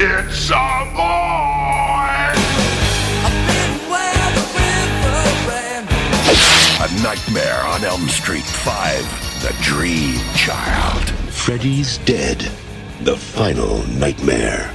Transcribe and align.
It's 0.00 0.50
a 0.50 0.92
boy! 0.94 1.58
A 6.80 7.02
Nightmare 7.02 7.60
on 7.64 7.82
Elm 7.82 8.06
Street 8.06 8.44
5 8.44 9.42
The 9.42 9.56
Dream 9.60 10.20
Child. 10.36 11.10
Freddy's 11.32 11.98
dead. 11.98 12.38
The 13.00 13.16
final 13.16 13.84
nightmare. 13.88 14.72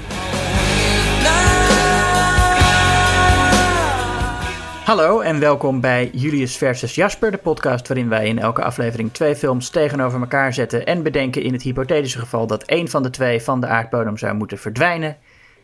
Hallo 4.83 5.19
en 5.19 5.39
welkom 5.39 5.79
bij 5.79 6.09
Julius 6.13 6.57
versus 6.57 6.95
Jasper, 6.95 7.31
de 7.31 7.37
podcast 7.37 7.87
waarin 7.87 8.09
wij 8.09 8.27
in 8.27 8.39
elke 8.39 8.63
aflevering 8.63 9.13
twee 9.13 9.35
films 9.35 9.69
tegenover 9.69 10.19
elkaar 10.19 10.53
zetten 10.53 10.85
en 10.85 11.03
bedenken 11.03 11.41
in 11.41 11.53
het 11.53 11.61
hypothetische 11.61 12.19
geval 12.19 12.47
dat 12.47 12.63
één 12.63 12.87
van 12.87 13.03
de 13.03 13.09
twee 13.09 13.41
van 13.41 13.59
de 13.59 13.67
aardbodem 13.67 14.17
zou 14.17 14.35
moeten 14.35 14.57
verdwijnen. 14.57 15.17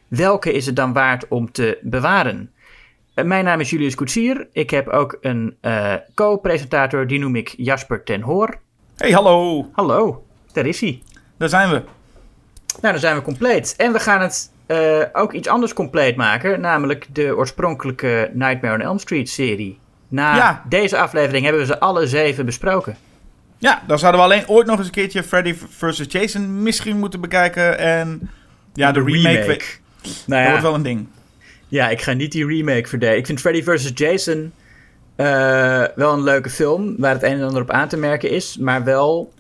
Welke 0.08 0.52
is 0.52 0.66
het 0.66 0.76
dan 0.76 0.94
waard 0.94 1.28
om 1.28 1.52
te 1.52 1.80
bewaren? 1.82 2.52
Uh, 3.16 3.26
Mijn 3.26 3.46
naam 3.46 3.60
is 3.60 3.70
Julius 3.70 3.96
Koetsier. 3.96 4.48
Ik 4.52 4.70
heb 4.70 4.88
ook 4.88 5.18
een 5.22 5.58
uh, 5.62 5.94
co-presentator, 6.14 7.08
die 7.08 7.20
noem 7.20 7.36
ik 7.36 7.54
Jasper 7.58 8.04
ten 8.04 8.22
Hoor. 8.22 8.60
Hey, 8.96 9.12
hallo. 9.12 9.66
Hallo, 9.72 10.26
daar 10.52 10.66
is 10.66 10.80
hij. 10.82 11.02
Daar 11.38 11.50
zijn 11.50 11.70
we. 11.70 11.82
Nou, 12.82 12.94
dan 12.94 13.00
zijn 13.00 13.16
we 13.16 13.22
compleet. 13.22 13.74
En 13.78 13.92
we 13.92 14.00
gaan 14.00 14.22
het 14.22 14.52
uh, 14.72 15.04
ook 15.14 15.34
iets 15.34 15.48
anders 15.48 15.74
compleet 15.74 16.16
maken, 16.16 16.62
namelijk 16.62 17.06
de 17.14 17.36
oorspronkelijke 17.36 18.30
Nightmare 18.34 18.74
on 18.76 18.82
Elm 18.82 19.00
Street 19.00 19.30
serie. 19.30 19.80
Na 20.08 20.36
Ja. 20.36 20.64
deze 20.70 20.98
aflevering 20.98 21.44
hebben 21.44 21.62
we 21.62 21.68
ze 21.68 21.80
alle 21.80 22.08
zeven 22.08 22.46
besproken. 22.46 22.98
Ja, 23.58 23.82
dan 23.88 24.00
zouden 24.00 24.22
we 24.22 24.28
alleen 24.28 24.48
ooit 24.48 24.68
nog 24.68 24.78
eens 24.78 24.88
een 24.88 24.94
keertje 24.94 25.24
Freddy 25.24 25.56
vs. 25.70 26.04
Jason 26.08 26.64
misschien 26.64 26.98
moeten 27.00 27.22
bekijken. 27.22 27.78
En 27.78 28.30
ja, 28.74 28.92
de, 28.92 29.04
remake. 29.04 29.46
Nou 29.46 29.58
Dat 30.26 30.38
ja, 30.38 30.48
wordt 30.48 30.62
wel 30.64 30.74
een 30.74 30.82
ding. 30.82 31.08
ja, 31.68 31.90
ik 31.90 32.02
ga 32.02 32.12
niet 32.14 32.32
die 32.32 32.46
remake 32.46 32.88
verdedigen. 32.88 33.20
Ik 33.20 33.26
vind 33.26 33.40
Freddy 33.40 33.64
vs. 33.64 33.92
Jason 33.94 34.52
eh, 35.16 35.84
wel 35.96 36.14
een 36.14 36.24
leuke 36.24 36.50
film, 36.50 36.96
waar 36.98 37.14
het 37.14 37.24
een 37.24 37.38
en 37.38 37.44
ander 37.44 37.62
op 37.62 37.72
aan 37.72 37.88
te 37.88 37.98
merken 37.98 38.30
is, 38.30 38.58
maar 38.58 38.84
wel... 38.84 39.34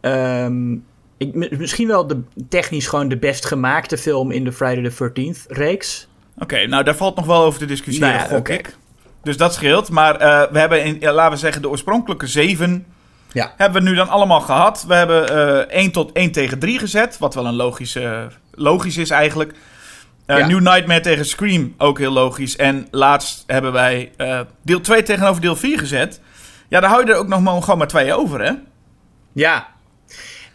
ehm, 0.00 0.76
ik, 1.18 1.34
mi- 1.34 1.48
misschien 1.58 1.88
wel 1.88 2.06
de, 2.06 2.20
technisch 2.48 2.86
gewoon 2.86 3.08
de 3.08 3.16
best 3.18 3.44
gemaakte 3.46 3.98
film 3.98 4.30
in 4.30 4.44
de 4.44 4.52
Friday 4.52 4.90
the 4.90 5.10
13th 5.10 5.46
reeks. 5.48 6.08
Oké, 6.38 6.66
nou 6.66 6.84
daar 6.84 6.94
valt 6.96 7.16
nog 7.16 7.26
wel 7.26 7.42
over 7.42 7.58
te 7.58 7.66
discussiëren, 7.66 8.08
Nou 8.08 8.20
ja, 8.28 8.34
gok 8.36 8.48
ik. 8.48 8.76
Dus 9.22 9.36
dat 9.36 9.54
scheelt. 9.54 9.90
Maar 9.90 10.16
eh, 10.16 10.52
we 10.52 10.58
hebben, 10.58 10.84
in, 10.84 11.10
laten 11.12 11.32
we 11.32 11.36
zeggen, 11.38 11.62
de 11.62 11.68
oorspronkelijke 11.68 12.26
zeven 12.26 12.86
Ja. 13.32 13.52
hebben 13.56 13.82
we 13.82 13.88
nu 13.88 13.94
dan 13.94 14.08
allemaal 14.08 14.40
gehad. 14.40 14.84
We 14.88 14.94
hebben 14.94 15.28
eh 15.68 15.78
1 15.82 15.90
tot 15.92 16.12
1 16.12 16.32
tegen 16.32 16.58
3 16.58 16.78
gezet, 16.78 17.18
wat 17.18 17.34
wel 17.34 17.46
een 17.46 17.54
logische, 17.54 18.28
logisch 18.52 18.96
is 18.96 19.10
eigenlijk. 19.10 19.52
Ja. 20.26 20.46
New 20.46 20.60
Nightmare 20.60 21.00
tegen 21.00 21.24
Scream, 21.26 21.74
ook 21.78 21.98
heel 21.98 22.12
logisch. 22.12 22.56
En 22.56 22.86
laatst 22.90 23.44
hebben 23.46 23.72
wij 23.72 24.12
deel 24.62 24.80
2 24.80 25.02
tegenover 25.02 25.40
deel 25.42 25.56
4 25.56 25.78
gezet. 25.78 26.20
Ja, 26.68 26.80
daar 26.80 26.90
hou 26.90 27.04
je 27.06 27.12
er 27.12 27.18
ook 27.18 27.28
nog 27.28 27.40
maar, 27.40 27.62
gewoon 27.62 27.78
maar 27.78 27.86
twee 27.88 28.14
over, 28.14 28.40
hè? 28.44 28.52
Ja. 29.32 29.66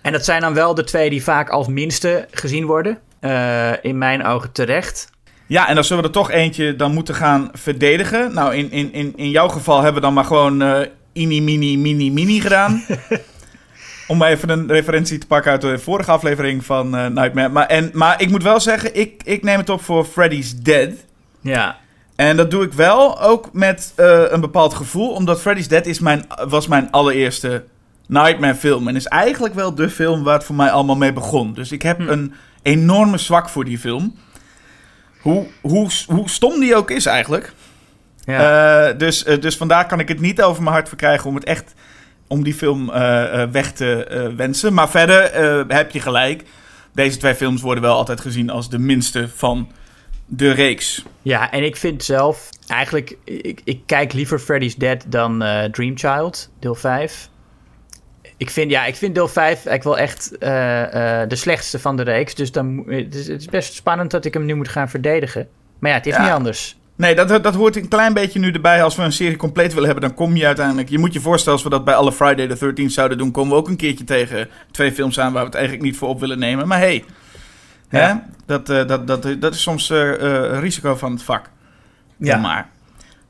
En 0.04 0.12
dat 0.12 0.26
zijn 0.26 0.42
dan 0.42 0.54
wel 0.54 0.76
de 0.76 0.84
twee 0.84 1.10
die 1.10 1.24
vaak 1.24 1.50
als 1.50 1.68
minste 1.68 2.28
gezien 2.32 2.66
worden. 2.66 2.98
Eh, 3.24 3.72
in 3.82 3.98
mijn 3.98 4.26
ogen 4.26 4.52
terecht. 4.52 5.10
Ja, 5.48 5.68
en 5.68 5.76
dan 5.76 5.84
zullen 5.84 6.04
we 6.04 6.08
er 6.08 6.16
toch 6.16 6.32
eentje 6.32 6.76
dan 6.76 6.94
moeten 6.94 7.16
gaan 7.16 7.50
verdedigen. 7.54 8.34
Nou, 8.34 8.56
in, 8.56 8.72
in, 8.72 8.94
in, 8.94 9.14
in 9.16 9.30
jouw 9.30 9.48
geval 9.48 9.76
hebben 9.76 9.94
we 9.94 10.02
dan 10.02 10.14
maar 10.14 10.26
gewoon 10.26 10.62
eh 10.62 10.82
ini, 11.14 11.42
mini, 11.42 11.78
mini, 11.78 12.12
mini 12.12 12.40
gedaan. 12.40 12.84
Om 14.08 14.18
maar 14.18 14.30
even 14.30 14.50
een 14.50 14.68
referentie 14.68 15.18
te 15.18 15.28
pakken 15.28 15.52
uit 15.52 15.62
de 15.62 15.80
vorige 15.80 16.12
aflevering 16.12 16.66
van 16.66 16.96
eh, 16.96 17.08
Nightmare. 17.08 17.50
Maar, 17.50 17.68
en, 17.68 17.90
maar 17.94 18.22
ik 18.22 18.30
moet 18.30 18.44
wel 18.44 18.60
zeggen, 18.60 18.96
ik, 18.96 19.22
ik 19.24 19.44
neem 19.44 19.58
het 19.58 19.70
op 19.70 19.84
voor 19.84 20.06
Freddy's 20.06 20.56
Dead. 20.56 20.90
Ja. 21.42 21.78
En 22.16 22.38
dat 22.38 22.52
doe 22.52 22.64
ik 22.64 22.74
wel 22.74 23.22
ook 23.22 23.50
met 23.54 23.94
een 23.96 24.42
bepaald 24.42 24.74
gevoel. 24.74 25.10
Omdat 25.10 25.42
Freddy's 25.42 25.68
Dead 25.68 25.86
is 25.86 26.00
mijn, 26.00 26.26
was 26.48 26.68
mijn 26.68 26.92
allereerste 26.92 27.64
Nightmare 28.08 28.56
film. 28.56 28.88
En 28.88 28.96
is 28.96 29.06
eigenlijk 29.06 29.54
wel 29.54 29.76
de 29.76 29.90
film 29.90 30.24
waar 30.24 30.34
het 30.34 30.44
voor 30.44 30.56
mij 30.56 30.72
allemaal 30.72 30.96
mee 30.96 31.14
begon. 31.14 31.54
Dus 31.54 31.72
ik 31.72 31.82
heb 31.82 31.98
Hm. 31.98 32.10
een 32.10 32.34
enorme 32.62 33.18
zwak 33.18 33.50
voor 33.50 33.66
die 33.66 33.78
film. 33.80 34.16
Hoe, 35.22 35.46
hoe, 35.62 35.90
hoe 36.08 36.30
stom 36.30 36.60
die 36.60 36.76
ook 36.76 36.92
is 36.92 37.06
eigenlijk. 37.06 37.54
ja. 38.26 38.88
Eh, 38.90 38.98
dus, 38.98 39.24
eh, 39.24 39.42
dus 39.42 39.58
vandaar 39.58 39.88
kan 39.88 40.00
ik 40.00 40.08
het 40.08 40.20
niet 40.20 40.42
over 40.42 40.64
mijn 40.64 40.76
hart 40.76 40.88
verkrijgen 40.88 41.30
om 41.30 41.36
het 41.36 41.44
echt 41.44 41.74
om 42.28 42.44
die 42.44 42.54
film 42.54 42.90
eh, 42.90 43.44
weg 43.52 43.72
te 43.72 44.32
wensen. 44.38 44.74
Maar 44.74 44.90
verder 44.90 45.32
heb 45.68 45.92
je 45.92 46.00
gelijk. 46.00 46.44
Deze 46.94 47.18
twee 47.18 47.36
films 47.36 47.62
worden 47.62 47.84
wel 47.84 47.96
altijd 47.96 48.22
gezien 48.22 48.50
als 48.50 48.70
de 48.70 48.80
minste 48.80 49.30
van 49.36 49.72
de 50.26 50.52
reeks. 50.52 51.04
ja, 51.22 51.52
en 51.52 51.64
ik 51.64 51.76
vind 51.76 52.04
zelf 52.04 52.50
eigenlijk... 52.68 53.18
Ik, 53.24 53.62
ik 53.64 53.82
kijk 53.86 54.14
liever 54.14 54.40
Freddy's 54.40 54.76
Dead 54.76 55.04
dan 55.08 55.40
Dream 55.72 55.98
Child, 55.98 56.50
deel 56.60 56.76
5. 56.76 57.30
Ik 58.44 58.50
vind, 58.50 58.72
ja, 58.72 58.86
ik 58.86 58.96
vind 58.96 59.16
deel 59.16 59.28
5 59.28 59.46
eigenlijk 59.48 59.84
wel 59.84 59.98
echt 59.98 60.38
eh, 60.38 61.22
eh, 61.22 61.30
de 61.30 61.36
slechtste 61.36 61.80
van 61.80 61.96
de 61.98 62.04
reeks. 62.04 62.36
Dus 62.36 62.52
dan, 62.52 62.84
het, 62.88 63.16
is, 63.16 63.28
het 63.28 63.40
is 63.40 63.46
best 63.48 63.74
spannend 63.74 64.12
dat 64.12 64.26
ik 64.26 64.34
hem 64.34 64.46
nu 64.46 64.54
moet 64.56 64.68
gaan 64.68 64.90
verdedigen. 64.90 65.48
Maar 65.80 65.90
ja, 65.92 65.98
het 65.98 66.06
is 66.06 66.16
Ja. 66.16 66.22
niet 66.24 66.32
anders. 66.32 66.78
Nee, 66.96 67.16
dat, 67.16 67.44
dat 67.44 67.56
hoort 67.56 67.76
een 67.76 67.88
klein 67.88 68.14
beetje 68.14 68.40
nu 68.40 68.52
erbij. 68.52 68.84
Als 68.84 68.96
we 68.96 69.04
een 69.04 69.12
serie 69.12 69.36
compleet 69.38 69.74
willen 69.74 69.90
hebben, 69.90 70.08
dan 70.08 70.16
kom 70.18 70.36
je 70.36 70.46
uiteindelijk... 70.46 70.90
Je 70.90 70.98
moet 71.00 71.14
je 71.14 71.20
voorstellen, 71.20 71.54
als 71.54 71.64
we 71.68 71.74
dat 71.74 71.86
bij 71.86 71.96
alle 71.96 72.12
Friday 72.12 72.48
the 72.48 72.74
13th 72.82 72.86
zouden 72.86 73.18
doen... 73.18 73.32
komen 73.32 73.52
we 73.52 73.58
ook 73.58 73.68
een 73.68 73.76
keertje 73.76 74.04
tegen 74.04 74.50
twee 74.72 74.92
films 74.92 75.20
aan 75.20 75.32
waar 75.34 75.42
we 75.42 75.48
het 75.48 75.56
eigenlijk 75.58 75.86
niet 75.86 75.98
voor 75.98 76.08
op 76.10 76.20
willen 76.20 76.40
nemen. 76.40 76.68
Maar 76.68 76.80
hey, 76.80 77.04
Ja. 77.90 78.00
hè? 78.00 78.14
Dat, 78.46 78.70
eh, 78.70 78.88
dat, 78.88 79.08
dat, 79.08 79.28
dat 79.40 79.54
is 79.54 79.62
soms 79.62 79.90
een 79.90 80.60
risico 80.60 80.96
van 80.96 81.12
het 81.12 81.24
vak. 81.24 81.50
Ja. 82.18 82.38
Maar, 82.38 82.70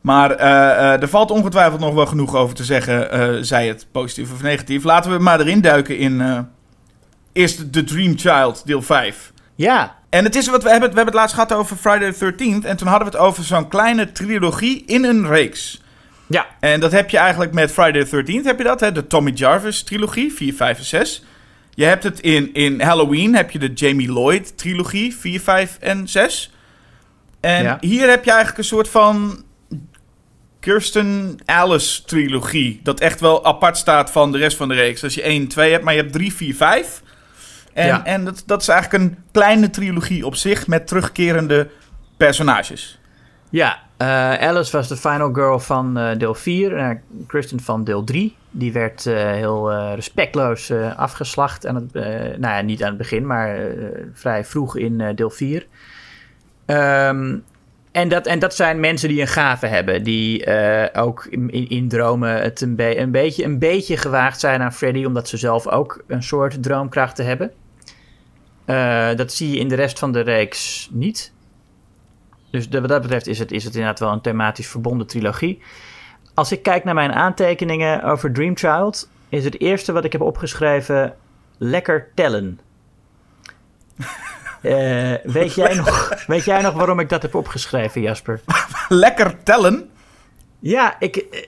maar 0.04 0.32
eh, 0.32 1.02
er 1.02 1.08
valt 1.10 1.32
ongetwijfeld 1.32 1.80
nog 1.80 1.94
wel 1.94 2.06
genoeg 2.06 2.36
over 2.36 2.56
te 2.56 2.64
zeggen, 2.64 3.12
eh, 3.12 3.30
zij 3.42 3.68
het 3.68 3.88
positief 3.92 4.32
of 4.34 4.42
negatief. 4.42 4.84
Laten 4.84 5.12
we 5.12 5.18
maar 5.18 5.40
erin 5.40 5.62
duiken 5.62 5.98
in 5.98 6.22
eh, 6.22 6.40
eerst 7.34 7.74
The 7.74 7.84
Dream 7.84 8.18
Child, 8.18 8.62
deel 8.66 8.82
5. 8.82 9.32
Ja, 9.56 9.96
En 10.10 10.24
het 10.24 10.36
is 10.36 10.48
wat 10.48 10.64
we 10.64 10.70
hebben, 10.70 10.90
we 10.90 10.96
hebben 10.96 11.14
het 11.14 11.22
laatst 11.22 11.36
gehad 11.36 11.54
over 11.54 11.76
Friday 11.76 12.12
the 12.12 12.32
13th. 12.34 12.66
En 12.66 12.78
toen 12.78 12.88
hadden 12.88 13.12
we 13.12 13.18
het 13.18 13.26
over 13.26 13.44
zo'n 13.44 13.68
kleine 13.68 14.12
trilogie 14.12 14.84
in 14.86 15.04
een 15.04 15.28
reeks. 15.28 15.82
ja, 16.28 16.46
En 16.60 16.80
dat 16.80 16.92
heb 16.92 17.10
je 17.10 17.18
eigenlijk 17.18 17.54
met 17.54 17.72
Friday 17.72 18.04
the 18.06 18.24
13th, 18.24 18.44
heb 18.46 18.58
je 18.58 18.64
dat, 18.64 18.80
hè? 18.80 18.92
de 18.92 19.08
Tommy 19.08 19.32
Jarvis 19.32 19.84
trilogie, 19.84 20.34
4, 20.34 20.54
5 20.54 20.78
en 20.78 20.86
6. 20.86 21.24
Je 21.76 21.86
hebt 21.86 22.04
het 22.04 22.20
in, 22.20 22.54
in 22.54 22.82
Halloween, 22.82 23.36
heb 23.36 23.52
je 23.52 23.60
de 23.60 23.74
Jamie 23.74 24.12
Lloyd 24.12 24.58
trilogie, 24.58 25.16
4, 25.16 25.40
5 25.42 25.78
en 25.80 26.08
6. 26.08 26.52
En 27.40 27.64
Ja. 27.64 27.78
hier 27.80 28.10
heb 28.10 28.24
je 28.24 28.30
eigenlijk 28.30 28.60
een 28.60 28.66
soort 28.66 28.90
van 28.90 29.44
Kirsten 30.64 31.38
Alice 31.46 32.04
trilogie. 32.04 32.80
Dat 32.84 33.00
echt 33.00 33.20
wel 33.20 33.46
apart 33.46 33.78
staat 33.78 34.12
van 34.12 34.32
de 34.32 34.38
rest 34.38 34.58
van 34.58 34.68
de 34.68 34.74
reeks. 34.74 35.04
Als 35.04 35.14
je 35.14 35.22
1 35.22 35.42
en 35.42 35.48
2 35.48 35.72
hebt, 35.72 35.84
maar 35.84 35.94
je 35.94 36.00
hebt 36.02 36.14
3, 36.14 36.34
4, 36.34 36.56
5. 36.56 37.02
En, 37.74 37.88
Ja. 37.88 38.06
en 38.06 38.26
dat, 38.26 38.44
dat 38.46 38.62
is 38.62 38.68
eigenlijk 38.68 39.04
een 39.04 39.18
kleine 39.32 39.70
trilogie 39.70 40.26
op 40.26 40.36
zich 40.36 40.68
met 40.68 40.88
terugkerende 40.88 41.70
personages. 42.18 43.00
Ja, 43.50 43.80
eh, 43.98 44.08
Alice 44.34 44.72
was 44.72 44.88
de 44.88 44.98
final 44.98 45.34
girl 45.34 45.60
van 45.60 45.98
eh, 45.98 46.18
deel 46.18 46.36
4. 46.36 46.78
en 46.78 47.02
Kristen 47.28 47.60
van 47.60 47.84
deel 47.84 48.04
3. 48.04 48.36
Die 48.52 48.72
werd 48.74 49.04
heel 49.04 49.74
respectloos 49.94 50.72
afgeslacht. 50.96 51.66
Aan 51.68 51.76
het, 51.76 51.94
nou 52.40 52.40
ja, 52.56 52.62
niet 52.62 52.82
aan 52.84 52.90
het 52.90 52.98
begin, 52.98 53.26
maar 53.26 53.58
vrij 54.14 54.46
vroeg 54.46 54.78
in 54.78 55.12
deel 55.16 55.30
4. 55.30 55.66
Ehm, 56.66 57.36
en, 57.94 58.10
dat, 58.10 58.26
en 58.26 58.40
dat 58.40 58.56
zijn 58.56 58.80
mensen 58.80 59.10
die 59.10 59.22
een 59.22 59.28
gave 59.28 59.66
hebben. 59.66 60.04
Die 60.04 60.46
eh, 60.46 61.04
ook 61.04 61.26
in, 61.26 61.70
in 61.70 61.88
dromen 61.88 62.42
het 62.42 62.62
een, 62.62 62.76
be- 62.76 62.98
een, 62.98 63.12
beetje, 63.12 63.44
een 63.44 63.60
beetje 63.60 63.98
gewaagd 63.98 64.40
zijn 64.40 64.62
aan 64.62 64.74
Freddy. 64.74 65.06
Omdat 65.06 65.28
ze 65.28 65.38
zelf 65.38 65.68
ook 65.68 66.04
een 66.08 66.24
soort 66.24 66.64
droomkrachten 66.64 67.26
hebben. 67.26 67.52
Eh, 68.66 69.16
dat 69.16 69.34
zie 69.34 69.50
je 69.50 69.58
in 69.58 69.68
de 69.68 69.76
rest 69.76 70.00
van 70.00 70.12
de 70.12 70.20
reeks 70.20 70.90
niet. 70.92 71.34
Dus 72.52 72.68
wat 72.68 72.88
dat 72.88 73.02
betreft 73.02 73.28
is 73.28 73.40
het, 73.40 73.52
is 73.52 73.64
het 73.64 73.74
inderdaad 73.74 74.00
wel 74.00 74.12
een 74.12 74.22
thematisch 74.22 74.68
verbonden 74.68 75.08
trilogie. 75.08 75.62
Als 76.34 76.52
ik 76.52 76.64
kijk 76.64 76.84
naar 76.84 76.94
mijn 76.94 77.12
aantekeningen 77.12 78.04
over 78.04 78.34
Dream 78.34 78.58
Child, 78.58 79.10
is 79.30 79.44
het 79.44 79.60
eerste 79.60 79.92
wat 79.92 80.04
ik 80.04 80.12
heb 80.12 80.22
opgeschreven 80.22 81.16
lekker 81.58 82.12
tellen. 82.16 82.60
Eh, 84.64 85.14
weet, 85.24 85.54
jij 85.64 85.74
nog, 85.76 86.24
weet 86.28 86.44
jij 86.46 86.62
nog 86.62 86.74
waarom 86.74 87.00
ik 87.00 87.10
dat 87.10 87.22
heb 87.22 87.36
opgeschreven, 87.36 88.02
Jasper? 88.02 88.42
Lekker 88.90 89.44
tellen. 89.44 89.90
Ja, 90.60 90.96
ik, 91.00 91.16
eh, 91.16 91.40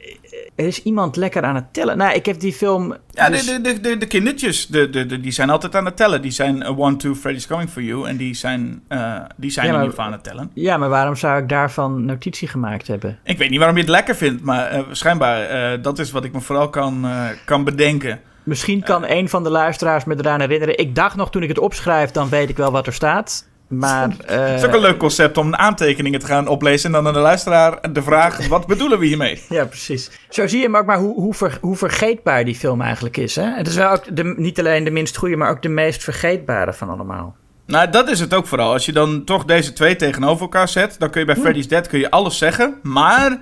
er 0.55 0.65
is 0.65 0.83
iemand 0.83 1.15
lekker 1.15 1.43
aan 1.43 1.55
het 1.55 1.73
tellen. 1.73 1.97
Nou, 1.97 2.13
ik 2.13 2.25
heb 2.25 2.39
die 2.39 2.53
film. 2.53 2.95
Ja, 3.09 3.29
dus- 3.29 3.45
de, 3.45 3.61
de, 3.61 3.79
de, 3.79 3.97
de 3.97 4.05
kindertjes, 4.07 4.67
de, 4.67 4.89
de, 4.89 5.05
de- 5.05 5.19
die 5.19 5.31
zijn 5.31 5.49
altijd 5.49 5.75
aan 5.75 5.85
het 5.85 5.95
tellen. 5.97 6.21
Die 6.21 6.31
zijn 6.31 6.61
1, 6.63 6.97
2, 6.97 7.15
Freddy's 7.15 7.47
Coming 7.47 7.69
For 7.69 7.81
You. 7.81 8.07
En 8.07 8.17
die 8.17 8.33
zijn, 8.33 8.83
eh, 8.87 9.15
die 9.35 9.51
zijn 9.51 9.65
Ja, 9.65 9.71
in 9.71 9.77
maar- 9.77 9.85
ieder 9.87 9.89
geval 9.89 10.05
aan 10.05 10.11
het 10.11 10.23
tellen. 10.23 10.51
Ja, 10.53 10.77
maar 10.77 10.89
waarom 10.89 11.15
zou 11.15 11.41
ik 11.41 11.49
daarvan 11.49 12.05
notitie 12.05 12.47
gemaakt 12.47 12.87
hebben? 12.87 13.19
Ik 13.23 13.37
weet 13.37 13.49
niet 13.49 13.57
waarom 13.59 13.75
je 13.77 13.81
het 13.81 13.91
lekker 13.91 14.15
vindt, 14.15 14.43
maar 14.43 14.67
eh, 14.69 14.81
schijnbaar, 14.91 15.41
eh, 15.41 15.81
dat 15.83 15.99
is 15.99 16.11
wat 16.11 16.23
ik 16.23 16.33
me 16.33 16.41
vooral 16.41 16.69
kan, 16.69 17.05
eh, 17.05 17.25
kan 17.45 17.63
bedenken. 17.63 18.19
Misschien 18.45 18.83
kan 18.83 19.05
een 19.05 19.29
van 19.29 19.43
de 19.43 19.49
luisteraars 19.49 20.03
me 20.03 20.15
eraan 20.17 20.39
herinneren. 20.39 20.77
Ik 20.77 20.95
dacht 20.95 21.15
nog 21.15 21.31
toen 21.31 21.43
ik 21.43 21.49
het 21.49 21.59
opschrijf, 21.59 22.11
dan 22.11 22.29
weet 22.29 22.49
ik 22.49 22.57
wel 22.57 22.71
wat 22.71 22.87
er 22.87 22.93
staat. 22.93 23.47
Maar, 23.67 24.09
Het 24.25 24.59
is 24.59 24.65
ook 24.65 24.73
een 24.73 24.79
leuk 24.79 24.97
concept 24.97 25.37
om 25.37 25.55
aantekeningen 25.55 26.19
te 26.19 26.25
gaan 26.25 26.47
oplezen... 26.47 26.85
en 26.85 26.91
dan 26.91 27.07
aan 27.07 27.13
de 27.13 27.19
luisteraar 27.19 27.93
de 27.93 28.01
vraag, 28.03 28.47
wat 28.47 28.67
bedoelen 28.67 28.99
we 28.99 29.05
hiermee? 29.05 29.41
Ja, 29.49 29.65
precies. 29.65 30.11
Zo 30.29 30.47
zie 30.47 30.61
je 30.61 30.69
maar 30.69 30.81
ook 30.81 30.87
maar 30.87 30.99
hoe, 30.99 31.13
hoe, 31.13 31.33
ver- 31.33 31.57
hoe 31.61 31.75
vergeetbaar 31.75 32.45
die 32.45 32.55
film 32.55 32.81
eigenlijk 32.81 33.17
is. 33.17 33.35
Hè? 33.35 33.43
Het 33.43 33.67
is 33.67 33.75
wel 33.75 33.91
ook 33.91 34.15
de, 34.15 34.33
niet 34.37 34.59
alleen 34.59 34.83
de 34.83 34.91
minst 34.91 35.17
goede, 35.17 35.35
maar 35.35 35.49
ook 35.49 35.61
de 35.61 35.69
meest 35.69 36.03
vergeetbare 36.03 36.73
van 36.73 36.89
allemaal. 36.89 37.35
Nou, 37.65 37.89
dat 37.89 38.09
is 38.09 38.19
het 38.19 38.33
ook 38.33 38.47
vooral. 38.47 38.71
Als 38.71 38.85
je 38.85 38.91
dan 38.91 39.23
toch 39.23 39.45
deze 39.45 39.73
twee 39.73 39.95
tegenover 39.95 40.41
elkaar 40.41 40.67
zet... 40.67 40.95
dan 40.99 41.09
kun 41.09 41.19
je 41.19 41.25
bij 41.25 41.35
Freddy's 41.35 41.67
Dead 41.67 41.87
kun 41.87 41.99
je 41.99 42.11
alles 42.11 42.37
zeggen... 42.37 42.79
maar 42.83 43.41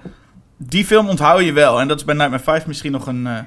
die 0.58 0.86
film 0.86 1.10
onthoud 1.10 1.44
je 1.44 1.54
wel. 1.54 1.80
En 1.80 1.88
dat 1.88 1.98
is 1.98 2.06
bij 2.06 2.16
Nightmare 2.16 2.44
5 2.44 2.68
misschien 2.68 2.92
nog 2.92 3.08
een, 3.08 3.28
eh, 3.28 3.38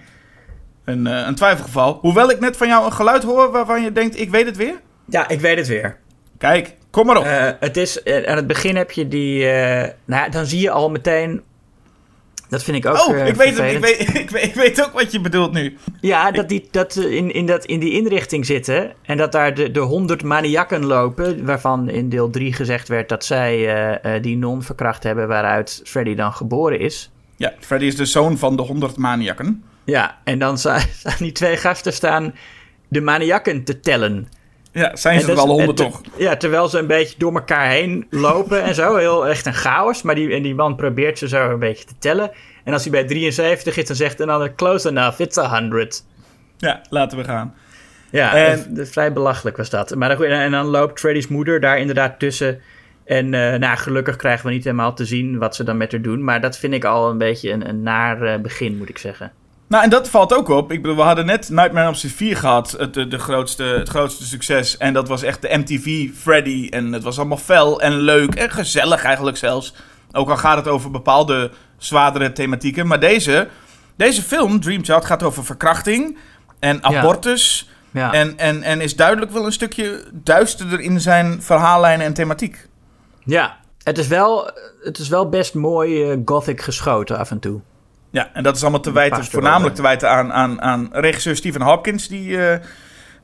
een, 0.87 1.07
eh, 1.07 1.27
een 1.27 1.35
twijfelgeval. 1.35 1.99
Hoewel 2.01 2.31
ik 2.31 2.41
net 2.41 2.57
van 2.57 2.69
jou 2.69 2.85
een 2.85 2.93
geluid 2.93 3.23
hoor 3.23 3.51
waarvan 3.51 3.83
je 3.83 3.93
denkt... 3.93 4.21
ik 4.21 4.31
weet 4.31 4.47
het 4.47 4.57
weer. 4.57 4.81
Ja, 5.05 5.29
ik 5.29 5.41
weet 5.41 5.57
het 5.57 5.67
weer. 5.67 5.99
Kijk, 6.39 6.75
kom 6.91 7.07
maar 7.07 7.17
op. 7.17 7.25
Eh, 7.25 7.51
het 7.61 7.77
is, 7.77 8.03
eh, 8.03 8.31
aan 8.31 8.37
het 8.37 8.47
begin 8.47 8.77
heb 8.77 8.91
je 8.91 9.09
die... 9.09 9.45
nou, 9.45 9.93
ja, 10.05 10.29
dan 10.29 10.47
zie 10.47 10.61
je 10.61 10.71
al 10.71 10.91
meteen... 10.91 11.43
Dat 12.49 12.63
vind 12.63 12.77
ik 12.77 12.87
ook 12.87 13.09
oh, 13.09 13.27
ik, 13.27 13.35
weet 13.35 13.59
het, 13.59 13.73
ik, 13.73 13.79
weet, 13.79 14.01
ik, 14.23 14.31
weet, 14.31 14.45
ik 14.45 14.55
weet 14.55 14.85
ook 14.85 14.93
wat 14.93 15.13
je 15.13 15.21
bedoelt 15.21 15.53
nu. 15.53 15.77
Ja, 16.01 16.31
dat 16.31 16.49
die 16.49 16.69
dat 16.71 16.93
ze 16.93 17.17
in, 17.17 17.33
in, 17.33 17.47
dat, 17.47 17.65
in 17.65 17.81
die 17.81 17.93
inrichting 17.93 18.47
zitten. 18.47 18.93
En 19.03 19.17
dat 19.17 19.33
daar 19.33 19.55
de, 19.55 19.71
de 19.71 19.81
honderd 19.81 20.23
maniakken 20.23 20.85
lopen. 20.85 21.45
Waarvan 21.45 21.89
in 21.89 22.09
deel 22.09 22.31
3 22.31 22.53
gezegd 22.53 22.89
werd 22.89 23.09
dat 23.09 23.25
zij 23.25 24.21
die 24.21 24.37
non 24.37 24.63
verkracht 24.63 25.03
hebben. 25.03 25.29
Waaruit 25.29 25.81
Freddy 25.85 26.15
dan 26.15 26.33
geboren 26.33 26.79
is. 26.79 27.11
Ja, 27.37 27.53
Freddy 27.59 27.87
is 27.87 27.97
de 27.97 28.05
zoon 28.07 28.39
van 28.39 28.57
de 28.57 28.63
100 28.63 28.97
maniakken. 28.97 29.65
Ja, 29.87 30.19
en 30.25 30.39
dan 30.39 30.59
sta- 30.59 30.79
staan 30.99 31.17
die 31.19 31.33
twee 31.33 31.57
gasten 31.57 31.93
staan 31.93 32.35
de 32.89 33.01
maniakken 33.01 33.65
te 33.65 33.81
tellen. 33.81 34.29
Ja, 34.73 34.97
zijn 34.97 35.21
ze 35.21 35.27
er 35.27 35.33
is- 35.33 35.39
alle 35.39 35.53
100 35.53 35.81
en 35.81 35.87
te- 35.87 35.93
toch? 35.93 36.01
Ja, 36.19 36.37
terwijl 36.37 36.69
ze 36.69 36.79
een 36.79 36.87
beetje 36.87 37.15
door 37.19 37.35
elkaar 37.35 37.69
heen 37.71 38.07
lopen 38.11 38.63
en 38.63 38.75
zo. 38.75 38.97
Heel 38.97 39.27
echt 39.27 39.47
een 39.47 39.55
chaos. 39.55 40.03
Maar 40.03 40.15
die, 40.15 40.35
en 40.35 40.43
die 40.43 40.55
man 40.55 40.77
probeert 40.77 41.19
ze 41.19 41.29
zo 41.29 41.51
een 41.51 41.59
beetje 41.59 41.85
te 41.85 41.95
tellen. 41.99 42.31
En 42.65 42.73
als 42.73 42.83
hij 42.83 42.91
bij 42.93 43.05
73 43.05 43.77
is, 43.77 43.87
dan 43.87 43.97
zegt 43.97 44.21
een 44.21 44.31
ander 44.31 44.55
close 44.55 44.89
enough, 44.89 45.21
it's 45.21 45.39
a 45.39 45.55
hundred. 45.59 46.05
Ja, 46.59 46.81
laten 46.91 47.19
we 47.19 47.25
gaan. 47.25 47.55
Ja, 48.11 48.35
En- 48.35 48.87
vrij 48.91 49.13
belachelijk 49.13 49.57
was 49.57 49.71
dat. 49.71 49.95
Maar 49.95 50.17
dan, 50.17 50.23
en 50.27 50.51
dan 50.51 50.67
loopt 50.67 51.01
Freddy's 51.01 51.29
moeder 51.29 51.61
daar 51.61 51.79
inderdaad 51.79 52.19
tussen. 52.19 52.61
En 53.05 53.35
eh, 53.35 53.59
nou, 53.59 53.77
gelukkig 53.77 54.17
krijgen 54.17 54.47
we 54.47 54.53
niet 54.53 54.65
helemaal 54.65 54.95
te 54.95 55.05
zien 55.05 55.39
wat 55.39 55.57
ze 55.57 55.65
dan 55.65 55.77
met 55.77 55.93
haar 55.93 56.03
doen. 56.03 56.25
Maar 56.25 56.41
dat 56.41 56.59
vind 56.59 56.75
ik 56.75 56.85
al 56.85 57.11
een 57.11 57.19
beetje 57.19 57.51
een, 57.51 57.69
een 57.69 57.83
naar 57.83 58.23
eh, 58.23 58.41
begin, 58.41 58.77
moet 58.77 58.89
ik 58.89 58.99
zeggen. 58.99 59.33
Nou, 59.69 59.85
en 59.85 59.91
dat 59.91 60.09
valt 60.09 60.35
ook 60.35 60.49
op. 60.49 60.73
Ik 60.73 60.83
bedoel, 60.83 60.97
we 60.97 61.03
hadden 61.03 61.27
net 61.27 61.49
Nightmare 61.49 61.79
on 61.79 61.85
Elm 61.85 61.95
Street 61.95 62.15
4 62.15 62.37
gehad, 62.37 62.75
het, 62.79 62.95
de, 62.95 63.09
de 63.09 63.19
grootste, 63.19 63.63
het 63.63 63.89
grootste 63.89 64.25
succes. 64.25 64.77
En 64.77 64.93
dat 64.93 65.09
was 65.09 65.23
echt 65.23 65.43
de 65.43 65.57
MTV 65.57 66.09
Freddy. 66.15 66.69
En 66.71 66.93
het 66.93 67.03
was 67.03 67.19
allemaal 67.19 67.37
fel 67.37 67.81
en 67.81 67.97
leuk 67.97 68.35
en 68.35 68.51
gezellig 68.51 69.05
eigenlijk 69.05 69.37
zelfs. 69.37 69.75
Ook 70.13 70.31
al 70.31 70.37
gaat 70.37 70.57
het 70.57 70.69
over 70.69 70.91
bepaalde 70.91 71.51
zwaardere 71.77 72.33
thematieken. 72.33 72.87
Maar 72.87 73.01
deze, 73.01 73.49
deze 73.97 74.23
film, 74.23 74.61
Dream 74.61 74.85
Child, 74.85 75.05
gaat 75.05 75.23
over 75.23 75.45
verkrachting 75.45 76.19
en 76.59 76.85
abortus. 76.85 77.71
Ja, 77.91 78.13
En, 78.13 78.39
en, 78.39 78.63
en 78.63 78.81
is 78.81 78.97
duidelijk 78.97 79.31
wel 79.31 79.47
een 79.47 79.53
stukje 79.53 80.05
duisterder 80.13 80.81
in 80.81 81.01
zijn 81.01 81.43
verhaallijnen 81.43 82.07
en 82.07 82.15
thematiek. 82.15 82.69
ja. 83.25 83.57
Het, 83.83 83.99
is 83.99 84.07
wel, 84.07 84.51
het 84.83 84.99
is 84.99 85.09
wel 85.09 85.29
best 85.29 85.55
mooi 85.55 86.11
eh, 86.11 86.19
gothic 86.25 86.61
geschoten 86.61 87.19
af 87.19 87.31
en 87.31 87.39
toe. 87.39 87.61
Ja, 88.17 88.31
en 88.33 88.43
dat 88.43 88.57
is 88.57 88.63
allemaal 88.63 88.81
te 88.81 88.93
wijten, 88.93 89.25
voornamelijk 89.25 89.75
te 89.75 89.83
wijten 89.83 90.11
aan, 90.11 90.33
aan, 90.33 90.63
aan 90.63 90.89
regisseur 90.93 91.37
Stephen 91.37 91.63
Hopkins, 91.63 92.09
die, 92.09 92.47
eh, 92.47 92.59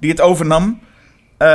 die 0.00 0.10
het 0.10 0.20
overnam. 0.20 0.80
Eh, 1.36 1.48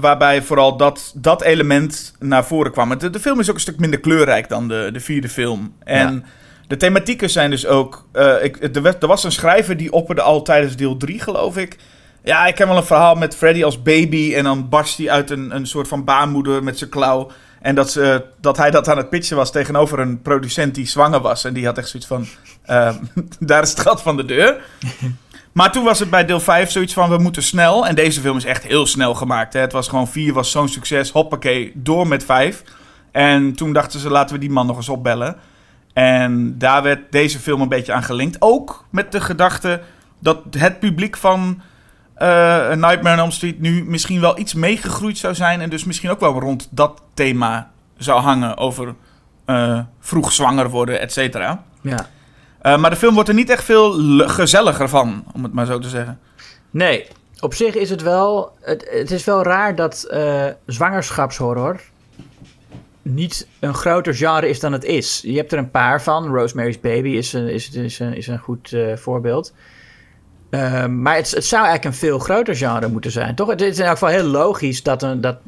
waarbij 0.00 0.42
vooral 0.42 0.76
dat, 0.76 1.12
dat 1.16 1.42
element 1.42 2.14
naar 2.18 2.44
voren 2.44 2.72
kwam. 2.72 2.98
De, 2.98 3.10
de 3.10 3.20
film 3.20 3.40
is 3.40 3.48
ook 3.48 3.54
een 3.54 3.60
stuk 3.60 3.78
minder 3.78 4.00
kleurrijk 4.00 4.48
dan 4.48 4.68
de, 4.68 4.90
de 4.92 5.00
vierde 5.00 5.28
film. 5.28 5.74
En 5.84 6.14
Ja. 6.14 6.20
de 6.66 6.76
thematieken 6.76 7.30
zijn 7.30 7.50
dus 7.50 7.66
ook... 7.66 8.06
eh, 8.12 8.44
ik, 8.44 8.76
er, 8.76 8.96
er 9.00 9.06
was 9.06 9.24
een 9.24 9.32
schrijver 9.32 9.76
die 9.76 9.92
opperde 9.92 10.22
al 10.22 10.42
tijdens 10.42 10.76
deel 10.76 10.96
3, 10.96 11.20
geloof 11.20 11.56
ik. 11.56 11.76
Ja, 12.24 12.46
ik 12.46 12.58
heb 12.58 12.68
wel 12.68 12.76
een 12.76 12.84
verhaal 12.84 13.14
met 13.14 13.36
Freddy 13.36 13.64
als 13.64 13.82
baby. 13.82 14.34
En 14.34 14.44
dan 14.44 14.68
barst 14.68 14.98
hij 14.98 15.10
uit 15.10 15.30
een, 15.30 15.54
een 15.54 15.66
soort 15.66 15.88
van 15.88 16.04
baarmoeder 16.04 16.62
met 16.62 16.78
zijn 16.78 16.90
klauw. 16.90 17.30
En 17.62 17.74
dat, 17.74 17.90
ze, 17.90 18.24
dat 18.40 18.56
hij 18.56 18.70
dat 18.70 18.88
aan 18.88 18.96
het 18.96 19.08
pitchen 19.08 19.36
was 19.36 19.52
tegenover 19.52 19.98
een 19.98 20.22
producent 20.22 20.74
die 20.74 20.86
zwanger 20.86 21.20
was. 21.20 21.44
En 21.44 21.54
die 21.54 21.66
had 21.66 21.78
echt 21.78 21.88
zoiets 21.88 22.08
van... 22.08 22.26
eh, 22.62 22.94
daar 23.38 23.62
is 23.62 23.70
het 23.70 23.80
gat 23.80 24.02
van 24.02 24.16
de 24.16 24.24
deur. 24.24 24.56
Maar 25.52 25.72
toen 25.72 25.84
was 25.84 25.98
het 25.98 26.10
bij 26.10 26.24
deel 26.24 26.40
5 26.40 26.70
zoiets 26.70 26.92
van... 26.92 27.10
we 27.10 27.18
moeten 27.18 27.42
snel. 27.42 27.86
En 27.86 27.94
deze 27.94 28.20
film 28.20 28.36
is 28.36 28.44
echt 28.44 28.62
heel 28.62 28.86
snel 28.86 29.14
gemaakt. 29.14 29.52
Hè. 29.52 29.60
Het 29.60 29.72
was 29.72 29.88
gewoon 29.88 30.08
4 30.08 30.32
was 30.32 30.50
zo'n 30.50 30.68
succes. 30.68 31.10
Hoppakee, 31.10 31.72
door 31.74 32.06
met 32.06 32.24
5. 32.24 32.62
En 33.10 33.52
toen 33.52 33.72
dachten 33.72 34.00
ze, 34.00 34.10
laten 34.10 34.34
we 34.34 34.40
die 34.40 34.50
man 34.50 34.66
nog 34.66 34.76
eens 34.76 34.88
opbellen. 34.88 35.36
En 35.92 36.58
daar 36.58 36.82
werd 36.82 37.12
deze 37.12 37.38
film 37.38 37.60
een 37.60 37.68
beetje 37.68 37.92
aan 37.92 38.02
gelinkt. 38.02 38.36
Ook 38.38 38.84
met 38.90 39.12
de 39.12 39.20
gedachte 39.20 39.80
dat 40.18 40.38
het 40.58 40.78
publiek 40.78 41.16
van 41.16 41.60
eh 41.60 41.66
Nightmare 42.74 43.12
on 43.12 43.18
Elm 43.18 43.30
Street 43.30 43.60
nu 43.60 43.84
misschien 43.84 44.20
wel 44.20 44.38
iets 44.38 44.54
meegegroeid 44.54 45.18
zou 45.18 45.34
zijn. 45.34 45.60
En 45.60 45.70
dus 45.70 45.84
misschien 45.84 46.10
ook 46.10 46.20
wel 46.20 46.40
rond 46.40 46.68
dat 46.70 47.02
thema 47.14 47.70
zou 47.96 48.20
hangen 48.20 48.56
over 48.56 48.94
eh, 49.44 49.80
vroeg 50.00 50.32
zwanger 50.32 50.70
worden, 50.70 51.00
et 51.00 51.12
cetera. 51.12 51.64
Ja. 51.80 52.08
Eh, 52.62 52.76
maar 52.78 52.90
de 52.90 52.96
film 52.96 53.14
wordt 53.14 53.28
er 53.28 53.34
niet 53.34 53.50
echt 53.50 53.64
veel 53.64 53.92
gezelliger 54.28 54.88
van, 54.88 55.24
om 55.34 55.42
het 55.42 55.52
maar 55.52 55.66
zo 55.66 55.78
te 55.78 55.88
zeggen. 55.88 56.18
Nee, 56.70 57.06
op 57.40 57.54
zich 57.54 57.74
is 57.74 57.90
het 57.90 58.02
wel... 58.02 58.52
Het, 58.60 58.88
het 58.90 59.10
is 59.10 59.24
wel 59.24 59.42
raar 59.42 59.74
dat 59.74 60.02
eh, 60.02 60.46
zwangerschapshorror 60.66 61.80
niet 63.02 63.46
een 63.60 63.74
groter 63.74 64.14
genre 64.14 64.48
is 64.48 64.60
dan 64.60 64.72
het 64.72 64.84
is. 64.84 65.20
Je 65.24 65.36
hebt 65.36 65.52
er 65.52 65.58
een 65.58 65.70
paar 65.70 66.02
van. 66.02 66.26
Rosemary's 66.26 66.80
Baby 66.80 67.08
is 67.08 67.32
een, 67.32 67.48
is, 67.48 67.70
is 67.70 67.98
een, 67.98 68.16
is 68.16 68.26
een 68.26 68.38
goed 68.38 68.72
eh, 68.72 68.96
voorbeeld. 68.96 69.52
Eh, 70.52 70.86
maar 70.86 71.16
het, 71.16 71.30
het 71.30 71.44
zou 71.44 71.64
eigenlijk 71.64 71.94
een 71.94 72.00
veel 72.00 72.18
groter 72.18 72.56
genre 72.56 72.88
moeten 72.88 73.10
zijn, 73.10 73.34
toch? 73.34 73.48
Het 73.48 73.60
is 73.60 73.78
in 73.78 73.84
elk 73.84 73.92
geval 73.92 74.08
heel 74.08 74.24
logisch 74.24 74.82
dat, 74.82 75.02
een, 75.02 75.20
dat, 75.20 75.38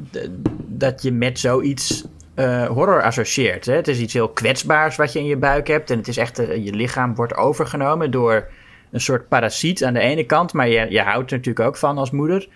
dat 0.66 1.02
je 1.02 1.12
met 1.12 1.38
zoiets 1.38 2.04
eh, 2.34 2.66
horror 2.66 3.02
associeert. 3.02 3.66
Hè? 3.66 3.74
Het 3.74 3.88
is 3.88 3.98
iets 3.98 4.12
heel 4.12 4.28
kwetsbaars 4.28 4.96
wat 4.96 5.12
je 5.12 5.18
in 5.18 5.24
je 5.24 5.36
buik 5.36 5.66
hebt. 5.66 5.90
En 5.90 5.98
het 5.98 6.08
is 6.08 6.16
echt, 6.16 6.38
eh, 6.38 6.64
je 6.64 6.72
lichaam 6.72 7.14
wordt 7.14 7.36
overgenomen 7.36 8.10
door 8.10 8.48
een 8.90 9.00
soort 9.00 9.28
parasiet 9.28 9.84
aan 9.84 9.92
de 9.92 10.00
ene 10.00 10.24
kant. 10.24 10.52
Maar 10.52 10.68
je, 10.68 10.86
je 10.90 11.00
houdt 11.00 11.30
er 11.30 11.36
natuurlijk 11.36 11.66
ook 11.66 11.76
van 11.76 11.98
als 11.98 12.10
moeder. 12.10 12.48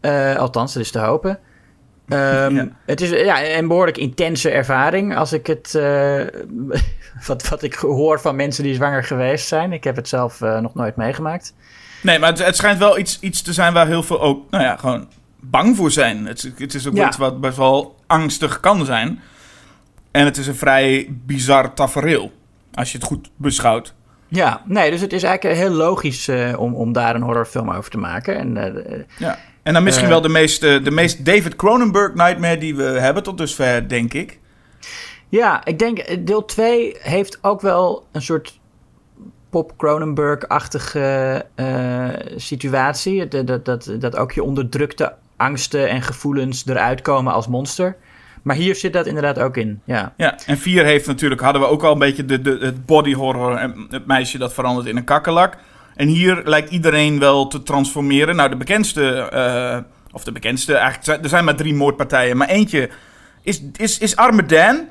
Eh, 0.00 0.36
althans, 0.36 0.72
dat 0.72 0.82
is 0.82 0.90
te 0.90 0.98
hopen. 0.98 1.38
Ehm, 2.18 2.54
Ja. 2.54 2.68
Het 2.86 3.00
is 3.00 3.10
ja, 3.10 3.44
een 3.56 3.68
behoorlijk 3.68 3.98
intense 3.98 4.50
ervaring 4.50 5.16
als 5.16 5.32
ik 5.32 5.46
het. 5.46 5.74
eh, 5.74 6.20
wat, 7.26 7.48
wat 7.48 7.62
ik 7.62 7.74
hoor 7.74 8.20
van 8.20 8.36
mensen 8.36 8.64
die 8.64 8.74
zwanger 8.74 9.04
geweest 9.04 9.46
zijn. 9.46 9.72
Ik 9.72 9.84
heb 9.84 9.96
het 9.96 10.08
zelf 10.08 10.40
eh, 10.40 10.58
nog 10.60 10.74
nooit 10.74 10.96
meegemaakt. 10.96 11.54
Nee, 12.02 12.18
maar 12.18 12.28
het, 12.30 12.44
het 12.44 12.56
schijnt 12.56 12.78
wel 12.78 12.98
iets, 12.98 13.18
iets 13.20 13.42
te 13.42 13.52
zijn 13.52 13.72
waar 13.72 13.86
heel 13.86 14.02
veel 14.02 14.20
ook, 14.20 14.50
nou 14.50 14.64
ja, 14.64 14.76
gewoon 14.76 15.08
bang 15.40 15.76
voor 15.76 15.90
zijn. 15.90 16.26
Het, 16.26 16.44
is- 16.44 16.50
het 16.58 16.74
is 16.74 16.88
ook 16.88 16.94
Ja. 16.96 17.06
iets 17.06 17.16
wat 17.16 17.40
best 17.40 17.56
wel 17.56 17.96
angstig 18.06 18.60
kan 18.60 18.84
zijn. 18.84 19.20
En 20.10 20.24
het 20.24 20.36
is 20.36 20.46
een 20.46 20.54
vrij 20.56 21.06
bizar 21.26 21.74
tafereel, 21.74 22.32
als 22.74 22.92
je 22.92 22.98
het 22.98 23.06
goed 23.06 23.30
beschouwt. 23.36 23.94
Ja, 24.28 24.62
nee, 24.64 24.90
dus 24.90 25.00
het 25.00 25.12
is 25.12 25.22
eigenlijk 25.22 25.58
heel 25.58 25.70
logisch 25.70 26.28
eh, 26.28 26.54
om, 26.58 26.74
om 26.74 26.92
daar 26.92 27.14
een 27.14 27.22
horrorfilm 27.22 27.70
over 27.70 27.90
te 27.90 27.98
maken. 27.98 28.36
En 28.56 29.06
Ja. 29.18 29.38
En 29.62 29.72
dan 29.72 29.82
misschien 29.82 30.06
Eh. 30.06 30.12
wel 30.12 30.20
de 30.20 30.28
meest, 30.28 30.62
eh, 30.62 30.84
de 30.84 30.90
meest 30.90 31.24
David 31.24 31.56
Cronenberg 31.56 32.14
nightmare 32.14 32.58
die 32.58 32.76
we 32.76 32.82
hebben 32.82 33.22
tot 33.22 33.38
dusver, 33.38 33.88
denk 33.88 34.14
ik. 34.14 34.38
Ja, 35.28 35.64
ik 35.64 35.78
denk 35.78 35.98
eh, 35.98 36.16
deel 36.20 36.44
2 36.44 36.96
heeft 37.00 37.38
ook 37.42 37.60
wel 37.60 38.06
een 38.12 38.22
soort 38.22 38.58
pop 39.50 39.72
Cronenberg-achtige 39.76 41.46
situatie. 42.36 43.28
Dat, 43.28 43.46
dat, 43.46 43.64
dat, 43.64 43.96
dat 43.98 44.16
ook 44.16 44.32
je 44.32 44.42
onderdrukte 44.42 45.14
angsten 45.36 45.88
en 45.88 46.02
gevoelens 46.02 46.66
eruit 46.66 47.00
komen 47.00 47.32
als 47.32 47.48
monster. 47.48 47.96
Maar 48.42 48.56
hier 48.56 48.74
zit 48.74 48.92
dat 48.92 49.06
inderdaad 49.06 49.38
ook 49.38 49.56
in, 49.56 49.80
ja. 49.84 50.12
Ja, 50.16 50.38
en 50.46 50.58
4 50.58 50.84
heeft 50.84 51.06
natuurlijk, 51.06 51.40
hadden 51.40 51.62
we 51.62 51.68
ook 51.68 51.82
al 51.82 51.92
een 51.92 51.98
beetje 51.98 52.24
de, 52.24 52.40
de, 52.40 52.58
het 52.60 52.86
body 52.86 53.14
horror 53.14 53.56
en 53.56 53.86
het 53.90 54.06
meisje 54.06 54.38
dat 54.38 54.54
verandert 54.54 54.86
in 54.86 54.96
een 54.96 55.04
kakkelak. 55.04 55.56
En 55.94 56.08
hier 56.08 56.42
lijkt 56.44 56.70
iedereen 56.70 57.18
wel 57.18 57.46
te 57.46 57.62
transformeren. 57.62 58.36
Nou, 58.36 58.48
de 58.50 58.56
bekendste, 58.56 59.10
eh, 59.18 59.78
of 60.12 60.24
de 60.24 60.32
bekendste, 60.32 60.72
eigenlijk, 60.74 61.04
zijn- 61.04 61.22
er 61.22 61.28
zijn 61.28 61.44
maar 61.44 61.56
drie 61.56 61.74
moordpartijen. 61.74 62.36
Maar 62.36 62.48
eentje 62.48 62.90
is, 63.42 63.62
is, 63.76 63.98
is 63.98 64.16
Arme 64.16 64.46
Dan. 64.46 64.88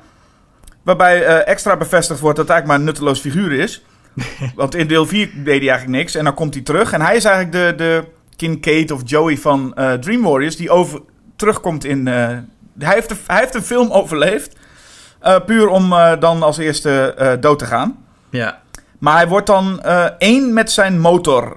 Waarbij 0.82 1.24
eh, 1.24 1.48
extra 1.52 1.76
bevestigd 1.76 2.20
wordt 2.20 2.36
dat 2.36 2.46
het 2.46 2.54
eigenlijk 2.56 2.66
maar 2.66 2.76
een 2.76 2.84
nutteloos 2.84 3.20
figuur 3.20 3.52
is. 3.60 3.84
Want 4.54 4.74
in 4.74 4.86
deel 4.86 5.06
4 5.06 5.26
deed 5.34 5.44
hij 5.44 5.54
eigenlijk 5.70 5.88
niks. 5.98 6.14
En 6.14 6.24
dan 6.24 6.34
komt 6.34 6.54
hij 6.54 6.62
terug. 6.62 6.92
En 6.92 7.00
hij 7.00 7.16
is 7.16 7.24
eigenlijk 7.24 7.78
de, 7.78 7.84
de 7.84 8.04
Kincaid 8.36 8.90
of 8.90 9.00
Joey 9.04 9.36
van 9.36 9.74
eh, 9.74 9.92
Dream 9.92 10.22
Warriors. 10.22 10.56
Die 10.56 10.70
over, 10.70 11.00
terugkomt 11.36 11.84
in... 11.84 12.06
hij, 12.06 12.44
heeft 12.78 13.08
de, 13.08 13.14
hij 13.26 13.38
heeft 13.40 13.54
een 13.54 13.62
film 13.62 13.90
overleefd. 13.90 14.56
puur 15.46 15.68
om 15.68 15.90
dan 16.20 16.42
als 16.42 16.58
eerste 16.58 17.36
dood 17.40 17.58
te 17.58 17.66
gaan. 17.66 18.04
Ja, 18.30 18.62
Maar 19.00 19.16
hij 19.16 19.28
wordt 19.28 19.46
dan 19.46 19.82
eh, 19.82 20.04
één 20.18 20.52
met 20.52 20.70
zijn 20.72 21.00
motor. 21.00 21.56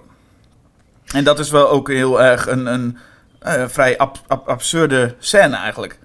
En 1.14 1.24
dat 1.24 1.40
is 1.40 1.50
wel 1.52 1.70
ook 1.70 1.88
heel 1.90 2.22
erg 2.22 2.48
een, 2.48 2.66
een 2.66 2.98
eh, 3.40 3.64
vrij 3.68 3.98
ab- 3.98 4.22
ab- 4.28 4.48
absurde 4.50 5.16
scène 5.20 5.56
eigenlijk. 5.56 6.00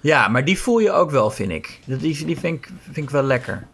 Ja, 0.00 0.28
maar 0.28 0.44
die 0.44 0.58
voel 0.58 0.78
je 0.78 0.90
ook 0.92 1.10
wel, 1.10 1.30
vind 1.30 1.50
ik. 1.50 1.80
Dat- 1.86 2.00
Die, 2.00 2.24
die 2.24 2.38
vind, 2.38 2.56
ik, 2.64 2.70
vind 2.84 2.96
ik 2.96 3.10
wel 3.10 3.22
lekker. 3.22 3.66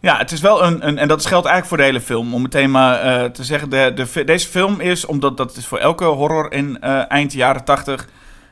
Ja, 0.00 0.16
het 0.18 0.30
is 0.32 0.40
wel 0.40 0.64
een, 0.64 0.86
een 0.86 0.98
en 0.98 1.08
dat 1.08 1.26
geldt 1.26 1.46
eigenlijk 1.46 1.66
voor 1.66 1.76
de 1.76 1.82
hele 1.82 2.00
film. 2.06 2.34
Om 2.34 2.42
meteen 2.42 2.70
maar 2.70 3.00
eh, 3.00 3.30
te 3.30 3.44
zeggen, 3.44 3.70
de, 3.70 3.92
de, 4.14 4.24
deze 4.24 4.48
film 4.48 4.80
is, 4.80 5.06
omdat 5.06 5.36
dat 5.36 5.56
is 5.56 5.66
voor 5.66 5.78
elke 5.78 6.04
horror 6.04 6.52
in 6.52 6.80
eind 7.08 7.32
jaren 7.32 7.64
tachtig, 7.64 8.08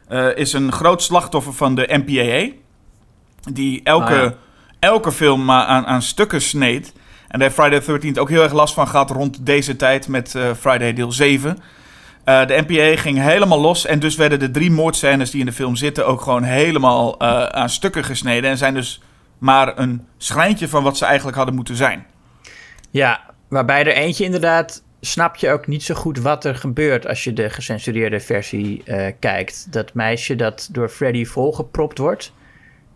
eh, 0.08 0.36
is 0.36 0.52
een 0.52 0.72
groot 0.72 1.02
slachtoffer 1.02 1.52
van 1.54 1.74
de 1.74 1.88
MPAA. 2.04 2.56
Die 3.52 3.80
elke, 3.84 4.12
Ah, 4.14 4.22
ja. 4.22 4.34
elke 4.78 5.12
film 5.12 5.44
maar 5.44 5.64
aan, 5.64 5.86
aan 5.86 6.02
stukken 6.02 6.40
sneed. 6.42 6.92
En 7.28 7.38
daar 7.38 7.48
heeft 7.48 7.60
Friday 7.60 7.80
the 7.80 8.08
13th 8.12 8.18
ook 8.18 8.28
heel 8.28 8.42
erg 8.42 8.52
last 8.52 8.74
van 8.74 8.88
gehad 8.88 9.10
rond 9.10 9.46
deze 9.46 9.76
tijd 9.76 10.08
met 10.08 10.34
eh, 10.34 10.50
Friday 10.54 10.92
deel 10.92 11.12
7. 11.12 11.58
Eh, 12.24 12.46
de 12.46 12.64
NPA 12.66 13.00
ging 13.00 13.18
helemaal 13.18 13.60
los 13.60 13.86
en 13.86 13.98
dus 13.98 14.16
werden 14.16 14.38
de 14.38 14.50
drie 14.50 14.70
moordscènes 14.70 15.30
die 15.30 15.40
in 15.40 15.46
de 15.46 15.52
film 15.52 15.76
zitten 15.76 16.06
ook 16.06 16.20
gewoon 16.20 16.42
helemaal 16.42 17.18
eh, 17.18 17.44
aan 17.44 17.70
stukken 17.70 18.04
gesneden. 18.04 18.50
En 18.50 18.56
zijn 18.56 18.74
dus 18.74 19.02
maar 19.38 19.78
een 19.78 20.06
schrijntje 20.16 20.68
van 20.68 20.82
wat 20.82 20.96
ze 20.96 21.04
eigenlijk 21.04 21.36
hadden 21.36 21.54
moeten 21.54 21.76
zijn. 21.76 22.06
Ja, 22.90 23.20
waarbij 23.48 23.80
er 23.80 23.92
eentje 23.92 24.24
inderdaad... 24.24 24.82
snap 25.00 25.36
je 25.36 25.50
ook 25.50 25.66
niet 25.66 25.82
zo 25.82 25.94
goed 25.94 26.18
wat 26.18 26.44
er 26.44 26.54
gebeurt... 26.54 27.06
als 27.06 27.24
je 27.24 27.32
de 27.32 27.50
gecensureerde 27.50 28.20
versie 28.20 28.82
kijkt. 29.18 29.72
Dat 29.72 29.94
meisje 29.94 30.36
dat 30.36 30.68
door 30.72 30.88
Freddy 30.88 31.24
volgepropt 31.24 31.98
wordt... 31.98 32.32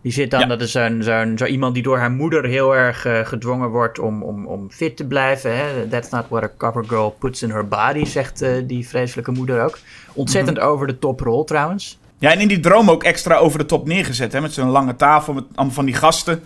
Die 0.03 0.11
zit 0.11 0.31
dan, 0.31 0.39
Ja. 0.39 0.45
dat 0.45 0.61
is 0.61 0.71
zo'n, 0.71 1.01
zo'n, 1.03 1.37
zo 1.37 1.45
iemand 1.45 1.73
die 1.73 1.83
door 1.83 1.97
haar 1.97 2.11
moeder 2.11 2.45
heel 2.45 2.75
erg 2.75 3.05
eh, 3.05 3.25
gedwongen 3.25 3.69
wordt 3.69 3.99
om, 3.99 4.23
om, 4.23 4.45
om 4.47 4.71
fit 4.71 4.97
te 4.97 5.05
blijven. 5.07 5.57
Hè? 5.57 5.87
That's 5.87 6.09
not 6.09 6.25
what 6.29 6.43
a 6.43 6.51
cover 6.57 6.83
girl 6.87 7.09
puts 7.19 7.43
in 7.43 7.49
her 7.49 7.67
body, 7.67 8.05
zegt 8.05 8.41
eh, 8.41 8.51
die 8.67 8.87
vreselijke 8.87 9.31
moeder 9.31 9.63
ook. 9.63 9.77
Ontzettend 10.13 10.59
over 10.59 10.87
de 10.87 10.99
top 10.99 11.19
rol 11.19 11.43
trouwens. 11.43 11.99
Ja, 12.17 12.31
en 12.31 12.39
in 12.39 12.47
die 12.47 12.59
droom 12.59 12.89
ook 12.89 13.03
extra 13.03 13.35
over 13.35 13.59
de 13.59 13.65
top 13.65 13.87
neergezet, 13.87 14.33
hè, 14.33 14.41
met 14.41 14.53
zo'n 14.53 14.69
lange 14.69 14.95
tafel 14.95 15.33
met 15.33 15.43
allemaal 15.55 15.75
van 15.75 15.85
die 15.85 15.95
gasten. 15.95 16.43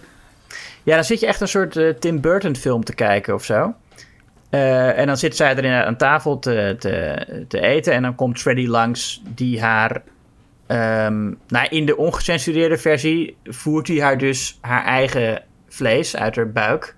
Ja, 0.83 0.95
dan 0.95 1.03
zit 1.03 1.19
je 1.19 1.27
echt 1.27 1.41
een 1.41 1.47
soort 1.47 1.75
eh, 1.77 1.89
Tim 1.89 2.21
Burton 2.21 2.55
film 2.55 2.83
te 2.83 2.93
kijken 2.95 3.33
of 3.33 3.43
zo. 3.43 3.73
En 4.49 5.07
dan 5.07 5.17
zit 5.17 5.35
zij 5.35 5.55
erin 5.55 5.71
aan 5.71 5.97
tafel 5.97 6.39
te, 6.39 6.75
te, 6.79 7.25
te 7.47 7.59
eten. 7.59 7.93
En 7.93 8.01
dan 8.01 8.15
komt 8.15 8.39
Freddy 8.39 8.67
langs 8.67 9.21
die 9.35 9.61
haar... 9.61 10.01
ehm, 10.67 11.33
nou, 11.47 11.67
in 11.69 11.85
de 11.85 11.97
ongecensureerde 11.97 12.77
versie 12.77 13.37
voert 13.43 13.87
hij 13.87 14.01
haar 14.01 14.17
dus 14.17 14.57
haar 14.61 14.85
eigen 14.85 15.43
vlees 15.67 16.15
uit 16.15 16.35
haar 16.35 16.51
buik. 16.51 16.95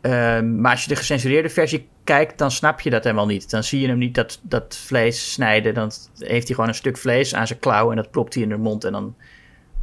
Ehm, 0.00 0.60
maar 0.60 0.70
als 0.70 0.82
je 0.82 0.88
de 0.88 0.96
gecensureerde 0.96 1.48
versie 1.48 1.88
kijkt, 2.04 2.38
dan 2.38 2.50
snap 2.50 2.80
je 2.80 2.90
dat 2.90 3.04
helemaal 3.04 3.26
niet. 3.26 3.50
Dan 3.50 3.64
zie 3.64 3.80
je 3.80 3.88
hem 3.88 3.98
niet 3.98 4.14
dat, 4.14 4.40
dat 4.42 4.76
vlees 4.86 5.32
snijden. 5.32 5.74
Dan 5.74 5.90
heeft 6.18 6.46
hij 6.46 6.54
gewoon 6.54 6.68
een 6.68 6.74
stuk 6.74 6.96
vlees 6.98 7.34
aan 7.34 7.46
zijn 7.46 7.58
klauw 7.58 7.90
en 7.90 7.96
dat 7.96 8.10
propt 8.10 8.34
hij 8.34 8.42
in 8.42 8.48
de 8.48 8.56
mond. 8.56 8.84
En 8.84 8.92
dan 8.92 9.14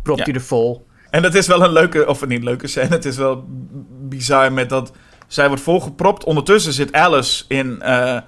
propt 0.01 0.19
Ja. 0.19 0.25
hij 0.25 0.33
er 0.33 0.41
vol. 0.41 0.87
En 1.09 1.21
dat 1.21 1.35
is 1.35 1.47
wel 1.47 1.63
een 1.63 1.71
leuke, 1.71 2.07
of 2.07 2.25
niet 2.25 2.43
leuke 2.43 2.67
scène, 2.67 2.89
het 2.89 3.05
is 3.05 3.17
wel 3.17 3.45
bizar 4.01 4.53
met 4.53 4.69
dat 4.69 4.91
zij 5.27 5.47
wordt 5.47 5.63
volgepropt. 5.63 6.23
Ondertussen 6.23 6.73
zit 6.73 6.93
Alice 6.93 7.43
in 7.47 7.81
eh, 7.81 8.19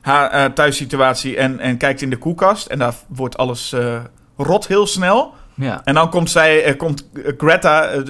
haar 0.00 0.30
eh, 0.30 0.44
thuissituatie 0.44 1.36
en, 1.36 1.60
en 1.60 1.76
kijkt 1.76 2.02
in 2.02 2.10
de 2.10 2.16
koelkast. 2.16 2.66
En 2.66 2.78
daar 2.78 2.94
wordt 3.06 3.36
alles 3.36 3.72
eh, 3.72 4.00
rot 4.36 4.66
heel 4.66 4.86
snel. 4.86 5.34
Ja. 5.54 5.80
En 5.84 5.94
dan 5.94 6.10
komt, 6.10 6.30
zij, 6.30 6.64
eh, 6.64 6.76
komt 6.76 7.08
Greta, 7.36 7.88
het, 7.88 8.08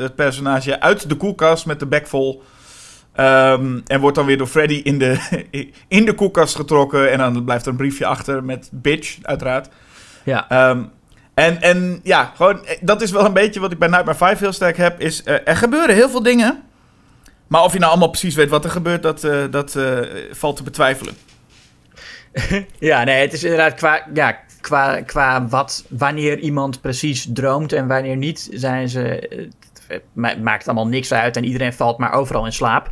het 0.00 0.14
personage, 0.14 0.80
uit 0.80 1.08
de 1.08 1.14
koelkast 1.14 1.66
met 1.66 1.80
de 1.80 1.86
bek 1.86 2.06
vol. 2.06 2.42
Ehm, 3.12 3.80
en 3.86 4.00
wordt 4.00 4.16
dan 4.16 4.26
weer 4.26 4.38
door 4.38 4.46
Freddy 4.46 4.80
in 4.84 4.98
de, 4.98 5.40
in 5.88 6.04
de 6.04 6.14
koelkast 6.14 6.56
getrokken. 6.56 7.10
En 7.10 7.18
dan 7.18 7.44
blijft 7.44 7.64
er 7.64 7.70
een 7.70 7.76
briefje 7.76 8.06
achter 8.06 8.44
met 8.44 8.68
bitch, 8.72 9.18
uiteraard. 9.22 9.68
ja. 10.24 10.48
Ehm, 10.48 10.82
en, 11.34 11.62
en 11.62 12.00
ja, 12.02 12.32
gewoon, 12.36 12.66
dat 12.80 13.02
is 13.02 13.10
wel 13.10 13.24
een 13.24 13.32
beetje 13.32 13.60
wat 13.60 13.72
ik 13.72 13.78
bij 13.78 13.88
Nightmare 13.88 14.18
5 14.18 14.38
heel 14.38 14.52
sterk 14.52 14.76
heb. 14.76 15.00
Is, 15.00 15.22
er 15.24 15.56
gebeuren 15.56 15.94
heel 15.94 16.08
veel 16.08 16.22
dingen. 16.22 16.62
Maar 17.46 17.62
of 17.64 17.72
je 17.72 17.78
nou 17.78 17.90
allemaal 17.90 18.10
precies 18.10 18.34
weet 18.34 18.48
wat 18.48 18.64
er 18.64 18.70
gebeurt, 18.70 19.02
dat, 19.02 19.24
eh, 19.24 19.44
dat 19.50 19.76
eh, 19.76 19.98
valt 20.30 20.56
te 20.56 20.62
betwijfelen. 20.62 21.14
Ja, 22.78 23.04
nee, 23.04 23.20
het 23.20 23.32
is 23.32 23.42
inderdaad 23.42 23.74
qua, 23.74 24.06
ja, 24.14 24.38
qua, 24.60 25.00
qua 25.00 25.46
wat, 25.48 25.84
wanneer 25.88 26.38
iemand 26.38 26.80
precies 26.80 27.26
droomt 27.32 27.72
en 27.72 27.86
wanneer 27.86 28.16
niet, 28.16 28.48
zijn 28.52 28.88
ze. 28.88 29.28
Het 29.86 30.02
ma- 30.12 30.36
maakt 30.42 30.66
allemaal 30.66 30.86
niks 30.86 31.12
uit 31.12 31.36
en 31.36 31.44
iedereen 31.44 31.72
valt 31.72 31.98
maar 31.98 32.12
overal 32.12 32.46
in 32.46 32.52
slaap. 32.52 32.90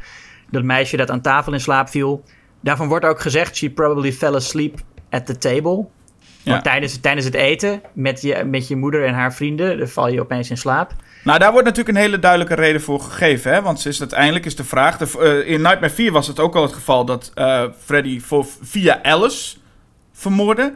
Dat 0.50 0.62
meisje 0.62 0.96
dat 0.96 1.10
aan 1.10 1.20
tafel 1.20 1.52
in 1.52 1.60
slaap 1.60 1.88
viel, 1.88 2.24
daarvan 2.60 2.88
wordt 2.88 3.04
ook 3.04 3.20
gezegd: 3.20 3.56
she 3.56 3.70
probably 3.70 4.12
fell 4.12 4.34
asleep 4.34 4.78
at 5.10 5.26
the 5.26 5.38
table. 5.38 5.86
Ja. 6.42 6.50
Want 6.52 6.64
tijdens, 6.64 7.00
tijdens 7.00 7.26
het 7.26 7.34
eten 7.34 7.82
met 7.92 8.22
je, 8.22 8.44
met 8.44 8.68
je 8.68 8.76
moeder 8.76 9.06
en 9.06 9.14
haar 9.14 9.34
vrienden, 9.34 9.78
dan 9.78 9.88
val 9.88 10.08
je 10.08 10.20
opeens 10.20 10.50
in 10.50 10.56
slaap. 10.56 10.92
Nou, 11.24 11.38
daar 11.38 11.52
wordt 11.52 11.66
natuurlijk 11.66 11.96
een 11.96 12.02
hele 12.04 12.18
duidelijke 12.18 12.54
reden 12.54 12.80
voor 12.80 13.00
gegeven. 13.00 13.52
Hè? 13.52 13.62
Want 13.62 13.86
is 13.86 14.00
uiteindelijk 14.00 14.46
is 14.46 14.56
de 14.56 14.64
vraag. 14.64 15.00
Eh, 15.00 15.48
in 15.48 15.60
Nightmare 15.60 15.92
4 15.92 16.12
was 16.12 16.26
het 16.26 16.40
ook 16.40 16.54
al 16.54 16.62
het 16.62 16.72
geval 16.72 17.04
dat 17.04 17.30
eh, 17.34 17.64
Freddy 17.78 18.20
via 18.62 19.02
Alice 19.02 19.56
vermoordde. 20.12 20.74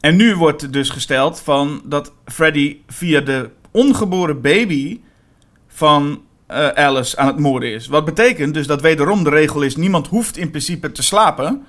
En 0.00 0.16
nu 0.16 0.36
wordt 0.36 0.72
dus 0.72 0.90
gesteld 0.90 1.40
van 1.40 1.82
dat 1.84 2.12
Freddy 2.24 2.78
via 2.86 3.20
de 3.20 3.50
ongeboren 3.70 4.40
baby 4.40 5.00
van 5.68 6.22
eh, 6.46 6.68
Alice 6.68 7.16
aan 7.16 7.26
het 7.26 7.38
moorden 7.38 7.72
is. 7.72 7.86
Wat 7.86 8.04
betekent 8.04 8.54
dus 8.54 8.66
dat 8.66 8.80
wederom 8.80 9.24
de 9.24 9.30
regel 9.30 9.62
is: 9.62 9.76
niemand 9.76 10.06
hoeft 10.06 10.36
in 10.36 10.50
principe 10.50 10.92
te 10.92 11.02
slapen. 11.02 11.66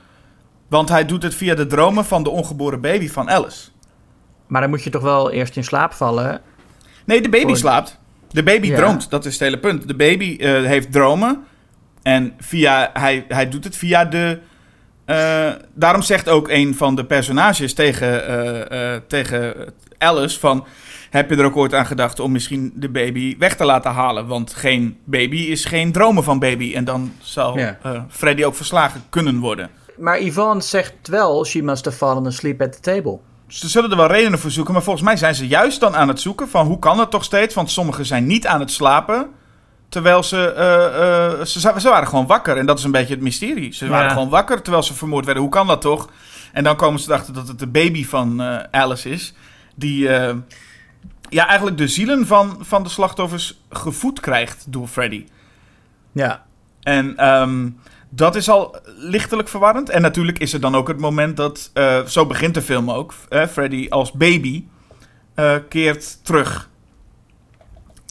Want 0.68 0.90
hij 0.90 1.06
doet 1.06 1.24
het 1.24 1.36
via 1.36 1.56
de 1.56 1.68
dromen 1.68 2.06
van 2.06 2.24
de 2.24 2.30
ongeboren 2.30 2.82
baby 2.82 3.10
van 3.10 3.30
Alice. 3.30 3.70
Maar 4.48 4.62
dan 4.62 4.70
moet 4.70 4.84
je 4.84 4.90
toch 4.90 5.02
wel 5.02 5.32
eerst 5.32 5.56
in 5.56 5.64
slaap 5.64 5.94
vallen. 5.94 6.42
Nee, 7.06 7.22
de 7.22 7.30
baby 7.30 7.54
slaapt. 7.56 8.00
De 8.30 8.44
baby 8.44 8.68
Ja. 8.68 8.76
droomt, 8.76 9.10
dat 9.10 9.26
is 9.26 9.32
het 9.34 9.42
hele 9.42 9.60
punt. 9.60 9.88
De 9.88 9.96
baby 9.96 10.38
eh, 10.40 10.64
heeft 10.64 10.92
dromen. 10.92 11.44
En 12.04 12.34
via, 12.40 12.90
hij, 12.94 13.26
hij 13.28 13.50
doet 13.50 13.64
het 13.64 13.78
via 13.78 14.06
de. 14.06 14.40
eh, 15.06 15.52
daarom 15.74 16.02
zegt 16.02 16.30
ook 16.30 16.50
een 16.50 16.76
van 16.76 16.96
de 16.96 17.06
personages 17.06 17.74
tegen, 17.74 18.28
eh, 18.28 18.94
eh, 18.96 19.02
tegen 19.08 19.74
Alice: 19.98 20.40
van, 20.40 20.66
Heb 21.10 21.30
je 21.30 21.36
er 21.36 21.46
ook 21.46 21.56
ooit 21.58 21.74
aan 21.74 21.86
gedacht 21.86 22.20
om 22.20 22.32
misschien 22.32 22.72
de 22.76 22.90
baby 22.90 23.38
weg 23.38 23.56
te 23.56 23.66
laten 23.66 23.92
halen? 23.92 24.28
Want 24.28 24.54
geen 24.54 24.98
baby 25.04 25.38
is 25.38 25.66
geen 25.66 25.92
dromen 25.92 26.24
van 26.24 26.40
baby. 26.40 26.74
En 26.76 26.84
dan 26.86 27.14
zal 27.22 27.58
Ja. 27.58 27.78
eh, 27.84 28.02
Freddy 28.10 28.44
ook 28.44 28.56
verslagen 28.56 29.04
kunnen 29.10 29.40
worden. 29.40 29.70
Maar 29.98 30.22
Yvonne 30.22 30.62
zegt 30.62 30.94
wel: 31.08 31.46
she 31.46 31.62
must 31.62 31.86
have 31.86 31.98
fallen 31.98 32.26
asleep 32.26 32.62
at 32.62 32.72
the 32.72 32.80
table. 32.80 33.20
Ze 33.48 33.70
zullen 33.70 33.92
er 33.92 33.98
wel 33.98 34.08
redenen 34.08 34.40
voor 34.40 34.52
zoeken, 34.52 34.74
maar 34.74 34.84
volgens 34.84 35.06
mij 35.06 35.18
zijn 35.18 35.36
ze 35.36 35.48
juist 35.48 35.80
dan 35.80 35.96
aan 35.96 36.08
het 36.08 36.22
zoeken 36.22 36.50
van 36.50 36.66
hoe 36.66 36.80
kan 36.80 37.00
het 37.00 37.10
toch 37.12 37.24
steeds? 37.24 37.54
Want 37.54 37.72
sommigen 37.72 38.06
zijn 38.06 38.26
niet 38.26 38.48
aan 38.48 38.60
het 38.60 38.72
slapen, 38.72 39.28
terwijl 39.90 40.24
ze, 40.24 40.52
eh, 40.52 41.40
eh, 41.42 41.46
ze, 41.46 41.90
waren 41.90 42.08
gewoon 42.08 42.28
wakker. 42.28 42.58
En 42.58 42.66
dat 42.66 42.78
is 42.78 42.84
een 42.84 42.92
beetje 42.92 43.14
het 43.14 43.24
mysterie. 43.24 43.74
Ze 43.74 43.88
waren 43.88 44.06
Ja. 44.08 44.14
gewoon 44.14 44.30
wakker 44.30 44.62
terwijl 44.62 44.84
ze 44.84 44.94
vermoord 44.94 45.26
werden. 45.26 45.44
Hoe 45.44 45.52
kan 45.52 45.68
dat 45.68 45.82
toch? 45.82 46.10
En 46.54 46.64
dan 46.64 46.76
komen 46.76 47.00
ze 47.00 47.10
erachter 47.12 47.34
dat 47.34 47.48
het 47.48 47.60
de 47.60 47.68
baby 47.68 48.06
van 48.06 48.42
eh, 48.42 48.58
Alice 48.72 49.10
is, 49.10 49.34
die 49.76 50.10
eh, 50.10 50.36
ja, 51.30 51.48
eigenlijk 51.48 51.78
de 51.78 51.88
zielen 51.88 52.28
van, 52.28 52.58
van 52.62 52.84
de 52.84 52.90
slachtoffers 52.90 53.62
gevoed 53.70 54.20
krijgt 54.20 54.66
door 54.68 54.88
Freddy. 54.88 55.26
Ja. 56.12 56.44
En 56.84 57.18
ehm, 57.18 57.70
dat 58.16 58.36
is 58.36 58.50
al 58.50 58.76
lichtelijk 58.86 59.48
verwarrend. 59.48 59.90
En 59.90 60.02
natuurlijk 60.02 60.40
is 60.40 60.54
er 60.54 60.60
dan 60.60 60.76
ook 60.76 60.88
het 60.88 61.00
moment 61.00 61.38
dat, 61.38 61.70
eh, 61.74 62.06
zo 62.06 62.26
begint 62.26 62.54
de 62.54 62.62
film 62.62 62.92
ook, 62.92 63.14
eh, 63.30 63.46
Freddy 63.48 63.88
als 63.90 64.12
baby 64.12 64.66
eh, 65.36 65.56
keert 65.70 66.26
terug. 66.26 66.70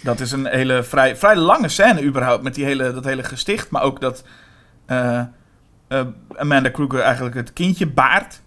Dat 0.03 0.21
is 0.21 0.33
een 0.33 0.47
hele 0.47 0.83
vrij, 0.83 1.17
vrij 1.17 1.37
lange 1.37 1.69
scène 1.69 2.03
überhaupt, 2.03 2.43
met 2.43 2.55
die 2.55 2.65
hele, 2.65 2.93
dat 2.93 3.05
hele 3.05 3.23
gesticht. 3.23 3.71
Maar 3.71 3.83
ook 3.83 4.01
dat 4.01 4.25
eh, 4.87 5.21
Amanda 6.37 6.69
Kruger 6.69 7.01
eigenlijk 7.01 7.35
het 7.35 7.53
kindje 7.53 7.87
baart. 7.87 8.41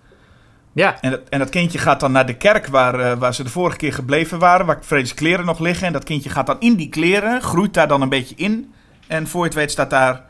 Ja. 0.74 1.02
En 1.02 1.12
dat, 1.12 1.22
en 1.30 1.40
dat 1.40 1.50
kindje 1.50 1.78
gaat 1.78 2.00
dan 2.00 2.12
naar 2.12 2.26
de 2.26 2.38
kerk 2.38 2.68
waar, 2.68 3.18
waar 3.18 3.34
ze 3.34 3.44
de 3.44 3.50
vorige 3.50 3.78
keer 3.78 3.94
gebleven 3.94 4.40
waren, 4.40 4.66
waar 4.66 4.80
Freddy's 4.82 5.14
kleren 5.14 5.46
nog 5.46 5.60
liggen. 5.60 5.88
En 5.88 5.94
dat 5.94 6.04
kindje 6.04 6.30
gaat 6.30 6.46
dan 6.46 6.60
in 6.60 6.76
die 6.76 6.90
kleren, 6.90 7.42
groeit 7.42 7.74
daar 7.74 7.88
dan 7.88 8.02
een 8.02 8.10
beetje 8.10 8.36
in. 8.36 8.74
En 9.08 9.28
voor 9.28 9.42
je 9.42 9.48
het 9.48 9.58
weet 9.58 9.72
staat 9.72 9.90
daar 9.90 10.27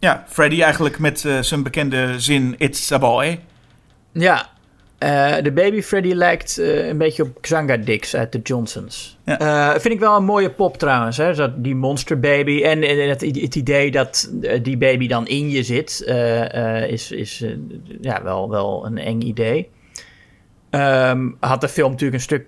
ja, 0.00 0.24
Freddy 0.28 0.62
eigenlijk 0.62 0.98
met 0.98 1.24
eh, 1.24 1.38
zijn 1.40 1.62
bekende 1.62 2.20
zin 2.20 2.54
It's 2.58 2.92
a 2.92 2.98
boy. 2.98 3.40
Ja. 4.12 4.48
Eh, 4.98 5.34
de 5.42 5.52
baby 5.52 5.82
Freddy 5.82 6.12
lijkt 6.12 6.58
eh, 6.58 6.86
een 6.86 6.98
beetje 6.98 7.22
op 7.22 7.40
Xanga 7.40 7.76
Dix 7.76 8.16
uit 8.16 8.32
de 8.32 8.40
Johnsons. 8.42 9.18
Ja. 9.24 9.80
Vind 9.80 9.94
ik 9.94 10.00
wel 10.00 10.16
een 10.16 10.24
mooie 10.24 10.50
pop 10.50 10.76
trouwens. 10.76 11.16
Hè? 11.16 11.34
Zo, 11.34 11.52
die 11.56 11.74
monster 11.74 12.20
baby. 12.20 12.62
En, 12.62 12.82
en 12.82 13.08
het, 13.08 13.20
het 13.20 13.54
idee 13.54 13.90
dat 13.90 14.32
die 14.62 14.76
baby 14.76 15.06
dan 15.06 15.26
in 15.26 15.50
je 15.50 15.62
zit, 15.62 16.02
is, 16.88 17.10
is 17.10 17.44
ja, 18.00 18.22
wel, 18.22 18.50
wel 18.50 18.86
een 18.86 18.98
eng 18.98 19.20
idee. 19.20 19.68
Ehm, 20.70 21.28
had 21.40 21.60
de 21.60 21.68
film 21.68 21.90
natuurlijk 21.90 22.14
een 22.14 22.40
stuk 22.40 22.46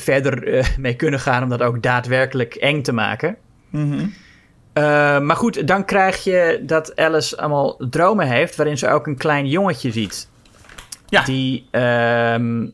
verder 0.00 0.66
mee 0.78 0.94
kunnen 0.94 1.20
gaan 1.20 1.42
om 1.42 1.48
dat 1.48 1.62
ook 1.62 1.82
daadwerkelijk 1.82 2.54
eng 2.54 2.82
te 2.82 2.92
maken. 2.92 3.36
Mhm. 3.70 4.06
Uh, 4.74 5.20
maar 5.20 5.36
goed, 5.36 5.66
dan 5.66 5.84
krijg 5.84 6.24
je 6.24 6.62
dat 6.62 6.96
Alice 6.96 7.36
allemaal 7.36 7.76
dromen 7.90 8.26
heeft 8.26 8.56
waarin 8.56 8.78
ze 8.78 8.88
ook 8.88 9.06
een 9.06 9.16
klein 9.16 9.48
jongetje 9.48 9.90
ziet. 9.90 10.28
Ja. 11.06 11.22
Die 11.22 11.68
ehm, 11.70 12.68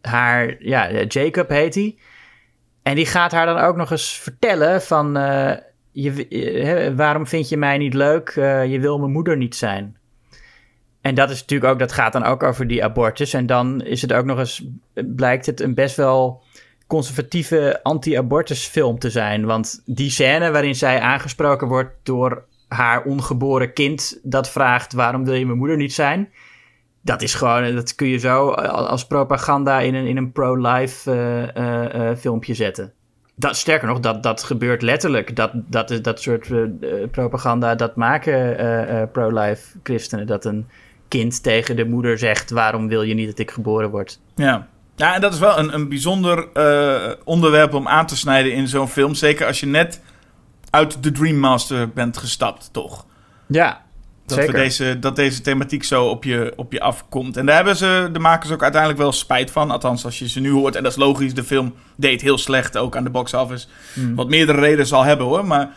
haar, 0.00 0.56
ja, 0.58 1.02
Jacob 1.02 1.48
heet 1.48 1.74
hij. 1.74 1.96
En 2.82 2.94
die 2.94 3.06
gaat 3.06 3.32
haar 3.32 3.46
dan 3.46 3.58
ook 3.58 3.76
nog 3.76 3.90
eens 3.90 4.18
vertellen 4.18 4.82
van... 4.82 5.16
eh, 5.16 5.56
je, 5.92 6.28
eh, 6.28 6.96
waarom 6.96 7.26
vind 7.26 7.48
je 7.48 7.56
mij 7.56 7.78
niet 7.78 7.94
leuk? 7.94 8.28
Eh, 8.28 8.66
je 8.66 8.80
wil 8.80 8.98
mijn 8.98 9.12
moeder 9.12 9.36
niet 9.36 9.56
zijn. 9.56 9.96
En 11.00 11.14
dat 11.14 11.30
is 11.30 11.40
natuurlijk 11.40 11.72
ook, 11.72 11.78
dat 11.78 11.92
gaat 11.92 12.12
dan 12.12 12.24
ook 12.24 12.42
over 12.42 12.66
die 12.66 12.84
abortus. 12.84 13.34
En 13.34 13.46
dan 13.46 13.82
is 13.82 14.02
het 14.02 14.12
ook 14.12 14.24
nog 14.24 14.38
eens, 14.38 14.64
blijkt 14.94 15.46
het 15.46 15.60
een 15.60 15.74
best 15.74 15.96
wel 15.96 16.42
conservatieve 16.90 17.80
anti-abortus 17.82 18.66
film 18.66 18.98
te 18.98 19.10
zijn. 19.10 19.44
Want 19.44 19.82
die 19.86 20.10
scène 20.10 20.50
waarin 20.50 20.74
zij 20.74 21.00
aangesproken 21.00 21.68
wordt 21.68 21.92
door 22.02 22.44
haar 22.68 23.04
ongeboren 23.04 23.72
kind, 23.72 24.20
dat 24.22 24.50
vraagt 24.50 24.92
waarom 24.92 25.24
wil 25.24 25.34
je 25.34 25.46
mijn 25.46 25.58
moeder 25.58 25.76
niet 25.76 25.94
zijn? 25.94 26.28
Dat 27.02 27.22
is 27.22 27.34
gewoon, 27.34 27.74
dat 27.74 27.94
kun 27.94 28.08
je 28.08 28.18
zo 28.18 28.50
als 28.50 29.06
propaganda 29.06 29.80
in 29.80 29.94
een, 29.94 30.06
in 30.06 30.16
een 30.16 30.32
pro-life 30.32 31.10
eh, 31.10 31.56
eh, 31.56 32.10
eh, 32.10 32.16
filmpje 32.16 32.54
zetten. 32.54 32.92
Dat, 33.34 33.56
sterker 33.56 33.88
nog, 33.88 34.00
dat, 34.00 34.22
dat 34.22 34.42
gebeurt 34.42 34.82
letterlijk. 34.82 35.36
Dat, 35.36 35.50
dat, 35.54 35.98
dat 36.02 36.20
soort 36.20 36.50
eh, 36.50 36.62
eh, 36.62 37.10
propaganda, 37.10 37.74
dat 37.74 37.96
maken 37.96 38.58
eh, 38.58 39.02
eh, 39.02 39.10
pro-life 39.10 39.78
christenen. 39.82 40.26
Dat 40.26 40.44
een 40.44 40.68
kind 41.08 41.42
tegen 41.42 41.76
de 41.76 41.84
moeder 41.84 42.18
zegt, 42.18 42.50
waarom 42.50 42.88
wil 42.88 43.02
je 43.02 43.14
niet 43.14 43.26
dat 43.26 43.38
ik 43.38 43.50
geboren 43.50 43.90
word? 43.90 44.20
Ja. 44.34 44.68
Ja, 45.00 45.14
en 45.14 45.20
dat 45.20 45.32
is 45.32 45.38
wel 45.38 45.58
een, 45.58 45.74
een 45.74 45.88
bijzonder 45.88 46.48
eh, 46.52 47.12
onderwerp 47.24 47.74
om 47.74 47.88
aan 47.88 48.06
te 48.06 48.16
snijden 48.16 48.52
in 48.52 48.68
zo'n 48.68 48.88
film. 48.88 49.14
Zeker 49.14 49.46
als 49.46 49.60
je 49.60 49.66
net 49.66 50.00
uit 50.70 51.02
de 51.02 51.12
Dream 51.12 51.36
Master 51.36 51.88
bent 51.88 52.16
gestapt, 52.16 52.68
toch? 52.72 53.06
Ja, 53.46 53.82
Dat, 54.26 54.38
zeker. 54.38 54.52
we 54.52 54.58
deze, 54.58 54.98
dat 54.98 55.16
deze 55.16 55.40
thematiek 55.40 55.84
zo 55.84 56.04
op 56.06 56.24
je, 56.24 56.52
op 56.56 56.72
je 56.72 56.80
afkomt. 56.80 57.36
En 57.36 57.46
daar 57.46 57.56
hebben 57.56 57.76
ze 57.76 58.08
de 58.12 58.18
makers 58.18 58.52
ook 58.52 58.62
uiteindelijk 58.62 59.00
wel 59.02 59.12
spijt 59.12 59.50
van. 59.50 59.70
Althans, 59.70 60.04
als 60.04 60.18
je 60.18 60.28
ze 60.28 60.40
nu 60.40 60.50
hoort. 60.50 60.76
En 60.76 60.82
dat 60.82 60.92
is 60.92 60.98
logisch. 60.98 61.34
De 61.34 61.44
film 61.44 61.74
deed 61.96 62.20
heel 62.20 62.38
slecht, 62.38 62.76
ook 62.78 62.96
aan 62.96 63.04
de 63.04 63.10
box 63.10 63.34
office. 63.34 63.66
Mm. 63.94 64.14
Wat 64.14 64.28
meerdere 64.28 64.60
redenen 64.60 64.86
zal 64.86 65.04
hebben 65.04 65.26
hoor. 65.26 65.46
Maar 65.46 65.70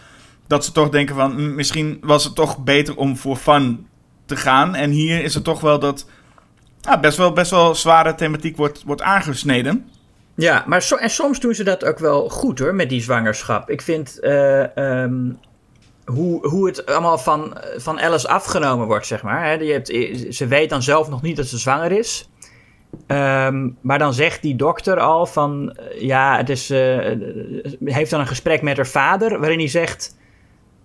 dat 0.48 0.65
ze 0.65 0.72
toch 0.72 0.89
denken 0.89 1.15
van... 1.15 1.34
mm, 1.36 1.56
misschien 1.56 1.98
was 2.01 2.24
het 2.24 2.36
toch 2.36 2.63
beter 2.63 2.96
om 2.96 3.18
voor 3.18 3.36
fun 3.36 3.88
te 4.25 4.36
gaan. 4.36 4.75
En 4.75 4.89
hier 4.92 5.24
is 5.24 5.34
het 5.34 5.44
toch 5.44 5.62
wel 5.62 5.80
dat... 5.80 6.06
ah, 6.84 7.02
best, 7.02 7.18
wel, 7.18 7.34
best 7.34 7.52
wel 7.52 7.75
zware 7.75 8.16
thematiek 8.16 8.58
wordt, 8.58 8.84
wordt 8.86 9.02
aangesneden. 9.02 9.90
Ja, 10.36 10.63
maar 10.68 10.92
en 11.00 11.10
soms 11.10 11.40
doen 11.40 11.54
ze 11.54 11.63
dat 11.63 11.86
ook 11.86 12.00
wel 12.00 12.30
goed 12.30 12.60
hoor, 12.60 12.75
met 12.75 12.90
die 12.90 13.02
zwangerschap. 13.02 13.70
Ik 13.70 13.82
vind 13.82 14.20
eh, 14.20 14.78
ehm, 14.78 15.32
hoe, 16.06 16.48
hoe 16.48 16.68
het 16.68 16.86
allemaal 16.86 17.18
van, 17.18 17.58
van 17.78 18.00
Alice 18.00 18.28
afgenomen 18.28 18.88
wordt, 18.88 19.06
zeg 19.06 19.24
maar. 19.24 19.46
Hè. 19.46 19.52
Je 19.52 19.72
hebt, 19.72 19.88
ze 20.36 20.48
weet 20.48 20.70
dan 20.70 20.82
zelf 20.82 21.10
nog 21.10 21.22
niet 21.22 21.36
dat 21.36 21.48
ze 21.48 21.58
zwanger 21.58 21.92
is. 21.92 22.30
Ehm, 23.08 23.70
maar 23.82 24.00
dan 24.00 24.13
zegt 24.13 24.42
die 24.42 24.56
dokter 24.56 25.00
al 25.00 25.25
van, 25.25 25.72
eh, 25.72 26.02
ja, 26.02 26.38
het 26.38 26.50
is, 26.50 26.70
eh, 26.70 27.12
heeft 27.86 28.12
dan 28.12 28.20
een 28.20 28.28
gesprek 28.28 28.62
met 28.62 28.78
haar 28.78 28.88
vader, 28.88 29.40
waarin 29.40 29.60
hij 29.60 29.68
zegt, 29.68 30.16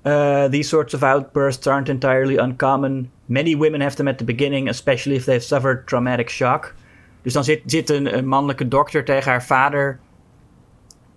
uh, 0.02 0.45
these 0.45 0.69
sorts 0.69 0.95
of 0.95 1.02
outbursts 1.02 1.67
aren't 1.67 1.88
entirely 1.88 2.38
uncommon. 2.38 3.11
Many 3.28 3.56
women 3.56 3.80
have 3.80 3.97
them 3.97 4.08
at 4.08 4.18
the 4.18 4.25
beginning, 4.25 4.68
especially 4.68 5.16
if 5.16 5.25
they've 5.25 5.44
suffered 5.44 5.87
traumatic 5.87 6.30
shock. 6.30 6.75
Dus 7.23 7.32
dan 7.32 7.44
zit, 7.44 7.62
zit 7.66 7.90
een, 7.90 8.16
een 8.16 8.26
mannelijke 8.26 8.68
dokter 8.68 9.04
tegen 9.04 9.30
haar 9.30 9.44
vader 9.44 9.99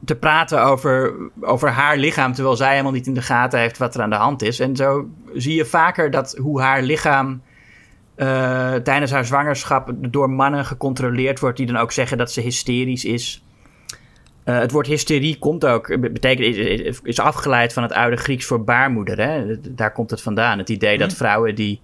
te 0.05 0.15
praten 0.15 0.63
over, 0.63 1.13
over 1.41 1.69
haar 1.69 1.97
lichaam, 1.97 2.33
terwijl 2.33 2.55
zij 2.55 2.69
helemaal 2.69 2.91
niet 2.91 3.07
in 3.07 3.13
de 3.13 3.21
gaten 3.21 3.59
heeft 3.59 3.77
wat 3.77 3.95
er 3.95 4.01
aan 4.01 4.09
de 4.09 4.15
hand 4.15 4.41
is. 4.41 4.59
En 4.59 4.75
zo 4.75 5.09
zie 5.33 5.55
je 5.55 5.65
vaker 5.65 6.11
dat 6.11 6.35
hoe 6.37 6.61
haar 6.61 6.81
lichaam 6.81 7.41
eh, 8.15 8.73
tijdens 8.73 9.11
haar 9.11 9.25
zwangerschap 9.25 9.91
door 9.95 10.29
mannen 10.29 10.65
gecontroleerd 10.65 11.39
wordt, 11.39 11.57
die 11.57 11.65
dan 11.65 11.77
ook 11.77 11.91
zeggen 11.91 12.17
dat 12.17 12.31
ze 12.31 12.41
hysterisch 12.41 13.05
is. 13.05 13.43
Eh, 14.43 14.59
het 14.59 14.71
woord 14.71 14.87
hysterie 14.87 15.39
komt 15.39 15.65
ook, 15.65 15.99
betekent, 15.99 16.55
is, 16.55 16.99
is 17.03 17.19
afgeleid 17.19 17.73
van 17.73 17.83
het 17.83 17.93
oude 17.93 18.15
Grieks 18.15 18.45
voor 18.45 18.63
baarmoeder. 18.63 19.17
Hè? 19.17 19.59
Daar 19.75 19.91
komt 19.91 20.09
het 20.09 20.21
vandaan. 20.21 20.57
Het 20.57 20.69
idee 20.69 20.97
dat 20.97 21.13
vrouwen 21.13 21.55
die 21.55 21.81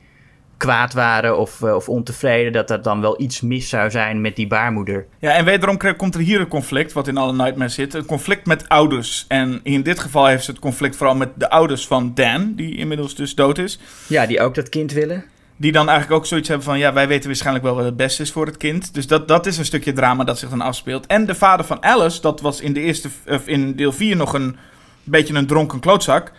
kwaad 0.58 0.94
waren 0.94 1.38
of, 1.38 1.62
uh, 1.62 1.76
of 1.76 1.90
ontevreden, 1.90 2.52
dat 2.52 2.70
er 2.70 2.82
dan 2.82 3.02
wel 3.02 3.22
iets 3.22 3.42
mis 3.42 3.70
zou 3.70 3.92
zijn 3.92 4.22
met 4.22 4.36
die 4.36 4.48
baarmoeder. 4.48 5.06
Ja, 5.20 5.32
en 5.32 5.46
wederom 5.46 5.78
komt 5.98 6.16
er 6.16 6.22
hier 6.22 6.40
een 6.40 6.48
conflict, 6.48 6.94
wat 6.94 7.08
in 7.08 7.18
alle 7.18 7.34
Nightmares 7.34 7.74
zit. 7.74 7.94
Een 7.94 8.06
conflict 8.06 8.46
met 8.46 8.70
ouders. 8.70 9.26
En 9.28 9.60
in 9.64 9.84
dit 9.84 10.00
geval 10.00 10.26
heeft 10.26 10.44
ze 10.44 10.52
het 10.52 10.60
conflict 10.60 10.96
vooral 10.96 11.16
met 11.16 11.30
de 11.36 11.50
ouders 11.50 11.88
van 11.88 12.12
Dan, 12.16 12.54
die 12.56 12.76
inmiddels 12.76 13.16
dus 13.16 13.36
dood 13.36 13.58
is. 13.58 13.80
Ja, 14.08 14.26
die 14.26 14.42
ook 14.42 14.56
dat 14.56 14.70
kind 14.70 14.92
willen. 14.92 15.26
Die 15.60 15.72
dan 15.72 15.90
eigenlijk 15.90 16.20
ook 16.20 16.26
zoiets 16.26 16.48
hebben 16.48 16.66
van, 16.66 16.78
ja, 16.78 16.94
wij 16.94 17.08
weten 17.08 17.28
waarschijnlijk 17.28 17.66
wel 17.66 17.76
wat 17.76 17.86
het 17.86 17.98
beste 17.98 18.22
is 18.22 18.32
voor 18.32 18.46
het 18.46 18.58
kind. 18.58 18.94
Dus 18.94 19.08
dat, 19.08 19.28
dat 19.28 19.46
is 19.46 19.58
een 19.58 19.66
stukje 19.66 19.94
drama 19.94 20.24
dat 20.24 20.40
zich 20.40 20.50
dan 20.50 20.62
afspeelt. 20.62 21.06
En 21.06 21.26
de 21.26 21.36
vader 21.36 21.66
van 21.66 21.84
Alice, 21.84 22.22
dat 22.22 22.42
was 22.42 22.62
in, 22.62 22.74
de 22.74 22.80
eerste, 22.80 23.10
of 23.28 23.48
in 23.48 23.76
deel 23.76 23.92
4 23.92 24.16
nog 24.16 24.34
een 24.34 24.58
beetje 25.04 25.34
een 25.34 25.48
dronken 25.48 25.80
klootzak. 25.80 26.32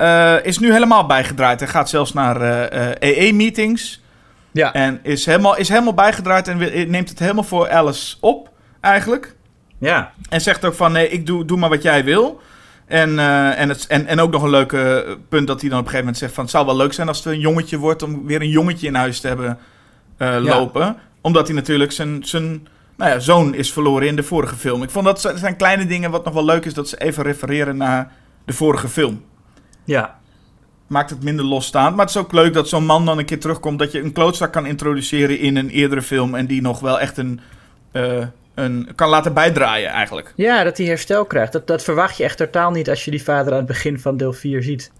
Uh, 0.00 0.44
is 0.44 0.58
nu 0.58 0.72
helemaal 0.72 1.06
bijgedraaid. 1.06 1.60
Hij 1.60 1.68
gaat 1.68 1.88
zelfs 1.88 2.12
naar 2.12 2.42
uh, 2.42 2.90
uh, 3.00 3.26
EE-meetings. 3.26 4.02
Ja. 4.50 4.72
En 4.72 5.00
is 5.02 5.26
helemaal, 5.26 5.56
is 5.56 5.68
helemaal 5.68 5.94
bijgedraaid 5.94 6.48
en 6.48 6.58
neemt 6.90 7.08
het 7.08 7.18
helemaal 7.18 7.44
voor 7.44 7.70
Alice 7.70 8.16
op, 8.20 8.50
eigenlijk. 8.80 9.36
Ja. 9.78 10.12
En 10.28 10.40
zegt 10.40 10.64
ook 10.64 10.74
van, 10.74 10.92
nee, 10.92 11.08
ik 11.08 11.26
doe, 11.26 11.44
doe 11.44 11.58
maar 11.58 11.68
wat 11.68 11.82
jij 11.82 12.04
wil. 12.04 12.40
En, 12.86 13.18
en, 13.56 13.68
het, 13.68 13.86
en, 13.86 14.06
en 14.06 14.20
ook 14.20 14.32
nog 14.32 14.42
een 14.42 14.50
leuke 14.50 15.16
punt 15.28 15.46
dat 15.46 15.60
hij 15.60 15.70
dan 15.70 15.78
op 15.78 15.84
een 15.84 15.90
gegeven 15.90 15.98
moment 15.98 16.16
zegt 16.16 16.34
van... 16.34 16.42
het 16.42 16.52
zou 16.52 16.66
wel 16.66 16.76
leuk 16.76 16.92
zijn 16.92 17.08
als 17.08 17.16
het 17.16 17.26
een 17.26 17.40
jongetje 17.40 17.78
wordt 17.78 18.02
om 18.02 18.26
weer 18.26 18.40
een 18.40 18.48
jongetje 18.48 18.86
in 18.86 18.94
huis 18.94 19.20
te 19.20 19.28
hebben 19.28 19.58
lopen. 20.42 20.80
Ja. 20.80 20.96
Omdat 21.20 21.46
hij 21.46 21.56
natuurlijk 21.56 21.92
zijn, 21.92 22.24
zijn 22.24 22.68
nou 22.96 23.10
ja, 23.10 23.18
zoon 23.18 23.54
is 23.54 23.72
verloren 23.72 24.08
in 24.08 24.16
de 24.16 24.22
vorige 24.22 24.56
film. 24.56 24.82
Ik 24.82 24.90
vond 24.90 25.04
dat 25.04 25.32
zijn 25.34 25.56
kleine 25.56 25.86
dingen 25.86 26.10
wat 26.10 26.24
nog 26.24 26.34
wel 26.34 26.44
leuk 26.44 26.64
is 26.64 26.74
dat 26.74 26.88
ze 26.88 27.00
even 27.00 27.22
refereren 27.22 27.76
naar 27.76 28.12
de 28.44 28.52
vorige 28.52 28.88
film. 28.88 29.28
Ja. 29.90 30.18
Maakt 30.86 31.10
het 31.10 31.22
minder 31.22 31.44
losstaand. 31.44 31.96
Maar 31.96 32.06
het 32.06 32.14
is 32.14 32.20
ook 32.20 32.32
leuk 32.32 32.54
dat 32.54 32.68
zo'n 32.68 32.84
man 32.84 33.06
dan 33.06 33.18
een 33.18 33.24
keer 33.24 33.40
terugkomt. 33.40 33.78
Dat 33.78 33.92
je 33.92 34.00
een 34.00 34.12
klootzak 34.12 34.52
kan 34.52 34.66
introduceren 34.66 35.38
in 35.38 35.56
een 35.56 35.68
eerdere 35.68 36.02
film. 36.02 36.34
En 36.34 36.46
die 36.46 36.60
nog 36.60 36.80
wel 36.80 37.00
echt 37.00 37.16
een, 37.16 37.40
uh, 37.92 38.26
een 38.54 38.88
kan 38.94 39.08
laten 39.08 39.34
bijdraaien 39.34 39.90
eigenlijk. 39.90 40.32
Ja, 40.36 40.64
dat 40.64 40.76
hij 40.76 40.86
herstel 40.86 41.24
krijgt. 41.24 41.52
Dat, 41.52 41.66
dat 41.66 41.82
verwacht 41.82 42.16
je 42.16 42.24
echt 42.24 42.36
totaal 42.36 42.70
niet 42.70 42.88
als 42.88 43.04
je 43.04 43.10
die 43.10 43.22
vader 43.22 43.52
aan 43.52 43.58
het 43.58 43.66
begin 43.66 43.98
van 43.98 44.16
deel 44.16 44.32
4 44.32 44.62
ziet. 44.62 44.90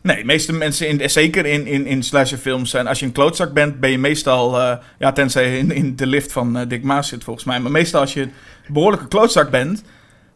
Nee, 0.00 0.16
de 0.16 0.24
meeste 0.24 0.52
mensen, 0.52 0.88
in, 0.88 1.10
zeker 1.10 1.46
in, 1.46 1.66
in, 1.66 1.86
in 1.86 2.02
slasherfilms, 2.02 2.70
zijn 2.70 2.86
als 2.86 2.98
je 2.98 3.06
een 3.06 3.12
klootzak 3.12 3.52
bent, 3.52 3.80
ben 3.80 3.90
je 3.90 3.98
meestal, 3.98 4.60
uh, 4.60 4.76
ja, 4.98 5.12
tenzij 5.12 5.50
je 5.50 5.58
in, 5.58 5.70
in 5.70 5.96
de 5.96 6.06
lift 6.06 6.32
van 6.32 6.56
uh, 6.56 6.62
Dick 6.68 6.82
Maas 6.82 7.08
zit 7.08 7.24
volgens 7.24 7.44
mij, 7.44 7.60
maar 7.60 7.70
meestal 7.70 8.00
als 8.00 8.14
je 8.14 8.22
een 8.22 8.32
behoorlijke 8.68 9.08
klootzak 9.08 9.50
bent, 9.50 9.82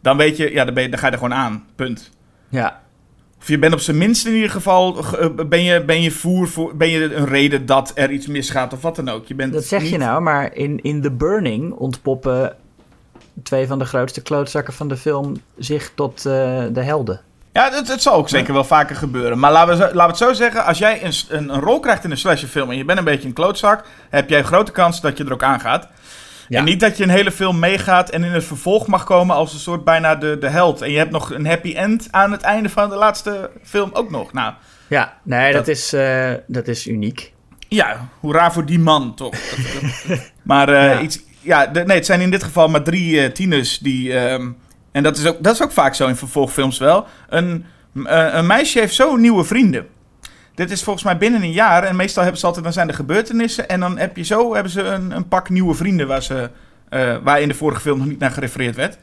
dan 0.00 0.16
weet 0.16 0.36
je, 0.36 0.52
ja, 0.52 0.64
dan, 0.64 0.74
ben 0.74 0.82
je, 0.82 0.88
dan 0.88 0.98
ga 0.98 1.06
je 1.06 1.12
er 1.12 1.18
gewoon 1.18 1.34
aan, 1.34 1.64
punt. 1.76 2.10
Ja. 2.48 2.81
Of 3.42 3.48
je 3.48 3.58
bent 3.58 3.72
op 3.72 3.80
zijn 3.80 3.98
minst 3.98 4.26
in 4.26 4.34
ieder 4.34 4.50
geval, 4.50 4.98
uh, 4.98 5.26
ben 5.46 5.62
je, 5.62 5.84
ben 5.84 6.02
je 6.02 6.10
voer 6.10 6.48
voor, 6.48 6.76
ben 6.76 6.88
je 6.88 7.14
een 7.14 7.26
reden 7.26 7.66
dat 7.66 7.92
er 7.94 8.10
iets 8.10 8.26
misgaat 8.26 8.72
of 8.72 8.82
wat 8.82 8.96
dan 8.96 9.08
ook. 9.08 9.26
Je 9.26 9.34
bent 9.34 9.52
dat 9.52 9.64
zeg 9.64 9.82
niet... 9.82 9.90
je 9.90 9.98
nou, 9.98 10.22
maar 10.22 10.54
in, 10.54 10.82
in 10.82 11.02
The 11.02 11.10
Burning 11.10 11.72
ontpoppen 11.72 12.56
twee 13.42 13.66
van 13.66 13.78
de 13.78 13.84
grootste 13.84 14.22
klootzakken 14.22 14.72
van 14.72 14.88
de 14.88 14.96
film 14.96 15.36
zich 15.58 15.92
tot 15.94 16.18
uh, 16.26 16.32
de 16.72 16.82
helden. 16.82 17.20
Ja, 17.52 17.70
het, 17.70 17.88
het 17.88 18.02
zal 18.02 18.14
ook 18.14 18.28
zeker 18.28 18.52
wel 18.52 18.64
vaker 18.64 18.96
gebeuren. 18.96 19.38
Maar 19.38 19.52
laten 19.52 19.78
we, 19.78 19.78
laten 19.78 19.96
we 19.96 20.02
het 20.02 20.16
zo 20.16 20.32
zeggen. 20.32 20.64
Als 20.64 20.78
jij 20.78 21.04
een, 21.04 21.12
een, 21.28 21.54
een, 21.54 21.60
rol 21.60 21.80
krijgt 21.80 22.04
in 22.04 22.10
een 22.10 22.18
slasherfilm 22.18 22.70
en 22.70 22.76
je 22.76 22.84
bent 22.84 22.98
een 22.98 23.04
beetje 23.04 23.28
een 23.28 23.34
klootzak... 23.34 23.84
heb 24.10 24.28
jij 24.28 24.38
een 24.38 24.44
grote 24.44 24.72
kans 24.72 25.00
dat 25.00 25.18
je 25.18 25.24
er 25.24 25.32
ook 25.32 25.42
aangaat. 25.42 25.88
Ja. 26.48 26.58
En 26.58 26.64
niet 26.64 26.80
dat 26.80 26.96
je 26.96 27.02
een 27.02 27.10
hele 27.10 27.32
film 27.32 27.58
meegaat 27.58 28.10
en 28.10 28.24
in 28.24 28.32
het 28.32 28.44
vervolg 28.44 28.86
mag 28.86 29.04
komen 29.04 29.36
als 29.36 29.52
een 29.52 29.58
soort 29.58 29.84
bijna 29.84 30.14
de, 30.14 30.38
de 30.38 30.48
held. 30.48 30.82
En 30.82 30.90
je 30.90 30.98
hebt 30.98 31.10
nog 31.10 31.30
een 31.30 31.46
happy 31.46 31.74
end 31.74 32.08
aan 32.10 32.32
het 32.32 32.42
einde 32.42 32.68
van 32.68 32.88
de 32.88 32.96
laatste 32.96 33.50
film 33.62 33.90
ook 33.92 34.10
nog. 34.10 34.32
Nou, 34.32 34.54
ja, 34.88 35.16
nee, 35.22 35.52
dat, 35.52 35.66
dat 35.66 35.76
is, 35.76 35.94
uh, 35.94 36.32
dat 36.46 36.68
is 36.68 36.86
uniek. 36.86 37.32
Ja, 37.68 38.08
hoera 38.20 38.52
voor 38.52 38.66
die 38.66 38.78
man, 38.78 39.14
toch. 39.14 39.34
maar 40.42 40.68
uh, 40.68 40.74
ja. 40.74 41.00
iets... 41.00 41.22
Ja, 41.40 41.66
de, 41.66 41.84
nee, 41.84 41.96
het 41.96 42.06
zijn 42.06 42.20
in 42.20 42.30
dit 42.30 42.42
geval 42.42 42.68
maar 42.68 42.82
drie 42.82 43.14
uh, 43.14 43.30
tieners 43.30 43.78
die... 43.78 44.12
Um, 44.18 44.56
en 44.92 45.02
dat 45.02 45.16
is, 45.16 45.26
ook, 45.26 45.42
dat 45.42 45.54
is 45.54 45.62
ook 45.62 45.72
vaak 45.72 45.94
zo 45.94 46.06
in 46.06 46.16
vervolgfilms 46.16 46.78
wel. 46.78 47.06
Een, 47.28 47.64
een 48.04 48.46
meisje 48.46 48.78
heeft 48.78 48.94
zo 48.94 49.16
nieuwe 49.16 49.44
vrienden. 49.44 49.86
Dit 50.54 50.70
is 50.70 50.82
volgens 50.82 51.04
mij 51.04 51.18
binnen 51.18 51.42
een 51.42 51.52
jaar. 51.52 51.82
En 51.82 51.96
meestal 51.96 52.22
hebben 52.22 52.40
ze 52.40 52.46
altijd, 52.46 52.64
dan 52.64 52.72
zijn 52.72 52.88
er 52.88 52.94
gebeurtenissen. 52.94 53.68
En 53.68 53.80
dan 53.80 53.98
heb 53.98 54.16
je 54.16 54.24
zo 54.24 54.54
hebben 54.54 54.72
ze 54.72 54.82
een, 54.82 55.10
een 55.10 55.28
pak 55.28 55.48
nieuwe 55.48 55.74
vrienden 55.74 56.06
waar, 56.06 56.22
ze, 56.22 56.50
uh, 56.90 57.16
waar 57.22 57.40
in 57.40 57.48
de 57.48 57.54
vorige 57.54 57.80
film 57.80 57.98
nog 57.98 58.06
niet 58.06 58.18
naar 58.18 58.30
gerefereerd 58.30 58.76
werd. 58.76 58.98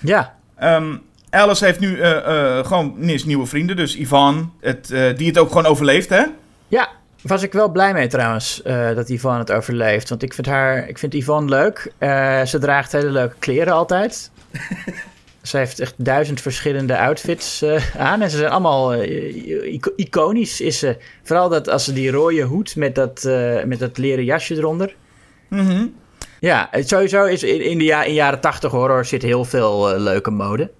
Ja. 0.00 0.34
Um, 0.62 1.02
Alice 1.30 1.64
heeft 1.64 1.80
nu 1.80 1.96
uh, 1.96 2.64
gewoon 2.64 2.94
eens 3.00 3.24
nieuwe 3.24 3.46
vrienden. 3.46 3.76
Dus 3.76 3.94
Yvonne, 3.94 4.44
het, 4.60 4.86
die 5.16 5.26
het 5.26 5.38
ook 5.38 5.48
gewoon 5.48 5.66
overleeft, 5.66 6.08
hè? 6.08 6.24
Ja, 6.68 6.88
was 7.22 7.42
ik 7.42 7.52
wel 7.52 7.68
blij 7.68 7.92
mee 7.92 8.06
trouwens, 8.06 8.62
uh, 8.66 8.94
dat 8.94 9.08
Yvonne 9.08 9.38
het 9.38 9.52
overleeft. 9.52 10.08
Want 10.08 10.22
ik 10.22 10.34
vind, 10.34 10.46
haar, 10.46 10.88
ik 10.88 10.98
vind 10.98 11.14
Yvonne 11.14 11.50
leuk. 11.50 11.92
Uh, 11.98 12.42
ze 12.42 12.58
draagt 12.58 12.92
hele 12.92 13.10
leuke 13.10 13.36
kleren 13.38 13.72
altijd. 13.72 14.30
ze 15.42 15.56
heeft 15.56 15.80
echt 15.80 15.94
duizend 15.96 16.40
verschillende 16.40 16.98
outfits 16.98 17.62
uh, 17.62 17.96
aan. 17.96 18.22
En 18.22 18.30
ze 18.30 18.36
zijn 18.36 18.50
allemaal 18.50 18.94
ico 18.94 19.92
iconisch, 19.96 20.60
is 20.60 20.78
ze. 20.78 20.96
Vooral 21.22 21.48
dat 21.48 21.68
als 21.68 21.84
ze 21.84 21.92
die 21.92 22.10
rode 22.10 22.42
hoed 22.42 22.76
met 22.76 22.94
dat, 22.94 23.28
met 23.64 23.78
dat 23.78 23.98
leren 23.98 24.24
jasje 24.24 24.56
eronder. 24.56 24.94
Mm 25.48 25.66
-hmm. 25.66 25.94
Ja, 26.40 26.70
sowieso 26.72 27.24
is 27.24 27.42
in, 27.42 27.64
in 27.64 27.78
de 27.78 27.84
ja, 27.84 28.02
in 28.02 28.14
jaren 28.14 28.40
80 28.40 28.70
horror 28.70 29.04
zit 29.04 29.22
heel 29.22 29.44
veel 29.44 29.92
eh, 29.92 30.00
leuke 30.00 30.30
mode. 30.30 30.70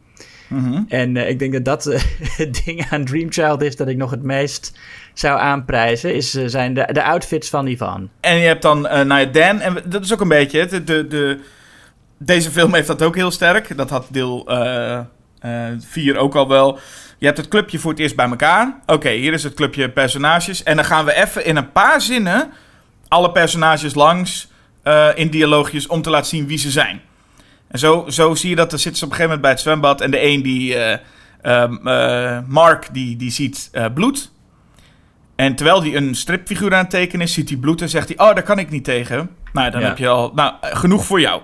Mhm. 0.49 0.83
En 0.89 1.17
eh, 1.17 1.29
ik 1.29 1.39
denk 1.39 1.53
dat 1.53 1.65
dat 1.65 1.87
eh, 1.87 2.01
het 2.43 2.65
ding 2.65 2.87
aan 2.91 3.05
Dream 3.05 3.33
Child 3.33 3.63
is 3.63 3.77
dat 3.77 3.89
ik 3.89 3.97
nog 3.97 4.11
het 4.11 4.23
meest 4.23 4.79
zou 5.15 5.39
aanprijzen. 5.39 6.15
Is, 6.15 6.35
eh, 6.35 6.45
zijn 6.47 6.75
de, 6.75 6.89
de 6.93 7.03
outfits 7.03 7.49
van 7.49 7.67
Ivan. 7.67 8.11
En 8.21 8.37
je 8.37 8.47
hebt 8.47 8.63
dan 8.63 8.87
eh 8.87 9.07
ja, 9.07 9.25
Dan, 9.25 9.61
en 9.61 9.77
dat 9.85 10.05
is 10.05 10.13
ook 10.13 10.21
een 10.21 10.29
beetje, 10.29 10.61
het, 10.61 10.87
de, 10.87 11.07
de, 11.07 11.39
deze 12.23 12.51
film 12.51 12.75
heeft 12.75 12.87
dat 12.87 13.03
ook 13.03 13.15
heel 13.15 13.31
sterk. 13.31 13.77
Dat 13.77 13.91
had 13.91 14.07
deel 14.11 14.49
4 15.79 16.17
ook 16.17 16.35
al 16.35 16.49
wel. 16.49 16.79
Je 17.19 17.27
hebt 17.27 17.39
het 17.39 17.49
clubje 17.49 17.79
voor 17.79 17.91
het 17.91 18.01
eerst 18.01 18.17
bij 18.17 18.29
elkaar. 18.29 18.81
Oké, 18.87 19.11
hier 19.11 19.33
is 19.33 19.43
het 19.43 19.55
clubje 19.55 19.91
personages. 19.91 20.63
En 20.63 20.77
dan 20.77 20.85
gaan 20.85 21.05
we 21.05 21.15
even 21.15 21.45
in 21.45 21.57
een 21.57 21.73
paar 21.73 22.01
zinnen 22.01 22.51
alle 23.09 23.33
personages 23.33 23.95
langs 23.95 24.49
eh, 24.83 25.09
in 25.15 25.29
dialoogjes 25.31 25.87
om 25.87 26.03
te 26.03 26.11
laten 26.11 26.27
zien 26.29 26.47
wie 26.47 26.59
ze 26.59 26.71
zijn. 26.71 27.01
En 27.69 27.79
zo, 27.79 28.05
zo 28.09 28.35
zie 28.35 28.51
je 28.51 28.57
dat, 28.57 28.73
er 28.73 28.79
zitten 28.79 28.99
ze 28.99 29.05
op 29.05 29.11
een 29.11 29.17
gegeven 29.17 29.37
moment 29.39 29.41
bij 29.41 29.51
het 29.51 29.61
zwembad 29.61 30.01
en 30.01 30.11
de 30.11 30.23
een 30.25 30.43
die, 30.43 30.75
eh, 30.75 30.99
ehm, 31.43 31.87
eh, 31.89 32.39
Mark, 32.47 32.89
die, 32.93 33.17
die 33.17 33.31
ziet 33.31 33.69
eh, 33.73 33.85
bloed. 33.95 34.31
En 35.37 35.55
terwijl 35.57 35.83
hij 35.83 35.97
een 35.97 36.15
stripfiguur 36.15 36.73
aan 36.75 36.79
het 36.81 36.91
tekenen 36.91 37.27
is, 37.27 37.33
ziet 37.33 37.49
hij 37.49 37.59
bloed 37.59 37.81
en 37.83 37.89
zegt 37.89 38.09
hij, 38.09 38.29
oh, 38.29 38.35
daar 38.35 38.43
kan 38.45 38.59
ik 38.59 38.71
niet 38.71 38.85
tegen. 38.85 39.31
Nou, 39.53 39.71
dan 39.71 39.81
Ja. 39.81 39.87
heb 39.87 39.99
je 39.99 40.09
al, 40.09 40.33
nou, 40.35 40.55
eh, 40.61 40.77
genoeg 40.77 41.05
voor 41.05 41.21
jou. 41.21 41.43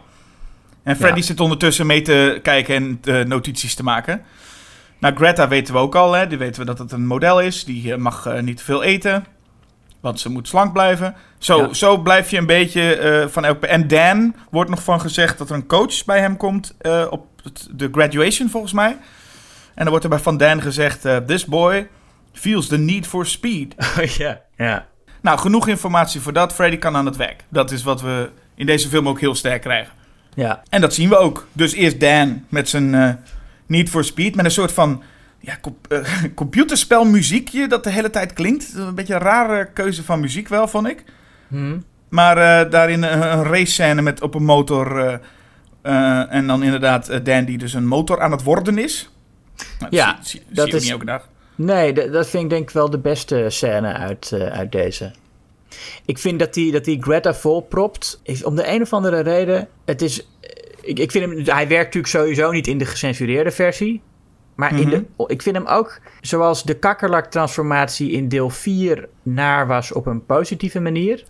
En 0.86 0.96
Freddy 0.96 1.18
Ja. 1.18 1.24
zit 1.24 1.40
ondertussen 1.40 1.86
mee 1.86 2.02
te 2.02 2.38
kijken 2.42 2.74
en 2.74 2.98
eh, 3.04 3.24
notities 3.24 3.74
te 3.74 3.82
maken. 3.82 4.22
Nou, 4.98 5.14
Greta 5.16 5.48
weten 5.48 5.74
we 5.74 5.80
ook 5.80 5.94
al, 5.94 6.12
hè. 6.12 6.26
Die 6.26 6.38
weten 6.38 6.60
we 6.60 6.66
dat 6.66 6.78
het 6.78 6.92
een 6.92 7.06
model 7.06 7.40
is. 7.40 7.64
Die 7.64 7.92
eh, 7.92 7.98
mag 7.98 8.26
eh, 8.26 8.40
niet 8.42 8.62
veel 8.62 8.82
eten, 8.82 9.24
want 10.00 10.20
ze 10.20 10.28
moet 10.30 10.48
slank 10.48 10.72
blijven. 10.72 11.14
Zo, 11.38 11.58
Ja. 11.60 11.72
zo 11.74 11.98
blijf 11.98 12.30
je 12.30 12.38
een 12.38 12.46
beetje 12.46 13.28
van 13.30 13.44
elk... 13.44 13.62
En 13.64 13.88
Dan 13.88 14.34
wordt 14.50 14.70
nog 14.70 14.82
van 14.82 15.00
gezegd 15.00 15.38
dat 15.38 15.48
er 15.50 15.54
een 15.56 15.66
coach 15.66 16.04
bij 16.04 16.20
hem 16.20 16.36
komt 16.36 16.76
op 17.10 17.26
het- 17.42 17.68
de 17.70 17.88
graduation, 17.92 18.48
volgens 18.50 18.72
mij. 18.72 18.90
En 19.74 19.82
dan 19.82 19.88
wordt 19.88 20.04
er 20.04 20.10
bij 20.10 20.18
Van 20.18 20.36
Dan 20.36 20.62
gezegd... 20.62 21.04
This 21.26 21.44
boy 21.44 21.88
feels 22.32 22.66
the 22.66 22.78
need 22.78 23.06
for 23.06 23.26
speed. 23.26 23.74
ja. 24.18 24.40
ja. 24.56 24.86
Nou, 25.20 25.38
genoeg 25.38 25.68
informatie 25.68 26.20
voor 26.20 26.32
dat. 26.32 26.52
Freddy 26.52 26.76
kan 26.76 26.96
aan 26.96 27.06
het 27.06 27.16
werk. 27.16 27.44
Dat 27.48 27.70
is 27.70 27.82
wat 27.82 28.00
we 28.00 28.30
in 28.54 28.66
deze 28.66 28.88
film 28.88 29.08
ook 29.08 29.20
heel 29.20 29.34
sterk 29.34 29.60
krijgen. 29.62 29.92
Ja. 30.36 30.62
En 30.68 30.80
dat 30.80 30.94
zien 30.94 31.08
we 31.08 31.16
ook. 31.16 31.46
Dus 31.52 31.72
eerst 31.72 32.00
Dan 32.00 32.44
met 32.48 32.68
zijn 32.68 32.94
eh, 32.94 33.10
Need 33.66 33.88
for 33.88 34.04
Speed. 34.04 34.34
Met 34.34 34.44
een 34.44 34.50
soort 34.50 34.72
van 34.72 35.02
ja, 35.40 35.58
comp- 35.60 35.92
eh, 35.92 36.04
computerspelmuziekje 36.34 37.68
dat 37.68 37.84
de 37.84 37.90
hele 37.90 38.10
tijd 38.10 38.32
klinkt. 38.32 38.74
Een 38.74 38.94
beetje 38.94 39.14
een 39.14 39.20
rare 39.20 39.68
keuze 39.72 40.04
van 40.04 40.20
muziek 40.20 40.48
wel, 40.48 40.68
vond 40.68 40.86
ik. 40.88 41.04
Hm. 41.48 41.78
Maar 42.08 42.36
eh, 42.64 42.70
daarin 42.70 43.02
een, 43.02 43.42
race 43.44 43.72
scène 43.72 44.02
met 44.02 44.22
op 44.22 44.34
een 44.34 44.44
motor. 44.44 45.20
en 46.28 46.46
dan 46.46 46.62
inderdaad 46.62 47.20
Dan 47.24 47.44
die 47.44 47.58
dus 47.58 47.72
een 47.74 47.86
motor 47.86 48.20
aan 48.20 48.30
het 48.30 48.42
worden 48.42 48.78
is. 48.78 49.10
Nou, 49.78 49.96
Ja, 49.96 50.18
zie, 50.22 50.40
zie, 50.46 50.54
dat 50.54 50.64
zie 50.64 50.72
je 50.72 50.76
is- 50.78 50.82
niet 50.82 50.92
elke 50.92 51.04
dag. 51.04 51.28
Nee, 51.54 52.10
dat 52.10 52.28
vind 52.28 52.42
ik 52.44 52.50
denk 52.50 52.62
ik 52.62 52.70
wel 52.70 52.90
de 52.90 52.98
beste 52.98 53.44
scène 53.48 53.92
uit, 53.92 54.32
uit 54.52 54.72
deze. 54.72 55.12
Ik 56.04 56.18
vind 56.18 56.38
dat 56.38 56.54
die, 56.54 56.72
dat 56.72 56.84
die 56.84 57.02
Greta 57.02 57.34
volpropt. 57.34 58.22
Om 58.42 58.56
de 58.56 58.68
een 58.68 58.82
of 58.82 58.92
andere 58.92 59.20
reden. 59.20 59.68
Het 59.84 60.02
is. 60.02 60.28
Ik, 60.80 60.98
ik 60.98 61.10
vind 61.10 61.24
hem. 61.24 61.56
Hij 61.56 61.68
werkt 61.68 61.94
natuurlijk 61.94 62.06
sowieso 62.06 62.50
niet 62.50 62.66
in 62.66 62.78
de 62.78 62.86
gecensureerde 62.86 63.50
versie. 63.50 64.02
Maar 64.56 64.80
in 64.80 64.88
de, 64.88 65.04
ik 65.26 65.42
vind 65.42 65.56
hem 65.56 65.66
ook. 65.66 66.00
Zoals 66.20 66.62
de 66.62 66.78
kakkerlak-transformatie 66.78 68.10
in 68.10 68.28
deel 68.28 68.50
4 68.50 69.08
naar 69.22 69.66
was 69.66 69.92
op 69.92 70.06
een 70.06 70.26
positieve 70.26 70.80
manier. 70.80 71.24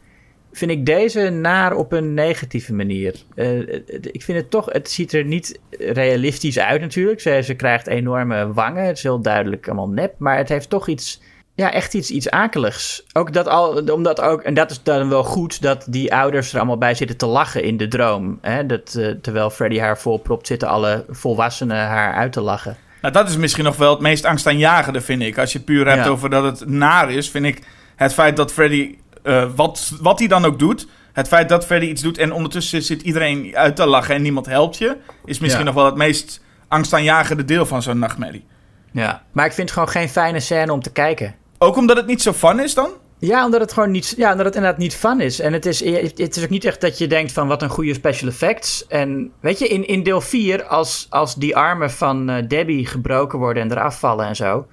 Vind 0.52 0.70
ik 0.70 0.86
deze 0.86 1.30
naar 1.30 1.74
op 1.74 1.92
een 1.92 2.14
negatieve 2.14 2.74
manier. 2.74 3.14
Eh, 3.34 3.58
ik 4.00 4.22
vind 4.22 4.38
het 4.38 4.50
toch. 4.50 4.72
Het 4.72 4.90
ziet 4.90 5.12
er 5.12 5.24
niet 5.24 5.60
realistisch 5.70 6.58
uit, 6.58 6.80
natuurlijk. 6.80 7.20
Ze, 7.20 7.40
ze 7.44 7.54
krijgt 7.54 7.86
enorme 7.86 8.52
wangen. 8.52 8.84
Het 8.84 8.96
is 8.96 9.02
heel 9.02 9.20
duidelijk 9.20 9.66
allemaal 9.66 9.88
nep. 9.88 10.14
Maar 10.18 10.36
het 10.36 10.48
heeft 10.48 10.70
toch 10.70 10.88
iets. 10.88 11.20
Ja, 11.56 11.72
echt 11.72 11.94
iets, 11.94 12.10
iets 12.10 12.30
akeligs. 12.30 13.02
Ook 13.12 13.32
dat 13.32 13.48
al, 13.48 13.82
omdat 13.92 14.20
ook, 14.20 14.42
en 14.42 14.54
dat 14.54 14.70
is 14.70 14.82
dan 14.82 15.08
wel 15.08 15.24
goed, 15.24 15.62
dat 15.62 15.84
die 15.88 16.14
ouders 16.14 16.50
er 16.52 16.56
allemaal 16.58 16.78
bij 16.78 16.94
zitten 16.94 17.16
te 17.16 17.26
lachen 17.26 17.62
in 17.62 17.76
de 17.76 17.88
droom. 17.88 18.38
Hè? 18.40 18.66
Dat, 18.66 18.94
eh, 18.94 19.10
terwijl 19.22 19.50
Freddy 19.50 19.78
haar 19.78 19.98
volpropt, 19.98 20.46
zitten 20.46 20.68
alle 20.68 21.04
volwassenen 21.08 21.76
haar 21.86 22.14
uit 22.14 22.32
te 22.32 22.40
lachen. 22.40 22.76
Nou, 23.00 23.14
dat 23.14 23.28
is 23.28 23.36
misschien 23.36 23.64
nog 23.64 23.76
wel 23.76 23.90
het 23.90 24.00
meest 24.00 24.24
angstaanjagende, 24.24 25.00
vind 25.00 25.22
ik. 25.22 25.38
Als 25.38 25.52
je 25.52 25.60
puur 25.60 25.86
hebt 25.88 26.04
Ja. 26.04 26.10
over 26.10 26.30
dat 26.30 26.44
het 26.44 26.68
naar 26.68 27.10
is, 27.10 27.30
vind 27.30 27.44
ik 27.46 27.62
het 27.96 28.12
feit 28.14 28.36
dat 28.36 28.52
Freddy, 28.52 28.98
eh, 29.22 29.48
wat, 29.54 29.92
wat 30.00 30.18
hij 30.18 30.28
dan 30.28 30.44
ook 30.44 30.58
doet, 30.58 30.86
het 31.12 31.28
feit 31.28 31.48
dat 31.48 31.64
Freddy 31.66 31.86
iets 31.86 32.02
doet 32.02 32.18
en 32.18 32.32
ondertussen 32.32 32.82
zit 32.82 33.02
iedereen 33.02 33.50
uit 33.56 33.76
te 33.76 33.86
lachen 33.86 34.14
en 34.14 34.22
niemand 34.22 34.46
helpt 34.46 34.76
je, 34.78 34.96
is 35.24 35.38
misschien 35.38 35.64
Ja. 35.64 35.70
nog 35.70 35.74
wel 35.74 35.84
het 35.86 35.96
meest 35.96 36.40
angstaanjagende 36.68 37.44
deel 37.44 37.66
van 37.66 37.82
zo'n 37.82 37.98
nachtmerrie. 37.98 38.44
Ja. 38.92 39.22
Maar 39.32 39.46
ik 39.46 39.52
vind 39.52 39.68
het 39.68 39.78
gewoon 39.78 39.92
geen 39.94 40.08
fijne 40.08 40.40
scène 40.40 40.72
om 40.72 40.82
te 40.82 40.92
kijken. 40.92 41.34
Ook 41.58 41.76
omdat 41.76 41.96
het 41.96 42.06
niet 42.06 42.22
zo 42.22 42.32
fun 42.32 42.60
is 42.60 42.74
dan? 42.74 42.90
Ja, 43.18 43.44
omdat 43.44 43.60
het 43.60 43.72
gewoon 43.72 43.90
niet, 43.90 44.14
ja, 44.16 44.30
omdat 44.30 44.46
het 44.46 44.54
inderdaad 44.54 44.80
niet 44.80 44.94
fun 44.94 45.20
is. 45.20 45.40
En 45.40 45.52
het 45.52 45.66
is, 45.66 45.84
het 45.84 46.36
is 46.36 46.42
ook 46.42 46.50
niet 46.50 46.64
echt 46.64 46.80
dat 46.80 46.98
je 46.98 47.06
denkt 47.06 47.32
van 47.32 47.48
wat 47.48 47.62
een 47.62 47.68
goede 47.68 47.94
special 47.94 48.28
effects. 48.28 48.86
En 48.86 49.32
weet 49.40 49.58
je, 49.58 49.68
in, 49.68 49.86
in 49.86 50.02
deel 50.02 50.20
4, 50.20 50.64
als, 50.64 51.06
als 51.10 51.34
die 51.34 51.56
armen 51.56 51.90
van 51.90 52.30
eh, 52.30 52.48
Debbie 52.48 52.86
gebroken 52.86 53.38
worden 53.38 53.62
en 53.62 53.70
eraf 53.70 53.98
vallen 53.98 54.26
en 54.26 54.36
zo. 54.36 54.66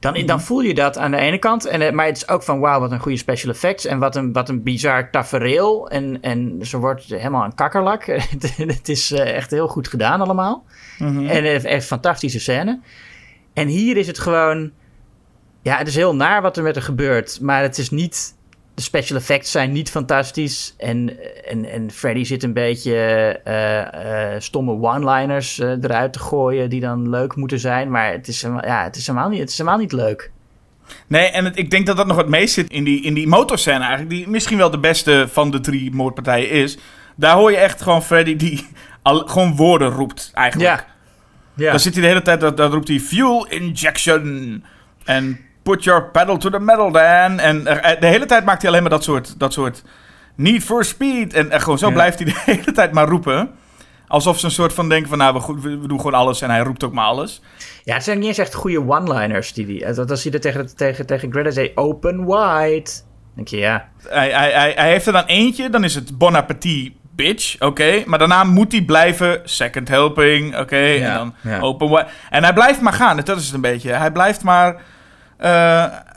Dan, 0.00 0.26
dan 0.26 0.40
voel 0.40 0.60
je 0.60 0.74
dat 0.74 0.98
aan 0.98 1.10
de 1.10 1.16
ene 1.16 1.38
kant. 1.38 1.66
En, 1.66 1.82
eh, 1.82 1.92
maar 1.92 2.06
het 2.06 2.16
is 2.16 2.28
ook 2.28 2.42
van 2.42 2.60
wauw, 2.60 2.80
wat 2.80 2.92
een 2.92 3.00
goede 3.00 3.18
special 3.18 3.52
effects. 3.52 3.84
En 3.84 3.98
wat 3.98 4.16
een, 4.16 4.32
wat 4.32 4.48
een 4.48 4.62
bizar 4.62 5.10
tafereel. 5.10 5.88
En, 5.88 6.20
en 6.20 6.58
ze 6.62 6.78
wordt 6.78 7.04
helemaal 7.04 7.44
een 7.44 7.54
kakkerlak. 7.54 8.04
het, 8.56 8.88
is 8.88 9.12
eh, 9.12 9.36
echt 9.36 9.50
heel 9.50 9.68
goed 9.68 9.88
gedaan 9.88 10.20
allemaal. 10.20 10.64
En 10.98 11.44
echt, 11.44 11.64
echt 11.64 11.86
fantastische 11.86 12.40
scène. 12.40 12.80
En 13.52 13.68
hier 13.68 13.96
is 13.96 14.06
het 14.06 14.18
gewoon... 14.18 14.72
Ja, 15.62 15.76
het 15.78 15.88
is 15.88 15.94
heel 15.94 16.14
naar 16.14 16.42
wat 16.42 16.56
er 16.56 16.62
met 16.62 16.74
haar 16.74 16.84
gebeurt. 16.84 17.38
Maar 17.40 17.62
het 17.62 17.78
is 17.78 17.90
niet... 17.90 18.36
De 18.74 18.84
special 18.84 19.18
effects 19.18 19.50
zijn 19.50 19.72
niet 19.72 19.90
fantastisch. 19.90 20.74
En, 20.78 21.16
en, 21.44 21.64
en 21.64 21.90
Freddy 21.90 22.24
zit 22.24 22.42
een 22.42 22.52
beetje 22.52 22.94
eh, 23.44 24.34
eh, 24.34 24.40
stomme 24.40 24.72
one-liners 24.72 25.58
eh, 25.58 25.70
eruit 25.70 26.12
te 26.12 26.18
gooien... 26.18 26.70
die 26.70 26.80
dan 26.80 27.10
leuk 27.10 27.36
moeten 27.36 27.58
zijn. 27.58 27.90
Maar 27.90 28.12
het 28.12 28.28
is, 28.28 28.42
helemaal- 28.42 28.64
ja, 28.66 28.82
het 28.84 28.96
is, 28.96 29.06
helemaal, 29.06 29.28
niet, 29.28 29.40
het 29.40 29.48
is 29.50 29.58
helemaal 29.58 29.78
niet 29.78 29.92
leuk. 29.92 30.30
Nee, 31.06 31.26
en 31.30 31.44
het- 31.44 31.58
ik 31.58 31.70
denk 31.70 31.86
dat 31.86 31.96
dat 31.96 32.06
nog 32.06 32.16
het 32.16 32.28
meest 32.28 32.54
zit 32.54 32.70
in 32.70 32.84
die, 32.84 33.02
in 33.02 33.14
die 33.14 33.26
motorscène 33.26 33.78
eigenlijk, 33.78 34.10
die 34.10 34.28
misschien 34.28 34.58
wel 34.58 34.70
de 34.70 34.78
beste 34.78 35.26
van 35.32 35.50
de 35.50 35.60
drie 35.60 35.92
moordpartijen 35.94 36.50
is. 36.50 36.78
Daar 37.16 37.34
hoor 37.36 37.50
je 37.50 37.56
echt 37.56 37.82
gewoon 37.82 38.02
Freddy 38.02 38.36
die 38.36 38.66
al, 39.02 39.18
gewoon 39.26 39.56
woorden 39.56 39.90
roept 39.90 40.30
eigenlijk. 40.34 40.70
Ja. 40.70 40.84
Ja. 41.64 41.70
Dan 41.70 41.80
zit 41.80 41.92
hij 41.92 42.02
de 42.02 42.08
hele 42.08 42.22
tijd, 42.22 42.40
dan, 42.40 42.54
dan 42.54 42.70
roept 42.70 42.88
hij 42.88 43.00
fuel 43.00 43.46
injection. 43.48 44.64
En 45.04 45.40
put 45.68 45.84
your 45.84 46.10
pedal 46.10 46.36
to 46.36 46.50
the 46.50 46.60
metal, 46.60 46.90
Dan. 46.90 47.38
En 47.38 47.66
eh, 47.66 48.00
de 48.00 48.06
hele 48.06 48.26
tijd 48.26 48.44
maakt 48.44 48.60
hij 48.62 48.70
alleen 48.70 48.82
maar 48.82 48.90
dat 48.90 49.04
soort, 49.04 49.38
dat 49.38 49.52
soort 49.52 49.82
need 50.34 50.62
for 50.62 50.84
speed. 50.84 51.32
En 51.32 51.50
eh, 51.50 51.60
gewoon 51.60 51.78
zo 51.78 51.86
Ja. 51.86 51.92
blijft 51.92 52.18
hij 52.18 52.26
de 52.32 52.40
hele 52.44 52.72
tijd 52.72 52.92
maar 52.92 53.08
roepen. 53.08 53.50
Alsof 54.06 54.38
ze 54.38 54.44
een 54.44 54.50
soort 54.50 54.72
van 54.72 54.88
denken 54.88 55.08
van, 55.08 55.18
nou, 55.18 55.42
we, 55.60 55.86
doen 55.86 55.98
gewoon 55.98 56.14
alles. 56.14 56.42
En 56.42 56.50
hij 56.50 56.60
roept 56.60 56.84
ook 56.84 56.92
maar 56.92 57.04
alles. 57.04 57.42
Ja, 57.84 57.94
het 57.94 58.04
zijn 58.04 58.18
niet 58.18 58.28
eens 58.28 58.38
echt 58.38 58.54
goede 58.54 58.88
one-liners. 58.88 59.52
Die 59.52 59.66
die, 59.66 59.92
dat 59.94 60.10
als 60.10 60.22
hij 60.22 60.32
er 60.32 60.40
tegen, 60.40 60.76
tegen, 60.76 61.06
tegen 61.06 61.32
Greta 61.32 61.50
zei, 61.50 61.72
open 61.74 62.26
wide. 62.26 62.90
Denk 63.34 63.48
je, 63.48 63.56
ja. 63.56 63.88
Hij, 64.08 64.30
hij, 64.30 64.52
hij, 64.52 64.72
hij 64.76 64.90
heeft 64.90 65.06
er 65.06 65.12
dan 65.12 65.24
eentje, 65.24 65.70
dan 65.70 65.84
is 65.84 65.94
het 65.94 66.18
bon 66.18 66.34
appetit, 66.34 66.92
bitch. 67.14 67.60
Oké, 67.60 68.02
maar 68.06 68.18
daarna 68.18 68.44
moet 68.44 68.72
hij 68.72 68.82
blijven 68.82 69.40
second 69.44 69.88
helping. 69.88 70.58
Oké, 70.58 70.76
en 70.76 71.14
dan 71.14 71.34
ja. 71.40 71.60
open 71.60 71.88
wide. 71.88 72.06
En 72.30 72.42
hij 72.42 72.52
blijft 72.52 72.80
maar 72.80 72.92
gaan, 72.92 73.16
dat 73.16 73.38
is 73.38 73.44
het 73.44 73.54
een 73.54 73.60
beetje. 73.60 73.92
Hij 73.92 74.12
blijft 74.12 74.42
maar, 74.42 74.74
eh, 74.74 74.80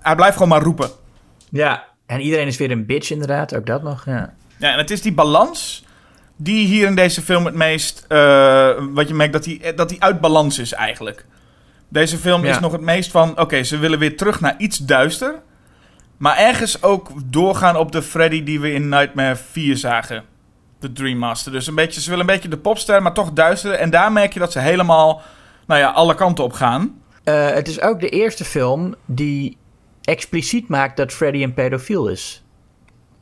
hij 0.02 0.16
blijft 0.16 0.34
gewoon 0.34 0.48
maar 0.50 0.62
roepen. 0.62 0.90
Ja. 1.50 1.84
En 2.06 2.22
iedereen 2.22 2.48
is 2.48 2.58
weer 2.58 2.72
een 2.72 2.86
bitch 2.86 3.10
inderdaad, 3.12 3.56
ook 3.56 3.66
dat 3.66 3.84
nog, 3.84 4.06
ja. 4.06 4.34
Ja, 4.58 4.72
en 4.72 4.78
het 4.78 4.92
is 4.92 5.02
die 5.02 5.14
balans 5.14 5.86
die 6.36 6.66
hier 6.68 6.88
in 6.88 6.96
deze 6.96 7.22
film 7.22 7.46
het 7.46 7.54
meest... 7.56 8.06
eh, 8.08 8.70
wat 8.94 9.08
je 9.08 9.14
merkt, 9.14 9.34
dat 9.34 9.44
die, 9.44 9.74
dat 9.74 9.90
die 9.90 10.04
uit 10.04 10.22
balans 10.22 10.60
is 10.60 10.74
eigenlijk. 10.74 11.26
Deze 11.88 12.18
film 12.18 12.44
Ja. 12.46 12.50
is 12.52 12.60
nog 12.60 12.72
het 12.72 12.82
meest 12.82 13.12
van... 13.12 13.40
Oké, 13.40 13.64
ze 13.64 13.78
willen 13.78 14.00
weer 14.00 14.18
terug 14.18 14.40
naar 14.42 14.56
iets 14.58 14.78
duister. 14.78 15.36
Maar 16.18 16.38
ergens 16.38 16.84
ook 16.84 17.12
doorgaan 17.26 17.76
op 17.78 17.92
de 17.92 18.02
Freddy 18.02 18.44
die 18.44 18.60
we 18.60 18.74
in 18.74 18.90
Nightmare 18.90 19.36
4 19.36 19.78
zagen. 19.78 20.24
De 20.80 20.92
Dream 20.92 21.18
Master. 21.18 21.52
Dus 21.52 21.68
een 21.68 21.76
beetje, 21.76 22.02
ze 22.02 22.10
willen 22.10 22.28
een 22.28 22.34
beetje 22.34 22.50
de 22.50 22.58
popster, 22.58 23.02
maar 23.02 23.14
toch 23.14 23.32
duister. 23.32 23.72
En 23.72 23.90
daar 23.90 24.12
merk 24.12 24.34
je 24.34 24.40
dat 24.40 24.52
ze 24.52 24.60
helemaal... 24.60 25.22
Nou 25.68 25.80
ja, 25.80 25.90
alle 25.90 26.16
kanten 26.16 26.44
op 26.44 26.54
gaan. 26.54 27.01
Eh, 27.24 27.50
het 27.50 27.68
is 27.68 27.82
ook 27.82 28.00
de 28.00 28.10
eerste 28.10 28.46
film 28.46 28.96
die 29.06 29.58
expliciet 30.02 30.68
maakt 30.68 30.98
dat 30.98 31.12
Freddy 31.12 31.44
een 31.44 31.54
pedofiel 31.54 32.08
is. 32.08 32.44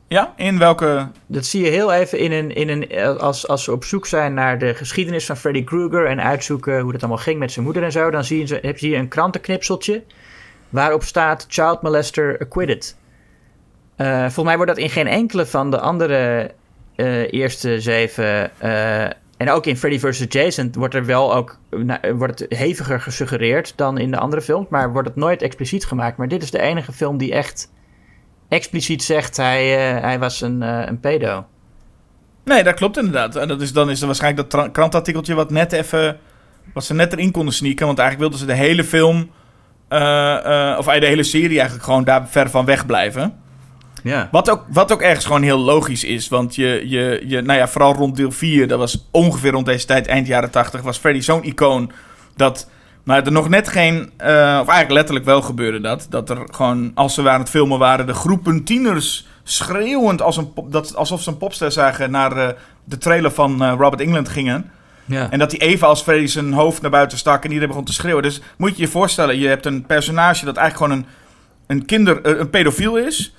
Ja, 0.08 0.32
in 0.36 0.58
welke... 0.58 1.08
Dat 1.26 1.44
zie 1.46 1.64
je 1.64 1.70
heel 1.70 1.92
even 1.92 2.18
in 2.18 2.32
een, 2.32 2.54
in 2.54 2.68
een, 2.68 3.18
als, 3.18 3.48
als 3.48 3.64
ze 3.64 3.72
op 3.72 3.84
zoek 3.84 4.06
zijn 4.06 4.34
naar 4.34 4.58
de 4.58 4.74
geschiedenis 4.74 5.26
van 5.26 5.36
Freddy 5.36 5.64
Krueger 5.64 6.06
en 6.06 6.22
uitzoeken 6.22 6.80
hoe 6.80 6.92
dat 6.92 7.00
allemaal 7.00 7.22
ging 7.22 7.38
met 7.38 7.52
zijn 7.52 7.64
moeder 7.64 7.82
en 7.82 7.92
zo. 7.92 8.10
Dan 8.10 8.24
zie 8.24 8.38
je, 8.38 8.46
ze- 8.46 8.58
heb 8.62 8.78
je 8.78 8.86
hier 8.86 8.98
een 8.98 9.08
krantenknipseltje 9.08 10.02
waarop 10.68 11.02
staat 11.02 11.46
Child 11.48 11.82
Molester 11.82 12.38
Acquitted. 12.38 12.96
Eh, 13.96 14.20
volgens 14.20 14.44
mij 14.44 14.56
wordt 14.56 14.70
dat 14.70 14.80
in 14.80 14.90
geen 14.90 15.06
enkele 15.06 15.46
van 15.46 15.70
de 15.70 15.80
andere 15.80 16.50
eh, 16.96 17.32
eerste 17.32 17.80
zeven 17.80 18.50
en 19.40 19.50
ook 19.50 19.66
in 19.66 19.76
Freddy 19.76 19.98
vs. 19.98 20.24
Jason 20.28 20.72
wordt 20.72 20.94
er 20.94 21.04
wel 21.04 21.34
ook 21.34 21.58
nou, 21.70 22.14
wordt 22.14 22.38
het 22.38 22.58
heviger 22.58 23.00
gesuggereerd 23.00 23.72
dan 23.76 23.98
in 23.98 24.10
de 24.10 24.18
andere 24.18 24.42
films, 24.42 24.66
maar 24.68 24.92
wordt 24.92 25.08
het 25.08 25.16
nooit 25.16 25.42
expliciet 25.42 25.84
gemaakt. 25.84 26.16
Maar 26.16 26.28
dit 26.28 26.42
is 26.42 26.50
de 26.50 26.60
enige 26.60 26.92
film 26.92 27.18
die 27.18 27.32
echt 27.32 27.72
expliciet 28.48 29.02
zegt 29.02 29.36
hij, 29.36 29.94
uh, 29.96 30.02
hij 30.02 30.18
was 30.18 30.40
een, 30.40 30.62
uh, 30.62 30.82
een 30.86 31.00
pedo. 31.00 31.46
Nee, 32.44 32.62
dat 32.62 32.74
klopt 32.74 32.96
inderdaad. 32.96 33.36
En 33.36 33.48
dat 33.48 33.60
is, 33.60 33.72
dan 33.72 33.90
is 33.90 34.00
er 34.00 34.06
waarschijnlijk 34.06 34.50
dat 34.50 34.70
krantartikeltje 34.72 35.34
wat 35.34 35.50
net 35.50 35.72
even. 35.72 36.18
wat 36.74 36.84
ze 36.84 36.94
net 36.94 37.12
erin 37.12 37.30
konden 37.30 37.54
sneaken. 37.54 37.86
Want 37.86 37.98
eigenlijk 37.98 38.30
wilden 38.30 38.48
ze 38.48 38.54
de 38.54 38.64
hele 38.66 38.84
film. 38.84 39.30
Uh, 39.88 40.76
of 40.78 40.84
de 40.84 41.06
hele 41.06 41.22
serie 41.22 41.58
eigenlijk 41.58 41.84
gewoon 41.84 42.04
daar 42.04 42.28
ver 42.28 42.50
van 42.50 42.64
weg 42.64 42.86
blijven. 42.86 43.40
Ja. 44.02 44.28
Wat, 44.30 44.50
ook, 44.50 44.64
wat 44.68 44.92
ook 44.92 45.00
ergens 45.00 45.24
gewoon 45.24 45.42
heel 45.42 45.58
logisch 45.58 46.04
is. 46.04 46.28
Want 46.28 46.54
je, 46.54 46.82
je, 46.88 47.22
je, 47.26 47.42
nou 47.42 47.58
ja, 47.58 47.68
vooral 47.68 47.94
rond 47.94 48.16
deel 48.16 48.30
4, 48.30 48.68
dat 48.68 48.78
was 48.78 49.08
ongeveer 49.10 49.50
rond 49.50 49.66
deze 49.66 49.86
tijd, 49.86 50.06
eind 50.06 50.26
jaren 50.26 50.50
80, 50.50 50.82
was 50.82 50.98
Freddy 50.98 51.20
zo'n 51.20 51.44
icoon. 51.44 51.92
Dat 52.36 52.68
maar 53.02 53.24
er 53.24 53.32
nog 53.32 53.48
net 53.48 53.68
geen, 53.68 53.94
uh, 53.96 54.06
of 54.60 54.68
eigenlijk 54.68 54.90
letterlijk 54.90 55.24
wel 55.24 55.42
gebeurde 55.42 55.80
dat. 55.80 56.06
Dat 56.08 56.30
er 56.30 56.38
gewoon, 56.50 56.90
als 56.94 57.14
ze 57.14 57.30
aan 57.30 57.40
het 57.40 57.50
filmen 57.50 57.78
waren, 57.78 58.06
de 58.06 58.14
groepen 58.14 58.64
tieners 58.64 59.26
schreeuwend 59.42 60.22
als 60.22 60.36
een 60.36 60.52
pop, 60.52 60.72
dat, 60.72 60.96
alsof 60.96 61.22
ze 61.22 61.30
een 61.30 61.36
popster 61.36 61.72
zagen 61.72 62.10
naar 62.10 62.36
uh, 62.36 62.48
de 62.84 62.98
trailer 62.98 63.30
van 63.30 63.62
uh, 63.62 63.74
Robert 63.78 64.00
England 64.00 64.28
gingen. 64.28 64.70
Ja. 65.04 65.30
En 65.30 65.38
dat 65.38 65.50
hij 65.50 65.60
even 65.60 65.86
als 65.86 66.02
Freddy 66.02 66.26
zijn 66.26 66.52
hoofd 66.52 66.82
naar 66.82 66.90
buiten 66.90 67.18
stak 67.18 67.44
en 67.44 67.48
iedereen 67.48 67.68
begon 67.68 67.84
te 67.84 67.92
schreeuwen. 67.92 68.22
Dus 68.22 68.40
moet 68.56 68.76
je 68.76 68.82
je 68.82 68.88
voorstellen, 68.88 69.38
je 69.38 69.48
hebt 69.48 69.66
een 69.66 69.86
personage 69.86 70.44
dat 70.44 70.56
eigenlijk 70.56 70.92
gewoon 70.92 71.06
een, 71.06 71.76
een 71.76 71.84
kinder, 71.84 72.40
een 72.40 72.50
pedofiel 72.50 72.96
is. 72.96 73.34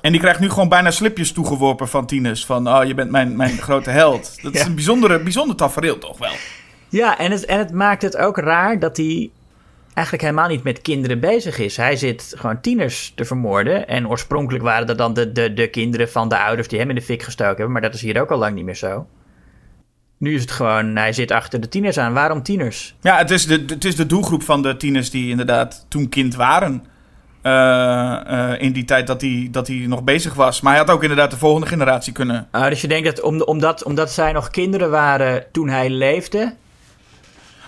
En 0.00 0.12
die 0.12 0.20
krijgt 0.20 0.40
nu 0.40 0.48
gewoon 0.50 0.68
bijna 0.68 0.90
slipjes 0.90 1.32
toegeworpen 1.32 1.88
van 1.88 2.06
tieners. 2.06 2.46
Van, 2.46 2.68
oh, 2.68 2.84
je 2.84 2.94
bent 2.94 3.10
mijn, 3.10 3.36
mijn 3.36 3.58
grote 3.58 3.90
held. 3.90 4.34
Dat 4.42 4.54
is 4.54 4.60
Ja. 4.60 4.66
een 4.66 4.74
bijzondere, 4.74 5.20
bijzonder 5.22 5.56
tafereel 5.56 5.98
toch 5.98 6.18
wel. 6.18 6.32
Ja, 6.88 7.18
en 7.18 7.30
het, 7.30 7.44
en 7.44 7.58
het 7.58 7.72
maakt 7.72 8.02
het 8.02 8.16
ook 8.16 8.38
raar 8.38 8.78
dat 8.78 8.96
hij 8.96 9.30
eigenlijk 9.94 10.26
helemaal 10.26 10.48
niet 10.48 10.62
met 10.62 10.82
kinderen 10.82 11.20
bezig 11.20 11.58
is. 11.58 11.76
Hij 11.76 11.96
zit 11.96 12.34
gewoon 12.36 12.60
tieners 12.60 13.12
te 13.14 13.24
vermoorden. 13.24 13.88
En 13.88 14.08
oorspronkelijk 14.08 14.64
waren 14.64 14.86
dat 14.86 14.98
dan 14.98 15.14
de, 15.14 15.32
de, 15.32 15.52
de 15.54 15.68
kinderen 15.68 16.10
van 16.10 16.28
de 16.28 16.38
ouders 16.38 16.68
die 16.68 16.78
hem 16.78 16.88
in 16.88 16.94
de 16.94 17.02
fik 17.02 17.22
gestoken 17.22 17.54
hebben. 17.56 17.72
Maar 17.72 17.82
dat 17.82 17.94
is 17.94 18.00
hier 18.00 18.20
ook 18.20 18.30
al 18.30 18.38
lang 18.38 18.54
niet 18.54 18.64
meer 18.64 18.76
zo. 18.76 19.06
Nu 20.18 20.34
is 20.34 20.40
het 20.40 20.50
gewoon, 20.50 20.96
hij 20.96 21.12
zit 21.12 21.30
achter 21.30 21.60
de 21.60 21.68
tieners 21.68 21.98
aan. 21.98 22.12
Waarom 22.12 22.42
tieners? 22.42 22.94
Ja, 23.00 23.16
het 23.18 23.30
is, 23.30 23.46
de, 23.46 23.64
het 23.66 23.84
is 23.84 23.96
de 23.96 24.06
doelgroep 24.06 24.42
van 24.42 24.62
de 24.62 24.76
tieners 24.76 25.10
die 25.10 25.30
inderdaad 25.30 25.86
toen 25.88 26.08
kind 26.08 26.34
waren. 26.34 26.84
Eh, 27.42 28.52
eh, 28.52 28.60
in 28.62 28.72
die 28.72 28.84
tijd 28.84 29.06
dat 29.06 29.20
hij, 29.20 29.48
dat 29.50 29.66
hij 29.66 29.76
nog 29.76 30.02
bezig 30.02 30.34
was. 30.34 30.60
Maar 30.60 30.72
hij 30.72 30.80
had 30.84 30.90
ook 30.90 31.02
inderdaad 31.02 31.30
de 31.30 31.36
volgende 31.36 31.66
generatie 31.66 32.12
kunnen. 32.12 32.48
Ah, 32.50 32.68
dus 32.68 32.80
je 32.80 32.88
denkt 32.88 33.06
dat 33.06 33.20
om, 33.20 33.42
omdat, 33.42 33.84
omdat 33.84 34.10
zij 34.12 34.32
nog 34.32 34.50
kinderen 34.50 34.90
waren 34.90 35.44
toen 35.52 35.68
hij 35.68 35.90
leefde. 35.90 36.54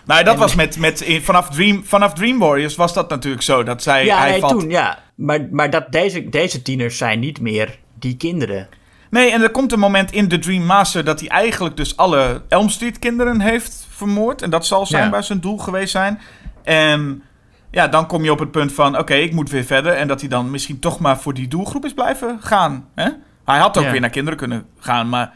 Nou, 0.05 0.25
dat 0.25 0.35
En- 0.35 0.41
was 0.41 0.55
met, 0.55 0.79
met 0.79 1.01
in- 1.01 1.23
vanaf, 1.23 1.49
Dream, 1.51 1.85
vanaf 1.85 2.13
Dream 2.13 2.39
Warriors 2.39 2.77
was 2.77 2.95
dat 2.95 3.09
natuurlijk 3.11 3.43
zo. 3.43 3.63
Dat 3.63 3.83
zij, 3.83 4.05
ja, 4.05 4.19
hij 4.19 4.31
nee, 4.31 4.41
valt- 4.41 4.61
toen, 4.61 4.71
ja. 4.71 4.99
Maar, 5.15 5.49
maar 5.51 5.71
dat 5.71 5.93
deze, 5.93 6.29
deze 6.29 6.63
tieners 6.63 6.97
zijn 6.99 7.21
niet 7.21 7.41
meer 7.41 7.79
die 7.99 8.17
kinderen. 8.17 8.69
Nee, 9.11 9.31
en 9.33 9.43
er 9.43 9.51
komt 9.51 9.73
een 9.73 9.79
moment 9.79 10.13
in 10.13 10.29
The 10.29 10.39
Dream 10.39 10.65
Master 10.65 11.05
dat 11.05 11.21
hij 11.21 11.29
eigenlijk 11.29 11.77
dus 11.77 11.97
alle 11.97 12.43
Elm 12.49 12.69
Street 12.69 12.99
kinderen 12.99 13.41
heeft 13.41 13.87
vermoord. 13.91 14.43
En 14.43 14.51
dat 14.51 14.67
zal 14.67 14.87
zijn 14.87 15.05
Ja. 15.05 15.11
bij 15.11 15.23
zijn 15.23 15.41
doel 15.41 15.59
geweest 15.59 15.91
zijn. 15.91 16.21
En 16.63 17.23
ja, 17.71 17.89
dan 17.89 18.07
kom 18.07 18.25
je 18.25 18.33
op 18.33 18.39
het 18.39 18.51
punt 18.51 18.73
van, 18.73 18.99
oké, 18.99 19.15
ik 19.15 19.33
moet 19.33 19.51
weer 19.51 19.65
verder. 19.65 19.93
En 19.93 20.09
dat 20.09 20.21
hij 20.21 20.29
dan 20.29 20.51
misschien 20.51 20.79
toch 20.79 20.99
maar 20.99 21.19
voor 21.19 21.35
die 21.35 21.49
doelgroep 21.49 21.85
is 21.85 21.95
blijven 21.95 22.39
gaan. 22.41 22.89
Hè? 22.95 23.09
Hij 23.45 23.59
had 23.59 23.79
ook 23.79 23.85
Ja. 23.85 23.91
weer 23.91 24.01
naar 24.01 24.11
kinderen 24.11 24.39
kunnen 24.39 24.67
gaan, 24.79 25.09
maar 25.09 25.33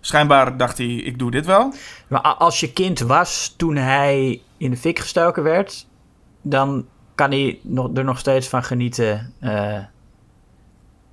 schijnbaar 0.00 0.56
dacht 0.56 0.78
hij, 0.78 0.86
ik 0.86 1.18
doe 1.18 1.30
dit 1.30 1.46
wel. 1.46 1.74
Maar 2.08 2.20
als 2.20 2.60
je 2.60 2.72
kind 2.72 2.98
was 2.98 3.54
toen 3.56 3.76
hij 3.76 4.40
in 4.56 4.70
de 4.70 4.76
fik 4.76 4.98
gestoken 4.98 5.42
werd, 5.42 5.86
dan 6.42 6.86
kan 7.14 7.30
hij 7.30 7.58
nog, 7.62 7.90
er 7.96 8.04
nog 8.04 8.18
steeds 8.18 8.48
van 8.48 8.64
genieten 8.64 9.32
eh, 9.40 9.78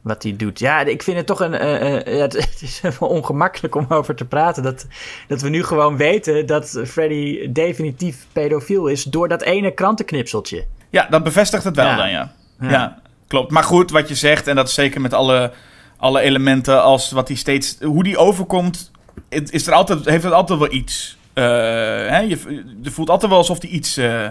wat 0.06 0.24
hij 0.24 0.36
doet. 0.36 0.60
Ja, 0.60 0.82
ik 0.82 1.04
vind 1.04 1.18
het 1.18 1.26
toch 1.26 1.40
een. 1.40 1.54
eh, 1.54 1.96
eh, 2.14 2.22
het, 2.32 2.62
is 2.62 2.82
wel 3.00 3.10
ongemakkelijk 3.10 3.76
om 3.76 3.86
over 3.90 4.16
te 4.16 4.26
praten. 4.26 4.64
Dat, 4.64 4.88
dat 5.28 5.42
we 5.42 5.50
nu 5.50 5.64
gewoon 5.64 5.98
weten 5.98 6.46
dat 6.46 6.82
Freddy 6.88 7.52
definitief 7.52 8.26
pedofiel 8.34 8.88
is 8.88 9.04
door 9.04 9.28
dat 9.28 9.42
ene 9.42 9.72
krantenknipseltje. 9.72 10.66
Ja, 10.90 11.08
dat 11.10 11.24
bevestigt 11.24 11.64
het 11.64 11.76
wel 11.76 11.86
Ja. 11.86 11.96
dan, 11.98 12.10
ja. 12.10 12.34
ja. 12.60 12.70
Ja. 12.70 13.02
klopt. 13.28 13.52
Maar 13.52 13.64
goed, 13.64 13.92
wat 13.92 14.08
je 14.08 14.16
zegt, 14.16 14.48
en 14.48 14.56
dat 14.56 14.68
is 14.68 14.74
zeker 14.74 15.02
met 15.02 15.14
alle, 15.14 15.52
alle 15.98 16.22
elementen 16.22 16.84
als 16.84 17.12
wat 17.12 17.28
hij 17.28 17.38
steeds... 17.38 17.78
Hoe 17.82 18.04
die 18.04 18.18
overkomt, 18.18 18.92
is 19.30 19.68
er 19.68 19.74
altijd, 19.74 20.06
heeft 20.06 20.24
het 20.24 20.34
altijd 20.34 20.60
wel 20.60 20.72
iets. 20.72 21.18
Eh, 21.34 21.44
hè? 21.44 22.20
Je, 22.20 22.64
je 22.82 22.92
voelt 22.92 23.10
altijd 23.10 23.30
wel 23.32 23.40
alsof 23.40 23.62
hij 23.62 23.70
iets 23.70 23.98
eh 23.98 24.26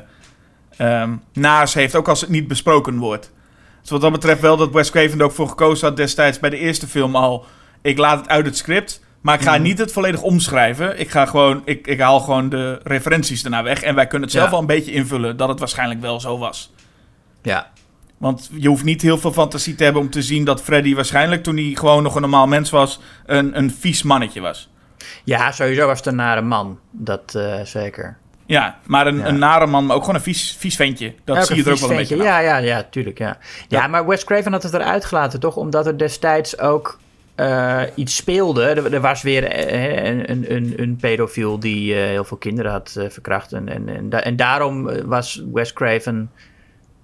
ehm, 0.76 1.12
naars 1.32 1.74
heeft, 1.74 1.94
ook 1.94 2.08
als 2.08 2.20
het 2.20 2.30
niet 2.30 2.48
besproken 2.48 2.98
wordt. 2.98 3.32
Dus 3.84 3.92
wat 3.92 4.00
dat 4.00 4.12
betreft 4.12 4.40
wel 4.40 4.56
dat 4.56 4.70
Wes 4.72 4.90
Craven 4.90 5.18
er 5.18 5.24
ook 5.24 5.32
voor 5.32 5.48
gekozen 5.48 5.86
had 5.88 5.96
destijds 5.96 6.38
bij 6.38 6.50
de 6.50 6.56
eerste 6.58 6.86
film 6.86 7.16
al... 7.16 7.44
Ik 7.82 7.98
laat 7.98 8.18
het 8.18 8.28
uit 8.28 8.46
het 8.46 8.56
script, 8.56 9.00
maar 9.20 9.34
ik 9.34 9.40
ga 9.42 9.52
Mhm. 9.54 9.62
niet 9.62 9.78
het 9.78 9.92
volledig 9.92 10.22
omschrijven. 10.22 10.98
Ik, 11.00 11.10
ga 11.10 11.26
gewoon, 11.26 11.62
ik, 11.64 11.86
ik 11.86 12.00
haal 12.00 12.20
gewoon 12.20 12.48
de 12.48 12.80
referenties 12.82 13.44
ernaar 13.44 13.62
weg. 13.64 13.82
En 13.82 13.94
wij 13.94 14.06
kunnen 14.06 14.22
het 14.28 14.30
zelf 14.36 14.44
Ja. 14.44 14.50
wel 14.50 14.60
een 14.60 14.66
beetje 14.66 14.92
invullen 14.92 15.36
dat 15.36 15.48
het 15.48 15.58
waarschijnlijk 15.58 16.00
wel 16.00 16.20
zo 16.20 16.38
was. 16.38 16.72
Ja. 17.42 17.70
Want 18.18 18.50
je 18.52 18.68
hoeft 18.68 18.84
niet 18.84 19.02
heel 19.02 19.18
veel 19.18 19.32
fantasie 19.32 19.74
te 19.74 19.84
hebben 19.84 20.02
om 20.02 20.10
te 20.10 20.22
zien 20.22 20.44
dat 20.44 20.62
Freddy 20.62 20.94
waarschijnlijk 20.94 21.42
toen 21.42 21.56
hij 21.56 21.72
gewoon 21.74 22.02
nog 22.02 22.14
een 22.14 22.20
normaal 22.20 22.46
mens 22.46 22.70
was, 22.70 23.00
een, 23.26 23.58
een 23.58 23.70
vies 23.70 24.02
mannetje 24.02 24.40
was. 24.40 24.70
Ja, 25.24 25.52
sowieso 25.52 25.86
was 25.86 25.98
het 25.98 26.06
een 26.06 26.16
nare 26.16 26.42
man. 26.42 26.78
Dat 26.90 27.34
eh, 27.34 27.60
zeker. 27.64 28.16
Ja, 28.46 28.78
maar 28.86 29.06
een, 29.06 29.16
Ja. 29.16 29.26
een 29.26 29.38
nare 29.38 29.66
man, 29.66 29.86
maar 29.86 29.96
ook 29.96 30.02
gewoon 30.02 30.16
een 30.16 30.22
vies, 30.24 30.56
vies 30.58 30.76
ventje. 30.76 31.14
Dat 31.24 31.36
Ook 31.36 31.42
zie 31.44 31.56
je 31.56 31.64
er 31.64 31.72
ook 31.72 31.78
wel 31.78 31.90
een 31.90 31.96
ventje. 31.96 32.16
beetje 32.16 32.30
aan. 32.32 32.42
Ja, 32.42 32.56
ja, 32.58 32.64
ja, 32.64 32.86
tuurlijk. 32.90 33.18
Ja. 33.18 33.38
Ja, 33.68 33.80
Ja. 33.80 33.86
maar 33.86 34.06
Wes 34.06 34.24
Craven 34.24 34.52
had 34.52 34.62
het 34.62 34.74
eruit 34.74 35.04
gelaten, 35.04 35.40
toch? 35.40 35.56
Omdat 35.56 35.86
er 35.86 35.98
destijds 35.98 36.58
ook 36.58 36.98
eh, 37.34 37.82
iets 37.94 38.16
speelde. 38.16 38.62
Er, 38.64 38.94
er 38.94 39.00
was 39.00 39.22
weer 39.22 39.44
eh, 39.44 40.04
een, 40.28 40.52
een, 40.54 40.72
een, 40.76 40.96
pedofiel 40.96 41.58
die 41.58 41.94
eh, 41.94 42.00
heel 42.08 42.24
veel 42.24 42.36
kinderen 42.36 42.70
had 42.72 42.96
verkracht. 43.08 43.52
En, 43.52 43.68
en, 43.68 43.88
en, 43.88 44.08
da- 44.08 44.20
en 44.22 44.36
daarom 44.36 45.06
was 45.06 45.42
Wes 45.52 45.72
Craven... 45.72 46.30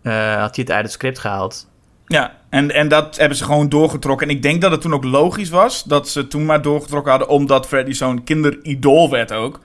had 0.02 0.56
hij 0.56 0.64
het 0.64 0.70
uit 0.70 0.82
het 0.82 0.92
script 0.92 1.18
gehaald. 1.18 1.68
Ja, 2.06 2.34
en, 2.48 2.70
en 2.70 2.88
dat 2.88 3.16
hebben 3.16 3.36
ze 3.38 3.44
gewoon 3.44 3.68
doorgetrokken. 3.68 4.28
En 4.28 4.34
ik 4.34 4.42
denk 4.42 4.60
dat 4.60 4.70
het 4.70 4.80
toen 4.80 4.94
ook 4.94 5.04
logisch 5.04 5.48
was 5.50 5.84
dat 5.84 6.08
ze 6.08 6.26
toen 6.26 6.44
maar 6.46 6.62
doorgetrokken 6.62 7.10
hadden, 7.10 7.28
omdat 7.28 7.66
Freddy 7.66 7.92
zo'n 7.92 8.24
kinderidool 8.24 9.10
werd 9.10 9.32
ook. 9.32 9.60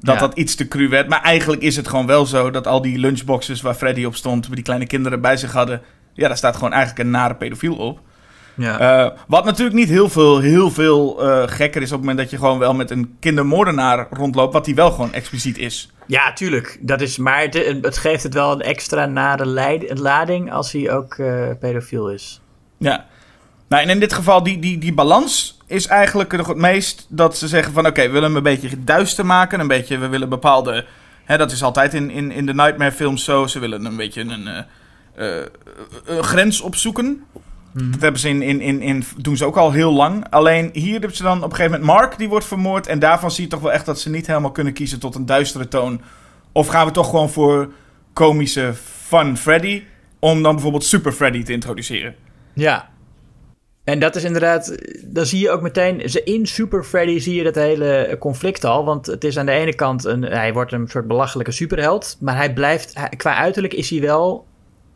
Dat 0.00 0.14
Ja. 0.14 0.20
dat 0.20 0.34
iets 0.38 0.54
te 0.54 0.68
cru 0.68 0.88
werd. 0.88 1.08
Maar 1.08 1.22
eigenlijk 1.22 1.62
is 1.62 1.76
het 1.76 1.88
gewoon 1.88 2.06
wel 2.06 2.26
zo 2.26 2.50
dat 2.50 2.66
al 2.66 2.82
die 2.82 2.98
lunchboxes 2.98 3.60
waar 3.62 3.74
Freddy 3.74 4.04
op 4.04 4.14
stond, 4.14 4.46
waar 4.46 4.54
die 4.54 4.64
kleine 4.64 4.86
kinderen 4.86 5.20
bij 5.20 5.36
zich 5.36 5.52
hadden, 5.52 5.82
ja, 6.12 6.28
daar 6.28 6.36
staat 6.36 6.54
gewoon 6.56 6.72
eigenlijk 6.72 7.04
een 7.04 7.10
nare 7.10 7.34
pedofiel 7.34 7.74
op. 7.76 8.00
Ja. 8.56 8.78
Eh, 8.78 9.18
wat 9.28 9.44
natuurlijk 9.44 9.76
niet 9.76 9.88
heel 9.88 10.08
veel, 10.08 10.38
heel 10.40 10.70
veel 10.70 11.22
eh, 11.30 11.42
gekker 11.46 11.82
is 11.82 11.88
op 11.92 11.98
het 11.98 12.00
moment 12.00 12.18
dat 12.18 12.30
je 12.30 12.36
gewoon 12.36 12.58
wel 12.58 12.74
met 12.74 12.90
een 12.90 13.16
kindermoordenaar 13.20 14.06
rondloopt, 14.10 14.52
wat 14.52 14.64
die 14.64 14.74
wel 14.74 14.90
gewoon 14.90 15.12
expliciet 15.12 15.58
is. 15.58 15.92
ja, 16.06 16.32
tuurlijk. 16.32 16.78
Dat 16.80 17.00
is, 17.00 17.18
maar 17.18 17.40
het, 17.40 17.54
het 17.82 17.98
geeft 17.98 18.22
het 18.22 18.34
wel 18.34 18.52
een 18.52 18.60
extra 18.60 19.06
nare 19.06 19.46
leid- 19.46 19.98
lading 19.98 20.52
als 20.52 20.72
hij 20.72 20.90
ook 20.92 21.14
eh, 21.14 21.48
pedofiel 21.60 22.10
is. 22.10 22.40
Ja. 22.78 23.06
Nou, 23.74 23.86
en 23.86 23.92
in 23.92 24.00
dit 24.00 24.12
geval, 24.12 24.42
die, 24.42 24.58
die, 24.58 24.78
die 24.78 24.94
balans 24.94 25.58
is 25.66 25.86
eigenlijk 25.86 26.36
nog 26.36 26.46
het 26.46 26.56
meest 26.56 27.06
dat 27.08 27.36
ze 27.36 27.48
zeggen 27.48 27.72
van... 27.72 27.86
oké, 27.86 28.02
we 28.02 28.08
willen 28.08 28.28
hem 28.28 28.36
een 28.36 28.42
beetje 28.42 28.84
duister 28.84 29.26
maken, 29.26 29.60
een 29.60 29.68
beetje... 29.68 29.98
we 29.98 30.08
willen 30.08 30.28
bepaalde... 30.28 30.86
Hè, 31.24 31.36
dat 31.36 31.52
is 31.52 31.62
altijd 31.62 31.94
in, 31.94 32.10
in, 32.10 32.30
in 32.30 32.46
de 32.46 32.54
Nightmare 32.54 32.92
films 32.92 33.24
zo. 33.24 33.46
Ze 33.46 33.58
willen 33.58 33.84
een 33.84 33.96
beetje 33.96 34.20
een, 34.20 34.46
eh, 35.14 35.38
eh, 35.38 35.46
grens 36.22 36.60
opzoeken. 36.60 37.24
Dat 37.72 38.00
hebben 38.00 38.20
ze 38.20 38.28
in, 38.28 38.42
in, 38.42 38.60
in, 38.60 38.80
in, 38.80 39.04
doen 39.16 39.36
ze 39.36 39.44
ook 39.44 39.56
al 39.56 39.72
heel 39.72 39.92
lang. 39.92 40.26
Alleen 40.30 40.70
hier 40.72 40.92
hebben 41.00 41.16
ze 41.16 41.22
dan 41.22 41.36
op 41.36 41.50
een 41.50 41.56
gegeven 41.56 41.80
moment 41.80 41.98
Mark, 41.98 42.18
die 42.18 42.28
wordt 42.28 42.46
vermoord. 42.46 42.86
En 42.86 42.98
daarvan 42.98 43.30
zie 43.30 43.44
je 43.44 43.50
toch 43.50 43.60
wel 43.60 43.72
echt 43.72 43.86
dat 43.86 44.00
ze 44.00 44.10
niet 44.10 44.26
helemaal 44.26 44.52
kunnen 44.52 44.72
kiezen 44.72 44.98
tot 44.98 45.14
een 45.14 45.26
duistere 45.26 45.68
toon. 45.68 46.00
Of 46.52 46.66
gaan 46.66 46.86
we 46.86 46.92
toch 46.92 47.10
gewoon 47.10 47.30
voor 47.30 47.72
komische 48.12 48.74
fun 49.06 49.36
Freddy... 49.36 49.82
om 50.18 50.42
dan 50.42 50.52
bijvoorbeeld 50.52 50.84
Super 50.84 51.12
Freddy 51.12 51.42
te 51.42 51.52
introduceren. 51.52 52.14
Ja. 52.52 52.92
En 53.84 53.98
dat 53.98 54.16
is 54.16 54.24
inderdaad, 54.24 54.76
dan 55.04 55.26
zie 55.26 55.40
je 55.40 55.50
ook 55.50 55.60
meteen, 55.60 56.08
ze- 56.10 56.22
in 56.22 56.46
Super 56.46 56.84
Freddy 56.84 57.18
zie 57.18 57.34
je 57.34 57.42
dat 57.42 57.54
hele 57.54 58.16
conflict 58.20 58.64
al. 58.64 58.84
Want 58.84 59.06
het 59.06 59.24
is 59.24 59.38
aan 59.38 59.46
de 59.46 59.52
ene 59.52 59.74
kant, 59.74 60.04
een, 60.04 60.22
hij 60.22 60.52
wordt 60.52 60.72
een 60.72 60.88
soort 60.88 61.06
belachelijke 61.06 61.52
superheld. 61.52 62.16
Maar 62.20 62.36
hij 62.36 62.52
blijft, 62.52 62.92
qua 63.16 63.34
uiterlijk 63.36 63.74
is 63.74 63.90
hij 63.90 64.00
wel 64.00 64.46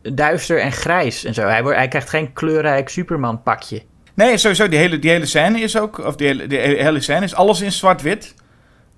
duister 0.01 0.59
en 0.61 0.71
grijs 0.71 1.23
en 1.23 1.33
zo. 1.33 1.41
Hij, 1.41 1.61
wordt, 1.61 1.77
hij 1.77 1.87
krijgt 1.87 2.09
geen 2.09 2.33
kleurrijk 2.33 2.89
Superman 2.89 3.43
pakje. 3.43 3.81
Nee, 4.13 4.37
sowieso, 4.37 4.67
die 4.69 4.79
hele, 4.79 4.99
die 4.99 5.09
hele 5.11 5.25
scène 5.25 5.59
is 5.59 5.77
ook, 5.77 5.97
of 6.05 6.15
die 6.15 6.27
hele, 6.27 6.47
die 6.47 6.57
hele 6.59 6.99
scène 7.01 7.23
is 7.25 7.35
alles 7.35 7.61
in 7.61 7.71
zwart-wit. 7.71 8.33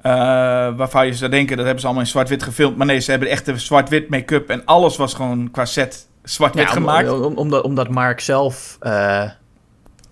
Eh, 0.01 0.12
waarvan 0.75 1.06
je 1.06 1.13
zou 1.13 1.32
denken, 1.32 1.56
dat 1.56 1.65
hebben 1.65 1.80
ze 1.82 1.86
allemaal 1.86 2.06
in 2.06 2.12
zwart-wit 2.12 2.43
gefilmd. 2.43 2.77
Maar 2.77 2.86
nee, 2.88 2.99
ze 2.99 3.12
hebben 3.12 3.30
echt 3.30 3.45
de 3.45 3.58
zwart-wit 3.58 4.10
make-up 4.10 4.49
en 4.49 4.65
alles 4.65 4.97
was 4.97 5.13
gewoon 5.13 5.51
qua 5.51 5.65
set 5.65 6.08
zwart-wit 6.23 6.63
Ja, 6.63 6.69
om- 6.69 6.75
gemaakt. 6.75 7.12
om- 7.12 7.38
omdat, 7.38 7.63
omdat 7.63 7.89
Mark 7.89 8.19
zelf 8.19 8.77
eh, 8.80 9.30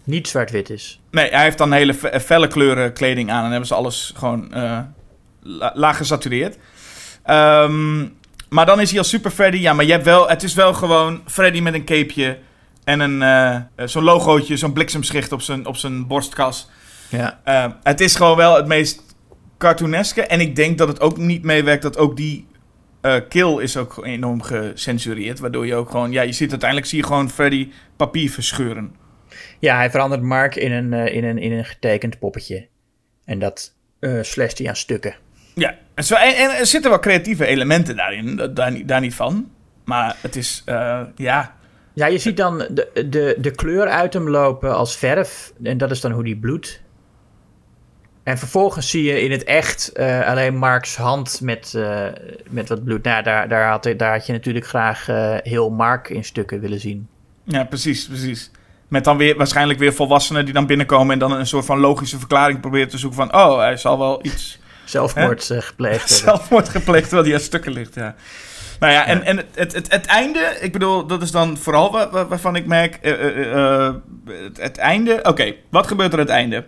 niet 0.10 0.28
zwart-wit 0.28 0.69
is. 0.69 1.00
Nee, 1.12 1.30
hij 1.30 1.43
heeft 1.43 1.58
dan 1.58 1.72
hele 1.72 1.93
fe- 1.93 2.19
felle 2.19 2.48
kleuren 2.48 2.93
kleding 2.93 3.32
aan 3.32 3.43
en 3.43 3.50
hebben 3.50 3.67
ze 3.67 3.74
alles 3.74 4.13
gewoon 4.15 4.54
eh, 4.54 4.80
la- 5.41 5.72
laag 5.76 5.98
gesatureerd. 5.98 6.58
Ehm, 7.24 8.00
maar 8.50 8.65
dan 8.65 8.80
is 8.82 8.89
hij 8.89 9.00
als 9.00 9.10
Super 9.10 9.32
Freddy. 9.32 9.58
Ja, 9.58 9.74
maar 9.74 9.86
je 9.86 9.91
hebt 9.91 10.06
wel, 10.06 10.30
het 10.30 10.43
is 10.43 10.54
wel 10.54 10.74
gewoon 10.74 11.22
Freddy 11.26 11.60
met 11.60 11.74
een 11.74 11.86
capeje 11.86 12.38
en 12.84 13.00
een, 13.00 13.22
eh, 13.22 13.86
zo'n 13.88 14.04
logootje, 14.04 14.58
zo'n 14.58 14.74
bliksemschicht 14.74 15.32
op 15.32 15.41
zijn, 15.41 15.65
op 15.65 15.76
zijn 15.76 16.08
borstkas. 16.08 16.69
Ja. 17.10 17.39
Eh, 17.43 17.65
het 17.84 18.02
is 18.02 18.15
gewoon 18.15 18.38
wel 18.38 18.56
het 18.56 18.67
meest 18.67 19.02
cartooneske. 19.58 20.22
En 20.22 20.39
ik 20.39 20.56
denk 20.56 20.78
dat 20.78 20.88
het 20.88 21.02
ook 21.02 21.17
niet 21.17 21.43
meewerkt 21.43 21.82
dat 21.82 21.98
ook 21.98 22.17
die 22.17 22.48
eh, 23.02 23.15
kill 23.30 23.58
is 23.62 23.78
ook 23.78 24.06
enorm 24.06 24.41
gecensureerd. 24.41 25.39
Waardoor 25.39 25.65
je 25.65 25.76
ook 25.76 25.89
gewoon, 25.89 26.12
ja, 26.12 26.22
je 26.22 26.32
ziet 26.32 26.50
uiteindelijk 26.50 26.89
zie 26.89 27.00
je 27.00 27.06
gewoon 27.06 27.30
Freddy 27.30 27.69
papier 27.95 28.30
verscheuren. 28.32 28.95
Ja, 29.60 29.76
hij 29.76 29.89
verandert 29.89 30.22
Mark 30.22 30.56
in 30.56 30.72
een, 30.72 30.93
eh, 30.93 31.15
in 31.15 31.24
een, 31.24 31.38
in 31.38 31.52
een 31.52 31.65
getekend 31.65 32.19
poppetje. 32.19 32.67
En 33.26 33.39
dat 33.39 33.74
slasht 34.22 34.58
hij 34.58 34.67
aan 34.67 34.76
stukken. 34.76 35.15
Ja, 35.56 35.76
en, 35.93 36.04
zo, 36.04 36.15
en, 36.15 36.36
en 36.36 36.50
er 36.58 36.65
zitten 36.65 36.89
wel 36.91 37.00
creatieve 37.00 37.45
elementen 37.45 37.95
daarin, 37.95 38.52
daar, 38.54 38.72
niet- 38.72 38.88
daar 38.88 39.00
niet 39.02 39.15
van. 39.15 39.52
Maar 39.86 40.15
het 40.22 40.36
is, 40.36 40.62
eh, 40.65 41.02
ja, 41.15 41.56
Ja, 41.93 42.06
je 42.06 42.17
ziet 42.17 42.38
dan 42.38 42.58
de, 42.58 43.08
de, 43.10 43.36
de 43.39 43.52
kleur 43.52 43.88
uit 43.88 44.13
hem 44.13 44.30
lopen 44.30 44.76
als 44.76 44.98
verf. 44.98 45.54
En 45.63 45.78
dat 45.78 45.91
is 45.91 46.02
dan 46.02 46.12
hoe 46.12 46.24
die 46.24 46.38
bloedt. 46.38 46.82
En 48.24 48.38
vervolgens 48.38 48.89
zie 48.89 49.04
je 49.04 49.22
in 49.22 49.32
het 49.32 49.43
echt 49.43 49.93
alleen 50.26 50.56
Marks 50.56 50.95
hand 50.95 51.41
met, 51.41 51.74
met 52.50 52.69
wat 52.69 52.84
bloed. 52.84 53.04
Nou, 53.04 53.24
daar, 53.24 53.48
daar, 53.50 53.69
had, 53.69 53.93
daar 53.98 54.12
had 54.13 54.26
je 54.26 54.34
natuurlijk 54.34 54.65
graag 54.67 55.06
heel 55.43 55.69
Mark 55.69 56.10
in 56.10 56.24
stukken 56.24 56.60
willen 56.60 56.80
zien. 56.80 57.08
ja, 57.43 57.63
precies, 57.63 58.08
precies. 58.08 58.52
Met 58.89 59.04
dan 59.04 59.17
weer 59.17 59.38
waarschijnlijk 59.38 59.80
weer 59.80 59.93
volwassenen 59.93 60.45
die 60.45 60.54
dan 60.54 60.65
binnenkomen 60.65 61.13
en 61.13 61.19
dan 61.19 61.32
een 61.32 61.47
soort 61.47 61.65
van 61.65 61.80
logische 61.80 62.17
verklaring 62.17 62.60
proberen 62.60 62.89
te 62.89 62.97
zoeken 62.97 63.17
van, 63.30 63.36
oh, 63.36 63.58
hij 63.58 63.78
zal 63.78 63.97
wel 63.97 64.19
iets 64.25 64.60
Zelfmoord 64.86 65.49
eh, 65.49 65.62
gepleegd 65.62 66.10
hebben. 66.10 66.17
zelfmoord 66.38 66.69
gepleegd 66.69 67.04
terwijl 67.08 67.28
hij 67.28 67.34
aan 67.38 67.43
stukken 67.43 67.71
ligt, 67.71 67.95
ja. 67.95 68.15
Nou 68.80 68.93
ja, 68.93 69.06
en, 69.06 69.23
en 69.23 69.38
het, 69.38 69.45
het, 69.54 69.73
het, 69.73 69.91
het 69.91 70.06
einde, 70.06 70.58
ik 70.62 70.71
bedoel, 70.71 71.06
dat 71.06 71.21
is 71.21 71.32
dan 71.32 71.58
vooral 71.58 71.91
wa- 71.91 72.10
wa- 72.10 72.28
waarvan 72.28 72.56
ik 72.56 72.65
merk, 72.65 72.95
eh, 72.95 73.89
het, 74.25 74.58
het 74.58 74.78
einde, 74.78 75.19
oké, 75.23 75.54
wat 75.69 75.88
gebeurt 75.88 76.13
er 76.13 76.19
het 76.19 76.30
einde? 76.30 76.65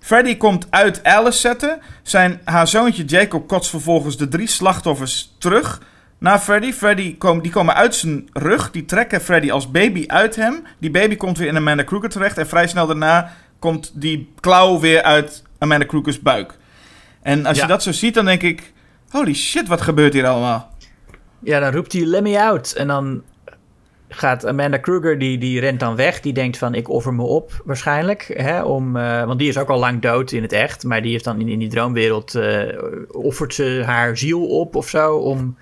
Freddy 0.00 0.36
komt 0.36 0.66
uit 0.70 1.04
Alice 1.04 1.38
zetten, 1.38 1.80
zijn, 2.02 2.40
haar 2.44 2.68
zoontje 2.68 3.04
Jacob 3.04 3.48
kotst 3.48 3.70
vervolgens 3.70 4.16
de 4.16 4.28
drie 4.28 4.46
slachtoffers 4.48 5.34
terug 5.38 5.80
naar 6.24 6.38
Freddy. 6.38 6.72
Freddy 6.72 7.16
kom, 7.18 7.42
die 7.42 7.52
komen 7.52 7.74
uit 7.74 7.94
zijn 7.94 8.28
rug, 8.32 8.70
die 8.70 8.84
trekken 8.84 9.20
Freddy 9.20 9.50
als 9.50 9.70
baby 9.70 10.04
uit 10.06 10.36
hem. 10.36 10.62
Die 10.78 10.90
baby 10.90 11.16
komt 11.16 11.38
weer 11.38 11.48
in 11.48 11.56
Amanda 11.56 11.82
Kruger 11.82 12.08
terecht 12.08 12.38
en 12.38 12.46
vrij 12.46 12.66
snel 12.66 12.86
daarna 12.86 13.32
komt 13.58 13.92
die 13.94 14.32
klauw 14.40 14.80
weer 14.80 15.02
uit 15.02 15.42
Amanda 15.58 15.84
Krugers 15.86 16.20
buik. 16.20 16.58
En 17.22 17.46
als 17.46 17.56
Ja. 17.56 17.62
je 17.62 17.68
dat 17.68 17.82
zo 17.82 17.92
ziet, 17.92 18.14
dan 18.14 18.24
denk 18.24 18.42
ik... 18.42 18.72
Holy 19.10 19.34
shit, 19.34 19.68
wat 19.68 19.80
gebeurt 19.80 20.12
hier 20.12 20.26
allemaal? 20.26 20.72
Ja, 21.38 21.60
dan 21.60 21.72
roept 21.72 21.92
hij 21.92 22.04
let 22.04 22.22
me 22.22 22.40
out. 22.40 22.72
En 22.72 22.86
dan 22.86 23.22
gaat 24.08 24.46
Amanda 24.46 24.76
Kruger, 24.76 25.18
die, 25.18 25.38
die 25.38 25.60
rent 25.60 25.80
dan 25.80 25.96
weg. 25.96 26.20
Die 26.20 26.32
denkt 26.32 26.58
van, 26.58 26.74
ik 26.74 26.88
offer 26.88 27.14
me 27.14 27.22
op 27.22 27.62
waarschijnlijk. 27.64 28.30
Hè, 28.36 28.62
om, 28.62 28.96
eh, 28.96 29.24
want 29.24 29.38
die 29.38 29.48
is 29.48 29.58
ook 29.58 29.68
al 29.68 29.78
lang 29.78 30.00
dood 30.02 30.32
in 30.32 30.42
het 30.42 30.52
echt. 30.52 30.84
Maar 30.84 31.02
die 31.02 31.10
heeft 31.10 31.24
dan 31.24 31.40
in, 31.40 31.48
in 31.48 31.58
die 31.58 31.68
droomwereld... 31.68 32.34
eh, 32.34 32.82
offert 33.08 33.54
ze 33.54 33.82
haar 33.86 34.16
ziel 34.18 34.46
op 34.46 34.74
of 34.74 34.88
zo... 34.88 35.16
om 35.16 35.56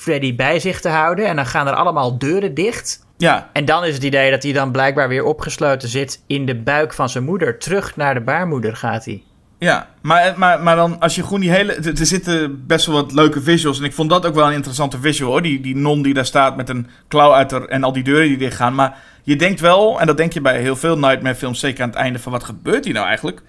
Freddy 0.00 0.34
bij 0.36 0.58
zich 0.60 0.80
te 0.80 0.88
houden. 0.88 1.26
En 1.26 1.36
dan 1.36 1.46
gaan 1.46 1.66
er 1.66 1.74
allemaal 1.74 2.18
deuren 2.18 2.54
dicht. 2.54 3.06
Ja, 3.16 3.50
En 3.52 3.64
dan 3.64 3.84
is 3.84 3.94
het 3.94 4.02
idee 4.02 4.30
dat 4.30 4.42
hij 4.42 4.52
dan 4.52 4.70
blijkbaar 4.72 5.08
weer 5.08 5.24
opgesloten 5.24 5.88
zit... 5.88 6.22
in 6.26 6.46
de 6.46 6.56
buik 6.56 6.92
van 6.92 7.08
zijn 7.08 7.24
moeder. 7.24 7.58
Terug 7.58 7.96
naar 7.96 8.14
de 8.14 8.20
baarmoeder 8.20 8.76
gaat 8.76 9.04
hij. 9.04 9.22
ja. 9.58 9.88
Maar, 10.02 10.34
maar, 10.36 10.62
maar 10.62 10.76
dan 10.76 10.98
als 11.00 11.14
je 11.14 11.22
gewoon 11.22 11.40
die 11.40 11.50
hele... 11.50 11.72
Er 11.74 12.06
zitten 12.06 12.66
best 12.66 12.86
wel 12.86 12.94
wat 12.94 13.12
leuke 13.12 13.42
visuals. 13.42 13.78
En 13.78 13.84
ik 13.84 13.92
vond 13.92 14.10
dat 14.10 14.26
ook 14.26 14.34
wel 14.34 14.46
een 14.46 14.52
interessante 14.52 15.00
visual, 15.00 15.30
hoor. 15.30 15.42
Die, 15.42 15.60
die 15.60 15.76
non 15.76 16.02
die 16.02 16.14
daar 16.14 16.26
staat 16.26 16.56
met 16.56 16.68
een 16.68 16.86
klauw 17.08 17.32
uit 17.32 17.52
er... 17.52 17.68
En 17.68 17.84
al 17.84 17.92
die 17.92 18.02
deuren 18.02 18.28
die 18.28 18.38
dichtgaan. 18.38 18.74
Maar 18.74 18.98
je 19.22 19.36
denkt 19.36 19.60
wel, 19.60 20.00
en 20.00 20.06
dat 20.06 20.16
denk 20.16 20.32
je 20.32 20.40
bij 20.40 20.60
heel 20.60 20.76
veel 20.76 20.98
Nightmare 20.98 21.34
films... 21.34 21.60
Zeker 21.60 21.82
aan 21.82 21.88
het 21.88 21.98
einde 21.98 22.18
van, 22.18 22.32
wat 22.32 22.44
gebeurt 22.44 22.84
hier 22.84 22.94
nou 22.94 23.06
eigenlijk? 23.06 23.42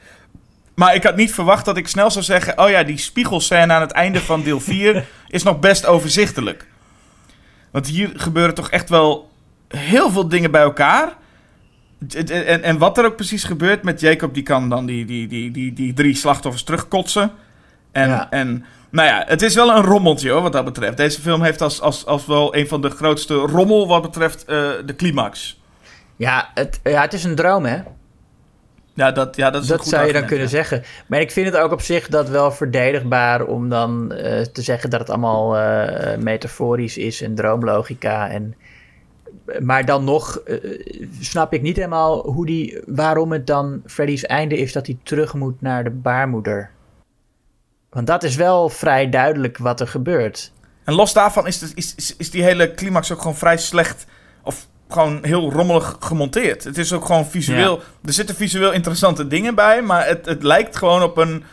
Maar 0.82 0.96
ik 0.96 1.04
had 1.04 1.16
niet 1.16 1.34
verwacht 1.34 1.66
dat 1.66 1.78
ik 1.78 1.88
snel 1.88 2.12
zou 2.12 2.26
zeggen... 2.26 2.60
Oh 2.60 2.70
ja, 2.70 2.84
die 2.84 2.98
spiegelscène 2.98 3.74
aan 3.74 3.82
het 3.82 3.92
einde 3.92 4.20
van 4.20 4.42
deel 4.44 4.60
4 4.72 5.06
is 5.28 5.44
nog 5.44 5.60
best 5.60 5.86
overzichtelijk. 5.86 6.68
Want 7.72 7.88
hier 7.88 8.12
gebeuren 8.16 8.54
toch 8.54 8.70
echt 8.70 8.90
wel 8.90 9.32
heel 9.68 10.12
veel 10.12 10.28
dingen 10.28 10.52
bij 10.52 10.62
elkaar. 10.62 11.16
En, 12.16 12.64
en 12.64 12.78
wat 12.78 12.98
er 12.98 13.06
ook 13.06 13.16
precies 13.16 13.44
gebeurt 13.44 13.84
met 13.84 14.00
Jacob, 14.00 14.34
die 14.34 14.44
kan 14.44 14.70
dan 14.70 14.86
die, 14.86 15.06
die, 15.06 15.28
die, 15.28 15.52
die, 15.52 15.74
die 15.74 15.94
drie 15.94 16.16
slachtoffers 16.16 16.64
terugkotsen. 16.64 17.32
En, 17.92 18.10
Ja. 18.10 18.30
en 18.30 18.66
nou 18.90 19.08
ja, 19.08 19.24
het 19.28 19.42
is 19.42 19.56
wel 19.56 19.76
een 19.76 19.84
rommeltje 19.84 20.30
hoor, 20.30 20.42
wat 20.42 20.54
dat 20.54 20.66
betreft. 20.66 20.98
Deze 20.98 21.22
film 21.22 21.44
heeft 21.44 21.62
als, 21.62 21.82
als, 21.82 22.06
als 22.06 22.26
wel 22.26 22.56
een 22.56 22.68
van 22.68 22.82
de 22.82 22.90
grootste 22.90 23.34
rommel 23.34 23.88
wat 23.88 24.02
betreft 24.02 24.46
eh, 24.46 24.70
de 24.86 24.96
climax. 24.96 25.60
Ja 26.16 26.50
het, 26.54 26.80
ja, 26.84 27.02
het 27.02 27.14
is 27.14 27.24
een 27.24 27.36
droom, 27.36 27.66
hè? 27.66 27.78
Ja, 29.02 29.12
dat, 29.12 29.36
ja, 29.36 29.50
dat 29.50 29.64
is 29.64 29.70
een 29.70 29.78
goed 29.78 29.88
zou 29.88 30.08
je 30.08 30.14
dan 30.14 30.26
kunnen 30.26 30.46
ja. 30.46 30.52
zeggen. 30.52 30.84
Maar 31.08 31.20
ik 31.20 31.32
vind 31.32 31.46
het 31.46 31.56
ook 31.56 31.72
op 31.72 31.82
zich 31.82 32.08
dat 32.08 32.30
wel 32.30 32.52
verdedigbaar 32.52 33.46
om 33.46 33.70
dan 33.70 34.12
eh, 34.12 34.42
te 34.42 34.62
zeggen 34.62 34.90
dat 34.90 35.00
het 35.00 35.10
allemaal 35.10 35.58
eh, 35.58 36.18
metaforisch 36.18 36.98
is 36.98 37.22
en 37.22 37.36
droomlogica. 37.36 38.30
En, 38.30 38.56
maar 39.60 39.86
dan 39.86 40.04
nog 40.04 40.38
eh, 40.38 40.58
snap 41.20 41.54
ik 41.54 41.62
niet 41.62 41.76
helemaal 41.76 42.28
hoe 42.28 42.46
die, 42.46 42.82
waarom 42.86 43.32
het 43.32 43.48
dan 43.48 43.82
Freddy's 43.86 44.24
einde 44.24 44.58
is 44.58 44.74
dat 44.74 44.86
hij 44.86 44.98
terug 45.04 45.34
moet 45.34 45.62
naar 45.62 45.84
de 45.84 45.90
baarmoeder. 45.90 46.70
Want 47.90 48.08
dat 48.08 48.24
is 48.24 48.36
wel 48.36 48.70
vrij 48.70 49.10
duidelijk 49.10 49.58
wat 49.58 49.80
er 49.80 49.88
gebeurt. 49.88 50.52
En 50.84 50.94
los 50.94 51.14
daarvan 51.14 51.48
is, 51.48 51.60
de- 51.60 51.72
is, 51.76 51.96
is, 51.96 52.16
is 52.18 52.32
die 52.32 52.44
hele 52.44 52.74
climax 52.74 53.12
ook 53.12 53.22
gewoon 53.22 53.36
vrij 53.36 53.58
slecht. 53.58 54.06
Of 54.44 54.68
gewoon 54.94 55.20
heel 55.22 55.52
rommelig 55.52 55.96
gemonteerd. 56.00 56.64
Het 56.64 56.78
is 56.78 56.94
ook 56.94 57.06
gewoon 57.06 57.26
visueel. 57.26 57.82
Er 58.06 58.14
zitten 58.14 58.36
visueel 58.36 58.72
interessante 58.72 59.28
dingen 59.28 59.56
bij. 59.56 59.82
Maar 59.82 60.08
het, 60.08 60.26
het 60.26 60.44
lijkt 60.44 60.78
gewoon 60.78 61.04
op 61.04 61.18
een. 61.18 61.44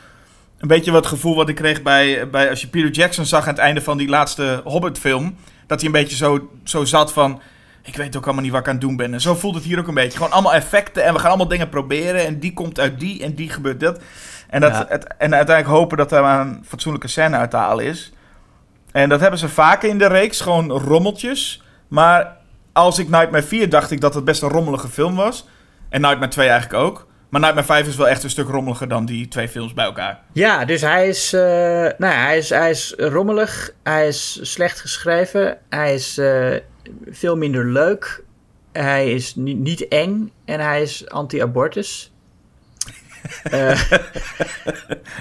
Een 0.59 0.69
beetje 0.69 0.91
wat 0.91 1.07
gevoel 1.07 1.37
wat 1.37 1.49
ik 1.49 1.55
kreeg 1.55 1.83
bij, 1.83 2.31
bij. 2.31 2.51
Als 2.51 2.61
je 2.61 2.69
Peter 2.69 2.91
Jackson 2.91 3.25
zag 3.27 3.43
aan 3.43 3.49
het 3.49 3.59
einde 3.59 3.81
van 3.81 3.97
die 3.97 4.09
laatste 4.09 4.61
Hobbit-film. 4.65 5.37
Dat 5.67 5.79
hij 5.79 5.87
een 5.87 5.95
beetje 5.95 6.17
zo, 6.17 6.49
zo 6.65 6.85
zat 6.85 7.13
van. 7.13 7.41
Ik 7.83 7.97
weet 7.97 8.17
ook 8.17 8.25
allemaal 8.25 8.43
niet 8.43 8.53
wat 8.53 8.61
ik 8.61 8.67
aan 8.67 8.73
het 8.73 8.83
doen 8.83 8.97
ben. 8.97 9.13
En 9.13 9.21
zo 9.21 9.35
voelt 9.35 9.55
het 9.55 9.65
hier 9.65 9.79
ook 9.79 9.89
een 9.89 9.95
beetje. 9.95 10.17
Gewoon 10.17 10.33
allemaal 10.33 10.55
effecten. 10.55 11.05
En 11.05 11.13
we 11.13 11.19
gaan 11.19 11.29
allemaal 11.29 11.49
dingen 11.49 11.69
proberen. 11.69 12.27
En 12.27 12.39
die 12.39 12.53
komt 12.53 12.81
uit 12.81 13.01
die. 13.01 13.23
En 13.23 13.35
die 13.35 13.51
gebeurt 13.51 13.81
dat. 13.81 14.01
En, 14.49 14.61
dat, 14.61 14.73
Ja. 14.73 14.87
het, 14.89 15.07
en 15.07 15.35
uiteindelijk 15.35 15.79
hopen 15.79 15.97
dat 15.97 16.13
er 16.13 16.23
maar 16.23 16.41
een 16.41 16.65
fatsoenlijke 16.67 17.09
scène 17.09 17.37
uit 17.37 17.51
te 17.51 17.57
halen 17.57 17.85
is. 17.85 18.13
En 18.93 19.09
dat 19.09 19.21
hebben 19.21 19.39
ze 19.39 19.49
vaker 19.49 19.89
in 19.89 19.99
de 19.99 20.07
reeks, 20.07 20.41
gewoon 20.41 20.71
rommeltjes. 20.71 21.63
Maar 21.89 22.37
als 22.73 22.99
ik 22.99 23.09
Nightmare 23.09 23.43
4 23.45 23.69
dacht 23.69 23.91
ik 23.91 24.01
dat 24.01 24.15
het 24.15 24.25
best 24.25 24.43
een 24.43 24.49
rommelige 24.49 24.89
film 24.89 25.15
was. 25.17 25.47
En 25.89 26.01
Nightmare 26.01 26.31
2 26.31 26.49
eigenlijk 26.49 26.83
ook. 26.83 27.07
Maar 27.29 27.41
Nightmare 27.41 27.67
5 27.67 27.87
is 27.87 27.97
wel 27.97 28.09
echt 28.09 28.23
een 28.23 28.31
stuk 28.31 28.49
rommeliger 28.49 28.89
dan 28.89 29.05
die 29.07 29.29
twee 29.29 29.49
films 29.49 29.75
bij 29.75 29.85
elkaar. 29.85 30.21
Ja, 30.33 30.65
dus 30.65 30.81
hij 30.81 31.09
is, 31.09 31.33
eh, 31.33 31.41
nou 31.99 32.13
ja, 32.13 32.25
hij 32.25 32.39
is, 32.39 32.49
hij 32.51 32.71
is 32.71 32.95
rommelig, 32.97 33.71
hij 33.83 34.09
is 34.09 34.39
slecht 34.43 34.81
geschreven, 34.81 35.59
hij 35.69 35.95
is 35.95 36.19
eh, 36.19 36.55
veel 37.11 37.37
minder 37.37 37.67
leuk, 37.67 38.23
hij 38.73 39.11
is 39.13 39.35
ni- 39.37 39.55
niet 39.55 39.89
eng 39.89 40.33
en 40.45 40.61
hij 40.61 40.83
is 40.83 41.09
anti-abortus. 41.09 42.13
Eh, 43.51 43.81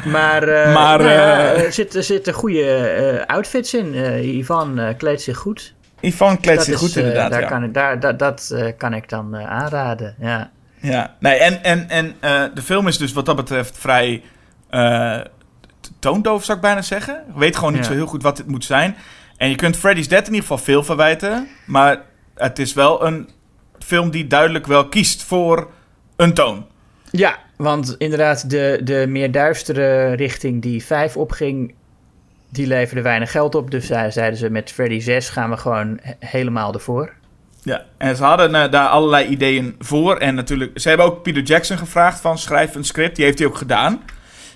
maar 0.05 0.45
nou 0.45 1.01
eh, 1.03 1.63
er, 1.63 1.73
zit, 1.73 1.95
er 1.95 2.03
zitten 2.03 2.33
goede 2.33 3.23
outfits 3.27 3.73
in. 3.73 3.93
Ivan 4.37 4.93
kleedt 4.97 5.21
zich 5.21 5.37
goed. 5.37 5.73
Ivan 5.99 6.39
kleedt 6.39 6.57
Dat 6.59 6.67
is, 6.67 6.75
goed 6.75 6.89
eh, 6.95 6.97
inderdaad. 6.97 7.31
daar 7.31 7.41
ja. 7.41 7.47
kan 7.47 7.63
ik, 7.63 7.73
daar, 7.73 7.99
dat 7.99 8.19
dat 8.19 8.49
eh, 8.53 8.71
kan 8.77 8.93
ik 8.93 9.09
dan 9.09 9.35
eh, 9.35 9.49
aanraden, 9.49 10.15
ja. 10.19 10.51
Ja, 10.79 11.15
nee, 11.19 11.33
en, 11.37 11.63
en, 11.63 11.89
en 11.89 12.15
eh, 12.19 12.43
de 12.53 12.61
film 12.61 12.87
is 12.87 12.97
dus 12.97 13.13
wat 13.13 13.25
dat 13.25 13.35
betreft 13.35 13.77
vrij 13.77 14.23
eh, 14.69 15.19
toondoof, 15.99 16.43
zou 16.43 16.57
ik 16.57 16.63
bijna 16.63 16.81
zeggen. 16.81 17.23
Je 17.33 17.39
weet 17.39 17.55
gewoon 17.55 17.73
niet 17.73 17.81
Ja. 17.81 17.87
zo 17.87 17.93
heel 17.93 18.05
goed 18.07 18.23
wat 18.23 18.37
dit 18.37 18.47
moet 18.47 18.65
zijn. 18.65 18.95
En 19.37 19.49
je 19.49 19.55
kunt 19.55 19.77
Freddy's 19.77 20.07
Dead 20.07 20.19
in 20.21 20.25
ieder 20.33 20.41
geval 20.41 20.57
veel 20.57 20.83
verwijten. 20.83 21.47
Maar 21.65 22.01
het 22.35 22.59
is 22.59 22.73
wel 22.73 23.05
een 23.05 23.29
film 23.79 24.09
die 24.11 24.27
duidelijk 24.27 24.67
wel 24.67 24.87
kiest 24.87 25.23
voor 25.23 25.69
een 26.15 26.33
toon. 26.33 26.65
Ja, 27.11 27.37
want 27.57 27.95
inderdaad, 27.97 28.49
de, 28.49 28.81
de 28.83 29.05
meer 29.07 29.31
duistere 29.31 30.13
richting 30.13 30.61
die 30.61 30.85
5 30.85 31.17
opging, 31.17 31.73
die 32.49 32.67
leverde 32.67 33.01
weinig 33.01 33.31
geld 33.31 33.55
op. 33.55 33.71
Dus 33.71 33.85
zeiden 33.85 34.37
ze 34.37 34.49
met 34.49 34.71
Freddy 34.71 34.99
6 34.99 35.29
gaan 35.29 35.49
we 35.49 35.57
gewoon 35.57 35.99
he- 36.01 36.13
helemaal 36.19 36.73
ervoor. 36.73 37.13
Ja, 37.61 37.85
en 37.97 38.15
ze 38.15 38.23
hadden 38.23 38.55
eh, 38.55 38.71
daar 38.71 38.87
allerlei 38.87 39.27
ideeën 39.27 39.75
voor. 39.79 40.17
En 40.17 40.35
natuurlijk, 40.35 40.79
ze 40.79 40.87
hebben 40.87 41.05
ook 41.05 41.23
Peter 41.23 41.41
Jackson 41.41 41.77
gevraagd 41.77 42.19
van 42.19 42.37
schrijf 42.37 42.75
een 42.75 42.83
script. 42.83 43.15
Die 43.15 43.25
heeft 43.25 43.39
hij 43.39 43.47
ook 43.47 43.57
gedaan. 43.57 44.01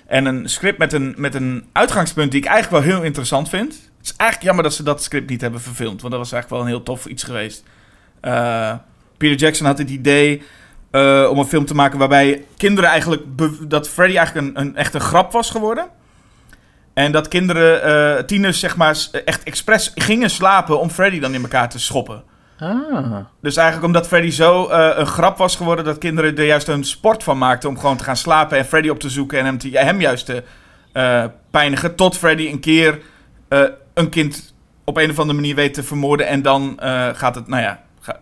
En 0.06 0.24
een 0.24 0.48
script 0.48 0.78
met 0.78 0.92
een, 0.92 1.14
met 1.16 1.34
een 1.34 1.64
uitgangspunt 1.72 2.30
die 2.30 2.40
ik 2.40 2.46
eigenlijk 2.46 2.84
wel 2.84 2.94
heel 2.94 3.04
interessant 3.04 3.48
vind. 3.48 3.72
Het 3.72 4.10
is 4.10 4.16
eigenlijk 4.16 4.42
jammer 4.42 4.64
dat 4.64 4.74
ze 4.74 4.82
dat 4.82 5.02
script 5.02 5.30
niet 5.30 5.40
hebben 5.40 5.60
verfilmd. 5.60 6.00
Want 6.00 6.12
dat 6.12 6.22
was 6.22 6.32
eigenlijk 6.32 6.48
wel 6.48 6.60
een 6.60 6.76
heel 6.76 6.84
tof 6.84 7.06
iets 7.06 7.22
geweest. 7.22 7.64
Eh, 8.20 8.74
Peter 9.16 9.36
Jackson 9.36 9.66
had 9.66 9.78
het 9.78 9.90
idee 9.90 10.42
eh, 10.90 11.28
om 11.30 11.38
een 11.38 11.44
film 11.44 11.64
te 11.64 11.74
maken 11.74 11.98
waarbij 11.98 12.44
kinderen 12.56 12.90
eigenlijk... 12.90 13.22
dat 13.68 13.88
Freddy 13.88 14.16
eigenlijk 14.16 14.46
een, 14.46 14.60
een, 14.60 14.76
echt 14.76 14.96
grap 14.96 15.32
was 15.32 15.50
geworden. 15.50 15.88
En 16.94 17.12
dat 17.12 17.28
kinderen, 17.28 17.82
eh, 17.82 18.22
tieners 18.24 18.60
zeg 18.60 18.76
maar, 18.76 18.96
echt 19.24 19.42
expres 19.42 19.92
gingen 19.94 20.30
slapen 20.30 20.80
om 20.80 20.90
Freddy 20.90 21.18
dan 21.20 21.34
in 21.34 21.42
elkaar 21.42 21.68
te 21.68 21.78
schoppen. 21.78 22.22
Ah. 22.58 23.16
Dus 23.40 23.56
eigenlijk 23.56 23.86
omdat 23.86 24.06
Freddy 24.06 24.30
zo 24.30 24.68
eh, 24.68 24.90
een 24.98 25.06
grap 25.06 25.36
was 25.38 25.56
geworden... 25.56 25.84
dat 25.84 25.98
kinderen 25.98 26.36
er 26.36 26.44
juist 26.44 26.68
een 26.68 26.84
sport 26.84 27.22
van 27.22 27.38
maakten 27.38 27.68
om 27.68 27.78
gewoon 27.78 27.96
te 27.96 28.04
gaan 28.04 28.16
slapen... 28.16 28.58
en 28.58 28.64
Freddy 28.64 28.88
op 28.88 28.98
te 29.00 29.08
zoeken 29.10 29.38
en 29.38 29.44
hem, 29.44 29.58
te, 29.58 29.68
hem 29.78 30.00
juist 30.00 30.26
te 30.26 30.42
eh, 30.92 31.24
pijnigen. 31.50 31.94
Tot 31.94 32.16
Freddy 32.16 32.46
een 32.48 32.60
keer 32.60 32.98
een 33.94 34.08
kind 34.08 34.54
op 34.84 34.96
een 34.96 35.10
of 35.10 35.18
andere 35.18 35.38
manier 35.40 35.54
weet 35.54 35.74
te 35.74 35.82
vermoorden... 35.82 36.26
en 36.26 36.42
dan 36.42 36.78
gaat 37.14 37.34
het, 37.34 37.48
nou 37.48 37.62
ja, 37.62 37.80
ga- 38.00 38.18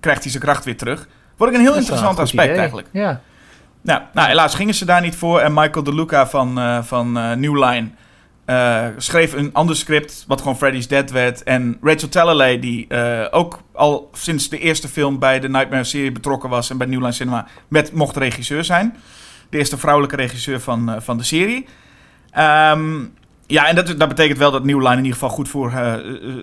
krijgt 0.00 0.22
hij 0.22 0.30
zijn 0.30 0.42
kracht 0.42 0.64
weer 0.64 0.76
terug. 0.76 1.08
Vond 1.36 1.50
ik 1.50 1.56
een 1.56 1.62
heel 1.62 1.70
Dat 1.72 1.80
interessant 1.80 2.18
aspect 2.18 2.44
idee. 2.44 2.56
eigenlijk. 2.58 2.88
Ja. 2.92 3.20
Nou, 3.82 4.02
nou, 4.12 4.28
helaas 4.28 4.54
gingen 4.54 4.74
ze 4.74 4.84
daar 4.84 5.00
niet 5.00 5.16
voor. 5.16 5.40
En 5.40 5.54
Michael 5.54 5.84
De 5.84 5.94
Luca 5.94 6.26
van, 6.26 6.58
eh, 6.58 6.82
van 6.82 7.18
eh, 7.18 7.32
New 7.32 7.64
Line 7.64 7.88
eh, 8.44 8.86
schreef 8.96 9.32
een 9.32 9.50
ander 9.52 9.76
script, 9.76 10.24
wat 10.26 10.40
gewoon 10.40 10.56
Freddy's 10.56 10.88
Dead 10.88 11.10
werd. 11.10 11.42
En 11.42 11.78
Rachel 11.82 12.08
Talalay, 12.08 12.58
die 12.58 12.86
ook 13.30 13.60
al 13.72 14.10
sinds 14.12 14.48
de 14.48 14.58
eerste 14.58 14.88
film 14.88 15.18
bij 15.18 15.40
de 15.40 15.48
Nightmare-serie 15.48 16.12
betrokken 16.12 16.48
was 16.48 16.70
en 16.70 16.78
bij 16.78 16.86
New 16.86 17.00
Line 17.00 17.12
Cinema, 17.12 17.46
met, 17.68 17.92
mocht 17.92 18.16
regisseur 18.16 18.64
zijn. 18.64 18.96
De 19.50 19.58
eerste 19.58 19.78
vrouwelijke 19.78 20.16
regisseur 20.16 20.60
van, 20.60 21.02
van 21.02 21.16
de 21.16 21.24
serie. 21.24 21.66
Ehm, 22.30 23.04
ja, 23.46 23.66
en 23.66 23.74
dat, 23.74 23.86
dat 23.86 24.08
betekent 24.08 24.38
wel 24.38 24.50
dat 24.50 24.64
New 24.64 24.78
Line 24.78 24.90
in 24.90 25.04
ieder 25.04 25.12
geval 25.12 25.28
goed 25.28 25.48
voor 25.48 25.72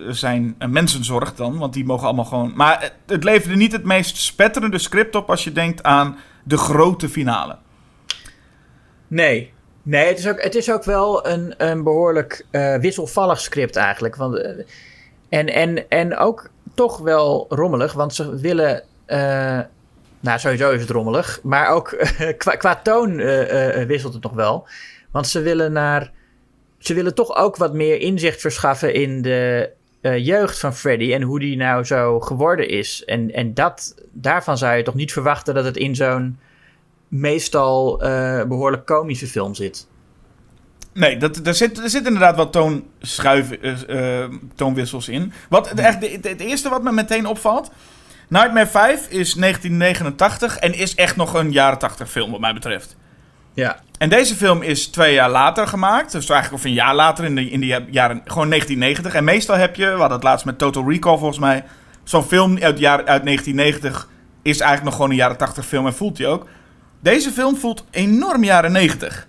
zijn 0.08 0.56
mensen 0.68 1.04
zorgt 1.04 1.36
dan. 1.36 1.58
Want 1.58 1.72
die 1.72 1.84
mogen 1.84 2.06
allemaal 2.06 2.24
gewoon... 2.24 2.52
Maar 2.54 2.80
het, 2.80 2.94
het 3.06 3.24
leverde 3.24 3.56
niet 3.56 3.72
het 3.72 3.84
meest 3.84 4.16
spetterende 4.16 4.78
script 4.78 5.14
op 5.14 5.30
als 5.30 5.44
je 5.44 5.52
denkt 5.52 5.82
aan 5.82 6.16
de 6.48 6.56
grote 6.56 7.08
finale. 7.08 7.56
Nee. 9.06 9.52
Nee, 9.82 10.06
het 10.06 10.18
is 10.18 10.28
ook, 10.28 10.42
het 10.42 10.54
is 10.54 10.70
ook 10.72 10.84
wel 10.84 11.26
een, 11.26 11.54
een 11.56 11.82
behoorlijk 11.82 12.46
eh, 12.50 12.76
wisselvallig 12.76 13.40
script 13.40 13.76
eigenlijk. 13.76 14.16
Want, 14.16 14.36
eh, 14.36 14.50
en, 15.28 15.46
en, 15.46 15.88
en 15.88 16.16
ook 16.16 16.50
toch 16.74 16.98
wel 16.98 17.46
rommelig, 17.48 17.92
want 17.92 18.14
ze 18.14 18.36
willen... 18.36 18.82
eh, 19.06 19.60
nou, 20.20 20.38
sowieso 20.38 20.70
is 20.70 20.80
het 20.80 20.90
rommelig. 20.90 21.40
Maar 21.42 21.68
ook 21.68 22.06
qua, 22.38 22.56
qua 22.56 22.76
toon 22.76 23.16
wisselt 23.86 24.12
het 24.12 24.22
nog 24.22 24.32
wel. 24.32 24.66
Want 25.10 25.26
ze 25.26 25.40
willen 25.40 25.72
naar... 25.72 26.12
Ze 26.78 26.94
willen 26.94 27.14
toch 27.14 27.36
ook 27.36 27.56
wat 27.56 27.74
meer 27.74 28.00
inzicht 28.00 28.40
verschaffen 28.40 28.94
in 28.94 29.22
de 29.22 29.70
eh, 30.08 30.26
jeugd 30.26 30.58
van 30.58 30.74
Freddy... 30.74 31.12
en 31.12 31.22
hoe 31.22 31.38
die 31.38 31.56
nou 31.56 31.84
zo 31.84 32.20
geworden 32.20 32.68
is. 32.68 33.04
En, 33.04 33.34
en 33.34 33.54
dat, 33.54 33.94
daarvan 34.12 34.58
zou 34.58 34.76
je 34.76 34.82
toch 34.82 34.94
niet 34.94 35.12
verwachten 35.12 35.54
dat 35.54 35.64
het 35.64 35.76
in 35.76 35.96
zo'n 35.96 36.38
meestal 37.08 38.02
eh, 38.02 38.44
behoorlijk 38.44 38.86
komische 38.86 39.26
film 39.26 39.54
zit. 39.54 39.86
Nee, 40.92 41.16
dat, 41.16 41.46
er, 41.46 41.54
zit, 41.54 41.78
er 41.78 41.90
zit 41.90 42.06
inderdaad 42.06 42.36
wat 42.36 42.52
toonschuiven, 42.52 43.88
eh, 43.88 44.24
toonwissels 44.54 45.08
in. 45.08 45.32
Wat, 45.48 45.68
het, 45.68 45.78
echt, 45.78 46.22
het 46.22 46.40
eerste 46.40 46.68
wat 46.68 46.82
me 46.82 46.92
meteen 46.92 47.26
opvalt... 47.26 47.70
Nightmare 48.30 48.66
5 48.66 49.08
is 49.08 49.34
1989 49.34 50.56
en 50.58 50.74
is 50.74 50.94
echt 50.94 51.16
nog 51.16 51.34
een 51.34 51.52
jaren 51.52 51.78
80 51.78 52.10
film 52.10 52.30
wat 52.30 52.40
mij 52.40 52.54
betreft. 52.54 52.96
Ja. 53.58 53.76
En 53.98 54.08
deze 54.08 54.34
film 54.34 54.62
is 54.62 54.86
twee 54.86 55.14
jaar 55.14 55.30
later 55.30 55.66
gemaakt. 55.66 56.12
Dus 56.12 56.28
eigenlijk 56.28 56.62
of 56.62 56.68
een 56.68 56.76
jaar 56.76 56.94
later 56.94 57.24
in 57.24 57.34
de, 57.34 57.50
in 57.50 57.60
de 57.60 57.66
jaren... 57.66 58.20
Gewoon 58.24 58.48
1990. 58.48 59.14
En 59.14 59.24
meestal 59.24 59.56
heb 59.56 59.76
je, 59.76 59.84
we 59.84 59.90
hadden 59.90 60.10
het 60.10 60.22
laatst 60.22 60.44
met 60.44 60.58
Total 60.58 60.88
Recall 60.90 61.18
volgens 61.18 61.38
mij... 61.38 61.64
Zo'n 62.04 62.24
film 62.24 62.58
uit, 62.58 62.78
jaar, 62.78 62.98
uit 63.04 63.24
1990 63.24 64.08
is 64.42 64.60
eigenlijk 64.60 64.84
nog 64.84 64.94
gewoon 64.94 65.10
een 65.10 65.16
jaren 65.16 65.36
80 65.36 65.66
film 65.66 65.86
en 65.86 65.94
voelt 65.94 66.16
die 66.16 66.26
ook. 66.26 66.46
Deze 67.00 67.30
film 67.30 67.56
voelt 67.56 67.84
enorm 67.90 68.44
jaren 68.44 68.72
90. 68.72 69.26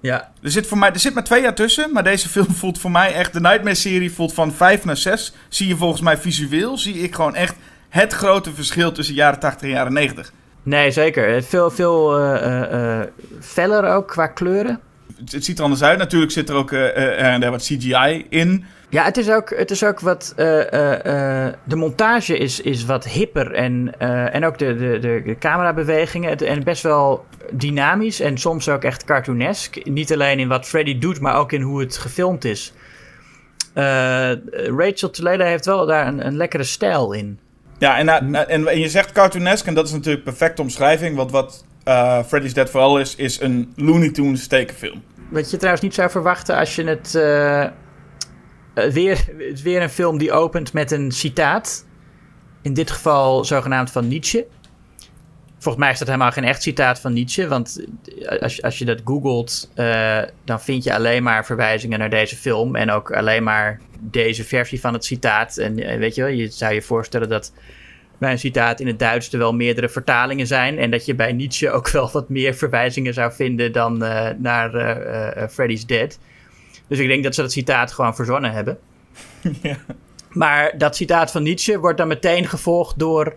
Ja. 0.00 0.30
Er 0.42 0.50
zit, 0.50 0.66
voor 0.66 0.78
mij, 0.78 0.92
er 0.92 0.98
zit 0.98 1.14
maar 1.14 1.24
twee 1.24 1.42
jaar 1.42 1.54
tussen, 1.54 1.92
maar 1.92 2.04
deze 2.04 2.28
film 2.28 2.54
voelt 2.60 2.78
voor 2.78 2.90
mij 2.90 3.14
echt... 3.14 3.32
De 3.32 3.40
Nightmare-serie 3.40 4.12
voelt 4.12 4.34
van 4.34 4.52
vijf 4.52 4.84
naar 4.84 4.96
zes. 4.96 5.32
Zie 5.48 5.68
je 5.68 5.76
volgens 5.76 6.00
mij 6.00 6.18
visueel, 6.18 6.78
zie 6.78 6.94
ik 6.94 7.14
gewoon 7.14 7.34
echt 7.34 7.54
het 7.88 8.12
grote 8.12 8.54
verschil 8.54 8.92
tussen 8.92 9.14
jaren 9.14 9.38
80 9.38 9.62
en 9.62 9.74
jaren 9.74 9.92
90. 9.92 10.32
Nee, 10.68 10.90
zeker. 10.90 11.34
Eh, 11.34 11.42
Veel, 11.42 11.70
veel 11.70 12.18
eh, 12.18 13.00
eh, 13.00 13.06
feller 13.40 13.84
ook 13.94 14.08
qua 14.08 14.26
kleuren. 14.26 14.80
Het, 15.16 15.32
het 15.32 15.44
ziet 15.44 15.58
er 15.58 15.64
anders 15.64 15.82
uit. 15.82 15.98
Natuurlijk 15.98 16.32
zit 16.32 16.48
er 16.48 16.54
ook 16.54 16.72
er 16.72 17.16
en 17.16 17.40
der 17.40 17.50
wat 17.50 17.62
CGI 17.62 18.26
in. 18.28 18.64
Ja, 18.90 19.04
het 19.04 19.16
is 19.16 19.30
ook, 19.30 19.50
het 19.50 19.70
is 19.70 19.84
ook 19.84 20.00
wat. 20.00 20.32
de 20.36 21.76
montage 21.76 22.38
is, 22.38 22.60
is 22.60 22.84
wat 22.84 23.04
hipper. 23.08 23.52
En, 23.52 23.98
en 24.32 24.44
ook 24.44 24.58
de, 24.58 24.76
de, 24.76 25.22
de, 25.24 25.36
camerabewegingen. 25.38 26.30
Het, 26.30 26.42
en 26.42 26.64
best 26.64 26.82
wel 26.82 27.24
dynamisch. 27.52 28.20
En 28.20 28.38
soms 28.38 28.68
ook 28.68 28.84
echt 28.84 29.04
cartoonesk. 29.04 29.84
Niet 29.84 30.12
alleen 30.12 30.38
in 30.38 30.48
wat 30.48 30.66
Freddy 30.66 30.98
doet, 30.98 31.20
maar 31.20 31.36
ook 31.36 31.52
in 31.52 31.62
hoe 31.62 31.80
het 31.80 31.96
gefilmd 31.96 32.44
is. 32.44 32.72
Rachel 34.54 35.10
Talalay 35.10 35.48
heeft 35.48 35.66
wel 35.66 35.86
daar 35.86 36.06
een, 36.06 36.26
een 36.26 36.36
lekkere 36.36 36.64
stijl 36.64 37.12
in. 37.12 37.38
Ja, 37.78 37.98
en, 37.98 38.04
na- 38.04 38.46
en, 38.46 38.66
en 38.68 38.78
je 38.78 38.88
zegt 38.88 39.12
cartoonesk 39.12 39.66
en 39.66 39.74
dat 39.74 39.86
is 39.86 39.92
natuurlijk 39.92 40.24
perfecte 40.24 40.62
omschrijving. 40.62 41.16
Want 41.16 41.30
wat 41.30 41.64
eh, 41.84 42.22
Freddy's 42.24 42.54
Dead 42.54 42.70
vooral 42.70 42.98
is, 43.00 43.14
is 43.16 43.40
een 43.40 43.72
Looney 43.76 44.10
Tunes 44.10 44.46
tekenfilm. 44.46 45.02
Wat 45.30 45.50
je 45.50 45.56
trouwens 45.56 45.82
niet 45.84 45.94
zou 45.94 46.10
verwachten 46.10 46.56
als 46.56 46.74
je 46.76 46.84
het. 46.84 47.14
eh, 47.14 47.62
eh, 47.62 47.70
weer, 48.92 49.24
weer 49.62 49.82
een 49.82 49.88
film 49.90 50.18
die 50.18 50.32
opent 50.32 50.72
met 50.72 50.90
een 50.90 51.12
citaat. 51.12 51.86
In 52.62 52.74
dit 52.74 52.90
geval 52.90 53.44
zogenaamd 53.44 53.90
van 53.90 54.08
Nietzsche. 54.08 54.46
Volgens 55.58 55.84
mij 55.84 55.92
is 55.92 55.98
dat 55.98 56.08
helemaal 56.08 56.30
geen 56.32 56.44
echt 56.44 56.62
citaat 56.62 57.00
van 57.00 57.12
Nietzsche. 57.12 57.48
Want 57.48 57.84
eh, 58.28 58.38
als, 58.42 58.56
je- 58.56 58.62
als 58.62 58.78
je 58.78 58.84
dat 58.84 59.00
googelt, 59.04 59.70
eh, 59.74 60.18
dan 60.44 60.60
vind 60.60 60.84
je 60.84 60.94
alleen 60.94 61.22
maar 61.22 61.44
verwijzingen 61.46 61.98
naar 61.98 62.10
deze 62.10 62.36
film. 62.36 62.76
En 62.76 62.90
ook 62.90 63.12
alleen 63.12 63.42
maar 63.42 63.80
deze 64.00 64.44
versie 64.44 64.80
van 64.80 64.92
het 64.92 65.04
citaat. 65.04 65.56
En 65.56 65.78
eh, 65.78 65.98
weet 65.98 66.14
je 66.14 66.22
wel, 66.22 66.30
je 66.30 66.48
zou 66.48 66.74
je 66.74 66.82
voorstellen 66.82 67.28
dat 67.28 67.52
bij 68.18 68.30
een 68.32 68.38
citaat 68.38 68.80
in 68.80 68.86
het 68.86 68.98
Duits 68.98 69.32
er 69.32 69.38
wel 69.38 69.54
meerdere 69.54 69.88
vertalingen 69.88 70.46
zijn. 70.46 70.78
En 70.78 70.90
dat 70.90 71.04
je 71.06 71.14
bij 71.14 71.32
Nietzsche 71.32 71.70
ook 71.70 71.90
wel 71.98 72.10
wat 72.12 72.28
meer 72.28 72.54
verwijzingen 72.54 73.14
zou 73.14 73.32
vinden 73.32 73.72
dan 73.72 73.96
naar 74.38 74.70
Freddy's 75.50 75.86
Dead. 75.86 76.18
Dus 76.88 76.98
ik 76.98 77.08
denk 77.08 77.24
dat 77.24 77.34
ze 77.34 77.40
dat 77.40 77.52
citaat 77.52 77.92
gewoon 77.92 78.14
verzonnen 78.14 78.52
hebben. 78.52 78.78
Ja. 79.62 79.76
Maar 80.28 80.78
dat 80.78 80.96
citaat 80.96 81.30
van 81.30 81.42
Nietzsche 81.42 81.78
wordt 81.78 81.98
dan 81.98 82.08
meteen 82.08 82.46
gevolgd 82.46 82.98
door 82.98 83.34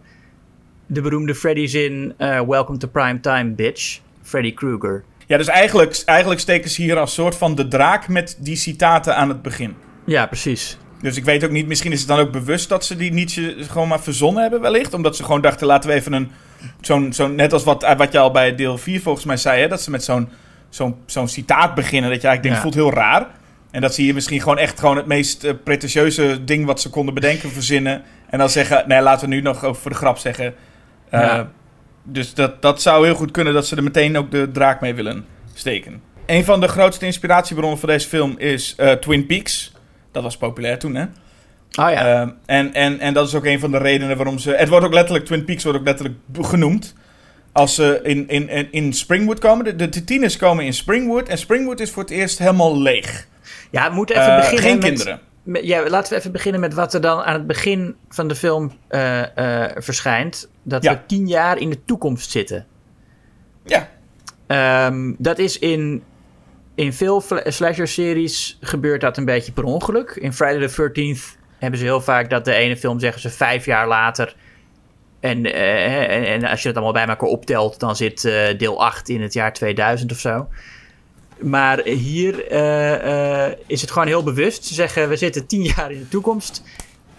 de 0.93 1.01
beroemde 1.01 1.35
Freddy-zin... 1.35 2.13
eh, 2.17 2.41
Welcome 2.41 2.77
to 2.77 2.87
primetime, 2.87 3.49
bitch. 3.49 3.99
Freddy 4.23 4.53
Krueger. 4.53 5.03
Ja, 5.27 5.37
dus 5.37 5.47
eigenlijk, 5.47 6.01
eigenlijk 6.05 6.39
steken 6.39 6.69
ze 6.69 6.81
hier 6.81 6.97
als 6.99 7.13
soort 7.13 7.35
van 7.35 7.55
de 7.55 7.67
draak 7.67 8.07
met 8.07 8.37
die 8.39 8.55
citaten 8.55 9.15
aan 9.15 9.29
het 9.29 9.41
begin. 9.41 9.75
Ja, 10.05 10.25
precies. 10.25 10.77
Dus 11.01 11.17
ik 11.17 11.23
weet 11.23 11.43
ook 11.43 11.51
niet, 11.51 11.67
misschien 11.67 11.91
is 11.91 11.99
het 11.99 12.07
dan 12.07 12.19
ook 12.19 12.31
bewust 12.31 12.69
dat 12.69 12.85
ze 12.85 12.95
die 12.95 13.11
Nietzsche 13.13 13.55
gewoon 13.59 13.87
maar 13.87 13.99
verzonnen 14.01 14.41
hebben 14.41 14.61
wellicht. 14.61 14.93
Omdat 14.93 15.15
ze 15.15 15.23
gewoon 15.23 15.41
dachten, 15.41 15.67
laten 15.67 15.89
we 15.89 15.95
even 15.95 16.13
een, 16.13 16.31
zo'n, 16.81 17.13
zo'n 17.13 17.35
net 17.35 17.53
als 17.53 17.63
wat, 17.63 17.93
wat 17.97 18.11
je 18.11 18.19
al 18.19 18.31
bij 18.31 18.55
deel 18.55 18.77
4 18.77 19.01
volgens 19.01 19.25
mij 19.25 19.37
zei, 19.37 19.61
hè, 19.61 19.67
dat 19.67 19.81
ze 19.81 19.91
met 19.91 20.03
zo'n, 20.03 20.29
zo'n, 20.69 20.95
zo'n 21.05 21.27
citaat 21.27 21.75
beginnen. 21.75 22.09
Dat 22.11 22.21
je 22.21 22.27
eigenlijk 22.27 22.41
denkt, 22.43 22.57
Ja. 22.57 22.61
voelt 22.61 22.75
heel 22.75 23.03
raar. 23.03 23.27
En 23.71 23.81
dat 23.81 23.93
ze 23.95 24.01
hier 24.01 24.13
misschien 24.13 24.41
gewoon 24.41 24.57
echt 24.57 24.79
gewoon 24.79 24.97
het 24.97 25.05
meest 25.05 25.43
eh, 25.43 25.53
pretentieuze 25.63 26.43
ding 26.43 26.65
wat 26.65 26.81
ze 26.81 26.89
konden 26.89 27.13
bedenken 27.13 27.49
verzinnen. 27.51 28.03
En 28.29 28.37
dan 28.39 28.49
zeggen, 28.49 28.83
nee, 28.87 29.01
laten 29.01 29.29
we 29.29 29.35
nu 29.35 29.41
nog 29.41 29.59
voor 29.71 29.91
de 29.91 29.97
grap 29.97 30.17
zeggen. 30.17 30.53
Eh, 31.11 31.19
Ja. 31.21 31.51
Dus 32.03 32.33
dat, 32.33 32.61
dat 32.61 32.81
zou 32.81 33.05
heel 33.05 33.15
goed 33.15 33.31
kunnen 33.31 33.53
dat 33.53 33.67
ze 33.67 33.75
er 33.75 33.83
meteen 33.83 34.17
ook 34.17 34.31
de 34.31 34.49
draak 34.51 34.81
mee 34.81 34.93
willen 34.93 35.25
steken. 35.53 36.01
Een 36.25 36.45
van 36.45 36.59
de 36.59 36.67
grootste 36.67 37.05
inspiratiebronnen 37.05 37.79
voor 37.79 37.87
deze 37.89 38.07
film 38.07 38.35
is 38.37 38.73
eh, 38.77 38.91
Twin 38.91 39.25
Peaks. 39.25 39.71
Dat 40.11 40.23
was 40.23 40.37
populair 40.37 40.79
toen, 40.79 40.95
hè? 40.95 41.03
Oh 41.03 41.09
ja. 41.91 41.93
Ehm, 42.21 42.29
en, 42.45 42.73
en, 42.73 42.99
en 42.99 43.13
dat 43.13 43.27
is 43.27 43.35
ook 43.35 43.45
een 43.45 43.59
van 43.59 43.71
de 43.71 43.77
redenen 43.77 44.15
waarom 44.17 44.39
ze... 44.39 44.51
Het 44.51 44.69
wordt 44.69 44.85
ook 44.85 44.93
letterlijk, 44.93 45.25
Twin 45.25 45.45
Peaks 45.45 45.63
wordt 45.63 45.79
ook 45.79 45.85
letterlijk 45.85 46.17
genoemd. 46.41 46.95
Als 47.51 47.75
ze 47.75 47.99
in, 48.03 48.27
in, 48.29 48.49
in, 48.49 48.67
in 48.71 48.93
Springwood 48.93 49.39
komen. 49.39 49.77
De, 49.77 49.89
de, 49.89 50.03
tieners 50.03 50.37
komen 50.37 50.65
in 50.65 50.73
Springwood. 50.73 51.27
En 51.27 51.37
Springwood 51.37 51.79
is 51.79 51.91
voor 51.91 52.03
het 52.03 52.11
eerst 52.11 52.37
helemaal 52.39 52.81
leeg. 52.81 53.27
ja, 53.71 53.89
we 53.89 53.95
moeten 53.95 54.15
even 54.15 54.27
Eh, 54.29 54.35
beginnen 54.39 54.63
geen 54.63 54.77
met... 54.77 54.83
kinderen. 54.87 55.19
Ja, 55.43 55.89
laten 55.89 56.13
we 56.13 56.19
even 56.19 56.31
beginnen 56.31 56.61
met 56.61 56.73
wat 56.73 56.93
er 56.93 57.01
dan 57.01 57.21
aan 57.21 57.33
het 57.33 57.47
begin 57.47 57.95
van 58.09 58.27
de 58.27 58.35
film 58.35 58.71
eh, 58.87 59.37
eh, 59.65 59.71
verschijnt. 59.77 60.49
Dat 60.63 60.83
Ja. 60.83 60.93
we 60.93 60.99
tien 61.05 61.27
jaar 61.27 61.57
in 61.57 61.69
de 61.69 61.85
toekomst 61.85 62.31
zitten. 62.31 62.65
Ja, 63.65 63.89
Ehm, 64.47 65.13
dat 65.17 65.39
is 65.39 65.59
in, 65.59 66.03
in 66.75 66.93
veel 66.93 67.23
slasher-series 67.45 68.57
gebeurt 68.61 69.01
dat 69.01 69.17
een 69.17 69.25
beetje 69.25 69.51
per 69.51 69.63
ongeluk. 69.63 70.09
In 70.09 70.33
Friday 70.33 70.67
the 70.67 70.91
13th 70.91 71.37
hebben 71.57 71.79
ze 71.79 71.85
heel 71.85 72.01
vaak 72.01 72.29
dat 72.29 72.45
de 72.45 72.53
ene 72.53 72.77
film 72.77 72.99
zeggen 72.99 73.21
ze 73.21 73.29
vijf 73.29 73.65
jaar 73.65 73.87
later. 73.87 74.35
En, 75.19 75.45
eh, 75.45 76.15
en, 76.15 76.25
en 76.25 76.43
als 76.49 76.61
je 76.61 76.67
het 76.67 76.77
allemaal 76.77 76.93
bij 76.93 77.07
elkaar 77.07 77.29
optelt, 77.29 77.79
dan 77.79 77.95
zit 77.95 78.21
deel 78.57 78.83
8 78.83 79.09
in 79.09 79.21
het 79.21 79.33
jaar 79.33 79.53
2000 79.53 80.11
of 80.11 80.19
zo. 80.19 80.47
Maar 81.41 81.83
hier 81.83 82.47
eh, 82.47 83.45
eh, 83.45 83.57
is 83.67 83.81
het 83.81 83.91
gewoon 83.91 84.07
heel 84.07 84.23
bewust. 84.23 84.65
Ze 84.65 84.73
zeggen 84.73 85.09
we 85.09 85.15
zitten 85.15 85.45
tien 85.45 85.63
jaar 85.75 85.91
in 85.91 85.99
de 85.99 86.07
toekomst. 86.07 86.63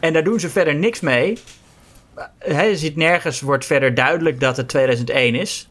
En 0.01 0.13
daar 0.13 0.25
doen 0.25 0.41
ze 0.41 0.49
verder 0.49 0.75
niks 0.75 1.01
mee. 1.01 1.39
hè, 2.39 2.63
je 2.63 2.77
ziet 2.77 2.97
nergens 2.97 3.41
wordt 3.41 3.67
verder 3.67 3.95
duidelijk 3.95 4.41
dat 4.41 4.57
het 4.57 4.69
2001 4.69 5.35
is. 5.35 5.69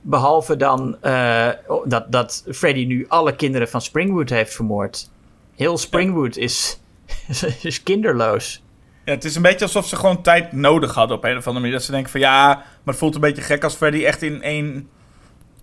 Behalve 0.00 0.56
dan 0.56 0.96
eh, 1.00 1.48
dat, 1.84 2.12
dat 2.12 2.44
Freddy 2.52 2.84
nu 2.84 3.04
alle 3.08 3.36
kinderen 3.36 3.68
van 3.68 3.80
Springwood 3.80 4.30
heeft 4.30 4.54
vermoord. 4.54 5.10
Heel 5.56 5.78
Springwood 5.78 6.36
is, 6.36 6.80
is 7.62 7.82
kinderloos. 7.82 8.62
Ja, 9.04 9.12
het 9.12 9.24
is 9.24 9.36
een 9.36 9.42
beetje 9.42 9.64
alsof 9.64 9.86
ze 9.86 9.96
gewoon 9.96 10.22
tijd 10.22 10.52
nodig 10.52 10.94
hadden 10.94 11.16
op 11.16 11.24
een 11.24 11.36
of 11.36 11.46
andere 11.46 11.58
manier. 11.58 11.72
Dat 11.72 11.82
ze 11.82 11.90
denken 11.90 12.10
van 12.10 12.20
ja, 12.20 12.46
maar 12.54 12.64
het 12.84 12.96
voelt 12.96 13.14
een 13.14 13.20
beetje 13.20 13.42
gek 13.42 13.64
als 13.64 13.74
Freddy 13.74 14.04
echt 14.04 14.22
in 14.22 14.42
één... 14.42 14.88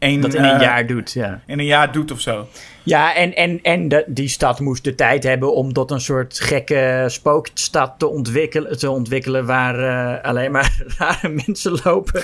één 0.01 0.21
Dat 0.21 0.33
in 0.33 0.43
een 0.43 0.55
eh, 0.55 0.61
jaar 0.61 0.87
doet, 0.87 1.11
ja. 1.11 1.41
In 1.45 1.59
een 1.59 1.65
jaar 1.65 1.91
doet 1.91 2.11
of 2.11 2.19
zo. 2.19 2.47
Ja, 2.83 3.15
en, 3.15 3.35
en, 3.35 3.59
en 3.61 3.87
de, 3.87 4.03
die 4.07 4.27
stad 4.27 4.59
moest 4.59 4.83
de 4.83 4.95
tijd 4.95 5.23
hebben 5.23 5.53
om 5.53 5.73
tot 5.73 5.91
een 5.91 6.01
soort 6.01 6.39
gekke 6.39 7.05
spookstad 7.07 7.93
te 7.97 8.07
ontwikkelen, 8.07 8.77
te 8.77 8.89
ontwikkelen 8.89 9.45
waar 9.45 9.79
eh, 9.79 10.23
alleen 10.23 10.51
maar 10.51 10.83
rare 10.97 11.29
mensen 11.45 11.79
lopen. 11.83 12.23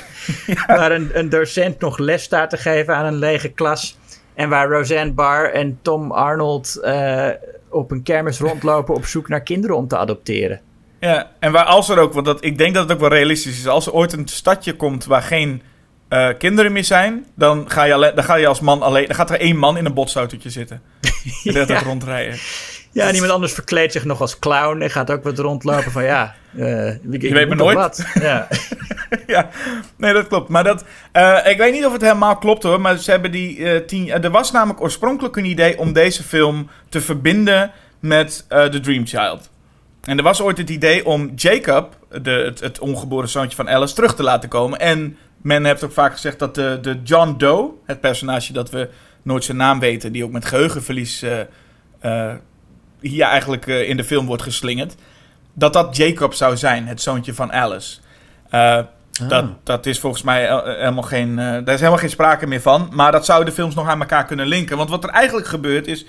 Waar 0.68 0.92
een, 0.92 1.10
een 1.14 1.30
docent 1.30 1.80
nog 1.80 1.98
les 1.98 2.24
staat 2.24 2.50
te 2.50 2.58
geven 2.58 2.96
aan 2.96 3.06
een 3.06 3.20
lege 3.20 3.50
klas. 3.50 3.98
En 4.34 4.50
waar 4.50 4.70
Roseanne 4.70 5.14
Barr 5.14 5.54
en 5.54 5.80
Tom 5.82 6.12
Arnold 6.12 6.76
eh, 6.76 7.30
op 7.70 7.92
een 7.92 8.04
kermis 8.04 8.40
rondlopen 8.40 8.96
op 8.96 9.06
zoek 9.06 9.28
naar 9.28 9.42
kinderen 9.42 9.76
om 9.76 9.88
te 9.88 9.98
adopteren. 9.98 10.62
Ja, 11.00 11.32
en 11.40 11.52
waar 11.52 11.66
als 11.66 11.90
er 11.90 11.98
ook, 11.98 12.14
want 12.14 12.26
dat, 12.26 12.44
ik 12.44 12.58
denk 12.58 12.74
dat 12.74 12.84
het 12.84 12.92
ook 12.92 13.00
wel 13.00 13.10
realistisch 13.10 13.60
is, 13.60 13.68
als 13.68 13.88
er 13.88 13.94
ooit 13.94 14.14
een 14.14 14.28
stadje 14.28 14.74
komt 14.74 15.06
waar 15.06 15.22
geen 15.22 15.62
eh, 16.08 16.30
kinderen 16.38 16.72
meer 16.72 16.84
zijn, 16.84 17.26
dan 17.36 17.70
ga, 17.70 17.84
je 17.84 18.12
dan 18.16 18.24
ga 18.24 18.36
je 18.36 18.48
als 18.48 18.60
man 18.60 18.82
alleen, 18.82 19.06
dan 19.06 19.16
gaat 19.16 19.30
er 19.30 19.40
één 19.40 19.58
man 19.58 19.78
in 19.78 19.86
een 19.86 19.94
botsautootje 19.94 20.50
zitten. 20.50 20.82
Hele 21.44 21.66
tijd 21.66 21.80
Ja. 21.80 21.86
rondrijden. 21.86 22.38
Ja, 22.92 23.08
en 23.08 23.14
iemand 23.14 23.32
anders 23.32 23.54
verkleedt 23.54 23.92
zich 23.92 24.06
nog 24.06 24.22
als 24.22 24.40
clown 24.40 24.82
en 24.82 24.90
gaat 24.90 25.12
ook 25.12 25.24
wat 25.24 25.40
rondlopen 25.40 25.92
van 25.92 26.04
ja. 26.04 26.36
eh, 26.58 26.88
ik, 26.88 27.00
ik 27.12 27.22
Je 27.22 27.34
weet 27.34 27.48
maar 27.48 27.58
nooit. 27.58 27.76
Wat. 27.76 28.06
Ja. 28.14 28.48
ja, 29.28 29.50
nee, 29.98 30.14
dat 30.14 30.28
klopt. 30.28 30.50
Maar 30.50 30.64
dat, 30.64 30.84
eh, 31.12 31.38
ik 31.46 31.58
weet 31.58 31.74
niet 31.74 31.86
of 31.86 31.92
het 31.94 32.02
helemaal 32.02 32.38
klopt 32.38 32.64
hoor, 32.64 32.82
maar 32.82 32.98
ze 32.98 33.12
hebben 33.12 33.32
die 33.32 33.86
tien, 33.86 34.10
er 34.12 34.32
was 34.32 34.52
namelijk 34.52 34.82
oorspronkelijk 34.82 35.36
een 35.36 35.46
idee 35.46 35.78
om 35.80 35.94
deze 35.94 36.24
film 36.24 36.70
te 36.90 37.02
verbinden 37.02 37.72
met 38.00 38.46
The 38.48 38.80
Dream 38.82 39.06
Child. 39.08 39.50
En 40.08 40.18
er 40.18 40.24
was 40.24 40.42
ooit 40.42 40.58
het 40.58 40.70
idee 40.70 41.06
om 41.06 41.32
Jacob, 41.36 41.98
de, 42.22 42.32
het, 42.32 42.60
het 42.60 42.80
ongeboren 42.80 43.30
zoontje 43.30 43.56
van 43.56 43.70
Alice, 43.70 43.96
terug 43.96 44.16
te 44.16 44.24
laten 44.24 44.50
komen. 44.50 44.80
En 44.80 45.18
men 45.42 45.66
heeft 45.66 45.84
ook 45.84 45.92
vaak 45.92 46.12
gezegd 46.14 46.40
dat 46.40 46.56
de, 46.56 46.78
de 46.82 47.00
John 47.04 47.34
Doe, 47.38 47.72
het 47.86 48.00
personage 48.02 48.54
dat 48.54 48.70
we 48.70 48.90
nooit 49.22 49.44
zijn 49.44 49.58
naam 49.58 49.80
weten, 49.80 50.12
die 50.12 50.24
ook 50.24 50.32
met 50.32 50.46
geheugenverlies 50.46 51.22
eh, 51.22 51.40
eh, 52.00 52.34
hier 53.00 53.24
eigenlijk 53.26 53.68
eh, 53.68 53.90
in 53.90 53.98
de 53.98 54.04
film 54.04 54.26
wordt 54.26 54.44
geslingerd, 54.44 54.96
dat 55.54 55.74
dat 55.74 55.98
Jacob 55.98 56.34
zou 56.34 56.58
zijn, 56.58 56.88
het 56.88 57.02
zoontje 57.02 57.34
van 57.34 57.52
Alice. 57.54 57.98
Eh, 58.50 58.80
dat, 59.28 59.46
dat 59.64 59.86
is 59.86 60.00
volgens 60.00 60.24
mij 60.24 60.62
helemaal 60.64 61.04
geen. 61.04 61.36
daar 61.36 61.68
is 61.74 61.80
helemaal 61.80 61.98
geen 61.98 62.10
sprake 62.10 62.48
meer 62.48 62.62
van. 62.62 62.90
Maar 62.92 63.12
dat 63.12 63.26
zou 63.26 63.46
de 63.46 63.52
films 63.52 63.76
nog 63.76 63.88
aan 63.88 64.00
elkaar 64.00 64.26
kunnen 64.26 64.48
linken. 64.48 64.78
Want 64.78 64.90
wat 64.90 65.04
er 65.04 65.10
eigenlijk 65.10 65.48
gebeurt 65.48 65.88
is. 65.88 66.06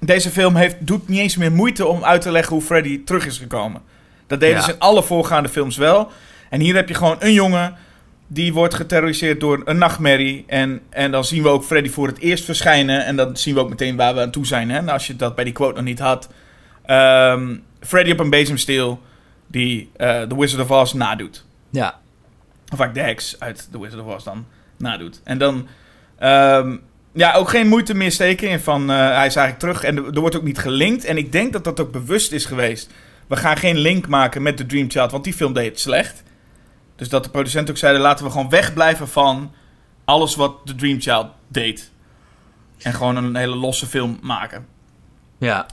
Deze 0.00 0.30
film 0.30 0.54
heeft, 0.56 0.76
doet 0.78 1.08
niet 1.08 1.18
eens 1.18 1.36
meer 1.36 1.52
moeite 1.52 1.86
om 1.86 2.04
uit 2.04 2.20
te 2.20 2.30
leggen 2.30 2.52
hoe 2.52 2.62
Freddy 2.64 3.04
terug 3.04 3.26
is 3.26 3.38
gekomen. 3.38 3.82
Dat 4.26 4.40
deden 4.40 4.56
Ja. 4.56 4.62
ze 4.62 4.72
in 4.72 4.78
alle 4.78 5.02
voorgaande 5.02 5.48
films 5.48 5.76
wel. 5.76 6.10
En 6.50 6.60
hier 6.60 6.74
heb 6.74 6.88
je 6.88 6.94
gewoon 6.94 7.16
een 7.18 7.32
jongen. 7.32 7.74
Die 8.26 8.52
wordt 8.52 8.74
geterroriseerd 8.74 9.40
door 9.40 9.62
een 9.64 9.78
nachtmerrie. 9.78 10.44
En, 10.46 10.80
en 10.90 11.10
dan 11.10 11.24
zien 11.24 11.42
we 11.42 11.48
ook 11.48 11.64
Freddy 11.64 11.90
voor 11.90 12.06
het 12.06 12.18
eerst 12.18 12.44
verschijnen. 12.44 13.04
En 13.04 13.16
dan 13.16 13.36
zien 13.36 13.54
we 13.54 13.60
ook 13.60 13.68
meteen 13.68 13.96
waar 13.96 14.14
we 14.14 14.20
aan 14.20 14.30
toe 14.30 14.46
zijn. 14.46 14.70
Hè? 14.70 14.80
Nou, 14.80 14.92
als 14.92 15.06
je 15.06 15.16
dat 15.16 15.34
bij 15.34 15.44
die 15.44 15.52
quote 15.52 15.74
nog 15.74 15.84
niet 15.84 15.98
had. 15.98 16.28
Ehm, 16.86 17.56
Freddy 17.80 18.10
op 18.12 18.20
een 18.20 18.30
bezemsteel. 18.30 19.00
Die 19.46 19.90
eh 19.96 20.22
The 20.22 20.38
Wizard 20.38 20.62
of 20.62 20.70
Oz 20.70 20.92
nadoet. 20.92 21.44
ja. 21.70 21.98
Of 22.72 22.78
eigenlijk 22.78 22.94
de 22.94 23.12
heks 23.12 23.36
uit 23.40 23.68
The 23.70 23.80
Wizard 23.80 24.02
of 24.02 24.14
Oz 24.14 24.24
dan 24.24 24.46
nadoet. 24.76 25.20
En 25.24 25.38
dan... 25.38 25.66
ehm, 26.18 26.76
ja, 27.12 27.34
ook 27.34 27.48
geen 27.48 27.68
moeite 27.68 27.94
meer 27.94 28.12
steken 28.12 28.48
in 28.48 28.60
van... 28.60 28.90
eh, 28.90 28.96
hij 28.96 29.26
is 29.26 29.36
eigenlijk 29.36 29.58
terug 29.58 29.82
en 29.84 29.96
er, 29.96 30.14
er 30.14 30.20
wordt 30.20 30.36
ook 30.36 30.42
niet 30.42 30.58
gelinkt. 30.58 31.04
En 31.04 31.16
ik 31.16 31.32
denk 31.32 31.52
dat 31.52 31.64
dat 31.64 31.80
ook 31.80 31.92
bewust 31.92 32.32
is 32.32 32.44
geweest. 32.44 32.90
We 33.26 33.36
gaan 33.36 33.56
geen 33.56 33.76
link 33.78 34.08
maken 34.08 34.42
met 34.42 34.56
The 34.56 34.66
Dream 34.66 34.90
Child, 34.90 35.10
want 35.10 35.24
die 35.24 35.32
film 35.32 35.52
deed 35.52 35.66
het 35.70 35.80
slecht. 35.80 36.22
Dus 36.96 37.08
dat 37.08 37.24
de 37.24 37.30
producenten 37.30 37.74
ook 37.74 37.80
zeiden... 37.80 38.02
laten 38.02 38.24
we 38.24 38.30
gewoon 38.30 38.48
wegblijven 38.48 39.08
van 39.08 39.52
alles 40.04 40.34
wat 40.36 40.56
The 40.64 40.74
Dream 40.74 41.00
Child 41.00 41.26
deed. 41.48 41.90
En 42.82 42.92
gewoon 42.94 43.16
een 43.16 43.36
hele 43.36 43.56
losse 43.56 43.86
film 43.86 44.18
maken. 44.22 44.66
Ja. 45.38 45.66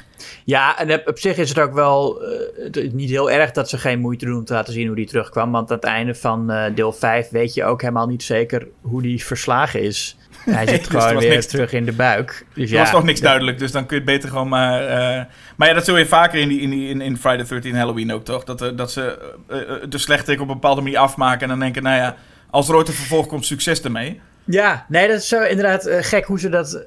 Ja, 0.45 0.77
en 0.79 1.07
op- 1.07 1.19
zich 1.19 1.37
is 1.37 1.49
het 1.49 1.59
ook 1.59 1.73
wel 1.73 2.21
eh, 2.23 2.91
niet 2.91 3.09
heel 3.09 3.31
erg 3.31 3.51
dat 3.51 3.69
ze 3.69 3.77
geen 3.77 3.99
moeite 3.99 4.25
doen 4.25 4.37
om 4.37 4.45
te 4.45 4.53
laten 4.53 4.73
zien 4.73 4.87
hoe 4.87 4.95
die 4.95 5.07
terugkwam. 5.07 5.51
Want 5.51 5.69
aan 5.69 5.75
het 5.75 5.85
einde 5.85 6.15
van 6.15 6.51
eh, 6.51 6.75
deel 6.75 6.91
5 6.93 7.29
weet 7.29 7.53
je 7.53 7.63
ook 7.63 7.81
helemaal 7.81 8.07
niet 8.07 8.23
zeker 8.23 8.67
hoe 8.81 9.01
die 9.01 9.25
verslagen 9.25 9.81
is. 9.81 10.17
Hij 10.45 10.67
zit 10.67 10.79
dus 10.83 10.87
gewoon 10.87 11.13
was 11.13 11.23
weer 11.23 11.33
niks- 11.33 11.45
terug 11.47 11.73
in 11.73 11.85
de 11.85 11.91
buik. 11.91 12.45
Dus 12.53 12.69
Er 12.69 12.75
ja, 12.75 12.81
was 12.81 12.91
nog 12.91 13.03
niks 13.03 13.19
duidelijk, 13.19 13.59
dus 13.59 13.71
dan 13.71 13.85
kun 13.85 13.97
je 13.97 14.03
het 14.03 14.11
beter 14.11 14.29
gewoon 14.29 14.49
maar... 14.49 14.85
eh, 14.87 15.23
Maar 15.55 15.67
ja, 15.67 15.73
dat 15.73 15.85
zul 15.85 15.97
je 15.97 16.05
vaker 16.05 16.39
in, 16.39 16.47
die, 16.47 16.59
in, 16.61 16.69
die, 16.69 16.89
in, 16.89 17.01
in 17.01 17.17
Friday 17.17 17.45
the 17.45 17.53
13 17.53 17.75
Halloween 17.75 18.13
ook, 18.13 18.25
toch? 18.25 18.43
Dat, 18.43 18.61
eh, 18.61 18.69
dat 18.75 18.91
ze 18.91 19.33
eh, 19.49 19.57
de 19.89 19.97
slechterik 19.97 20.41
op 20.41 20.47
een 20.47 20.53
bepaalde 20.53 20.81
manier 20.81 20.97
afmaken... 20.97 21.41
en 21.41 21.47
dan 21.47 21.59
denken, 21.59 21.83
nou 21.83 21.95
ja, 21.97 22.15
als 22.49 22.69
er 22.69 22.75
ooit 22.75 22.87
een 22.87 22.93
vervolg 22.93 23.27
komt, 23.27 23.45
succes 23.45 23.81
ermee. 23.81 24.21
Ja, 24.45 24.85
nee, 24.89 25.07
dat 25.07 25.17
is 25.19 25.27
zo 25.27 25.41
inderdaad 25.41 25.87
gek 25.89 26.25
hoe 26.25 26.39
ze 26.39 26.49
dat. 26.49 26.83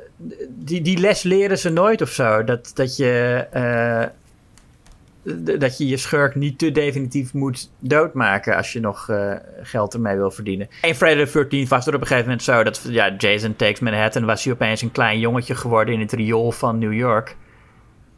Die, 0.48 0.80
die 0.82 0.98
les 0.98 1.22
leren 1.22 1.58
ze 1.58 1.70
nooit 1.70 2.02
of 2.02 2.10
zo. 2.10 2.44
Dat, 2.44 2.70
dat 2.74 2.96
je. 2.96 3.46
Dat 5.58 5.78
je 5.78 5.86
je 5.86 5.96
schurk 5.96 6.34
niet 6.34 6.58
te 6.58 6.72
definitief 6.72 7.32
moet 7.32 7.70
doodmaken 7.78 8.56
als 8.56 8.72
je 8.72 8.80
nog 8.80 9.08
eh, 9.08 9.32
geld 9.62 9.94
ermee 9.94 10.16
wil 10.16 10.30
verdienen. 10.30 10.68
In 10.82 10.94
Friday 10.94 11.26
the 11.26 11.32
13 11.32 11.68
was 11.68 11.84
het 11.84 11.94
op 11.94 12.00
een 12.00 12.06
gegeven 12.06 12.28
moment 12.28 12.44
zo 12.44 12.62
dat 12.62 12.82
ja, 12.88 13.14
Jason 13.18 13.56
Takes 13.56 13.80
Manhattan 13.80 14.24
was 14.24 14.44
hij 14.44 14.52
opeens 14.52 14.82
een 14.82 14.92
klein 14.92 15.18
jongetje 15.18 15.54
geworden 15.54 15.94
in 15.94 16.00
het 16.00 16.12
riool 16.12 16.52
van 16.52 16.78
New 16.78 16.92
York. 16.92 17.36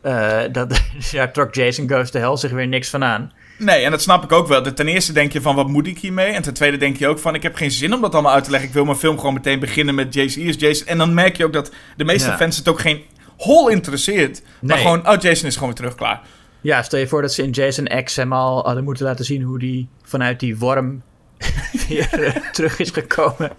Eh, 0.00 0.40
dat, 0.52 0.82
daar 1.12 1.32
trok 1.32 1.54
Jason 1.54 1.88
Goes 1.90 2.10
to 2.10 2.20
Hell 2.20 2.36
zich 2.36 2.50
weer 2.50 2.68
niks 2.68 2.90
van 2.90 3.04
aan. 3.04 3.32
Nee, 3.58 3.84
en 3.84 3.90
dat 3.90 4.02
snap 4.02 4.24
ik 4.24 4.32
ook 4.32 4.48
wel. 4.48 4.72
Ten 4.72 4.88
eerste 4.88 5.12
denk 5.12 5.32
je 5.32 5.40
van, 5.40 5.54
wat 5.54 5.68
moet 5.68 5.86
ik 5.86 5.98
hiermee? 5.98 6.32
En 6.32 6.42
ten 6.42 6.54
tweede 6.54 6.76
denk 6.76 6.96
je 6.96 7.08
ook 7.08 7.18
van, 7.18 7.34
ik 7.34 7.42
heb 7.42 7.54
geen 7.54 7.70
zin 7.70 7.94
om 7.94 8.00
dat 8.00 8.12
allemaal 8.12 8.32
uit 8.32 8.44
te 8.44 8.50
leggen. 8.50 8.68
Ik 8.68 8.74
wil 8.74 8.84
mijn 8.84 8.96
film 8.96 9.18
gewoon 9.18 9.34
meteen 9.34 9.58
beginnen 9.58 9.94
met 9.94 10.14
Jason. 10.14 10.42
Is 10.42 10.56
Jason. 10.58 10.86
En 10.86 10.98
dan 10.98 11.14
merk 11.14 11.36
je 11.36 11.44
ook 11.44 11.52
dat 11.52 11.72
de 11.96 12.04
meeste 12.04 12.28
Ja. 12.28 12.36
fans 12.36 12.56
het 12.56 12.68
ook 12.68 12.80
geen 12.80 13.02
hol 13.36 13.68
interesseert. 13.68 14.42
Maar 14.60 14.78
gewoon, 14.78 15.08
oh, 15.08 15.20
Jason 15.20 15.48
is 15.48 15.54
gewoon 15.54 15.68
weer 15.68 15.78
terug, 15.78 15.94
klaar. 15.94 16.20
Ja, 16.60 16.82
stel 16.82 16.98
je 16.98 17.08
voor 17.08 17.22
dat 17.22 17.32
ze 17.32 17.42
in 17.42 17.50
Jason 17.50 18.02
X 18.04 18.16
hem 18.16 18.32
al 18.32 18.64
hadden 18.64 18.84
moeten 18.84 19.04
laten 19.04 19.24
zien 19.24 19.42
hoe 19.42 19.58
die 19.58 19.88
vanuit 20.02 20.40
die 20.40 20.58
worm 20.58 21.02
weer 21.88 22.24
eh, 22.24 22.34
terug 22.52 22.78
is 22.78 22.90
gekomen 22.90 23.50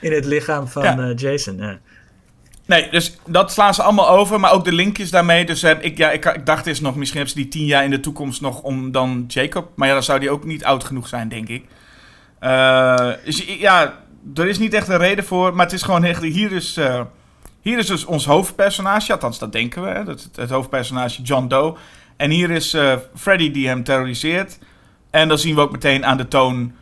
in 0.00 0.12
het 0.12 0.24
lichaam 0.24 0.68
van 0.68 0.82
Ja. 0.82 0.98
eh, 0.98 1.16
Jason. 1.16 1.56
Ja. 1.56 1.78
Nee, 2.66 2.90
dus 2.90 3.16
dat 3.26 3.52
slaan 3.52 3.74
ze 3.74 3.82
allemaal 3.82 4.08
over, 4.08 4.40
maar 4.40 4.52
ook 4.52 4.64
de 4.64 4.72
linkjes 4.72 5.10
daarmee. 5.10 5.44
Dus 5.46 5.62
eh, 5.62 5.76
ik, 5.80 5.98
ja, 5.98 6.10
ik, 6.10 6.24
ik 6.24 6.46
dacht 6.46 6.66
eens 6.66 6.80
nog, 6.80 6.94
misschien 6.96 7.18
hebben 7.20 7.36
ze 7.36 7.42
die 7.42 7.52
tien 7.52 7.66
jaar 7.66 7.84
in 7.84 7.90
de 7.90 8.00
toekomst 8.00 8.40
nog 8.40 8.62
om 8.62 8.92
dan 8.92 9.24
Jacob. 9.28 9.68
Maar 9.74 9.88
ja, 9.88 9.94
dan 9.94 10.02
zou 10.02 10.20
die 10.20 10.30
ook 10.30 10.44
niet 10.44 10.64
oud 10.64 10.84
genoeg 10.84 11.08
zijn, 11.08 11.28
denk 11.28 11.48
ik. 11.48 11.64
Dus 13.24 13.44
ja, 13.58 13.98
er 14.34 14.48
is 14.48 14.58
niet 14.58 14.74
echt 14.74 14.88
een 14.88 14.96
reden 14.98 15.24
voor, 15.24 15.54
maar 15.54 15.64
het 15.64 15.74
is 15.74 15.82
gewoon 15.82 16.04
echt, 16.04 16.22
hier 16.22 16.52
is, 16.52 16.78
hier 17.60 17.78
is 17.78 17.86
dus 17.86 18.04
ons 18.04 18.24
hoofdpersonage, 18.24 19.12
althans 19.12 19.38
dat 19.38 19.52
denken 19.52 19.82
we, 19.82 19.88
hè, 19.88 20.04
dat, 20.04 20.22
het, 20.22 20.36
het 20.36 20.50
hoofdpersonage 20.50 21.22
John 21.22 21.46
Doe. 21.46 21.76
En 22.20 22.30
hier 22.30 22.50
is 22.50 22.74
eh, 22.74 22.96
Freddy 23.14 23.50
die 23.50 23.68
hem 23.68 23.84
terroriseert. 23.84 24.58
En 25.10 25.28
dan 25.28 25.38
zien 25.38 25.54
we 25.54 25.60
ook 25.60 25.72
meteen 25.72 26.06
aan 26.06 26.16
de 26.16 26.28
toon, 26.28 26.72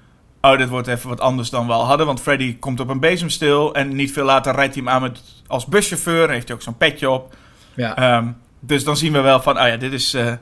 oh, 0.41 0.59
dit 0.59 0.69
wordt 0.69 0.89
even 0.89 1.09
wat 1.09 1.21
anders 1.21 1.51
dan 1.51 1.67
we 1.67 1.73
al 1.73 1.85
hadden. 1.85 2.07
Want 2.07 2.21
Freddy 2.21 2.59
komt 2.59 2.81
op 2.81 2.89
een 2.89 3.01
bezemstil 3.01 3.75
en 3.75 3.95
niet 3.95 4.13
veel 4.13 4.25
later 4.25 4.55
rijdt 4.55 4.75
hij 4.75 4.83
hem 4.85 4.93
aan 4.93 5.03
met, 5.03 5.21
als 5.47 5.67
buschauffeur. 5.67 6.31
Heeft 6.31 6.49
hij 6.49 6.57
ook 6.57 6.63
zo'n 6.63 6.77
petje 6.77 7.11
op. 7.11 7.37
Ja. 7.75 7.97
Ehm, 7.97 8.27
dus 8.61 8.85
dan 8.85 8.97
zien 8.97 9.13
we 9.13 9.21
wel 9.21 9.41
van, 9.41 9.61
oh 9.61 9.67
ja, 9.67 9.77
dit 9.77 9.93
is, 9.93 10.15
eh, 10.15 10.33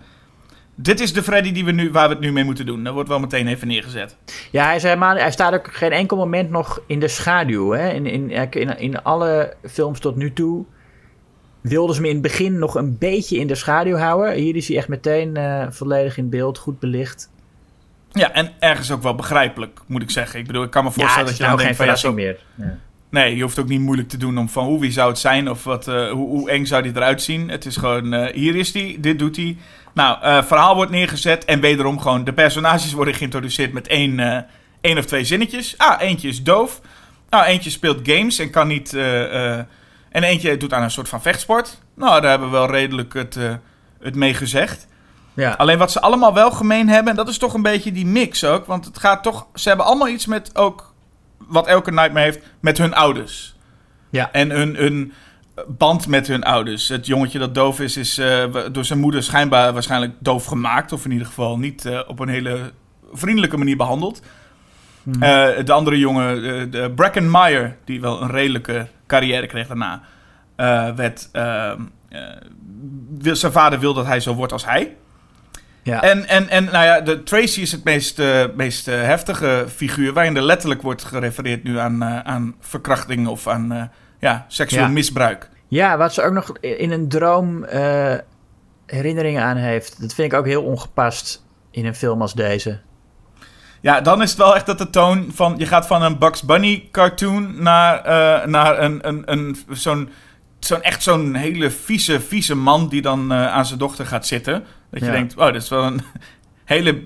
dit 0.74 1.00
is 1.00 1.12
de 1.12 1.22
Freddy 1.22 1.52
die 1.52 1.64
we 1.64 1.72
nu, 1.72 1.90
waar 1.90 2.08
we 2.08 2.14
het 2.14 2.22
nu 2.22 2.32
mee 2.32 2.44
moeten 2.44 2.66
doen. 2.66 2.84
Dat 2.84 2.94
wordt 2.94 3.08
wel 3.08 3.20
meteen 3.20 3.46
even 3.46 3.68
neergezet. 3.68 4.16
ja, 4.50 4.64
hij, 4.64 4.76
is 4.76 4.82
helemaal, 4.82 5.16
hij 5.16 5.30
staat 5.30 5.54
ook 5.54 5.74
geen 5.74 5.92
enkel 5.92 6.16
moment 6.16 6.50
nog 6.50 6.80
in 6.86 7.00
de 7.00 7.08
schaduw. 7.08 7.70
Hè? 7.70 7.88
In, 7.88 8.06
in, 8.06 8.30
in, 8.50 8.78
in 8.78 9.02
alle 9.02 9.54
films 9.62 10.00
tot 10.00 10.16
nu 10.16 10.32
toe 10.32 10.64
wilden 11.68 11.94
ze 11.94 12.00
hem 12.00 12.10
in 12.10 12.16
het 12.16 12.22
begin 12.22 12.58
nog 12.58 12.74
een 12.74 12.98
beetje 12.98 13.38
in 13.38 13.46
de 13.46 13.54
schaduw 13.54 13.96
houden. 13.96 14.34
Hier 14.34 14.56
is 14.56 14.68
hij 14.68 14.76
echt 14.76 14.88
meteen 14.88 15.36
eh, 15.36 15.66
volledig 15.70 16.16
in 16.16 16.30
beeld, 16.30 16.58
goed 16.58 16.78
belicht. 16.78 17.30
Ja, 18.12 18.32
en 18.32 18.52
ergens 18.58 18.90
ook 18.90 19.02
wel 19.02 19.14
begrijpelijk, 19.14 19.80
moet 19.86 20.02
ik 20.02 20.10
zeggen. 20.10 20.40
Ik 20.40 20.46
bedoel, 20.46 20.62
ik 20.62 20.70
kan 20.70 20.84
me 20.84 20.90
Ja, 20.94 20.94
voorstellen 20.94 21.30
is 21.30 21.38
dat 21.38 21.38
je 21.38 21.42
dan 21.42 21.56
nou 21.56 21.68
geen 21.68 21.76
denkt 21.76 22.00
van, 22.00 22.10
ja, 22.10 22.10
zo, 22.10 22.12
meer. 22.12 22.38
Ja. 22.54 22.78
Nee, 23.10 23.36
je 23.36 23.42
hoeft 23.42 23.58
ook 23.58 23.68
niet 23.68 23.80
moeilijk 23.80 24.08
te 24.08 24.16
doen 24.16 24.38
om 24.38 24.48
van 24.48 24.64
hoe 24.64 24.80
wie 24.80 24.92
zou 24.92 25.08
het 25.08 25.18
zijn 25.18 25.50
of 25.50 25.64
wat, 25.64 25.88
eh, 25.88 26.10
hoe, 26.10 26.28
hoe 26.28 26.50
eng 26.50 26.64
zou 26.64 26.82
die 26.82 26.92
eruit 26.94 27.22
zien. 27.22 27.48
Het 27.48 27.64
is 27.64 27.76
gewoon, 27.76 28.12
eh, 28.12 28.34
hier 28.34 28.54
is 28.54 28.72
die, 28.72 29.00
dit 29.00 29.18
doet 29.18 29.36
hij. 29.36 29.56
Nou, 29.94 30.44
verhaal 30.44 30.74
wordt 30.74 30.90
neergezet 30.90 31.44
en 31.44 31.60
wederom 31.60 32.00
gewoon 32.00 32.24
de 32.24 32.32
personages 32.32 32.92
worden 32.92 33.14
geïntroduceerd 33.14 33.72
met 33.72 33.86
één, 33.86 34.46
één 34.80 34.98
of 34.98 35.04
twee 35.04 35.24
zinnetjes. 35.24 35.78
Ah, 35.78 36.02
eentje 36.02 36.28
is 36.28 36.42
doof. 36.42 36.80
Nou, 37.30 37.44
eentje 37.44 37.70
speelt 37.70 38.08
games 38.08 38.38
en 38.38 38.50
kan 38.50 38.68
niet... 38.68 38.96
en 40.16 40.22
eentje 40.22 40.56
doet 40.56 40.72
aan 40.72 40.82
een 40.82 40.90
soort 40.90 41.08
van 41.08 41.22
vechtsport. 41.22 41.82
Nou, 41.94 42.20
daar 42.20 42.30
hebben 42.30 42.50
we 42.50 42.56
wel 42.56 42.70
redelijk 42.70 43.14
het, 43.14 43.36
eh, 43.36 43.54
het 44.00 44.14
mee 44.14 44.34
gezegd. 44.34 44.86
Ja. 45.34 45.50
Alleen 45.52 45.78
wat 45.78 45.92
ze 45.92 46.00
allemaal 46.00 46.34
wel 46.34 46.50
gemeen 46.50 46.88
hebben, 46.88 47.10
en 47.10 47.16
dat 47.16 47.28
is 47.28 47.38
toch 47.38 47.54
een 47.54 47.62
beetje 47.62 47.92
die 47.92 48.06
mix 48.06 48.44
ook. 48.44 48.66
Want 48.66 48.84
het 48.84 48.98
gaat 48.98 49.22
toch, 49.22 49.46
ze 49.54 49.68
hebben 49.68 49.86
allemaal 49.86 50.08
iets 50.08 50.26
met 50.26 50.56
ook, 50.56 50.94
wat 51.38 51.66
elke 51.66 51.92
Nightmare 51.92 52.24
heeft, 52.24 52.38
met 52.60 52.78
hun 52.78 52.94
ouders. 52.94 53.56
Ja. 54.10 54.32
En 54.32 54.50
hun, 54.50 54.76
hun 54.76 55.12
band 55.68 56.06
met 56.06 56.26
hun 56.26 56.44
ouders. 56.44 56.88
Het 56.88 57.06
jongetje 57.06 57.38
dat 57.38 57.54
doof 57.54 57.80
is, 57.80 57.96
is 57.96 58.18
eh, 58.18 58.44
door 58.72 58.84
zijn 58.84 59.00
moeder 59.00 59.22
schijnbaar 59.22 59.72
waarschijnlijk 59.72 60.12
doof 60.18 60.44
gemaakt. 60.44 60.92
Of 60.92 61.04
in 61.04 61.10
ieder 61.10 61.26
geval 61.26 61.58
niet 61.58 61.86
eh, 61.86 62.00
op 62.06 62.18
een 62.18 62.28
hele 62.28 62.72
vriendelijke 63.12 63.56
manier 63.56 63.76
behandeld. 63.76 64.20
Eh, 65.12 65.48
de 65.64 65.72
andere 65.72 65.98
jongen, 65.98 66.42
de, 66.42 66.68
de 66.68 66.90
Bracken 66.94 67.30
Meyer, 67.30 67.76
die 67.84 68.00
wel 68.00 68.22
een 68.22 68.30
redelijke 68.30 68.86
carrière 69.06 69.46
kreeg 69.46 69.66
daarna, 69.66 70.02
eh, 70.56 70.94
werd, 70.94 71.28
ehm, 71.32 71.80
eh, 72.08 73.32
zijn 73.34 73.52
vader 73.52 73.78
wil 73.78 73.94
dat 73.94 74.06
hij 74.06 74.20
zo 74.20 74.34
wordt 74.34 74.52
als 74.52 74.64
hij. 74.64 74.96
Ja. 75.82 76.02
En, 76.02 76.28
en, 76.28 76.48
en 76.48 76.64
nou 76.64 76.84
ja, 76.84 77.00
de 77.00 77.22
Tracy 77.22 77.60
is 77.60 77.72
het 77.72 77.84
meest, 77.84 78.18
eh, 78.18 78.44
meest 78.54 78.88
eh, 78.88 79.02
heftige 79.02 79.64
figuur, 79.68 80.12
waarin 80.12 80.36
er 80.36 80.42
letterlijk 80.42 80.82
wordt 80.82 81.04
gerefereerd 81.04 81.62
nu 81.62 81.78
aan, 81.78 82.02
eh, 82.02 82.18
aan 82.18 82.54
verkrachting 82.60 83.26
of 83.26 83.46
aan 83.48 83.72
eh, 83.72 83.82
ja, 84.20 84.44
seksueel 84.48 84.82
Ja. 84.84 84.88
misbruik. 84.88 85.50
Ja, 85.68 85.96
wat 85.96 86.14
ze 86.14 86.22
ook 86.22 86.32
nog 86.32 86.58
in 86.60 86.90
een 86.90 87.08
droom 87.08 87.64
eh, 87.64 88.14
herinneringen 88.86 89.42
aan 89.42 89.56
heeft. 89.56 90.00
Dat 90.00 90.14
vind 90.14 90.32
ik 90.32 90.38
ook 90.38 90.46
heel 90.46 90.62
ongepast 90.62 91.44
in 91.70 91.86
een 91.86 91.94
film 91.94 92.20
als 92.20 92.34
deze. 92.34 92.78
Ja, 93.86 94.00
dan 94.00 94.22
is 94.22 94.30
het 94.30 94.38
wel 94.38 94.54
echt 94.54 94.66
dat 94.66 94.78
de 94.78 94.90
toon 94.90 95.30
van... 95.34 95.54
Je 95.58 95.66
gaat 95.66 95.86
van 95.86 96.02
een 96.02 96.18
Bugs 96.18 96.42
Bunny 96.42 96.88
cartoon 96.90 97.62
naar, 97.62 98.04
eh, 98.04 98.46
naar 98.46 98.82
een, 98.82 99.08
een, 99.08 99.22
een, 99.24 99.56
zo'n, 99.70 100.08
zo'n 100.58 100.82
echt 100.82 101.02
zo'n 101.02 101.34
hele 101.34 101.70
vieze, 101.70 102.20
vieze 102.20 102.54
man... 102.54 102.88
die 102.88 103.02
dan 103.02 103.32
eh, 103.32 103.46
aan 103.46 103.66
zijn 103.66 103.78
dochter 103.78 104.06
gaat 104.06 104.26
zitten. 104.26 104.64
Dat 104.90 105.00
je 105.00 105.06
Ja. 105.06 105.12
denkt, 105.12 105.34
wow, 105.34 105.52
dat 105.52 105.62
is 105.62 105.68
wel 105.68 105.84
een 105.84 106.00
hele 106.64 107.02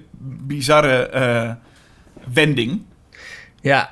bizarre 0.46 1.06
eh, 1.06 1.50
wending. 2.32 2.82
Ja, 3.60 3.90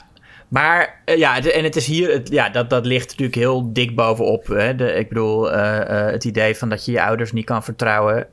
maar 0.49 1.03
ja, 1.05 1.43
en 1.43 1.65
het 1.65 1.77
is 1.77 1.87
hier, 1.87 2.13
het, 2.13 2.29
ja, 2.29 2.49
dat, 2.49 2.71
dat 2.71 2.87
ligt 2.87 3.09
natuurlijk 3.09 3.37
heel 3.37 3.73
dik 3.73 3.95
bovenop. 3.97 4.47
Hè? 4.47 4.75
De, 4.75 4.93
ik 4.93 5.09
bedoel, 5.09 5.51
het 5.53 6.25
idee 6.25 6.57
van 6.57 6.69
dat 6.69 6.85
je 6.85 6.93
je 6.93 7.03
ouders 7.03 7.33
niet 7.33 7.45
kan 7.45 7.65
vertrouwen, 7.65 8.27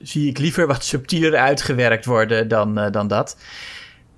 zie 0.00 0.28
ik 0.28 0.38
liever 0.38 0.66
wat 0.66 0.84
subtieler 0.84 1.36
uitgewerkt 1.36 2.04
worden 2.04 2.48
dan, 2.48 2.78
eh, 2.78 2.90
dan 2.92 3.08
dat. 3.08 3.38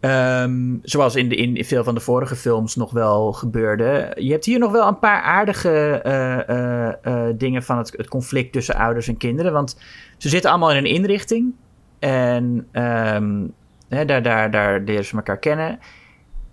Ehm, 0.00 0.76
zoals 0.82 1.14
in, 1.14 1.28
de, 1.28 1.36
in 1.36 1.64
veel 1.64 1.84
van 1.84 1.94
de 1.94 2.00
vorige 2.00 2.36
films 2.36 2.76
nog 2.76 2.90
wel 2.90 3.32
gebeurde. 3.32 4.12
Je 4.14 4.30
hebt 4.30 4.44
hier 4.44 4.58
nog 4.58 4.72
wel 4.72 4.88
een 4.88 4.98
paar 4.98 5.22
aardige 5.22 6.00
eh, 6.02 6.88
eh, 6.88 7.34
dingen 7.36 7.62
van 7.62 7.78
het, 7.78 7.92
het 7.96 8.08
conflict 8.08 8.52
tussen 8.52 8.74
ouders 8.74 9.08
en 9.08 9.16
kinderen. 9.16 9.52
Want 9.52 9.78
ze 10.16 10.28
zitten 10.28 10.50
allemaal 10.50 10.70
in 10.70 10.76
een 10.76 10.94
inrichting. 10.94 11.54
En 11.98 12.68
ehm, 12.72 13.46
hè, 13.88 14.04
daar, 14.04 14.22
daar, 14.22 14.50
daar 14.50 14.80
leren 14.80 15.04
ze 15.04 15.16
elkaar 15.16 15.38
kennen. 15.38 15.78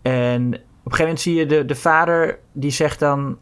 En 0.02 0.46
op 0.46 0.92
een 0.92 0.98
gegeven 0.98 1.00
moment 1.00 1.22
zie 1.22 1.36
je 1.36 1.46
de, 1.46 1.66
de 1.66 1.76
vader 1.76 2.40
die 2.52 2.72
zegt 2.72 3.00
dan 3.00 3.38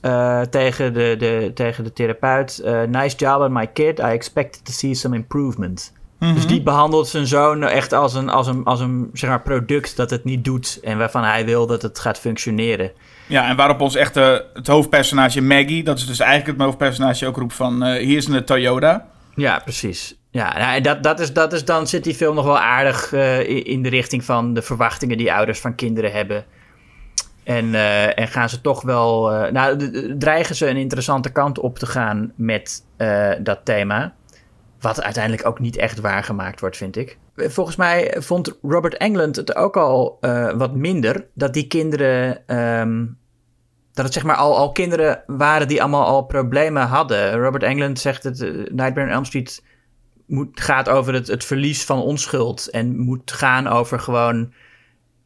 eh, 0.00 0.40
tegen, 0.40 0.92
de, 0.92 1.14
de, 1.18 1.50
tegen 1.54 1.84
de 1.84 1.92
therapeut: 1.92 2.58
eh, 2.58 2.82
Nice 2.82 3.16
job 3.16 3.40
on 3.40 3.52
my 3.52 3.66
kid. 3.66 3.98
I 3.98 4.02
expected 4.02 4.64
to 4.64 4.72
see 4.72 4.94
some 4.94 5.16
improvement. 5.16 5.92
Dus 6.34 6.46
die 6.46 6.62
behandelt 6.62 7.08
zijn 7.08 7.26
zoon 7.26 7.62
echt 7.62 7.92
als 7.92 8.14
een, 8.14 8.28
als 8.28 8.46
een, 8.46 8.64
als 8.64 8.80
een 8.80 9.10
zeg 9.12 9.30
maar, 9.30 9.42
product 9.42 9.96
dat 9.96 10.10
het 10.10 10.24
niet 10.24 10.44
doet 10.44 10.78
en 10.82 10.98
waarvan 10.98 11.24
hij 11.24 11.44
wil 11.44 11.66
dat 11.66 11.82
het 11.82 11.98
gaat 11.98 12.18
functioneren. 12.18 12.92
Ja, 13.26 13.48
en 13.48 13.56
waarop 13.56 13.80
ons 13.80 13.94
echte, 13.94 14.46
het 14.54 14.66
hoofdpersonage 14.66 15.40
Maggie... 15.40 15.84
dat 15.84 15.98
is 15.98 16.06
dus 16.06 16.20
eigenlijk 16.20 16.58
het 16.58 16.66
hoofdpersonage 16.66 17.26
ook 17.26 17.36
roept 17.36 17.54
van... 17.54 17.82
eh, 17.82 18.04
hier 18.04 18.16
is 18.16 18.28
een 18.28 18.44
Toyota. 18.44 19.06
Ja, 19.34 19.58
precies. 19.64 20.14
Ja, 20.30 20.58
nou, 20.58 20.80
dat, 20.80 21.02
dat 21.02 21.20
is, 21.20 21.32
dat 21.32 21.52
is, 21.52 21.64
dan 21.64 21.86
zit 21.86 22.04
die 22.04 22.14
film 22.14 22.34
nog 22.34 22.44
wel 22.44 22.58
aardig 22.58 23.12
in 23.64 23.82
de 23.82 23.88
richting 23.88 24.24
van 24.24 24.54
de 24.54 24.62
verwachtingen 24.62 25.16
die 25.16 25.32
ouders 25.32 25.60
van 25.60 25.74
kinderen 25.74 26.12
hebben. 26.12 26.44
En, 27.44 27.74
eh, 27.74 28.18
en 28.18 28.28
gaan 28.28 28.48
ze 28.48 28.60
toch 28.60 28.82
wel. 28.82 29.32
eh, 29.32 29.52
nou, 29.52 29.90
dreigen 30.18 30.54
ze 30.54 30.68
een 30.68 30.76
interessante 30.76 31.32
kant 31.32 31.58
op 31.58 31.78
te 31.78 31.86
gaan 31.86 32.32
met 32.36 32.84
eh, 32.96 33.30
dat 33.42 33.60
thema. 33.64 34.14
Wat 34.80 35.02
uiteindelijk 35.02 35.46
ook 35.46 35.58
niet 35.58 35.76
echt 35.76 36.00
waargemaakt 36.00 36.60
wordt, 36.60 36.76
vind 36.76 36.96
ik. 36.96 37.18
Volgens 37.36 37.76
mij 37.76 38.16
vond 38.18 38.58
Robert 38.62 38.96
Englund 38.96 39.36
het 39.36 39.56
ook 39.56 39.76
al 39.76 40.18
wat 40.56 40.74
minder. 40.74 41.26
Dat 41.34 41.54
die 41.54 41.66
kinderen. 41.66 42.46
ehm, 42.46 43.06
dat 43.92 44.04
het 44.04 44.14
zeg 44.14 44.24
maar 44.24 44.36
al, 44.36 44.56
al 44.56 44.72
kinderen 44.72 45.22
waren 45.26 45.68
die 45.68 45.80
allemaal 45.80 46.06
al 46.06 46.22
problemen 46.22 46.86
hadden. 46.86 47.32
Robert 47.32 47.62
Englund 47.62 47.98
zegt 47.98 48.22
dat 48.22 48.38
Nightmare 48.72 49.02
on 49.02 49.08
Elm 49.08 49.24
Street 49.24 49.64
moet, 50.26 50.60
gaat 50.60 50.88
over 50.88 51.14
het 51.14 51.44
verlies 51.44 51.84
van 51.84 52.02
onschuld. 52.02 52.70
En 52.70 52.98
moet 52.98 53.32
gaan 53.32 53.66
over 53.66 54.00
gewoon 54.00 54.52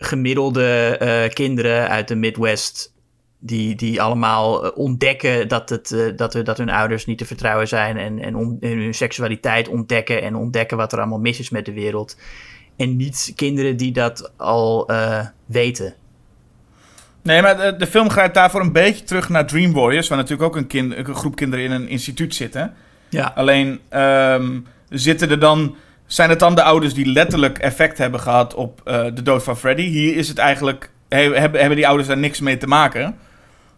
gemiddelde 0.05 0.96
eh, 0.98 1.30
kinderen 1.32 1.88
uit 1.88 2.09
de 2.09 2.14
Midwest. 2.14 2.92
Die, 3.38 3.74
die 3.74 4.02
allemaal 4.02 4.64
eh, 4.64 4.78
ontdekken 4.78 5.48
dat, 5.48 5.68
het, 5.68 5.92
eh, 5.92 6.16
dat, 6.16 6.40
dat 6.44 6.59
hun 6.59 6.70
ouders 6.70 7.07
niet 7.07 7.18
te 7.18 7.24
vertrouwen 7.24 7.68
zijn. 7.68 7.96
En, 7.96 8.18
en, 8.18 8.36
on- 8.36 8.57
en 8.61 8.78
hun 8.78 8.94
seksualiteit 8.94 9.68
ontdekken. 9.68 10.22
En 10.22 10.36
ontdekken 10.36 10.76
wat 10.76 10.92
er 10.92 10.98
allemaal 10.98 11.18
mis 11.18 11.38
is 11.38 11.50
met 11.50 11.64
de 11.64 11.72
wereld. 11.72 12.16
En 12.76 12.96
niet 12.96 13.32
kinderen 13.36 13.76
die 13.76 13.92
dat 13.92 14.32
al 14.36 14.90
weten. 15.46 15.94
Nee, 17.22 17.42
maar 17.42 17.57
de, 17.57 17.76
de 17.76 17.86
film 17.86 18.11
grijpt 18.11 18.34
daarvoor 18.34 18.61
een 18.61 18.72
beetje 18.72 19.05
terug 19.05 19.28
naar 19.28 19.46
Dream 19.46 19.72
Warriors... 19.72 20.09
waar 20.09 20.18
natuurlijk 20.18 20.48
ook 20.48 20.57
een, 20.57 20.66
kind, 20.66 20.96
een 20.96 21.14
groep 21.14 21.36
kinderen 21.36 21.64
in 21.64 21.70
een 21.70 21.88
instituut 21.88 22.34
zitten... 22.34 22.74
Ja. 23.09 23.32
Alleen 23.34 23.80
ehm, 23.88 24.61
zitten 24.88 25.30
er 25.30 25.38
dan, 25.38 25.76
zijn 26.07 26.30
het 26.30 26.38
dan 26.38 26.55
de 26.55 26.62
ouders 26.62 26.94
die 26.94 27.07
letterlijk 27.07 27.59
effect 27.59 27.98
hebben 27.98 28.20
gehad 28.20 28.55
op 28.55 28.80
eh, 28.84 29.05
de 29.14 29.22
dood 29.22 29.42
van 29.42 29.57
Freddy? 29.57 29.82
Hier 29.82 30.16
is 30.16 30.28
het 30.28 30.38
eigenlijk, 30.38 30.90
he- 31.09 31.34
hebben, 31.34 31.59
hebben 31.61 31.76
die 31.76 31.86
ouders 31.86 32.09
daar 32.09 32.18
niks 32.18 32.40
mee 32.40 32.57
te 32.57 32.66
maken. 32.66 33.16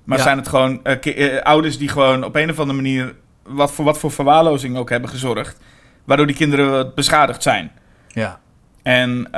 Maar 0.04 0.18
Ja. 0.18 0.24
zijn 0.24 0.36
het 0.36 0.48
gewoon 0.48 0.80
eh, 0.84 1.34
eh, 1.36 1.42
ouders 1.42 1.78
die 1.78 1.88
gewoon 1.88 2.24
op 2.24 2.36
een 2.36 2.50
of 2.50 2.58
andere 2.58 2.76
manier, 2.82 3.14
wat 3.42 3.72
voor, 3.72 3.84
wat 3.84 3.98
voor 3.98 4.10
verwaarlozing 4.10 4.76
ook 4.76 4.90
hebben 4.90 5.10
gezorgd, 5.10 5.58
waardoor 6.04 6.26
die 6.26 6.36
kinderen 6.36 6.70
wat 6.70 6.94
beschadigd 6.94 7.42
zijn. 7.42 7.70
Ja. 8.08 8.40
En 8.82 9.28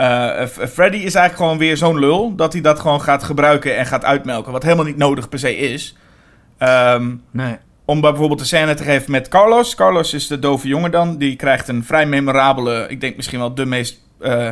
Freddy 0.48 0.96
is 0.96 1.14
eigenlijk 1.14 1.36
gewoon 1.36 1.58
weer 1.58 1.76
zo'n 1.76 1.98
lul 1.98 2.34
dat 2.34 2.52
hij 2.52 2.62
dat 2.62 2.80
gewoon 2.80 3.00
gaat 3.02 3.22
gebruiken 3.22 3.76
en 3.76 3.86
gaat 3.86 4.04
uitmelken, 4.04 4.52
wat 4.52 4.62
helemaal 4.62 4.84
niet 4.84 4.96
nodig 4.96 5.28
per 5.28 5.38
se 5.38 5.56
is. 5.56 5.96
Ehm, 6.58 7.14
Nee. 7.30 7.56
Om 7.88 8.00
bijvoorbeeld 8.00 8.38
de 8.38 8.44
scène 8.46 8.74
te 8.74 8.82
geven 8.84 9.10
met 9.10 9.28
Carlos. 9.28 9.74
Carlos 9.74 10.14
is 10.14 10.26
de 10.26 10.38
dove 10.38 10.68
jongen 10.68 10.90
dan. 10.90 11.16
Die 11.18 11.36
krijgt 11.36 11.68
een 11.68 11.84
vrij 11.84 12.06
memorabele, 12.06 12.86
ik 12.88 13.00
denk 13.00 13.16
misschien 13.16 13.38
wel 13.38 13.54
de 13.54 13.66
meest... 13.66 14.00
eh, 14.20 14.48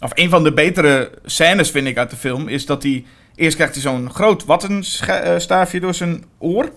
of 0.00 0.10
een 0.14 0.30
van 0.30 0.44
de 0.44 0.52
betere 0.52 1.10
scènes 1.24 1.70
vind 1.70 1.86
ik 1.86 1.98
uit 1.98 2.10
de 2.10 2.16
film... 2.16 2.48
is 2.48 2.66
dat 2.66 2.82
hij... 2.82 3.04
Eerst 3.34 3.54
krijgt 3.56 3.74
hij 3.74 3.82
zo'n 3.82 4.10
groot 4.10 4.44
wattenstaafje 4.44 5.80
door 5.80 5.94
zijn 5.94 6.24
oor. 6.38 6.72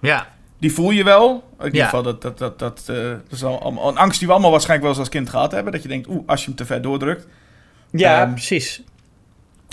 Ja. 0.00 0.26
Die 0.58 0.72
voel 0.72 0.90
je 0.90 1.04
wel. 1.04 1.44
In 1.58 1.64
ieder 1.64 1.78
Ja. 1.80 1.84
geval, 1.84 2.02
dat, 2.02 2.22
dat, 2.22 2.38
dat, 2.38 2.58
dat, 2.58 2.82
eh, 2.86 2.96
dat 2.96 3.20
is 3.30 3.44
al 3.44 3.62
allemaal 3.62 3.88
een 3.88 3.96
angst 3.98 4.18
die 4.18 4.26
we 4.28 4.32
allemaal 4.32 4.50
waarschijnlijk 4.50 4.88
wel 4.88 4.98
eens 4.98 5.06
als 5.06 5.16
kind 5.18 5.30
gehad 5.30 5.52
hebben. 5.52 5.72
Dat 5.72 5.82
je 5.82 5.88
denkt, 5.88 6.08
oeh, 6.08 6.22
als 6.26 6.40
je 6.40 6.46
hem 6.46 6.56
te 6.56 6.64
ver 6.64 6.82
doordrukt. 6.82 7.26
Ja, 7.90 8.22
Ehm, 8.22 8.32
precies. 8.32 8.82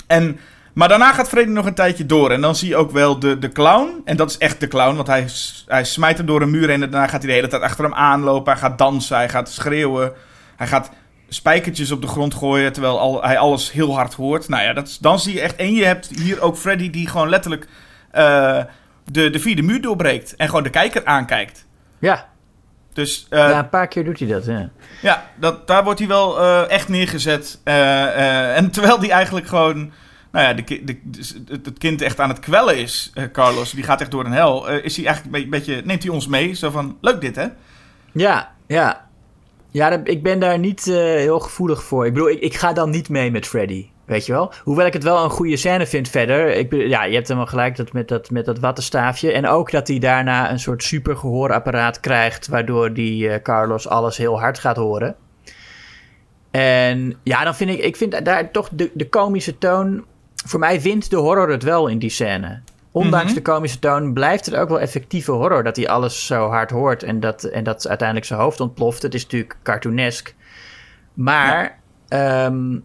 En, 0.06 0.38
maar 0.78 0.88
daarna 0.88 1.12
gaat 1.12 1.28
Freddy 1.28 1.52
nog 1.52 1.66
een 1.66 1.74
tijdje 1.74 2.06
door. 2.06 2.30
En 2.30 2.40
dan 2.40 2.56
zie 2.56 2.68
je 2.68 2.76
ook 2.76 2.90
wel 2.90 3.18
de, 3.18 3.38
de 3.38 3.48
clown. 3.48 4.00
En 4.04 4.16
dat 4.16 4.30
is 4.30 4.38
echt 4.38 4.60
de 4.60 4.68
clown. 4.68 4.96
Want 4.96 5.06
hij, 5.06 5.26
hij 5.66 5.84
smijt 5.84 6.16
hem 6.16 6.26
door 6.26 6.42
een 6.42 6.50
muur 6.50 6.68
heen. 6.68 6.82
En 6.82 6.90
daarna 6.90 7.06
gaat 7.06 7.22
hij 7.22 7.30
de 7.30 7.36
hele 7.36 7.48
tijd 7.48 7.62
achter 7.62 7.84
hem 7.84 7.94
aanlopen. 7.94 8.52
Hij 8.52 8.60
gaat 8.60 8.78
dansen. 8.78 9.16
Hij 9.16 9.28
gaat 9.28 9.50
schreeuwen. 9.50 10.12
Hij 10.56 10.66
gaat 10.66 10.90
spijkertjes 11.28 11.90
op 11.90 12.00
de 12.00 12.06
grond 12.06 12.34
gooien. 12.34 12.72
Terwijl 12.72 12.98
al, 12.98 13.22
hij 13.22 13.38
alles 13.38 13.72
heel 13.72 13.94
hard 13.94 14.14
hoort. 14.14 14.48
Nou 14.48 14.62
ja, 14.62 14.72
dat 14.72 14.88
is, 14.88 14.98
dan 14.98 15.18
zie 15.18 15.34
je 15.34 15.40
echt. 15.40 15.56
En 15.56 15.74
je 15.74 15.84
hebt 15.84 16.08
hier 16.20 16.40
ook 16.40 16.56
Freddy 16.56 16.90
die 16.90 17.08
gewoon 17.08 17.28
letterlijk 17.28 17.68
eh, 18.10 18.62
de, 19.04 19.30
de 19.30 19.40
vierde 19.40 19.62
muur 19.62 19.80
doorbreekt. 19.80 20.36
En 20.36 20.48
gewoon 20.48 20.62
de 20.62 20.70
kijker 20.70 21.04
aankijkt. 21.04 21.66
Ja. 21.98 22.28
Dus 22.92 23.26
eh, 23.30 23.38
ja, 23.38 23.58
een 23.58 23.68
paar 23.68 23.88
keer 23.88 24.04
doet 24.04 24.18
hij 24.18 24.28
dat, 24.28 24.44
ja. 24.44 24.70
ja, 25.02 25.24
dat, 25.36 25.66
daar 25.66 25.84
wordt 25.84 25.98
hij 25.98 26.08
wel 26.08 26.40
eh, 26.40 26.70
echt 26.70 26.88
neergezet. 26.88 27.60
Eh, 27.64 28.02
eh, 28.02 28.56
en 28.56 28.70
terwijl 28.70 28.98
die 28.98 29.12
eigenlijk 29.12 29.46
gewoon... 29.46 29.92
Nou 30.32 30.46
ja, 30.46 30.52
de, 30.52 30.98
het, 31.48 31.78
kind 31.78 32.02
echt 32.02 32.20
aan 32.20 32.28
het 32.28 32.38
kwellen 32.38 32.76
is, 32.76 33.10
eh, 33.14 33.24
Carlos. 33.32 33.70
Die 33.70 33.84
gaat 33.84 34.00
echt 34.00 34.10
door 34.10 34.24
een 34.24 34.32
hel. 34.32 34.68
eh, 34.68 34.84
is 34.84 34.96
hij 34.96 35.06
eigenlijk 35.06 35.44
een 35.44 35.50
beetje. 35.50 35.82
Neemt 35.84 36.02
hij 36.02 36.12
ons 36.12 36.26
mee? 36.26 36.54
Zo 36.54 36.70
van, 36.70 36.96
leuk 37.00 37.20
dit, 37.20 37.36
hè? 37.36 37.46
Ja, 38.12 38.52
ja. 38.66 39.06
Ja, 39.70 40.00
ik 40.04 40.22
ben 40.22 40.40
daar 40.40 40.58
niet 40.58 40.86
eh, 40.86 40.94
heel 40.96 41.40
gevoelig 41.40 41.82
voor. 41.82 42.06
Ik 42.06 42.12
bedoel, 42.12 42.28
ik, 42.30 42.40
ik 42.40 42.54
ga 42.54 42.72
dan 42.72 42.90
niet 42.90 43.08
mee 43.08 43.30
met 43.30 43.46
Freddy. 43.46 43.86
Weet 44.04 44.26
je 44.26 44.32
wel? 44.32 44.52
Hoewel 44.62 44.86
ik 44.86 44.92
het 44.92 45.02
wel 45.02 45.24
een 45.24 45.30
goede 45.30 45.56
scène 45.56 45.86
vind 45.86 46.08
verder. 46.08 46.54
Ik, 46.54 46.72
ja, 46.72 47.04
je 47.04 47.14
hebt 47.14 47.28
helemaal 47.28 47.48
gelijk 47.48 47.76
dat 47.76 47.92
met, 47.92 48.08
dat 48.08 48.30
met 48.30 48.44
dat 48.44 48.58
wattenstaafje. 48.58 49.32
En 49.32 49.46
ook 49.46 49.70
dat 49.70 49.88
hij 49.88 49.98
daarna 49.98 50.50
een 50.50 50.60
soort 50.60 50.82
super 50.82 51.16
gehoorapparaat 51.16 52.00
krijgt. 52.00 52.48
Waardoor 52.48 52.92
die 52.92 53.42
Carlos 53.42 53.88
alles 53.88 54.16
heel 54.16 54.40
hard 54.40 54.58
gaat 54.58 54.76
horen. 54.76 55.16
En 56.50 57.18
ja, 57.22 57.44
dan 57.44 57.54
vind 57.54 57.70
ik, 57.70 57.78
ik 57.78 57.96
vind 57.96 58.24
daar 58.24 58.50
toch 58.50 58.68
de, 58.72 58.90
de 58.94 59.08
komische 59.08 59.58
toon. 59.58 60.04
Voor 60.46 60.60
mij 60.60 60.80
wint 60.80 61.10
de 61.10 61.16
horror 61.16 61.48
het 61.50 61.62
wel 61.62 61.86
in 61.86 61.98
die 61.98 62.10
scène. 62.10 62.60
ondanks 62.92 63.26
Mhm. 63.26 63.34
de 63.34 63.42
komische 63.42 63.78
toon, 63.78 64.12
blijft 64.12 64.46
het 64.46 64.54
ook 64.54 64.68
wel 64.68 64.80
effectieve 64.80 65.30
horror. 65.32 65.62
Dat 65.62 65.76
hij 65.76 65.88
alles 65.88 66.26
zo 66.26 66.48
hard 66.48 66.70
hoort 66.70 67.02
en 67.02 67.20
dat, 67.20 67.44
en 67.44 67.64
dat 67.64 67.88
uiteindelijk 67.88 68.26
zijn 68.26 68.40
hoofd 68.40 68.60
ontploft. 68.60 69.02
Het 69.02 69.14
is 69.14 69.22
natuurlijk 69.22 69.56
cartoonesk. 69.62 70.34
Maar 71.14 71.78
ehm, 72.08 72.78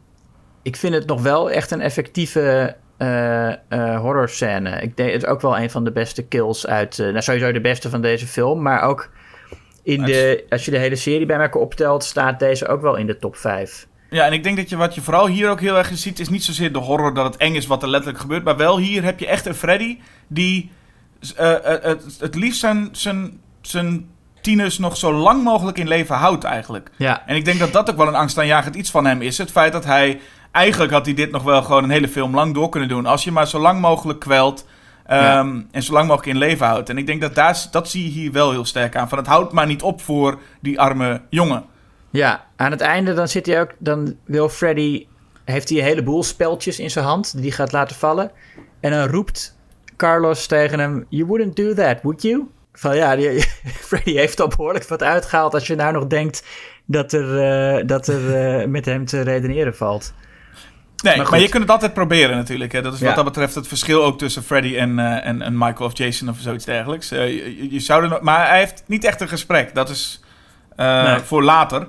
ik 0.62 0.76
vind 0.76 0.94
het 0.94 1.06
nog 1.06 1.22
wel 1.22 1.52
echt 1.52 1.72
een 1.72 1.82
effectieve 1.82 2.76
eh 2.98 3.50
eh 3.52 4.00
horrorscène. 4.00 4.82
Ik 4.82 4.98
denk 4.98 5.12
het 5.12 5.24
is 5.24 5.30
ook 5.30 5.42
wel 5.42 5.58
een 5.58 5.70
van 5.70 5.84
de 5.84 5.92
beste 5.92 6.24
kills 6.24 6.68
uit... 6.68 7.00
eh, 7.00 7.06
nou, 7.08 7.22
sowieso 7.22 7.52
de 7.52 7.62
beste 7.62 7.90
van 7.90 8.02
deze 8.02 8.28
film, 8.28 8.62
maar 8.62 8.82
ook... 8.82 9.10
In 9.84 10.04
de, 10.04 10.46
als 10.50 10.66
je 10.66 10.72
de 10.72 10.78
hele 10.78 10.96
serie 10.96 11.26
bij 11.26 11.38
elkaar 11.40 11.62
optelt, 11.62 12.04
staat 12.04 12.40
deze 12.40 12.68
ook 12.68 12.82
wel 12.82 12.96
in 12.96 13.08
de 13.08 13.18
top 13.18 13.36
5. 13.36 13.88
Ja, 14.14 14.26
en 14.26 14.34
ik 14.34 14.44
denk 14.44 14.58
dat 14.58 14.70
je 14.70 14.78
wat 14.78 14.96
je 14.96 15.02
vooral 15.02 15.28
hier 15.28 15.50
ook 15.50 15.60
heel 15.60 15.78
erg 15.78 15.90
ziet, 15.94 16.20
is 16.20 16.30
niet 16.30 16.44
zozeer 16.44 16.74
de 16.74 16.80
horror 16.80 17.14
dat 17.14 17.26
het 17.26 17.38
eng 17.38 17.56
is 17.56 17.68
wat 17.68 17.84
er 17.84 17.90
letterlijk 17.90 18.22
gebeurt, 18.22 18.44
maar 18.44 18.58
wel 18.58 18.78
hier 18.78 19.04
heb 19.04 19.20
je 19.20 19.28
echt 19.28 19.46
een 19.46 19.56
Freddy 19.56 19.98
die 20.28 20.72
eh, 21.36 21.54
eh, 21.54 21.84
het, 21.84 22.18
het 22.20 22.36
liefst 22.36 22.60
zijn, 22.60 22.90
zijn, 22.92 23.40
zijn 23.62 24.10
tieners 24.42 24.78
nog 24.78 24.98
zo 24.98 25.14
lang 25.14 25.44
mogelijk 25.44 25.78
in 25.78 25.88
leven 25.88 26.16
houdt 26.16 26.44
eigenlijk. 26.44 26.92
Ja, 26.98 27.24
En 27.26 27.36
ik 27.36 27.46
denk 27.46 27.60
dat 27.60 27.72
dat 27.72 27.90
ook 27.90 27.98
wel 27.98 28.08
een 28.08 28.16
angstaanjagend 28.16 28.76
iets 28.76 28.92
van 28.92 29.06
hem 29.06 29.22
is. 29.22 29.38
Het 29.38 29.52
feit 29.52 29.72
dat 29.72 29.86
hij, 29.86 30.20
eigenlijk 30.52 30.92
had 30.92 31.06
hij 31.06 31.14
dit 31.16 31.32
nog 31.32 31.44
wel 31.44 31.64
gewoon 31.64 31.84
een 31.84 31.90
hele 31.90 32.08
film 32.08 32.36
lang 32.36 32.54
door 32.54 32.70
kunnen 32.70 32.90
doen. 32.90 33.06
Als 33.06 33.24
je 33.24 33.32
maar 33.32 33.48
zo 33.48 33.60
lang 33.60 33.82
mogelijk 33.82 34.20
kwelt 34.20 34.68
ehm, 35.06 35.62
en 35.72 35.84
zo 35.84 35.94
lang 35.94 36.08
mogelijk 36.08 36.34
in 36.34 36.38
leven 36.38 36.66
houdt. 36.66 36.90
En 36.90 36.98
ik 36.98 37.06
denk 37.06 37.22
dat 37.22 37.36
daar, 37.36 37.66
dat 37.72 37.90
zie 37.90 38.04
je 38.04 38.10
hier 38.10 38.32
wel 38.32 38.52
heel 38.52 38.66
sterk 38.66 38.96
aan. 38.96 39.10
Van 39.10 39.18
het 39.18 39.28
houdt 39.28 39.52
maar 39.52 39.68
niet 39.68 39.82
op 39.82 40.02
voor 40.02 40.40
die 40.60 40.80
arme 40.80 41.22
jongen. 41.30 41.72
Ja, 42.14 42.46
aan 42.56 42.72
het 42.72 42.82
einde 42.82 43.14
dan 43.14 43.28
zit 43.28 43.46
hij 43.46 43.62
ook, 43.62 43.72
dan 43.78 44.16
wil 44.26 44.50
Freddy, 44.50 45.08
heeft 45.46 45.70
hij 45.70 45.78
een 45.78 45.84
heleboel 45.84 46.24
speltjes 46.24 46.80
in 46.80 46.92
zijn 46.92 47.06
hand 47.06 47.32
die 47.34 47.42
hij 47.42 47.52
gaat 47.52 47.72
laten 47.72 47.96
vallen. 47.96 48.32
En 48.80 48.92
dan 48.92 49.08
roept 49.08 49.58
Carlos 49.98 50.46
tegen 50.48 50.80
hem, 50.80 51.06
you 51.10 51.26
wouldn't 51.26 51.56
do 51.56 51.74
that, 51.74 52.02
would 52.02 52.22
you? 52.22 52.50
Van 52.74 52.96
ja, 52.96 53.16
die, 53.16 53.42
Freddy 53.90 54.14
heeft 54.14 54.40
al 54.42 54.48
behoorlijk 54.48 54.88
wat 54.88 55.04
uitgehaald 55.04 55.54
als 55.54 55.68
je 55.68 55.76
nou 55.76 55.94
nog 55.94 56.08
denkt 56.08 56.44
dat 56.86 57.14
er, 57.14 57.40
eh, 57.78 57.88
dat 57.88 58.08
er 58.08 58.36
eh, 58.62 58.68
met 58.68 58.86
hem 58.86 59.06
te 59.06 59.22
redeneren 59.22 59.76
valt. 59.76 60.14
Nee, 61.04 61.18
Maar 61.18 61.40
je 61.40 61.50
kunt 61.50 61.62
het 61.64 61.72
altijd 61.72 61.94
proberen 61.94 62.36
natuurlijk. 62.36 62.72
Hè. 62.72 62.82
Dat 62.82 62.94
is 62.94 63.00
Ja. 63.00 63.06
wat 63.06 63.16
dat 63.16 63.26
betreft 63.26 63.56
het 63.56 63.68
verschil 63.68 64.04
ook 64.04 64.18
tussen 64.18 64.44
Freddy 64.44 64.76
en, 64.78 65.00
eh, 65.00 65.26
en, 65.28 65.42
en 65.42 65.58
Michael 65.58 65.86
of 65.90 65.98
Jason 65.98 66.30
of 66.30 66.38
zoiets 66.40 66.66
dergelijks. 66.66 67.10
Je, 67.10 67.72
je- 67.72 67.80
zou 67.80 68.04
er 68.12 68.20
maar 68.24 68.48
hij 68.48 68.60
heeft 68.60 68.84
niet 68.88 69.04
echt 69.04 69.22
een 69.22 69.28
gesprek. 69.28 69.76
Dat 69.76 69.90
is 69.90 70.24
Nee. 70.76 71.20
voor 71.20 71.44
later. 71.44 71.88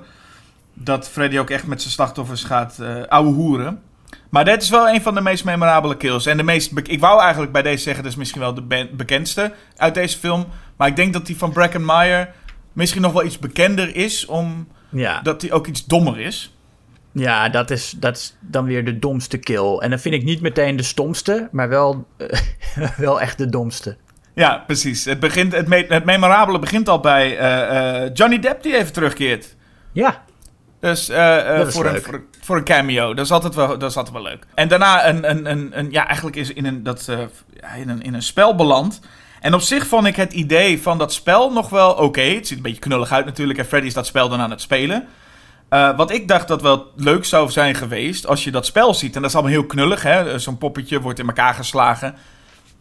Dat 0.77 1.09
Freddy 1.09 1.37
ook 1.37 1.49
echt 1.49 1.67
met 1.67 1.81
zijn 1.81 1.93
slachtoffers 1.93 2.43
gaat 2.43 2.79
eh 2.79 3.01
ouwe 3.07 3.33
hoeren. 3.33 3.81
Maar 4.29 4.45
dit 4.45 4.61
is 4.61 4.69
wel 4.69 4.89
een 4.89 5.01
van 5.01 5.13
de 5.13 5.21
meest 5.21 5.45
memorabele 5.45 5.97
kills. 5.97 6.25
En 6.25 6.37
de 6.37 6.43
meest 6.43 6.71
ik 6.83 6.99
wou 6.99 7.21
eigenlijk 7.21 7.51
bij 7.51 7.61
deze 7.61 7.83
zeggen, 7.83 8.03
dat 8.03 8.11
is 8.11 8.17
misschien 8.17 8.41
wel 8.41 8.53
de 8.53 8.61
be- 8.61 8.89
bekendste 8.93 9.53
uit 9.77 9.93
deze 9.93 10.17
film. 10.17 10.45
Maar 10.77 10.87
ik 10.87 10.95
denk 10.95 11.13
dat 11.13 11.25
die 11.25 11.37
van 11.37 11.51
Bracken 11.51 11.85
Meyer 11.85 12.33
misschien 12.73 13.01
nog 13.01 13.11
wel 13.13 13.23
iets 13.23 13.39
bekender 13.39 13.95
is, 13.95 14.25
omdat 14.25 14.65
Ja, 14.89 15.21
hij 15.37 15.51
ook 15.51 15.67
iets 15.67 15.85
dommer 15.85 16.19
is. 16.19 16.55
ja 17.11 17.49
dat, 17.49 17.71
is, 17.71 17.93
dat 17.97 18.15
is 18.17 18.37
dan 18.39 18.65
weer 18.65 18.85
de 18.85 18.99
domste 18.99 19.37
kill. 19.37 19.77
En 19.77 19.89
dan 19.89 19.99
vind 19.99 20.15
ik 20.15 20.23
niet 20.23 20.41
meteen 20.41 20.75
de 20.75 20.83
stomste, 20.83 21.49
maar 21.51 21.69
wel, 21.69 22.07
eh, 22.17 22.87
wel 22.97 23.21
echt 23.21 23.37
de 23.37 23.49
domste. 23.49 23.97
Ja, 24.33 24.63
precies. 24.67 25.05
Het, 25.05 25.19
begint, 25.19 25.51
het, 25.51 25.67
me- 25.67 25.85
het 25.87 26.05
memorabele 26.05 26.59
begint 26.59 26.89
al 26.89 26.99
bij 26.99 27.37
eh, 27.37 28.09
Johnny 28.13 28.39
Depp 28.39 28.63
die 28.63 28.77
even 28.77 28.93
terugkeert. 28.93 29.55
Ja, 29.91 30.23
Dus 30.85 31.09
eh, 31.09 31.59
eh, 31.59 31.67
voor, 31.67 31.85
een, 31.85 32.01
voor, 32.01 32.23
voor 32.41 32.57
een 32.57 32.63
cameo. 32.63 33.13
Dat 33.13 33.25
is 33.25 33.31
altijd 33.31 33.55
wel, 33.55 33.77
dat 33.77 33.89
is 33.89 33.97
altijd 33.97 34.15
wel 34.15 34.23
leuk. 34.23 34.45
En 34.53 34.67
daarna 34.67 35.07
een, 35.07 35.29
een, 35.29 35.51
een, 35.51 35.79
een 35.79 35.91
ja, 35.91 36.05
eigenlijk 36.07 36.35
is 36.35 36.53
in 36.53 36.65
een, 36.65 36.83
dat, 36.83 37.07
eh, 37.07 37.79
in, 37.81 37.89
een, 37.89 38.01
in 38.01 38.13
een 38.13 38.21
spel 38.21 38.55
beland. 38.55 38.99
En 39.41 39.53
op 39.53 39.61
zich 39.61 39.87
vond 39.87 40.07
ik 40.07 40.15
het 40.15 40.33
idee 40.33 40.81
van 40.81 40.97
dat 40.97 41.13
spel 41.13 41.51
nog 41.51 41.69
wel 41.69 41.91
oké. 41.91 42.21
Het 42.21 42.47
ziet 42.47 42.57
een 42.57 42.63
beetje 42.63 42.79
knullig 42.79 43.11
uit 43.11 43.25
natuurlijk. 43.25 43.59
En 43.59 43.65
Freddy 43.65 43.87
is 43.87 43.93
dat 43.93 44.05
spel 44.05 44.29
dan 44.29 44.39
aan 44.39 44.49
het 44.49 44.61
spelen. 44.61 45.07
Wat 45.69 46.11
ik 46.11 46.27
dacht 46.27 46.47
dat 46.47 46.61
wel 46.61 46.91
leuk 46.95 47.25
zou 47.25 47.49
zijn 47.49 47.75
geweest 47.75 48.27
als 48.27 48.43
je 48.43 48.51
dat 48.51 48.65
spel 48.65 48.93
ziet. 48.93 49.15
En 49.15 49.21
dat 49.21 49.29
is 49.29 49.35
allemaal 49.35 49.53
heel 49.53 49.65
knullig. 49.65 50.03
hè. 50.03 50.39
Zo'n 50.39 50.57
poppetje 50.57 51.01
wordt 51.01 51.19
in 51.19 51.27
elkaar 51.27 51.53
geslagen. 51.53 52.15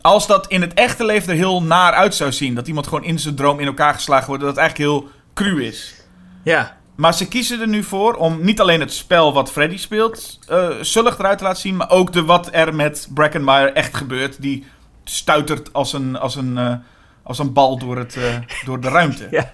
Als 0.01 0.27
dat 0.27 0.47
in 0.47 0.61
het 0.61 0.75
echte 0.75 1.05
leven 1.05 1.29
er 1.29 1.37
heel 1.37 1.63
naar 1.63 1.93
uit 1.93 2.15
zou 2.15 2.33
zien. 2.33 2.55
Dat 2.55 2.69
iemand 2.69 2.87
gewoon 2.87 3.05
in 3.05 3.19
zijn 3.19 3.35
droom 3.35 3.61
in 3.61 3.67
elkaar 3.67 3.95
geslagen 3.95 4.27
wordt. 4.27 4.43
Dat 4.43 4.51
het 4.51 4.61
eigenlijk 4.61 4.91
heel 4.91 5.09
cru 5.35 5.65
is. 5.65 5.95
ja, 6.43 6.77
Maar 6.95 7.15
ze 7.15 7.29
kiezen 7.29 7.61
er 7.61 7.69
nu 7.69 7.83
voor 7.83 8.15
om 8.15 8.39
niet 8.41 8.61
alleen 8.61 8.81
het 8.81 8.93
spel 8.93 9.33
wat 9.33 9.53
Freddy 9.53 9.77
speelt 9.77 10.39
eh 10.49 10.71
zullig 10.81 11.19
eruit 11.19 11.39
te 11.39 11.45
laten 11.45 11.61
zien, 11.61 11.77
maar 11.77 11.91
ook 11.91 12.13
de 12.13 12.25
wat 12.25 12.49
er 12.53 12.75
met 12.75 13.09
Brackenmeyer 13.15 13.73
echt 13.73 13.97
gebeurt. 13.97 14.43
Die 14.43 14.65
stuitert 15.05 15.73
als 15.73 15.93
een, 15.93 16.19
als 16.19 16.37
een, 16.37 16.59
eh, 16.59 16.75
als 17.23 17.39
een 17.39 17.53
bal 17.53 17.79
door, 17.79 17.99
het, 17.99 18.17
eh, 18.17 18.37
door 18.65 18.81
de 18.81 18.89
ruimte. 18.89 19.27
Ja. 19.39 19.53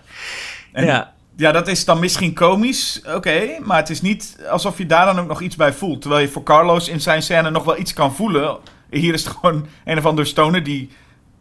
En 0.73 0.85
ja. 0.85 1.13
ja, 1.37 1.53
dat 1.53 1.69
is 1.69 1.85
dan 1.85 2.01
misschien 2.01 2.35
komisch, 2.35 3.03
oké, 3.15 3.59
maar 3.63 3.77
het 3.77 3.91
is 3.91 4.01
niet 4.01 4.37
alsof 4.51 4.79
je 4.79 4.87
daar 4.87 5.07
dan 5.07 5.19
ook 5.19 5.29
nog 5.29 5.41
iets 5.41 5.57
bij 5.57 5.73
voelt. 5.73 6.01
Terwijl 6.01 6.23
je 6.23 6.29
voor 6.29 6.43
Carlos 6.43 6.89
in 6.89 7.01
zijn 7.01 7.23
scène 7.23 7.51
nog 7.51 7.65
wel 7.65 7.79
iets 7.79 7.93
kan 7.93 8.15
voelen. 8.15 8.59
Hier 8.91 9.15
is 9.15 9.25
het 9.25 9.33
gewoon 9.37 9.67
een 9.85 9.99
of 9.99 10.07
andere 10.07 10.27
stoner 10.29 10.63
die 10.63 10.91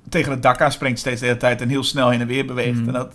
tegen 0.10 0.32
het 0.32 0.41
dak 0.41 0.62
aanspringt 0.62 1.00
steeds 1.00 1.20
de 1.20 1.26
hele 1.26 1.38
tijd 1.38 1.62
en 1.62 1.70
heel 1.70 1.84
snel 1.84 2.10
heen 2.10 2.22
en 2.22 2.28
weer 2.28 2.45
beweegt. 2.45 2.78
En 2.78 2.93
dat 2.93 3.14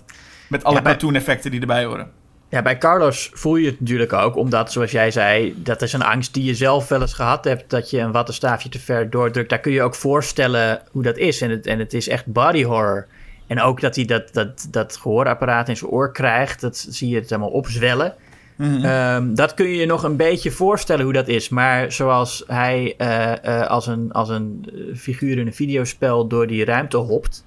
met 0.48 0.64
alle 0.64 0.76
Ja, 0.76 0.82
cartoon-effecten 0.82 1.50
die 1.50 1.60
erbij 1.60 1.84
horen. 1.84 2.10
Ja, 2.54 2.62
bij 2.62 2.78
Carlos 2.78 3.30
voel 3.32 3.56
je 3.56 3.66
het 3.66 3.80
natuurlijk 3.80 4.12
ook, 4.12 4.36
omdat, 4.36 4.72
zoals 4.72 4.90
jij 4.90 5.10
zei, 5.10 5.54
dat 5.56 5.82
is 5.82 5.92
een 5.92 6.02
angst 6.02 6.34
die 6.34 6.44
je 6.44 6.54
zelf 6.54 6.88
wel 6.88 7.00
eens 7.00 7.12
gehad 7.12 7.44
hebt, 7.44 7.70
dat 7.70 7.90
je 7.90 7.98
een 7.98 8.12
wattenstaafje 8.12 8.68
te 8.68 8.78
ver 8.78 9.10
doordrukt. 9.10 9.48
Daar 9.48 9.58
kun 9.58 9.72
je 9.72 9.82
ook 9.82 9.94
voorstellen 9.94 10.82
hoe 10.90 11.02
dat 11.02 11.16
is. 11.16 11.40
En 11.40 11.50
het, 11.50 11.66
en 11.66 11.78
het 11.78 11.94
is 11.94 12.08
echt 12.08 12.26
body 12.26 12.64
horror. 12.64 13.06
En 13.46 13.60
ook 13.60 13.80
dat 13.80 13.96
hij 13.96 14.04
dat, 14.04 14.32
dat, 14.32 14.68
dat 14.70 14.96
gehoorapparaat 14.96 15.68
in 15.68 15.76
zijn 15.76 15.90
oor 15.90 16.12
krijgt, 16.12 16.60
dat 16.60 16.86
zie 16.88 17.08
je 17.08 17.14
het 17.14 17.30
helemaal 17.30 17.50
opzwellen. 17.50 18.14
Mhm. 18.56 18.84
Ehm, 18.84 19.34
dat 19.34 19.54
kun 19.54 19.66
je 19.66 19.76
je 19.76 19.86
nog 19.86 20.02
een 20.02 20.16
beetje 20.16 20.50
voorstellen 20.50 21.04
hoe 21.04 21.12
dat 21.12 21.28
is. 21.28 21.48
Maar 21.48 21.92
zoals 21.92 22.44
hij 22.46 22.94
eh, 22.98 23.44
eh, 23.44 23.68
als 23.68 23.86
een, 23.86 24.12
als 24.12 24.28
een 24.28 24.66
eh, 24.66 24.96
figuur 24.96 25.38
in 25.38 25.46
een 25.46 25.54
videospel 25.54 26.26
door 26.26 26.46
die 26.46 26.64
ruimte 26.64 26.96
hopt. 26.96 27.44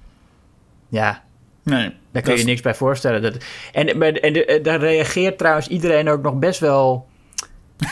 Ja, 0.88 1.22
Nee. 1.68 1.92
daar 2.12 2.22
kun 2.22 2.32
je 2.32 2.38
is- 2.38 2.44
niks 2.44 2.60
bij 2.60 2.74
voorstellen. 2.74 3.22
Dat, 3.22 3.36
en 3.72 4.00
en 4.20 4.32
de- 4.32 4.44
eh, 4.44 4.62
daar 4.62 4.78
reageert 4.80 5.38
trouwens 5.38 5.68
iedereen 5.68 6.08
ook 6.08 6.22
nog 6.22 6.34
best 6.34 6.60
wel 6.60 7.06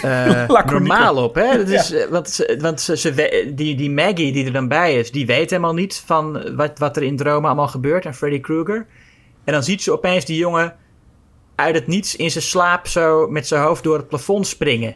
eh, 0.02 0.48
normaal 0.66 1.16
op. 1.24 1.34
Hè? 1.34 1.56
Dat 1.56 1.68
is, 1.68 1.92
eh, 1.92 2.08
Want, 2.08 2.30
ze, 2.30 2.58
want 2.60 2.80
ze, 2.80 3.50
die, 3.54 3.76
die 3.76 3.90
Maggie 3.90 4.32
die 4.32 4.44
er 4.46 4.52
dan 4.52 4.68
bij 4.68 4.94
is, 4.98 5.10
die 5.10 5.26
weet 5.26 5.50
helemaal 5.50 5.74
niet 5.74 6.02
van 6.06 6.54
wat, 6.56 6.78
wat 6.78 6.96
er 6.96 7.02
in 7.02 7.16
dromen 7.16 7.46
allemaal 7.46 7.68
gebeurt 7.68 8.04
en 8.04 8.14
Freddy 8.14 8.40
Krueger. 8.40 8.86
En 9.44 9.52
dan 9.52 9.62
ziet 9.62 9.82
ze 9.82 9.92
opeens 9.92 10.24
die 10.24 10.36
jongen 10.38 10.74
uit 11.54 11.74
het 11.74 11.86
niets 11.86 12.16
in 12.16 12.30
zijn 12.30 12.44
slaap 12.44 12.86
zo 12.86 13.28
met 13.28 13.46
zijn 13.46 13.62
hoofd 13.62 13.82
door 13.84 13.96
het 13.96 14.08
plafond 14.08 14.46
springen. 14.46 14.94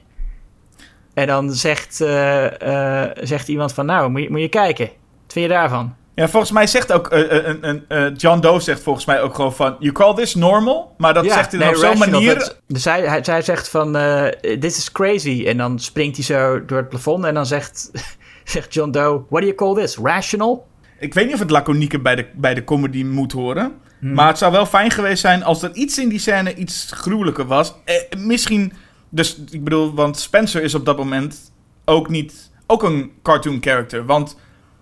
En 1.14 1.26
dan 1.26 1.52
zegt, 1.52 2.00
eh, 2.00 3.02
eh, 3.04 3.10
zegt 3.22 3.48
iemand 3.48 3.72
van, 3.72 3.86
nou, 3.86 4.10
moet 4.10 4.22
je, 4.22 4.30
moet 4.30 4.40
je 4.40 4.48
kijken. 4.48 4.86
Wat 4.86 5.32
vind 5.32 5.46
je 5.46 5.52
daarvan? 5.52 5.94
Ja, 6.14 6.28
volgens 6.28 6.52
mij 6.52 6.66
zegt 6.66 6.92
ook, 6.92 7.08
eh, 7.08 7.36
eh, 7.38 7.46
een- 7.46 7.68
een- 7.68 7.84
eh, 7.88 8.06
John 8.16 8.40
Doe 8.40 8.60
zegt 8.60 8.82
volgens 8.82 9.04
mij 9.04 9.20
ook 9.22 9.34
gewoon 9.34 9.54
van, 9.54 9.76
you 9.78 9.92
call 9.92 10.14
this 10.14 10.34
normal? 10.34 10.94
Maar 10.98 11.14
dat 11.14 11.24
zegt 11.24 11.50
hij 11.50 11.60
dan 11.60 11.68
nee, 11.72 11.76
op 11.76 11.84
zo'n 11.98 12.10
manier... 12.10 12.38
dat- 12.38 12.60
dus 12.66 12.84
hij, 12.84 13.00
hij, 13.00 13.24
zij 13.24 13.42
zegt 13.42 13.68
van, 13.68 13.96
eh 13.96 14.26
this 14.58 14.78
is 14.78 14.92
crazy. 14.92 15.44
En 15.46 15.56
dan 15.56 15.78
springt 15.78 16.16
hij 16.16 16.24
zo 16.24 16.64
door 16.64 16.78
het 16.78 16.88
plafond 16.88 17.24
en 17.24 17.34
dan 17.34 17.46
zegt, 17.46 17.90
zegt 18.44 18.74
John 18.74 18.90
Doe, 18.90 19.22
what 19.28 19.40
do 19.42 19.46
you 19.46 19.54
call 19.54 19.74
this? 19.74 19.96
Rational? 19.96 20.66
Ik 20.98 21.14
weet 21.14 21.24
niet 21.24 21.34
of 21.34 21.40
het 21.40 21.50
laconieke 21.50 22.00
bij 22.00 22.14
de, 22.16 22.26
bij 22.34 22.54
de 22.54 22.64
comedy 22.64 23.04
moet 23.04 23.32
horen. 23.32 23.72
Hmm. 24.00 24.14
Maar 24.14 24.28
het 24.28 24.38
zou 24.38 24.52
wel 24.52 24.66
fijn 24.66 24.90
geweest 24.90 25.20
zijn 25.20 25.42
als 25.44 25.62
er 25.62 25.72
iets 25.72 25.98
in 25.98 26.08
die 26.08 26.18
scène 26.18 26.54
iets 26.54 26.90
gruwelijker 26.94 27.46
was. 27.46 27.74
Eh, 27.84 27.94
misschien, 28.18 28.72
dus 29.08 29.38
ik 29.50 29.64
bedoel, 29.64 29.94
want 29.94 30.18
Spencer 30.18 30.62
is 30.62 30.74
op 30.74 30.84
dat 30.84 30.96
moment 30.96 31.52
ook 31.84 32.08
niet, 32.08 32.50
ook 32.66 32.82
een 32.82 33.12
cartoon 33.22 33.58
character. 33.60 34.04
Want 34.06 34.36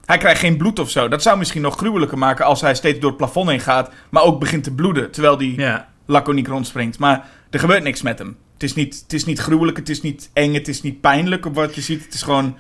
hij 0.09 0.19
krijgt 0.19 0.41
geen 0.41 0.57
bloed 0.57 0.79
of 0.79 0.91
zo. 0.91 1.09
Dat 1.09 1.23
zou 1.23 1.39
misschien 1.39 1.63
nog 1.63 1.77
gruwelijker 1.77 2.19
maken 2.19 2.45
als 2.45 2.61
hij 2.61 2.75
steeds 2.75 2.99
door 2.99 3.09
het 3.09 3.19
plafond 3.19 3.49
heen 3.49 3.61
gaat. 3.61 3.91
Maar 4.11 4.23
ook 4.23 4.41
begint 4.41 4.65
te 4.65 4.75
bloeden, 4.75 5.11
terwijl 5.11 5.37
hij 5.37 5.47
Ja. 5.57 5.89
laconiek 6.07 6.47
rondspringt. 6.47 6.99
Maar 6.99 7.29
er 7.51 7.59
gebeurt 7.59 7.83
niks 7.83 8.03
met 8.03 8.19
hem. 8.19 8.37
Het 8.53 8.63
is 8.63 8.75
niet, 8.75 9.01
het 9.03 9.13
is 9.13 9.25
niet 9.25 9.39
gruwelijk, 9.39 9.77
het 9.77 9.89
is 9.89 10.01
niet 10.03 10.31
eng, 10.33 10.55
het 10.55 10.69
is 10.69 10.83
niet 10.83 11.01
pijnlijk 11.01 11.47
op 11.47 11.55
wat 11.55 11.75
je 11.75 11.81
ziet. 11.81 12.05
Het 12.05 12.15
is 12.15 12.23
gewoon, 12.23 12.57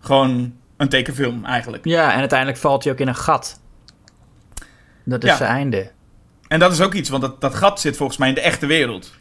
gewoon 0.00 0.54
een 0.76 0.88
tekenfilm 0.88 1.44
eigenlijk. 1.44 1.84
Ja, 1.84 2.12
en 2.12 2.18
uiteindelijk 2.18 2.58
valt 2.58 2.84
hij 2.84 2.92
ook 2.92 2.98
in 2.98 3.08
een 3.08 3.14
gat. 3.16 3.60
Dat 5.04 5.24
is 5.24 5.30
Ja. 5.30 5.36
zijn 5.36 5.50
einde. 5.50 5.90
En 6.48 6.58
dat 6.58 6.72
is 6.72 6.80
ook 6.80 6.94
iets, 6.94 7.08
want 7.08 7.22
dat, 7.22 7.40
dat 7.40 7.54
gat 7.54 7.80
zit 7.80 7.96
volgens 7.96 8.18
mij 8.18 8.28
in 8.28 8.34
de 8.34 8.40
echte 8.40 8.66
wereld. 8.66 9.14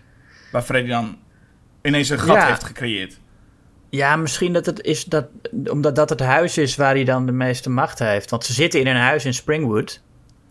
Waar 0.51 0.61
Freddy 0.61 0.89
dan 0.89 1.17
ineens 1.81 2.09
een 2.09 2.19
gat 2.19 2.35
Ja. 2.35 2.45
heeft 2.47 2.63
gecreëerd. 2.63 3.19
Ja, 3.95 4.15
misschien 4.15 4.53
dat 4.53 4.65
het 4.65 4.81
is 4.81 5.03
dat, 5.03 5.25
omdat 5.65 5.95
dat 5.95 6.09
het 6.09 6.19
huis 6.19 6.57
is 6.57 6.75
waar 6.75 6.93
hij 6.93 7.03
dan 7.03 7.25
de 7.25 7.31
meeste 7.31 7.69
macht 7.69 7.99
heeft. 7.99 8.29
Want 8.29 8.45
ze 8.45 8.53
zitten 8.53 8.79
in 8.79 8.87
een 8.87 8.95
huis 8.95 9.25
in 9.25 9.33
Springwood. 9.33 10.01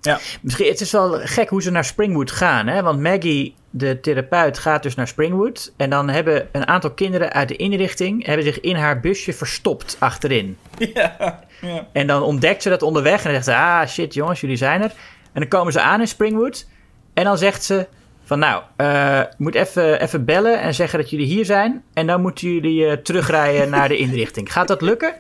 Ja. 0.00 0.18
Misschien, 0.42 0.68
het 0.68 0.80
is 0.80 0.92
wel 0.92 1.12
gek 1.12 1.48
hoe 1.48 1.62
ze 1.62 1.70
naar 1.70 1.84
Springwood 1.84 2.30
gaan, 2.30 2.66
hè? 2.66 2.82
Want 2.82 3.00
Maggie, 3.00 3.54
de 3.70 4.00
therapeut, 4.00 4.58
gaat 4.58 4.82
dus 4.82 4.94
naar 4.94 5.08
Springwood. 5.08 5.72
En 5.76 5.90
dan 5.90 6.08
hebben 6.08 6.48
een 6.52 6.66
aantal 6.66 6.90
kinderen 6.90 7.32
uit 7.32 7.48
de 7.48 7.56
inrichting... 7.56 8.26
hebben 8.26 8.44
zich 8.44 8.60
in 8.60 8.76
haar 8.76 9.00
busje 9.00 9.32
verstopt 9.32 9.96
achterin. 9.98 10.56
Ja, 10.94 11.40
ja. 11.60 11.86
En 11.92 12.06
dan 12.06 12.22
ontdekt 12.22 12.62
ze 12.62 12.68
dat 12.68 12.82
onderweg 12.82 13.24
en 13.24 13.32
dan 13.32 13.42
zegt 13.42 13.44
ze... 13.44 13.54
Ah, 13.54 13.86
shit 13.86 14.14
jongens, 14.14 14.40
jullie 14.40 14.56
zijn 14.56 14.82
er. 14.82 14.92
En 15.32 15.40
dan 15.40 15.48
komen 15.48 15.72
ze 15.72 15.80
aan 15.80 16.00
in 16.00 16.08
Springwood. 16.08 16.66
En 17.14 17.24
dan 17.24 17.38
zegt 17.38 17.64
ze 17.64 17.86
van... 18.24 18.38
Nou, 18.38 18.62
eh, 18.76 19.20
moet 19.38 19.54
even, 19.54 20.00
even 20.00 20.24
bellen 20.24 20.60
en 20.60 20.74
zeggen 20.74 20.98
dat 20.98 21.10
jullie 21.10 21.26
hier 21.26 21.44
zijn. 21.44 21.82
En 21.94 22.06
dan 22.06 22.20
moeten 22.20 22.48
jullie 22.52 22.86
eh, 22.86 22.92
terugrijden 22.96 23.70
naar 23.70 23.88
de 23.88 23.96
inrichting. 23.96 24.52
Gaat 24.52 24.68
dat 24.68 24.82
lukken? 24.82 25.14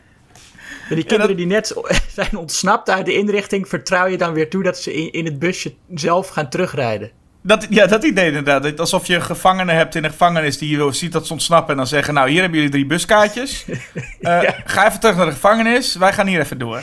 En 0.88 0.94
die 0.94 1.04
kinderen 1.04 1.26
dat- 1.26 1.36
die 1.36 1.46
net 1.46 1.74
zijn 2.14 2.36
ontsnapt 2.36 2.90
uit 2.90 3.06
de 3.06 3.14
inrichting... 3.14 3.68
vertrouw 3.68 4.06
je 4.06 4.16
dan 4.18 4.32
weer 4.32 4.50
toe 4.50 4.62
dat 4.62 4.78
ze 4.78 4.94
in, 4.94 5.12
in 5.12 5.24
het 5.24 5.38
busje 5.38 5.74
zelf 5.94 6.28
gaan 6.28 6.48
terugrijden. 6.48 7.10
Dat, 7.42 7.66
ja, 7.70 7.86
dat 7.86 8.04
idee 8.04 8.26
inderdaad. 8.26 8.80
Alsof 8.80 9.06
je 9.06 9.20
gevangenen 9.20 9.76
hebt 9.76 9.94
in 9.94 10.04
een 10.04 10.10
gevangenis 10.10 10.58
die 10.58 10.76
je 10.76 10.92
ziet 10.92 11.12
dat 11.12 11.26
ze 11.26 11.32
ontsnappen 11.32 11.70
en 11.70 11.76
dan 11.76 11.86
zeggen... 11.86 12.14
Nou, 12.14 12.28
hier 12.30 12.40
hebben 12.40 12.56
jullie 12.58 12.72
drie 12.72 12.86
buskaartjes. 12.86 13.64
Eh, 14.20 14.40
Ga 14.64 14.86
even 14.86 15.00
terug 15.00 15.16
naar 15.16 15.26
de 15.26 15.32
gevangenis. 15.32 15.94
Wij 15.96 16.12
gaan 16.12 16.26
hier 16.26 16.40
even 16.40 16.58
door. 16.58 16.82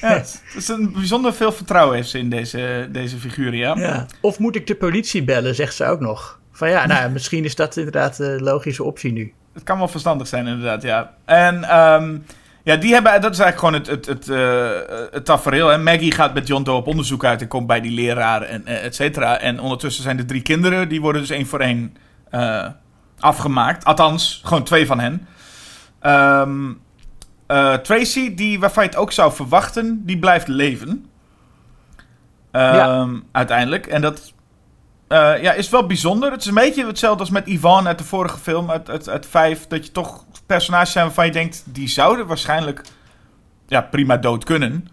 Ja, 0.00 0.08
het 0.18 0.42
is 0.56 0.68
een 0.68 0.92
bijzonder 0.92 1.34
veel 1.34 1.52
vertrouwen 1.52 1.96
heeft 1.96 2.08
ze 2.08 2.18
in 2.18 2.30
deze, 2.30 2.88
deze 2.92 3.16
figuren, 3.16 3.58
ja. 3.58 3.76
Ja. 3.76 4.06
Of 4.20 4.38
moet 4.38 4.56
ik 4.56 4.66
de 4.66 4.76
politie 4.76 5.24
bellen, 5.24 5.54
zegt 5.54 5.74
ze 5.74 5.84
ook 5.84 6.00
nog. 6.00 6.40
Van 6.52 6.70
ja, 6.70 6.86
nou, 6.86 7.10
misschien 7.10 7.44
is 7.44 7.54
dat 7.54 7.76
inderdaad 7.76 8.16
de 8.16 8.36
logische 8.40 8.84
optie 8.84 9.12
nu. 9.12 9.32
Het 9.52 9.62
kan 9.62 9.78
wel 9.78 9.88
verstandig 9.88 10.26
zijn, 10.26 10.46
inderdaad, 10.46 10.82
ja. 10.82 11.14
En 11.24 11.64
ehm, 11.64 12.16
ja, 12.66 12.76
die 12.76 12.92
hebben, 12.92 13.20
dat 13.20 13.32
is 13.32 13.38
eigenlijk 13.38 13.58
gewoon 13.58 13.74
het, 13.74 13.86
het, 13.86 14.06
het, 14.06 14.28
eh, 14.28 15.10
het 15.10 15.24
tafereel. 15.24 15.68
Hè. 15.68 15.78
Maggie 15.78 16.12
gaat 16.12 16.34
met 16.34 16.46
John 16.46 16.62
Doe 16.62 16.74
op 16.74 16.86
onderzoek 16.86 17.24
uit 17.24 17.40
en 17.40 17.48
komt 17.48 17.66
bij 17.66 17.80
die 17.80 17.92
leraar, 17.92 18.42
en 18.42 18.66
eh, 18.66 18.84
et 18.84 18.94
cetera. 18.94 19.38
En 19.38 19.60
ondertussen 19.60 20.02
zijn 20.02 20.16
de 20.16 20.24
drie 20.24 20.42
kinderen, 20.42 20.88
die 20.88 21.00
worden 21.00 21.20
dus 21.20 21.30
één 21.30 21.46
voor 21.46 21.60
één 21.60 21.96
eh, 22.30 22.66
afgemaakt. 23.18 23.84
Althans, 23.84 24.40
gewoon 24.44 24.64
twee 24.64 24.86
van 24.86 25.00
hen. 25.00 25.26
Ehm, 26.00 26.72
eh, 27.46 27.74
Tracy, 27.74 28.34
die, 28.34 28.60
waarvan 28.60 28.82
je 28.82 28.88
het 28.88 28.98
ook 28.98 29.12
zou 29.12 29.32
verwachten, 29.32 30.02
die 30.04 30.18
blijft 30.18 30.48
leven. 30.48 31.06
Ehm, 32.50 33.16
Uiteindelijk. 33.32 33.86
En 33.86 34.00
dat 34.00 34.34
eh, 35.08 35.42
ja, 35.42 35.52
is 35.52 35.68
wel 35.68 35.86
bijzonder. 35.86 36.30
Het 36.30 36.40
is 36.40 36.46
een 36.46 36.54
beetje 36.54 36.86
hetzelfde 36.86 37.20
als 37.20 37.30
met 37.30 37.46
Yvonne 37.46 37.88
uit 37.88 37.98
de 37.98 38.04
vorige 38.04 38.38
film, 38.38 38.70
uit, 38.70 38.90
uit, 38.90 39.08
uit 39.08 39.26
5. 39.26 39.66
Dat 39.66 39.86
je 39.86 39.92
toch 39.92 40.24
personages 40.46 40.92
zijn 40.92 41.04
waarvan 41.04 41.26
je 41.26 41.32
denkt, 41.32 41.62
die 41.66 41.88
zouden 41.88 42.26
waarschijnlijk 42.26 42.82
ja, 43.66 43.80
prima 43.80 44.16
dood 44.16 44.44
kunnen. 44.44 44.88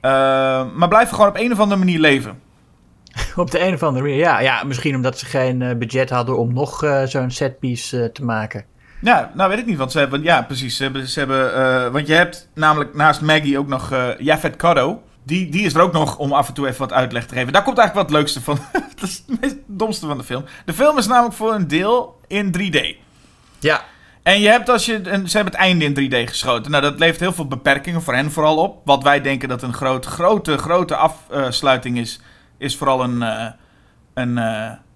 Eh, 0.00 0.10
maar 0.74 0.88
blijven 0.88 1.14
gewoon 1.14 1.30
op 1.30 1.36
een 1.36 1.52
of 1.52 1.60
andere 1.60 1.78
manier 1.78 2.00
leven. 2.00 2.40
Op 3.36 3.50
de 3.50 3.60
een 3.60 3.74
of 3.74 3.82
andere 3.82 4.04
manier, 4.04 4.18
ja. 4.18 4.40
ja 4.40 4.64
misschien 4.64 4.94
omdat 4.94 5.18
ze 5.18 5.26
geen 5.26 5.62
eh, 5.62 5.76
budget 5.76 6.10
hadden 6.10 6.38
om 6.38 6.52
nog 6.52 6.84
zo'n 7.04 7.30
setpiece 7.30 8.10
te 8.12 8.24
maken. 8.24 8.64
Ja, 9.00 9.30
nou 9.34 9.48
weet 9.50 9.58
ik 9.58 9.66
niet, 9.66 9.78
want 9.78 9.92
ze 9.92 9.98
hebben, 9.98 10.22
ja 10.22 10.42
precies, 10.42 10.76
ze 10.76 10.82
hebben, 10.82 11.08
ze 11.08 11.18
hebben 11.18 11.54
eh, 11.54 11.92
want 11.92 12.06
je 12.06 12.12
hebt 12.14 12.48
namelijk 12.54 12.94
naast 12.94 13.20
Maggie 13.20 13.58
ook 13.58 13.68
nog 13.68 13.92
eh 13.92 14.08
Jafet 14.18 14.56
Kotto. 14.56 15.02
Die, 15.22 15.48
die 15.48 15.64
is 15.64 15.74
er 15.74 15.80
ook 15.80 15.92
nog 15.92 16.18
om 16.18 16.32
af 16.32 16.48
en 16.48 16.54
toe 16.54 16.66
even 16.66 16.78
wat 16.78 16.92
uitleg 16.92 17.26
te 17.26 17.34
geven. 17.34 17.52
Daar 17.52 17.62
komt 17.62 17.78
eigenlijk 17.78 18.08
wat 18.08 18.16
het 18.18 18.24
leukste 18.26 18.42
van. 18.42 18.58
dat 19.00 19.08
is 19.08 19.22
het 19.26 19.40
meest 19.40 19.56
domste 19.66 20.06
van 20.06 20.18
de 20.18 20.24
film. 20.24 20.44
De 20.64 20.72
film 20.72 20.98
is 20.98 21.06
namelijk 21.06 21.34
voor 21.34 21.54
een 21.54 21.68
deel 21.68 22.20
in 22.26 22.54
3D. 22.58 22.96
Ja. 23.58 23.82
En 24.22 24.40
je 24.40 24.48
hebt 24.48 24.68
als 24.68 24.86
je. 24.86 25.00
En 25.00 25.28
ze 25.28 25.36
hebben 25.36 25.54
het 25.54 25.62
einde 25.62 25.84
in 25.84 26.10
3D 26.10 26.28
geschoten. 26.28 26.70
Nou, 26.70 26.82
dat 26.82 26.98
levert 26.98 27.20
heel 27.20 27.32
veel 27.32 27.46
beperkingen 27.48 28.02
voor 28.02 28.14
hen 28.14 28.30
vooral 28.32 28.56
op. 28.56 28.80
Wat 28.84 29.02
wij 29.02 29.20
denken 29.20 29.48
dat 29.48 29.62
een 29.62 29.74
groot, 29.74 30.06
grote, 30.06 30.58
grote 30.58 30.96
afsluiting 30.96 31.98
is. 31.98 32.20
Is 32.58 32.76
vooral 32.76 33.02
een. 33.04 33.22
eh, 33.22 33.46
een, 34.14 34.34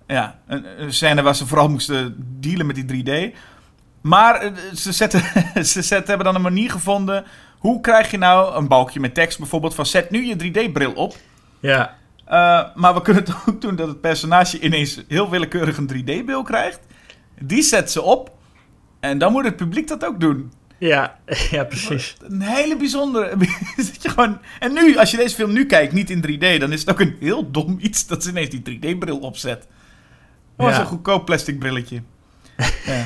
ja, 0.06 0.38
een, 0.46 0.64
een 0.78 0.92
scène 0.92 1.22
waar 1.22 1.34
ze 1.34 1.46
vooral 1.46 1.68
moesten 1.68 2.14
dealen 2.40 2.66
met 2.66 2.88
die 2.88 3.04
3D. 3.04 3.36
Maar 4.00 4.34
eh, 4.40 4.52
ze, 4.74 4.92
zetten, 4.92 5.22
ze 5.72 5.82
zetten, 5.82 6.06
hebben 6.08 6.26
dan 6.26 6.34
een 6.34 6.42
manier 6.42 6.70
gevonden. 6.70 7.24
Hoe 7.58 7.80
krijg 7.80 8.10
je 8.10 8.18
nou 8.18 8.54
een 8.56 8.68
balkje 8.68 9.00
met 9.00 9.14
tekst 9.14 9.38
bijvoorbeeld 9.38 9.74
van 9.74 9.86
zet 9.86 10.10
nu 10.10 10.24
je 10.24 10.34
3D-bril 10.68 10.92
op. 10.92 11.16
Ja. 11.60 11.98
Uh, 12.26 12.64
maar 12.74 12.94
we 12.94 13.02
kunnen 13.02 13.22
het 13.24 13.34
ook 13.48 13.60
doen 13.60 13.76
dat 13.76 13.88
het 13.88 14.00
personage 14.00 14.60
ineens 14.60 15.02
heel 15.08 15.30
willekeurig 15.30 15.76
een 15.76 15.90
3D-bril 15.94 16.42
krijgt. 16.42 16.80
Die 17.40 17.62
zet 17.62 17.90
ze 17.90 18.02
op. 18.02 18.30
En 19.00 19.18
dan 19.18 19.32
moet 19.32 19.44
het 19.44 19.56
publiek 19.56 19.88
dat 19.88 20.04
ook 20.04 20.20
doen. 20.20 20.52
Ja, 20.78 21.18
ja 21.50 21.64
precies. 21.64 22.16
Een 22.22 22.40
hele 22.40 22.76
bijzondere. 22.76 23.36
dat 23.76 24.02
je 24.02 24.08
gewoon, 24.08 24.38
en 24.58 24.72
nu, 24.72 24.96
als 24.96 25.10
je 25.10 25.16
deze 25.16 25.34
film 25.34 25.52
nu 25.52 25.66
kijkt, 25.66 25.92
niet 25.92 26.10
in 26.10 26.24
3D, 26.26 26.58
dan 26.60 26.72
is 26.72 26.80
het 26.80 26.90
ook 26.90 27.00
een 27.00 27.16
heel 27.20 27.50
dom 27.50 27.78
iets 27.80 28.06
dat 28.06 28.22
ze 28.22 28.30
ineens 28.30 28.48
die 28.50 28.78
3D-bril 28.78 29.18
opzet. 29.18 29.66
Dat 30.56 30.66
was 30.66 30.74
Ja. 30.74 30.80
een 30.80 30.86
goedkoop 30.86 31.24
plastic 31.24 31.58
brilletje. 31.58 32.02
Ja. 32.84 33.04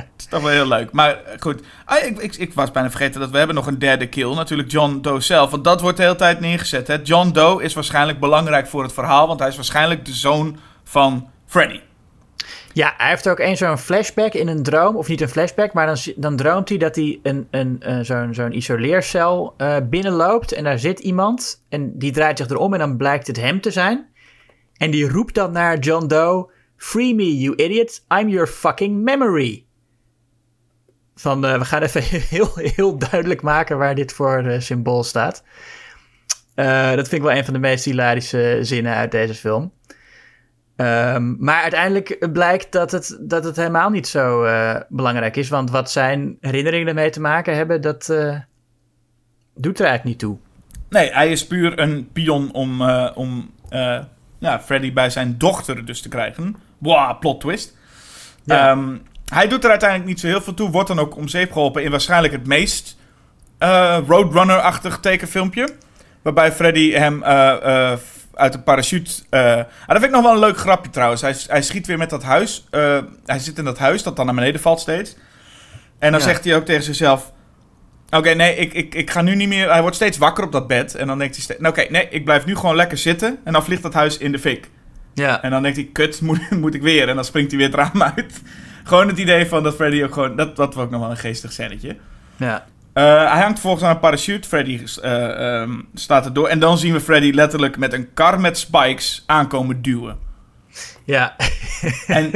Het 0.00 0.06
is 0.22 0.26
toch 0.26 0.42
wel 0.42 0.50
heel 0.50 0.68
leuk. 0.68 0.92
Maar 0.92 1.24
eh, 1.24 1.40
goed, 1.40 1.62
ah, 1.84 2.04
ik, 2.04 2.18
ik, 2.18 2.34
ik 2.34 2.54
was 2.54 2.70
bijna 2.70 2.90
vergeten 2.90 3.20
dat 3.20 3.30
we 3.30 3.38
hebben 3.38 3.56
nog 3.56 3.66
een 3.66 3.78
derde 3.78 4.08
kill. 4.08 4.34
Natuurlijk 4.34 4.70
John 4.70 4.98
Doe 5.00 5.20
zelf. 5.20 5.50
Want 5.50 5.64
dat 5.64 5.80
wordt 5.80 5.96
de 5.96 6.02
hele 6.02 6.16
tijd 6.16 6.40
neergezet. 6.40 6.86
Hè. 6.86 6.96
John 7.02 7.30
Doe 7.30 7.62
is 7.62 7.74
waarschijnlijk 7.74 8.20
belangrijk 8.20 8.66
voor 8.66 8.82
het 8.82 8.92
verhaal. 8.92 9.26
Want 9.26 9.40
hij 9.40 9.48
is 9.48 9.56
waarschijnlijk 9.56 10.04
de 10.04 10.14
zoon 10.14 10.58
van 10.84 11.30
Freddy. 11.46 11.80
Ja, 12.72 12.94
hij 12.96 13.08
heeft 13.08 13.28
ook 13.28 13.38
één 13.38 13.56
zo'n 13.56 13.78
flashback 13.78 14.32
in 14.32 14.48
een 14.48 14.62
droom. 14.62 14.96
Of 14.96 15.08
niet 15.08 15.20
een 15.20 15.28
flashback, 15.28 15.72
maar 15.72 15.86
dan, 15.86 15.96
dan 16.16 16.36
droomt 16.36 16.68
hij 16.68 16.78
dat 16.78 16.96
hij 16.96 17.20
een, 17.22 17.46
een, 17.50 17.76
eh, 17.80 17.98
zo'n 18.00 18.34
zo'n 18.34 18.56
isoleercel 18.56 19.54
eh, 19.56 19.76
binnenloopt. 19.82 20.52
En 20.52 20.64
daar 20.64 20.78
zit 20.78 20.98
iemand. 20.98 21.64
En 21.68 21.98
die 21.98 22.12
draait 22.12 22.38
zich 22.38 22.48
erom 22.48 22.72
en 22.72 22.78
dan 22.78 22.96
blijkt 22.96 23.26
het 23.26 23.40
hem 23.40 23.60
te 23.60 23.70
zijn. 23.70 24.06
En 24.76 24.90
die 24.90 25.08
roept 25.08 25.34
dan 25.34 25.52
naar 25.52 25.78
John 25.78 26.06
Doe... 26.06 26.54
Free 26.76 27.14
me, 27.14 27.38
you 27.38 27.54
idiot. 27.56 28.04
I'm 28.08 28.28
your 28.28 28.46
fucking 28.46 29.02
memory. 29.02 29.65
Van, 31.18 31.46
eh, 31.46 31.58
we 31.58 31.64
gaan 31.64 31.82
even 31.82 32.02
heel, 32.36 32.50
heel 32.54 32.98
duidelijk 32.98 33.42
maken 33.42 33.78
waar 33.78 33.94
dit 33.94 34.12
voor 34.12 34.38
eh, 34.38 34.60
symbool 34.60 35.04
staat. 35.04 35.42
Eh, 36.54 36.88
dat 36.88 37.08
vind 37.08 37.12
ik 37.12 37.22
wel 37.22 37.36
een 37.36 37.44
van 37.44 37.54
de 37.54 37.60
meest 37.60 37.84
hilarische 37.84 38.58
zinnen 38.60 38.94
uit 38.94 39.10
deze 39.10 39.34
film. 39.34 39.72
Ehm, 40.76 41.34
maar 41.38 41.62
uiteindelijk 41.62 42.32
blijkt 42.32 42.72
dat 42.72 42.90
het, 42.90 43.18
dat 43.20 43.44
het 43.44 43.56
helemaal 43.56 43.90
niet 43.90 44.08
zo 44.08 44.46
belangrijk 44.88 45.36
is. 45.36 45.48
Want 45.48 45.70
wat 45.70 45.90
zijn 45.90 46.36
herinneringen 46.40 46.88
ermee 46.88 47.10
te 47.10 47.20
maken 47.20 47.54
hebben, 47.54 47.80
dat 47.80 48.06
doet 49.54 49.78
er 49.78 49.86
eigenlijk 49.86 50.04
niet 50.04 50.18
toe. 50.18 50.36
Nee, 50.88 51.12
hij 51.12 51.30
is 51.30 51.46
puur 51.46 51.78
een 51.78 52.08
pion 52.12 52.52
om, 52.52 52.82
om 53.14 53.50
ja, 54.38 54.60
Freddy 54.60 54.92
bij 54.92 55.10
zijn 55.10 55.38
dochter 55.38 55.84
dus 55.84 56.00
te 56.00 56.08
krijgen. 56.08 56.56
Wow, 56.78 57.20
plot 57.20 57.40
twist. 57.40 57.76
Ja. 58.44 58.70
Ehm, 58.70 58.96
hij 59.32 59.48
doet 59.48 59.64
er 59.64 59.70
uiteindelijk 59.70 60.08
niet 60.08 60.20
zo 60.20 60.26
heel 60.26 60.40
veel 60.40 60.54
toe. 60.54 60.70
Wordt 60.70 60.88
dan 60.88 60.98
ook 60.98 61.16
om 61.16 61.28
zeep 61.28 61.52
geholpen 61.52 61.82
in 61.84 61.90
waarschijnlijk 61.90 62.32
het 62.32 62.46
meest 62.46 62.96
eh, 63.58 63.98
Roadrunner-achtig 64.06 64.98
tekenfilmpje. 65.00 65.68
Waarbij 66.22 66.52
Freddy 66.52 66.92
hem 66.92 67.22
eh, 67.22 67.90
eh, 67.92 67.98
uit 68.34 68.54
een 68.54 68.62
parachute... 68.62 69.10
ah, 69.30 69.56
dat 69.56 69.66
vind 69.88 70.02
ik 70.04 70.10
nog 70.10 70.22
wel 70.22 70.32
een 70.32 70.38
leuk 70.38 70.56
grapje 70.56 70.90
trouwens. 70.90 71.20
Hij, 71.20 71.34
hij 71.46 71.62
schiet 71.62 71.86
weer 71.86 71.98
met 71.98 72.10
dat 72.10 72.22
huis. 72.22 72.66
hij 73.26 73.38
zit 73.38 73.58
in 73.58 73.64
dat 73.64 73.78
huis 73.78 74.02
dat 74.02 74.16
dan 74.16 74.26
naar 74.26 74.34
beneden 74.34 74.60
valt 74.60 74.80
steeds. 74.80 75.16
En 75.98 76.10
dan 76.12 76.20
Ja. 76.20 76.26
zegt 76.26 76.44
hij 76.44 76.56
ook 76.56 76.64
tegen 76.64 76.82
zichzelf... 76.82 77.32
Oké, 78.10 78.30
nee, 78.30 78.56
ik, 78.56 78.72
ik, 78.72 78.94
ik 78.94 79.10
ga 79.10 79.22
nu 79.22 79.34
niet 79.34 79.48
meer... 79.48 79.70
Hij 79.70 79.80
wordt 79.80 79.96
steeds 79.96 80.18
wakker 80.18 80.44
op 80.44 80.52
dat 80.52 80.66
bed. 80.66 80.94
En 80.94 81.06
dan 81.06 81.18
denkt 81.18 81.34
hij 81.34 81.44
steeds... 81.44 81.68
Oké, 81.68 81.86
nee, 81.90 82.08
ik 82.10 82.24
blijf 82.24 82.44
nu 82.44 82.56
gewoon 82.56 82.76
lekker 82.76 82.98
zitten. 82.98 83.38
En 83.44 83.52
dan 83.52 83.64
vliegt 83.64 83.82
dat 83.82 83.94
huis 83.94 84.18
in 84.18 84.32
de 84.32 84.38
fik. 84.38 84.70
Ja, 85.14 85.42
En 85.42 85.50
dan 85.50 85.62
denkt 85.62 85.76
hij, 85.76 85.88
kut, 85.92 86.20
moet, 86.20 86.50
moet 86.60 86.74
ik 86.74 86.82
weer. 86.82 87.08
En 87.08 87.14
dan 87.14 87.24
springt 87.24 87.50
hij 87.50 87.60
weer 87.60 87.68
het 87.68 87.76
raam 87.76 88.02
uit. 88.02 88.42
Gewoon 88.86 89.08
het 89.08 89.18
idee 89.18 89.46
van 89.46 89.62
dat 89.62 89.74
Freddy 89.74 90.02
ook 90.02 90.12
gewoon... 90.12 90.36
Dat, 90.36 90.56
dat 90.56 90.74
was 90.74 90.84
ook 90.84 90.90
nog 90.90 91.00
wel 91.00 91.10
een 91.10 91.16
geestig 91.16 91.52
scènetje. 91.52 91.96
ja. 92.36 92.66
Eh, 92.96 93.32
hij 93.32 93.42
hangt 93.42 93.60
volgens 93.60 93.84
aan 93.84 93.90
een 93.90 94.00
parachute. 94.00 94.48
Freddy 94.48 94.80
eh, 95.02 95.60
ehm, 95.60 95.80
staat 95.94 96.24
er 96.24 96.32
door. 96.32 96.48
En 96.48 96.58
dan 96.58 96.78
zien 96.78 96.92
we 96.92 97.00
Freddy 97.00 97.30
letterlijk 97.30 97.76
met 97.76 97.92
een 97.92 98.12
kar 98.14 98.40
met 98.40 98.58
spikes 98.58 99.22
aankomen 99.26 99.82
duwen. 99.82 100.18
ja. 101.04 101.36
En, 102.06 102.32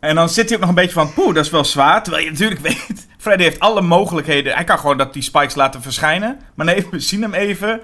en 0.00 0.14
dan 0.14 0.28
zit 0.28 0.44
hij 0.44 0.54
ook 0.54 0.60
nog 0.60 0.68
een 0.68 0.74
beetje 0.74 0.92
van... 0.92 1.12
Poeh, 1.12 1.34
dat 1.34 1.44
is 1.44 1.50
wel 1.50 1.64
zwaar. 1.64 2.02
Terwijl 2.02 2.24
je 2.24 2.30
natuurlijk 2.30 2.60
weet... 2.60 3.08
Freddy 3.18 3.42
heeft 3.42 3.60
alle 3.60 3.80
mogelijkheden. 3.80 4.54
Hij 4.54 4.64
kan 4.64 4.78
gewoon 4.78 4.98
dat 4.98 5.12
die 5.12 5.22
spikes 5.22 5.54
laten 5.54 5.82
verschijnen. 5.82 6.38
Maar 6.54 6.66
nee, 6.66 6.86
we 6.90 7.00
zien 7.00 7.22
hem 7.22 7.34
even... 7.34 7.80